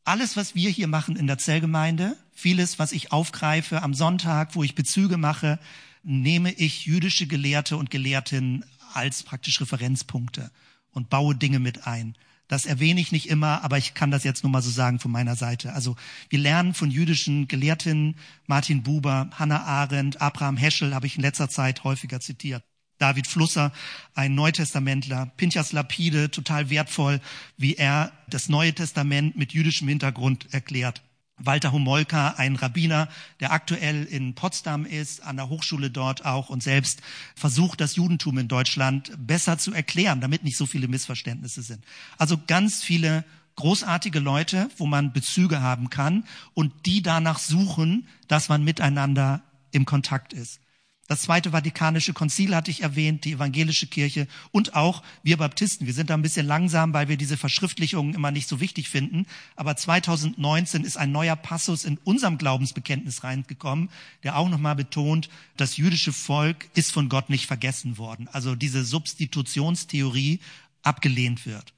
Alles, 0.03 0.35
was 0.35 0.55
wir 0.55 0.69
hier 0.69 0.87
machen 0.87 1.15
in 1.15 1.27
der 1.27 1.37
Zellgemeinde, 1.37 2.17
vieles, 2.33 2.79
was 2.79 2.91
ich 2.91 3.11
aufgreife 3.11 3.81
am 3.81 3.93
Sonntag, 3.93 4.55
wo 4.55 4.63
ich 4.63 4.75
Bezüge 4.75 5.17
mache, 5.17 5.59
nehme 6.03 6.51
ich 6.51 6.85
jüdische 6.85 7.27
Gelehrte 7.27 7.77
und 7.77 7.89
Gelehrtinnen 7.89 8.65
als 8.93 9.23
praktisch 9.23 9.61
Referenzpunkte 9.61 10.51
und 10.91 11.09
baue 11.09 11.35
Dinge 11.35 11.59
mit 11.59 11.87
ein. 11.87 12.15
Das 12.47 12.65
erwähne 12.65 12.99
ich 12.99 13.13
nicht 13.13 13.29
immer, 13.29 13.63
aber 13.63 13.77
ich 13.77 13.93
kann 13.93 14.11
das 14.11 14.25
jetzt 14.25 14.43
nur 14.43 14.51
mal 14.51 14.61
so 14.61 14.69
sagen 14.69 14.99
von 14.99 15.09
meiner 15.11 15.37
Seite. 15.37 15.71
Also 15.71 15.95
wir 16.29 16.39
lernen 16.39 16.73
von 16.73 16.91
jüdischen 16.91 17.47
Gelehrtinnen, 17.47 18.15
Martin 18.45 18.83
Buber, 18.83 19.29
Hannah 19.31 19.63
Arendt, 19.63 20.21
Abraham 20.21 20.57
Heschel 20.57 20.93
habe 20.93 21.07
ich 21.07 21.15
in 21.15 21.21
letzter 21.21 21.47
Zeit 21.47 21.85
häufiger 21.85 22.19
zitiert. 22.19 22.63
David 22.97 23.25
Flusser, 23.25 23.71
ein 24.13 24.35
Neutestamentler, 24.35 25.31
Pinchas 25.37 25.71
Lapide, 25.71 26.29
total 26.29 26.69
wertvoll, 26.69 27.21
wie 27.57 27.75
er 27.75 28.11
das 28.27 28.49
Neue 28.49 28.73
Testament 28.73 29.37
mit 29.37 29.53
jüdischem 29.53 29.87
Hintergrund 29.87 30.53
erklärt. 30.53 31.01
Walter 31.45 31.71
Homolka, 31.71 32.35
ein 32.37 32.55
Rabbiner, 32.55 33.07
der 33.39 33.51
aktuell 33.51 34.05
in 34.05 34.35
Potsdam 34.35 34.85
ist, 34.85 35.23
an 35.23 35.37
der 35.37 35.49
Hochschule 35.49 35.89
dort 35.89 36.25
auch 36.25 36.49
und 36.49 36.63
selbst 36.63 37.01
versucht, 37.35 37.81
das 37.81 37.95
Judentum 37.95 38.37
in 38.37 38.47
Deutschland 38.47 39.11
besser 39.17 39.57
zu 39.57 39.73
erklären, 39.73 40.21
damit 40.21 40.43
nicht 40.43 40.57
so 40.57 40.65
viele 40.65 40.87
Missverständnisse 40.87 41.61
sind. 41.61 41.83
Also 42.17 42.39
ganz 42.47 42.83
viele 42.83 43.23
großartige 43.55 44.19
Leute, 44.19 44.69
wo 44.77 44.85
man 44.85 45.13
Bezüge 45.13 45.61
haben 45.61 45.89
kann 45.89 46.23
und 46.53 46.85
die 46.85 47.01
danach 47.01 47.39
suchen, 47.39 48.07
dass 48.27 48.49
man 48.49 48.63
miteinander 48.63 49.41
im 49.71 49.85
Kontakt 49.85 50.33
ist. 50.33 50.59
Das 51.07 51.23
Zweite 51.23 51.51
Vatikanische 51.51 52.13
Konzil 52.13 52.55
hatte 52.55 52.71
ich 52.71 52.83
erwähnt, 52.83 53.25
die 53.25 53.33
evangelische 53.33 53.87
Kirche 53.87 54.27
und 54.51 54.75
auch 54.75 55.03
wir 55.23 55.35
Baptisten. 55.35 55.85
Wir 55.85 55.93
sind 55.93 56.09
da 56.09 56.13
ein 56.13 56.21
bisschen 56.21 56.47
langsam, 56.47 56.93
weil 56.93 57.09
wir 57.09 57.17
diese 57.17 57.35
Verschriftlichungen 57.35 58.13
immer 58.13 58.31
nicht 58.31 58.47
so 58.47 58.61
wichtig 58.61 58.87
finden. 58.87 59.25
Aber 59.57 59.75
2019 59.75 60.85
ist 60.85 60.95
ein 60.95 61.11
neuer 61.11 61.35
Passus 61.35 61.83
in 61.83 61.97
unserem 62.05 62.37
Glaubensbekenntnis 62.37 63.25
reingekommen, 63.25 63.89
der 64.23 64.37
auch 64.37 64.47
nochmal 64.47 64.75
betont, 64.75 65.29
das 65.57 65.75
jüdische 65.75 66.13
Volk 66.13 66.69
ist 66.75 66.93
von 66.93 67.09
Gott 67.09 67.29
nicht 67.29 67.45
vergessen 67.45 67.97
worden. 67.97 68.29
Also 68.31 68.55
diese 68.55 68.85
Substitutionstheorie 68.85 70.39
abgelehnt 70.81 71.45
wird. 71.45 71.73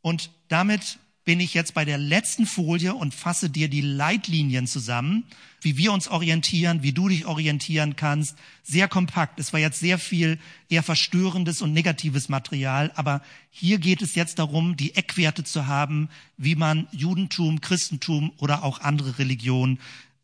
Und 0.00 0.30
damit 0.48 0.98
bin 1.26 1.40
ich 1.40 1.54
jetzt 1.54 1.74
bei 1.74 1.84
der 1.84 1.98
letzten 1.98 2.46
Folie 2.46 2.94
und 2.94 3.12
fasse 3.12 3.50
dir 3.50 3.68
die 3.68 3.80
Leitlinien 3.80 4.68
zusammen, 4.68 5.24
wie 5.60 5.76
wir 5.76 5.92
uns 5.92 6.06
orientieren, 6.06 6.84
wie 6.84 6.92
du 6.92 7.08
dich 7.08 7.26
orientieren 7.26 7.96
kannst. 7.96 8.36
Sehr 8.62 8.86
kompakt. 8.86 9.40
Es 9.40 9.52
war 9.52 9.58
jetzt 9.58 9.80
sehr 9.80 9.98
viel 9.98 10.38
eher 10.68 10.84
verstörendes 10.84 11.62
und 11.62 11.72
negatives 11.72 12.28
Material, 12.28 12.92
aber 12.94 13.22
hier 13.50 13.78
geht 13.78 14.02
es 14.02 14.14
jetzt 14.14 14.38
darum, 14.38 14.76
die 14.76 14.94
Eckwerte 14.94 15.42
zu 15.42 15.66
haben, 15.66 16.10
wie 16.36 16.54
man 16.54 16.86
Judentum, 16.92 17.60
Christentum 17.60 18.32
oder 18.38 18.62
auch 18.62 18.80
andere 18.80 19.18
Religionen 19.18 19.80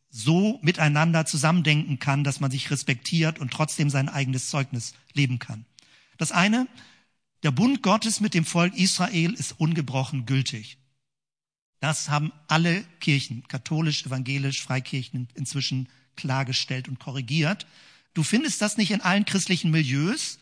so 0.09 0.61
miteinander 0.63 1.27
zusammendenken 1.27 1.99
kann, 1.99 2.23
dass 2.23 2.39
man 2.39 2.53
sich 2.53 2.71
respektiert 2.71 3.41
und 3.41 3.53
trotzdem 3.53 3.91
sein 3.91 4.09
eigenes 4.09 4.51
Zeugnis 4.51 4.95
leben 5.15 5.41
kann. 5.41 5.65
Das 6.17 6.31
eine, 6.31 6.69
der 7.43 7.51
Bund 7.51 7.83
Gottes 7.83 8.21
mit 8.21 8.35
dem 8.35 8.45
Volk 8.45 8.77
Israel 8.77 9.33
ist 9.33 9.59
ungebrochen 9.59 10.27
gültig. 10.27 10.79
Das 11.83 12.09
haben 12.09 12.31
alle 12.47 12.85
Kirchen, 13.01 13.43
katholisch, 13.49 14.07
evangelisch, 14.07 14.63
Freikirchen, 14.63 15.27
inzwischen 15.35 15.89
klargestellt 16.15 16.87
und 16.87 17.01
korrigiert. 17.01 17.67
Du 18.15 18.23
findest 18.23 18.63
das 18.63 18.77
nicht 18.77 18.93
in 18.93 19.01
allen 19.01 19.25
christlichen 19.25 19.73
Milieus, 19.73 20.39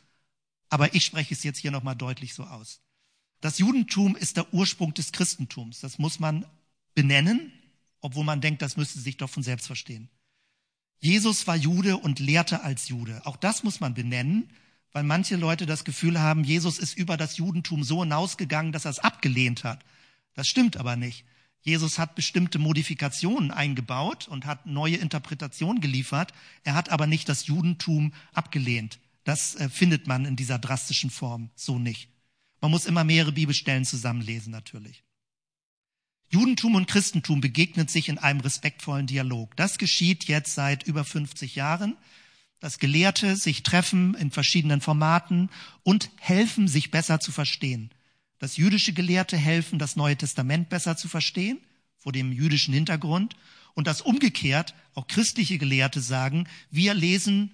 aber 0.68 0.94
ich 0.94 1.02
spreche 1.02 1.32
es 1.32 1.42
jetzt 1.42 1.56
hier 1.56 1.70
nochmal 1.70 1.96
deutlich 1.96 2.34
so 2.34 2.44
aus. 2.44 2.82
Das 3.40 3.56
Judentum 3.58 4.16
ist 4.16 4.36
der 4.36 4.52
Ursprung 4.52 4.92
des 4.92 5.12
Christentums. 5.12 5.80
Das 5.80 5.98
muss 5.98 6.20
man 6.20 6.44
benennen, 6.94 7.50
obwohl 8.02 8.24
man 8.24 8.42
denkt, 8.42 8.60
das 8.60 8.76
müsste 8.76 9.00
sich 9.00 9.16
doch 9.16 9.30
von 9.30 9.42
selbst 9.42 9.66
verstehen. 9.66 10.10
Jesus 10.98 11.46
war 11.46 11.56
Jude 11.56 11.96
und 11.96 12.18
lehrte 12.18 12.64
als 12.64 12.88
Jude. 12.88 13.22
Auch 13.24 13.38
das 13.38 13.62
muss 13.62 13.80
man 13.80 13.94
benennen, 13.94 14.50
weil 14.92 15.04
manche 15.04 15.36
Leute 15.36 15.64
das 15.64 15.84
Gefühl 15.84 16.20
haben, 16.20 16.44
Jesus 16.44 16.78
ist 16.78 16.98
über 16.98 17.16
das 17.16 17.38
Judentum 17.38 17.82
so 17.82 18.00
hinausgegangen, 18.02 18.72
dass 18.72 18.84
er 18.84 18.90
es 18.90 18.98
abgelehnt 18.98 19.64
hat. 19.64 19.82
Das 20.34 20.48
stimmt 20.48 20.76
aber 20.76 20.96
nicht. 20.96 21.24
Jesus 21.62 21.98
hat 21.98 22.14
bestimmte 22.14 22.58
Modifikationen 22.58 23.50
eingebaut 23.50 24.28
und 24.28 24.46
hat 24.46 24.66
neue 24.66 24.96
Interpretationen 24.96 25.80
geliefert. 25.80 26.32
Er 26.64 26.74
hat 26.74 26.88
aber 26.88 27.06
nicht 27.06 27.28
das 27.28 27.46
Judentum 27.46 28.14
abgelehnt. 28.32 28.98
Das 29.24 29.56
äh, 29.56 29.68
findet 29.68 30.06
man 30.06 30.24
in 30.24 30.36
dieser 30.36 30.58
drastischen 30.58 31.10
Form 31.10 31.50
so 31.54 31.78
nicht. 31.78 32.08
Man 32.62 32.70
muss 32.70 32.86
immer 32.86 33.04
mehrere 33.04 33.32
Bibelstellen 33.32 33.84
zusammenlesen 33.84 34.52
natürlich. 34.52 35.04
Judentum 36.30 36.76
und 36.76 36.86
Christentum 36.86 37.40
begegnet 37.40 37.90
sich 37.90 38.08
in 38.08 38.18
einem 38.18 38.40
respektvollen 38.40 39.06
Dialog. 39.06 39.56
Das 39.56 39.78
geschieht 39.78 40.24
jetzt 40.24 40.54
seit 40.54 40.84
über 40.84 41.04
50 41.04 41.56
Jahren, 41.56 41.96
dass 42.60 42.78
Gelehrte 42.78 43.36
sich 43.36 43.62
treffen 43.62 44.14
in 44.14 44.30
verschiedenen 44.30 44.80
Formaten 44.80 45.50
und 45.82 46.10
helfen, 46.18 46.68
sich 46.68 46.90
besser 46.90 47.20
zu 47.20 47.32
verstehen 47.32 47.90
dass 48.40 48.56
jüdische 48.56 48.92
Gelehrte 48.92 49.36
helfen, 49.36 49.78
das 49.78 49.94
Neue 49.94 50.16
Testament 50.16 50.68
besser 50.68 50.96
zu 50.96 51.06
verstehen, 51.06 51.60
vor 51.96 52.10
dem 52.10 52.32
jüdischen 52.32 52.74
Hintergrund 52.74 53.36
und 53.74 53.86
das 53.86 54.00
umgekehrt 54.00 54.74
auch 54.94 55.06
christliche 55.06 55.58
Gelehrte 55.58 56.00
sagen, 56.00 56.48
wir 56.70 56.94
lesen 56.94 57.52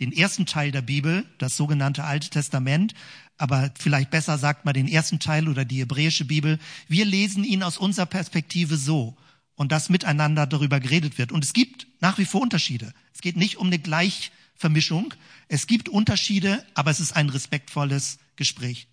den 0.00 0.12
ersten 0.12 0.46
Teil 0.46 0.72
der 0.72 0.82
Bibel, 0.82 1.24
das 1.38 1.56
sogenannte 1.56 2.02
Alte 2.02 2.30
Testament, 2.30 2.94
aber 3.36 3.70
vielleicht 3.78 4.10
besser 4.10 4.38
sagt 4.38 4.64
man 4.64 4.74
den 4.74 4.88
ersten 4.88 5.20
Teil 5.20 5.48
oder 5.48 5.64
die 5.64 5.80
hebräische 5.80 6.24
Bibel. 6.24 6.58
Wir 6.88 7.04
lesen 7.04 7.44
ihn 7.44 7.62
aus 7.62 7.78
unserer 7.78 8.06
Perspektive 8.06 8.76
so 8.76 9.16
und 9.54 9.70
dass 9.70 9.90
miteinander 9.90 10.46
darüber 10.46 10.80
geredet 10.80 11.18
wird. 11.18 11.30
Und 11.30 11.44
es 11.44 11.52
gibt 11.52 11.86
nach 12.00 12.18
wie 12.18 12.24
vor 12.24 12.40
Unterschiede. 12.40 12.92
Es 13.14 13.20
geht 13.20 13.36
nicht 13.36 13.58
um 13.58 13.68
eine 13.68 13.78
Gleichvermischung. 13.78 15.14
Es 15.48 15.66
gibt 15.66 15.88
Unterschiede, 15.88 16.64
aber 16.74 16.90
es 16.90 17.00
ist 17.00 17.12
ein 17.12 17.28
respektvolles 17.28 18.18
Gespräch. 18.36 18.88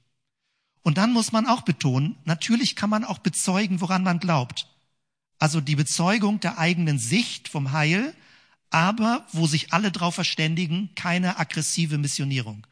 Und 0.81 0.97
dann 0.97 1.11
muss 1.11 1.31
man 1.31 1.45
auch 1.45 1.61
betonen, 1.61 2.15
natürlich 2.25 2.75
kann 2.75 2.89
man 2.89 3.03
auch 3.03 3.19
bezeugen, 3.19 3.81
woran 3.81 4.03
man 4.03 4.19
glaubt. 4.19 4.67
Also 5.37 5.61
die 5.61 5.75
Bezeugung 5.75 6.39
der 6.39 6.57
eigenen 6.57 6.99
Sicht 6.99 7.47
vom 7.47 7.71
Heil, 7.71 8.13
aber 8.69 9.25
wo 9.31 9.47
sich 9.47 9.73
alle 9.73 9.91
darauf 9.91 10.15
verständigen, 10.15 10.89
keine 10.95 11.39
aggressive 11.39 11.97
Missionierung. 11.97 12.65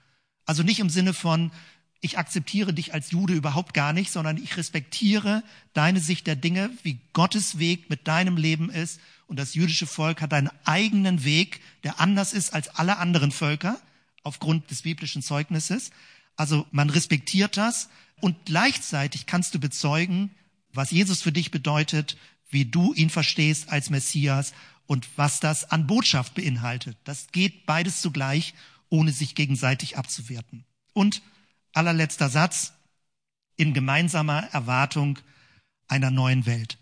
Also 0.45 0.63
nicht 0.63 0.79
im 0.79 0.89
Sinne 0.89 1.13
von, 1.13 1.51
ich 1.99 2.17
akzeptiere 2.17 2.73
dich 2.73 2.93
als 2.93 3.11
Jude 3.11 3.33
überhaupt 3.33 3.73
gar 3.73 3.91
nicht, 3.91 4.11
sondern 4.11 4.37
ich 4.37 4.55
respektiere 4.57 5.43
deine 5.73 5.99
Sicht 5.99 6.27
der 6.27 6.35
Dinge, 6.35 6.69
wie 6.83 6.99
Gottes 7.13 7.57
Weg 7.57 7.89
mit 7.89 8.07
deinem 8.07 8.37
Leben 8.37 8.69
ist. 8.69 8.99
Und 9.25 9.39
das 9.39 9.55
jüdische 9.55 9.87
Volk 9.87 10.21
hat 10.21 10.33
einen 10.33 10.51
eigenen 10.63 11.23
Weg, 11.23 11.59
der 11.83 11.99
anders 11.99 12.33
ist 12.33 12.53
als 12.53 12.69
alle 12.69 12.97
anderen 12.97 13.31
Völker, 13.31 13.79
aufgrund 14.23 14.69
des 14.69 14.83
biblischen 14.83 15.23
Zeugnisses. 15.23 15.89
Also 16.37 16.65
man 16.71 16.89
respektiert 16.89 17.57
das 17.57 17.89
und 18.21 18.45
gleichzeitig 18.45 19.25
kannst 19.25 19.53
du 19.53 19.59
bezeugen, 19.59 20.31
was 20.71 20.91
Jesus 20.91 21.21
für 21.21 21.31
dich 21.31 21.51
bedeutet, 21.51 22.15
wie 22.49 22.65
du 22.65 22.93
ihn 22.93 23.09
verstehst 23.09 23.69
als 23.69 23.89
Messias 23.89 24.53
und 24.85 25.07
was 25.17 25.39
das 25.39 25.69
an 25.69 25.87
Botschaft 25.87 26.35
beinhaltet. 26.35 26.97
Das 27.03 27.27
geht 27.31 27.65
beides 27.65 28.01
zugleich, 28.01 28.53
ohne 28.89 29.11
sich 29.11 29.35
gegenseitig 29.35 29.97
abzuwerten. 29.97 30.63
Und 30.93 31.21
allerletzter 31.73 32.29
Satz, 32.29 32.73
in 33.57 33.73
gemeinsamer 33.73 34.43
Erwartung 34.53 35.19
einer 35.87 36.11
neuen 36.11 36.45
Welt. 36.45 36.77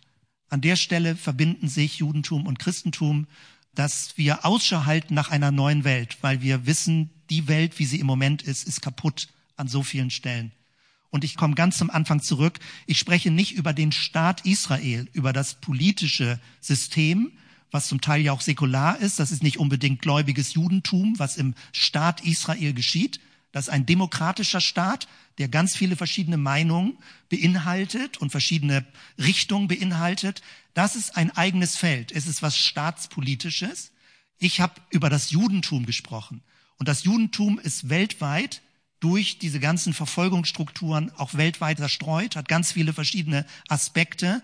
An 0.49 0.61
der 0.61 0.75
Stelle 0.75 1.15
verbinden 1.15 1.69
sich 1.69 1.97
Judentum 1.97 2.45
und 2.45 2.59
Christentum, 2.59 3.27
dass 3.73 4.17
wir 4.17 4.45
Ausschau 4.45 4.85
halten 4.85 5.13
nach 5.13 5.31
einer 5.31 5.51
neuen 5.51 5.83
Welt, 5.83 6.17
weil 6.21 6.41
wir 6.41 6.65
wissen, 6.65 7.09
die 7.29 7.47
Welt, 7.47 7.79
wie 7.79 7.85
sie 7.85 7.99
im 7.99 8.07
Moment 8.07 8.41
ist, 8.41 8.67
ist 8.67 8.81
kaputt 8.81 9.29
an 9.55 9.67
so 9.67 9.83
vielen 9.83 10.09
Stellen. 10.09 10.51
Und 11.09 11.23
ich 11.23 11.37
komme 11.37 11.55
ganz 11.55 11.77
zum 11.77 11.89
Anfang 11.89 12.21
zurück. 12.21 12.59
Ich 12.87 12.99
spreche 12.99 13.31
nicht 13.31 13.53
über 13.53 13.73
den 13.73 13.91
Staat 13.91 14.45
Israel, 14.45 15.07
über 15.13 15.31
das 15.31 15.55
politische 15.61 16.41
System, 16.59 17.31
was 17.71 17.87
zum 17.87 18.01
Teil 18.01 18.21
ja 18.21 18.33
auch 18.33 18.41
säkular 18.41 18.99
ist. 18.99 19.19
Das 19.19 19.31
ist 19.31 19.43
nicht 19.43 19.57
unbedingt 19.57 20.01
gläubiges 20.01 20.53
Judentum, 20.53 21.17
was 21.17 21.37
im 21.37 21.55
Staat 21.71 22.25
Israel 22.25 22.73
geschieht. 22.73 23.19
Das 23.51 23.67
ist 23.67 23.73
ein 23.73 23.85
demokratischer 23.85 24.59
Staat, 24.59 25.07
der 25.37 25.47
ganz 25.47 25.77
viele 25.77 25.95
verschiedene 25.95 26.35
Meinungen 26.35 26.97
beinhaltet 27.29 28.17
und 28.17 28.31
verschiedene 28.31 28.85
Richtungen 29.17 29.69
beinhaltet. 29.69 30.41
Das 30.73 30.97
ist 30.97 31.15
ein 31.15 31.31
eigenes 31.31 31.77
Feld. 31.77 32.11
Es 32.11 32.27
ist 32.27 32.41
was 32.41 32.57
staatspolitisches. 32.57 33.93
Ich 34.37 34.59
habe 34.59 34.81
über 34.89 35.09
das 35.09 35.31
Judentum 35.31 35.85
gesprochen. 35.85 36.43
Und 36.77 36.89
das 36.89 37.05
Judentum 37.05 37.57
ist 37.57 37.87
weltweit 37.87 38.61
durch 38.99 39.37
diese 39.39 39.59
ganzen 39.59 39.93
Verfolgungsstrukturen 39.93 41.11
auch 41.17 41.33
weltweit 41.33 41.77
zerstreut, 41.77 42.35
hat 42.35 42.47
ganz 42.47 42.71
viele 42.71 42.93
verschiedene 42.93 43.45
Aspekte. 43.67 44.41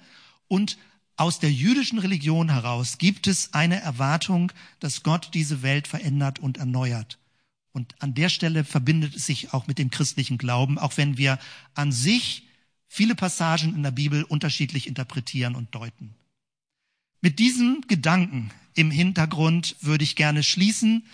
Und 0.48 0.78
aus 1.16 1.40
der 1.40 1.52
jüdischen 1.52 2.00
Religion 2.00 2.50
heraus 2.50 2.98
gibt 2.98 3.28
es 3.28 3.54
eine 3.54 3.82
Erwartung, 3.82 4.52
dass 4.80 5.04
Gott 5.04 5.30
diese 5.34 5.62
Welt 5.62 5.88
verändert 5.88 6.40
und 6.40 6.58
erneuert. 6.58 7.18
Und 7.74 7.96
an 8.00 8.14
der 8.14 8.30
Stelle 8.30 8.64
verbindet 8.64 9.16
es 9.16 9.26
sich 9.26 9.54
auch 9.54 9.68
mit 9.68 9.78
dem 9.78 9.92
christlichen 9.92 10.38
Glauben, 10.38 10.78
auch 10.78 10.98
wenn 10.98 11.18
wir 11.18 11.40
an 11.74 11.92
sich 11.92 12.48
viele 12.88 13.16
Passagen 13.16 13.74
in 13.74 13.84
der 13.84 13.92
Bibel 13.92 14.24
unterschiedlich 14.24 14.88
interpretieren 14.88 15.56
und 15.56 15.74
deuten. 15.74 16.14
Mit 17.22 17.40
diesem 17.40 17.82
Gedanken 17.88 18.52
im 18.74 18.92
Hintergrund 18.92 19.78
würde 19.80 20.04
ich 20.04 20.16
gerne 20.16 20.44
schließen 20.44 21.06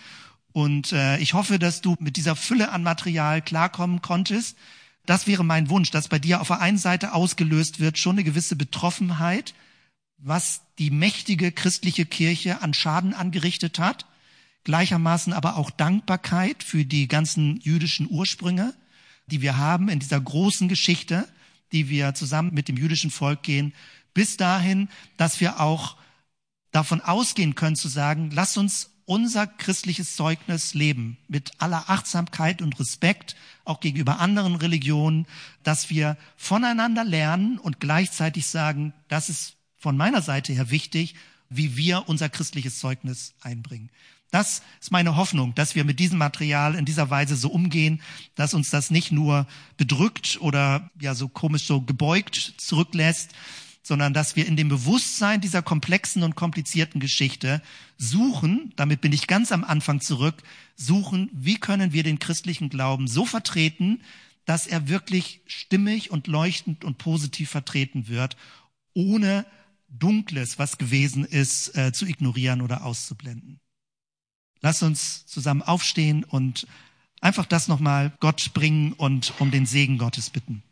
und 0.58 0.90
äh, 0.90 1.18
ich 1.18 1.34
hoffe, 1.34 1.60
dass 1.60 1.82
du 1.82 1.94
mit 2.00 2.16
dieser 2.16 2.34
Fülle 2.34 2.72
an 2.72 2.82
Material 2.82 3.40
klarkommen 3.42 4.02
konntest. 4.02 4.58
Das 5.06 5.28
wäre 5.28 5.44
mein 5.44 5.70
Wunsch, 5.70 5.92
dass 5.92 6.08
bei 6.08 6.18
dir 6.18 6.40
auf 6.40 6.48
der 6.48 6.60
einen 6.60 6.78
Seite 6.78 7.12
ausgelöst 7.12 7.78
wird 7.78 7.96
schon 7.96 8.16
eine 8.16 8.24
gewisse 8.24 8.56
Betroffenheit, 8.56 9.54
was 10.16 10.62
die 10.80 10.90
mächtige 10.90 11.52
christliche 11.52 12.06
Kirche 12.06 12.60
an 12.60 12.74
Schaden 12.74 13.14
angerichtet 13.14 13.78
hat, 13.78 14.06
gleichermaßen 14.64 15.32
aber 15.32 15.58
auch 15.58 15.70
Dankbarkeit 15.70 16.64
für 16.64 16.84
die 16.84 17.06
ganzen 17.06 17.60
jüdischen 17.60 18.10
Ursprünge, 18.10 18.74
die 19.28 19.42
wir 19.42 19.58
haben 19.58 19.88
in 19.88 20.00
dieser 20.00 20.20
großen 20.20 20.66
Geschichte, 20.66 21.28
die 21.70 21.88
wir 21.88 22.14
zusammen 22.14 22.52
mit 22.52 22.66
dem 22.66 22.76
jüdischen 22.76 23.12
Volk 23.12 23.44
gehen, 23.44 23.74
bis 24.12 24.36
dahin, 24.36 24.88
dass 25.18 25.38
wir 25.38 25.60
auch 25.60 25.96
davon 26.72 27.00
ausgehen 27.00 27.54
können 27.54 27.76
zu 27.76 27.86
sagen, 27.86 28.32
lass 28.32 28.56
uns 28.56 28.90
unser 29.08 29.46
christliches 29.46 30.16
Zeugnis 30.16 30.74
leben 30.74 31.16
mit 31.28 31.52
aller 31.56 31.88
Achtsamkeit 31.88 32.60
und 32.60 32.78
Respekt 32.78 33.36
auch 33.64 33.80
gegenüber 33.80 34.20
anderen 34.20 34.54
Religionen, 34.54 35.26
dass 35.62 35.88
wir 35.88 36.18
voneinander 36.36 37.04
lernen 37.04 37.58
und 37.58 37.80
gleichzeitig 37.80 38.46
sagen, 38.46 38.92
das 39.08 39.30
ist 39.30 39.54
von 39.78 39.96
meiner 39.96 40.20
Seite 40.20 40.52
her 40.52 40.70
wichtig, 40.70 41.14
wie 41.48 41.74
wir 41.74 42.06
unser 42.06 42.28
christliches 42.28 42.80
Zeugnis 42.80 43.32
einbringen. 43.40 43.88
Das 44.30 44.60
ist 44.78 44.92
meine 44.92 45.16
Hoffnung, 45.16 45.54
dass 45.54 45.74
wir 45.74 45.84
mit 45.84 46.00
diesem 46.00 46.18
Material 46.18 46.74
in 46.74 46.84
dieser 46.84 47.08
Weise 47.08 47.34
so 47.34 47.48
umgehen, 47.48 48.02
dass 48.34 48.52
uns 48.52 48.68
das 48.68 48.90
nicht 48.90 49.10
nur 49.10 49.46
bedrückt 49.78 50.36
oder 50.42 50.90
ja 51.00 51.14
so 51.14 51.28
komisch 51.28 51.64
so 51.64 51.80
gebeugt 51.80 52.52
zurücklässt, 52.58 53.30
sondern 53.88 54.12
dass 54.12 54.36
wir 54.36 54.46
in 54.46 54.54
dem 54.54 54.68
Bewusstsein 54.68 55.40
dieser 55.40 55.62
komplexen 55.62 56.22
und 56.22 56.36
komplizierten 56.36 57.00
Geschichte 57.00 57.62
suchen, 57.96 58.74
damit 58.76 59.00
bin 59.00 59.14
ich 59.14 59.26
ganz 59.26 59.50
am 59.50 59.64
Anfang 59.64 60.02
zurück, 60.02 60.34
suchen, 60.76 61.30
wie 61.32 61.56
können 61.56 61.94
wir 61.94 62.02
den 62.02 62.18
christlichen 62.18 62.68
Glauben 62.68 63.08
so 63.08 63.24
vertreten, 63.24 64.02
dass 64.44 64.66
er 64.66 64.88
wirklich 64.88 65.40
stimmig 65.46 66.10
und 66.10 66.26
leuchtend 66.26 66.84
und 66.84 66.98
positiv 66.98 67.48
vertreten 67.48 68.08
wird, 68.08 68.36
ohne 68.92 69.46
Dunkles, 69.88 70.58
was 70.58 70.76
gewesen 70.76 71.24
ist, 71.24 71.74
äh, 71.74 71.90
zu 71.90 72.04
ignorieren 72.04 72.60
oder 72.60 72.84
auszublenden. 72.84 73.58
Lass 74.60 74.82
uns 74.82 75.24
zusammen 75.24 75.62
aufstehen 75.62 76.24
und 76.24 76.66
einfach 77.22 77.46
das 77.46 77.68
nochmal 77.68 78.12
Gott 78.20 78.52
bringen 78.52 78.92
und 78.92 79.32
um 79.38 79.50
den 79.50 79.64
Segen 79.64 79.96
Gottes 79.96 80.28
bitten. 80.28 80.62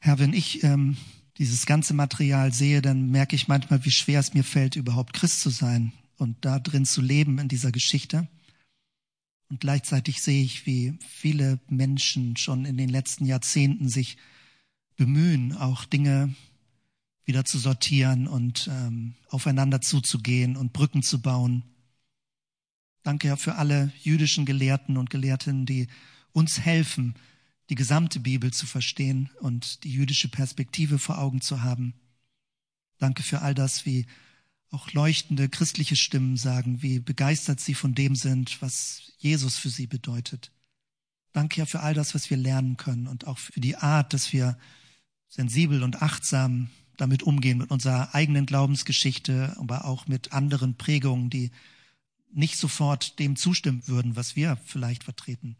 Herr, 0.00 0.18
wenn 0.18 0.32
ich 0.32 0.64
ähm, 0.64 0.96
dieses 1.38 1.66
ganze 1.66 1.94
Material 1.94 2.52
sehe, 2.52 2.80
dann 2.80 3.10
merke 3.10 3.34
ich 3.34 3.48
manchmal, 3.48 3.84
wie 3.84 3.90
schwer 3.90 4.20
es 4.20 4.34
mir 4.34 4.44
fällt, 4.44 4.76
überhaupt 4.76 5.12
Christ 5.12 5.40
zu 5.40 5.50
sein 5.50 5.92
und 6.16 6.44
da 6.44 6.58
drin 6.58 6.84
zu 6.84 7.00
leben 7.00 7.38
in 7.38 7.48
dieser 7.48 7.72
Geschichte. 7.72 8.28
Und 9.50 9.60
gleichzeitig 9.60 10.22
sehe 10.22 10.42
ich, 10.42 10.66
wie 10.66 10.98
viele 11.06 11.58
Menschen 11.68 12.36
schon 12.36 12.64
in 12.64 12.76
den 12.76 12.88
letzten 12.88 13.26
Jahrzehnten 13.26 13.88
sich 13.88 14.16
bemühen, 14.96 15.56
auch 15.56 15.84
Dinge 15.84 16.34
wieder 17.24 17.44
zu 17.44 17.58
sortieren 17.58 18.26
und 18.26 18.68
ähm, 18.70 19.14
aufeinander 19.28 19.80
zuzugehen 19.80 20.56
und 20.56 20.72
Brücken 20.72 21.02
zu 21.02 21.20
bauen. 21.20 21.64
Danke 23.02 23.28
ja 23.28 23.36
für 23.36 23.56
alle 23.56 23.92
jüdischen 24.02 24.46
Gelehrten 24.46 24.96
und 24.96 25.10
Gelehrtinnen, 25.10 25.66
die 25.66 25.88
uns 26.32 26.60
helfen, 26.60 27.14
die 27.70 27.74
gesamte 27.74 28.20
Bibel 28.20 28.52
zu 28.52 28.66
verstehen 28.66 29.30
und 29.40 29.84
die 29.84 29.92
jüdische 29.92 30.28
Perspektive 30.28 30.98
vor 30.98 31.18
Augen 31.18 31.40
zu 31.40 31.62
haben. 31.62 31.94
Danke 32.98 33.22
für 33.22 33.42
all 33.42 33.54
das, 33.54 33.86
wie 33.86 34.06
auch 34.70 34.92
leuchtende 34.92 35.48
christliche 35.48 35.96
Stimmen 35.96 36.36
sagen, 36.36 36.82
wie 36.82 36.98
begeistert 36.98 37.60
sie 37.60 37.74
von 37.74 37.94
dem 37.94 38.16
sind, 38.16 38.60
was 38.60 39.12
Jesus 39.18 39.56
für 39.56 39.70
sie 39.70 39.86
bedeutet. 39.86 40.50
Danke 41.32 41.58
ja 41.58 41.66
für 41.66 41.80
all 41.80 41.94
das, 41.94 42.14
was 42.14 42.30
wir 42.30 42.36
lernen 42.36 42.76
können 42.76 43.06
und 43.06 43.26
auch 43.26 43.38
für 43.38 43.60
die 43.60 43.76
Art, 43.76 44.12
dass 44.12 44.32
wir 44.32 44.58
sensibel 45.28 45.82
und 45.82 46.02
achtsam 46.02 46.70
damit 46.96 47.22
umgehen, 47.22 47.58
mit 47.58 47.70
unserer 47.70 48.14
eigenen 48.14 48.46
Glaubensgeschichte, 48.46 49.56
aber 49.58 49.84
auch 49.84 50.06
mit 50.06 50.32
anderen 50.32 50.76
Prägungen, 50.76 51.30
die 51.30 51.50
nicht 52.32 52.56
sofort 52.56 53.18
dem 53.18 53.36
zustimmen 53.36 53.86
würden, 53.86 54.16
was 54.16 54.36
wir 54.36 54.56
vielleicht 54.64 55.04
vertreten. 55.04 55.56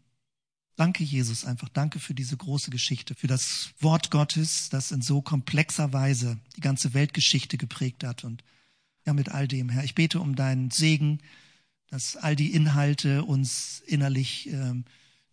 Danke, 0.75 1.03
Jesus, 1.03 1.45
einfach 1.45 1.69
danke 1.69 1.99
für 1.99 2.13
diese 2.13 2.35
große 2.35 2.69
Geschichte, 2.69 3.15
für 3.15 3.27
das 3.27 3.69
Wort 3.79 4.11
Gottes, 4.11 4.69
das 4.69 4.91
in 4.91 5.01
so 5.01 5.21
komplexer 5.21 5.93
Weise 5.93 6.37
die 6.57 6.61
ganze 6.61 6.93
Weltgeschichte 6.93 7.57
geprägt 7.57 8.03
hat. 8.03 8.23
Und 8.23 8.43
ja, 9.05 9.13
mit 9.13 9.29
all 9.29 9.47
dem, 9.47 9.69
Herr, 9.69 9.83
ich 9.83 9.95
bete 9.95 10.19
um 10.19 10.35
deinen 10.35 10.71
Segen, 10.71 11.19
dass 11.87 12.17
all 12.17 12.35
die 12.35 12.53
Inhalte 12.53 13.23
uns 13.23 13.81
innerlich 13.85 14.49
ähm, 14.49 14.83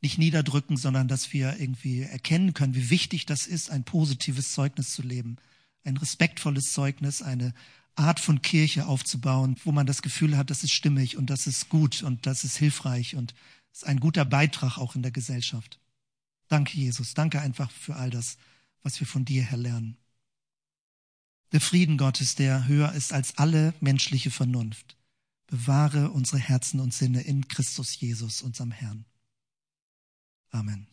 nicht 0.00 0.18
niederdrücken, 0.18 0.76
sondern 0.76 1.08
dass 1.08 1.32
wir 1.32 1.58
irgendwie 1.58 2.02
erkennen 2.02 2.54
können, 2.54 2.74
wie 2.74 2.90
wichtig 2.90 3.26
das 3.26 3.46
ist, 3.46 3.70
ein 3.70 3.84
positives 3.84 4.52
Zeugnis 4.52 4.92
zu 4.92 5.02
leben 5.02 5.38
ein 5.84 5.96
respektvolles 5.96 6.72
Zeugnis, 6.72 7.22
eine 7.22 7.54
Art 7.94 8.20
von 8.20 8.40
Kirche 8.42 8.86
aufzubauen, 8.86 9.56
wo 9.64 9.72
man 9.72 9.86
das 9.86 10.02
Gefühl 10.02 10.36
hat, 10.36 10.50
das 10.50 10.64
ist 10.64 10.72
stimmig 10.72 11.16
und 11.16 11.28
das 11.28 11.46
ist 11.46 11.68
gut 11.68 12.02
und 12.02 12.26
das 12.26 12.44
ist 12.44 12.56
hilfreich 12.56 13.16
und 13.16 13.34
ist 13.72 13.86
ein 13.86 14.00
guter 14.00 14.24
Beitrag 14.24 14.78
auch 14.78 14.94
in 14.94 15.02
der 15.02 15.12
Gesellschaft. 15.12 15.80
Danke, 16.48 16.76
Jesus. 16.76 17.14
Danke 17.14 17.40
einfach 17.40 17.70
für 17.70 17.96
all 17.96 18.10
das, 18.10 18.36
was 18.82 19.00
wir 19.00 19.06
von 19.06 19.24
dir 19.24 19.42
her 19.42 19.58
lernen. 19.58 19.96
Der 21.52 21.60
Frieden 21.60 21.98
Gottes, 21.98 22.34
der 22.34 22.66
höher 22.66 22.92
ist 22.92 23.12
als 23.12 23.38
alle 23.38 23.74
menschliche 23.80 24.30
Vernunft, 24.30 24.96
bewahre 25.46 26.10
unsere 26.10 26.38
Herzen 26.38 26.80
und 26.80 26.94
Sinne 26.94 27.22
in 27.22 27.48
Christus 27.48 27.98
Jesus, 27.98 28.42
unserem 28.42 28.70
Herrn. 28.70 29.04
Amen. 30.50 30.91